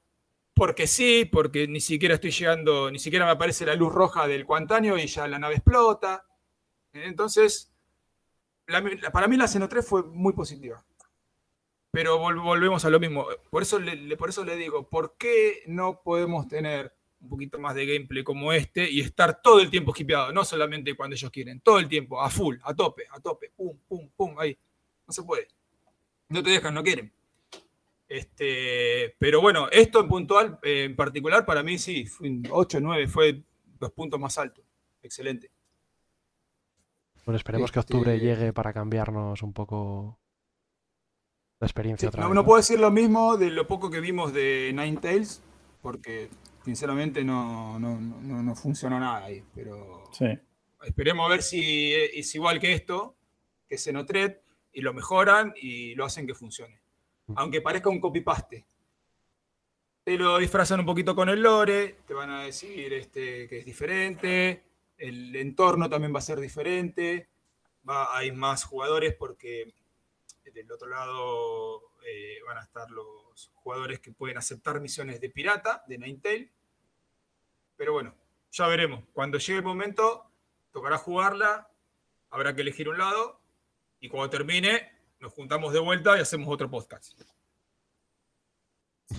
[0.53, 4.45] porque sí, porque ni siquiera estoy llegando, ni siquiera me aparece la luz roja del
[4.45, 6.25] cuantáneo y ya la nave explota.
[6.93, 7.73] Entonces,
[9.11, 10.83] para mí la Xeno 3 fue muy positiva.
[11.91, 13.27] Pero vol- volvemos a lo mismo.
[13.49, 13.79] Por eso
[14.17, 16.93] por eso le digo, ¿por qué no podemos tener
[17.25, 20.31] un poquito más de gameplay como este y estar todo el tiempo skipeado?
[20.31, 23.77] No solamente cuando ellos quieren, todo el tiempo, a full, a tope, a tope, pum,
[23.87, 24.57] pum, pum, ahí.
[25.07, 25.47] No se puede.
[26.29, 27.11] No te dejan, no quieren.
[28.07, 32.79] Este, pero bueno, esto en puntual, eh, en particular, para mí sí, fue un 8,
[32.79, 33.41] 9, fue
[33.79, 34.63] los puntos más altos.
[35.01, 35.51] Excelente.
[37.25, 40.19] Bueno, esperemos que Este- octubre llegue para cambiarnos un poco
[41.59, 42.35] la experiencia Sí, otra no, vez.
[42.35, 45.41] no puedo decir lo mismo de lo poco que vimos de Ninetales,
[45.81, 46.29] porque
[46.65, 49.43] sinceramente no, no, no, no funcionó nada ahí.
[49.53, 50.25] Pero Sí.
[50.85, 53.15] esperemos a ver si es igual que esto,
[53.69, 54.41] que es Xenotret,
[54.73, 56.81] y lo mejoran y lo hacen que funcione.
[57.35, 58.65] Aunque parezca un copy-paste.
[60.03, 63.65] Te lo disfrazan un poquito con el lore, te van a decir este, que es
[63.65, 64.63] diferente,
[64.97, 67.27] el entorno también va a ser diferente,
[67.89, 69.73] va, hay más jugadores porque
[70.53, 75.83] del otro lado eh, van a estar los jugadores que pueden aceptar misiones de pirata,
[75.87, 76.51] de Ninetale.
[77.77, 78.13] Pero bueno,
[78.51, 79.03] ya veremos.
[79.13, 80.23] Cuando llegue el momento,
[80.71, 81.67] tocará jugarla,
[82.29, 83.39] habrá que elegir un lado
[83.99, 84.89] y cuando termine,
[85.19, 87.13] nos juntamos de vuelta y hacemos otro podcast.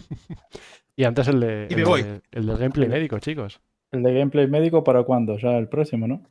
[0.99, 3.61] Y antes el, de, Y el, de- el del gameplay médico, chicos.
[3.93, 5.37] ¿El de gameplay médico para cuándo?
[5.37, 6.23] Ya el próximo, ¿no?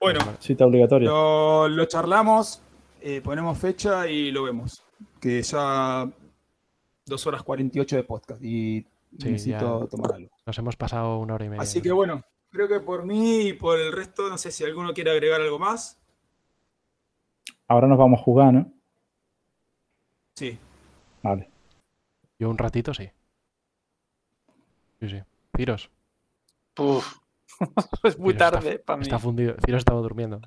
[0.00, 1.10] Bueno, Cita obligatoria.
[1.10, 2.62] lo, lo charlamos,
[3.02, 4.82] eh, ponemos fecha y lo vemos.
[5.20, 6.10] Que ya
[7.04, 8.86] dos horas 48 de podcast y
[9.18, 9.86] Sí, necesito ya.
[9.90, 10.30] tomar algo.
[10.46, 11.62] Nos hemos pasado una hora y media.
[11.62, 14.94] Así que bueno, creo que por mí y por el resto, no sé si alguno
[14.94, 16.00] quiere agregar algo más.
[17.68, 18.72] Ahora nos vamos a jugar, ¿no?
[20.36, 20.56] Sí.
[21.22, 21.50] Vale.
[22.38, 23.10] Yo un ratito sí.
[25.00, 25.20] Sí, sí.
[25.56, 25.90] Ciros,
[26.78, 27.18] Uf.
[28.04, 29.02] es muy tarde para mí.
[29.02, 29.56] está fundido.
[29.64, 30.40] Ciros estaba durmiendo.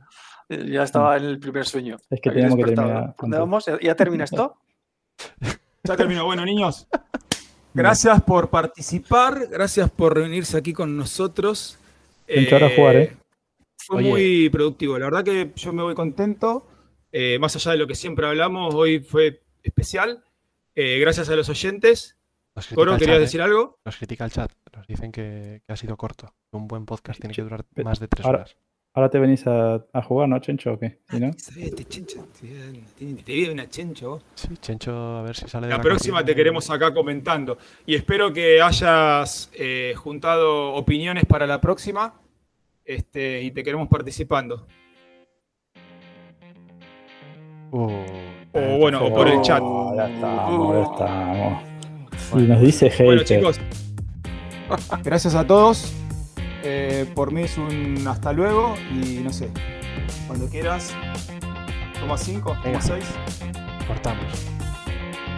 [0.48, 1.98] Ya estaba en el primer sueño.
[2.10, 3.16] Es que teníamos que terminar.
[3.20, 3.66] ¿Dónde vamos?
[3.66, 4.58] ¿Ya- ¿Ya termina esto?
[5.84, 6.26] Ya terminó.
[6.26, 6.88] Bueno, niños,
[7.74, 11.78] gracias por participar, gracias por reunirse aquí con nosotros.
[12.52, 13.18] Ahora a jugar, ¿eh?
[13.78, 14.10] Fue Oye.
[14.10, 15.00] muy productivo.
[15.00, 16.68] La verdad que yo me voy contento.
[17.12, 20.24] Eh, más allá de lo que siempre hablamos, hoy fue especial.
[20.76, 22.16] Eh, gracias a los oyentes.
[22.76, 23.20] Coro, ¿querías chat, ¿eh?
[23.22, 23.80] decir algo?
[23.86, 24.52] Nos critica el chat.
[24.76, 26.34] Nos dicen que, que ha sido corto.
[26.52, 28.58] Un buen podcast tiene que durar más de tres ahora- horas.
[28.94, 30.74] Ahora te venís a, a jugar, ¿no, Chencho?
[30.74, 31.00] ¿O qué?
[31.10, 31.28] ¿Sí, no?
[31.28, 34.10] Este chencho, te vi una chencho.
[34.10, 34.24] vos.
[34.34, 37.58] Sí, Chencho, a ver si sale de La la próxima te queremos acá comentando.
[37.86, 42.14] Y espero que hayas eh, juntado opiniones para la próxima.
[42.84, 44.66] Este, y te queremos participando.
[47.72, 47.92] Uh,
[48.54, 49.62] O bueno, o por el chat.
[49.64, 51.64] Oh, ya estamos, ya estamos.
[52.34, 53.06] Y nos dice hater.
[53.06, 53.60] Bueno, chicos.
[55.04, 55.94] Gracias a todos.
[56.64, 58.76] Eh, por mí es un hasta luego.
[58.92, 59.50] Y no sé.
[60.28, 60.94] Cuando quieras.
[62.00, 62.80] Toma 5, Venga.
[62.80, 63.06] toma 6.
[63.88, 64.26] cortamos.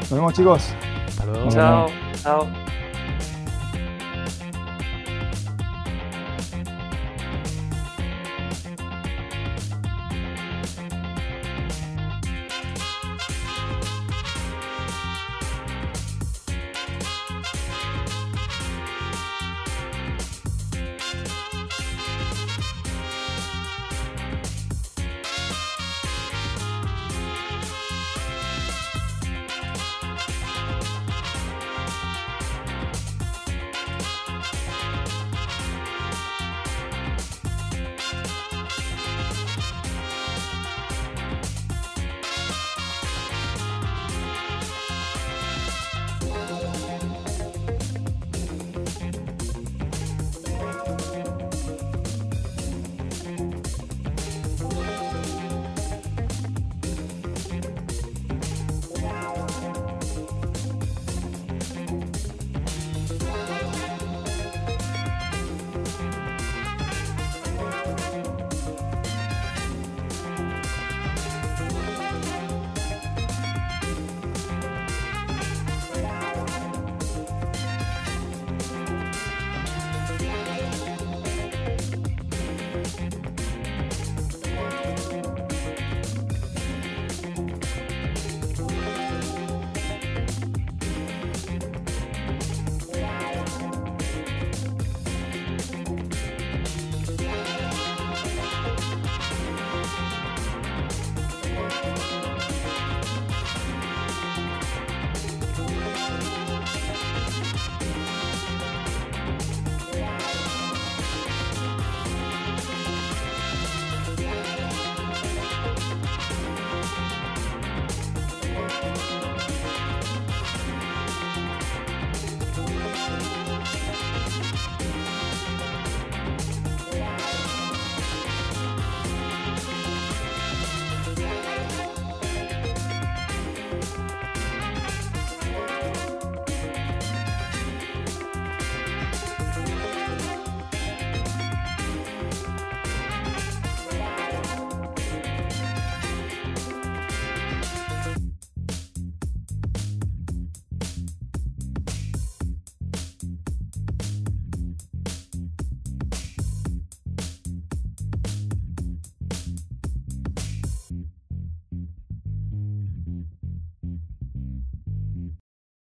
[0.01, 0.73] Nos vemos, chicos.
[1.07, 1.49] Hasta luego.
[1.49, 1.87] Chao.
[2.21, 2.47] Chao.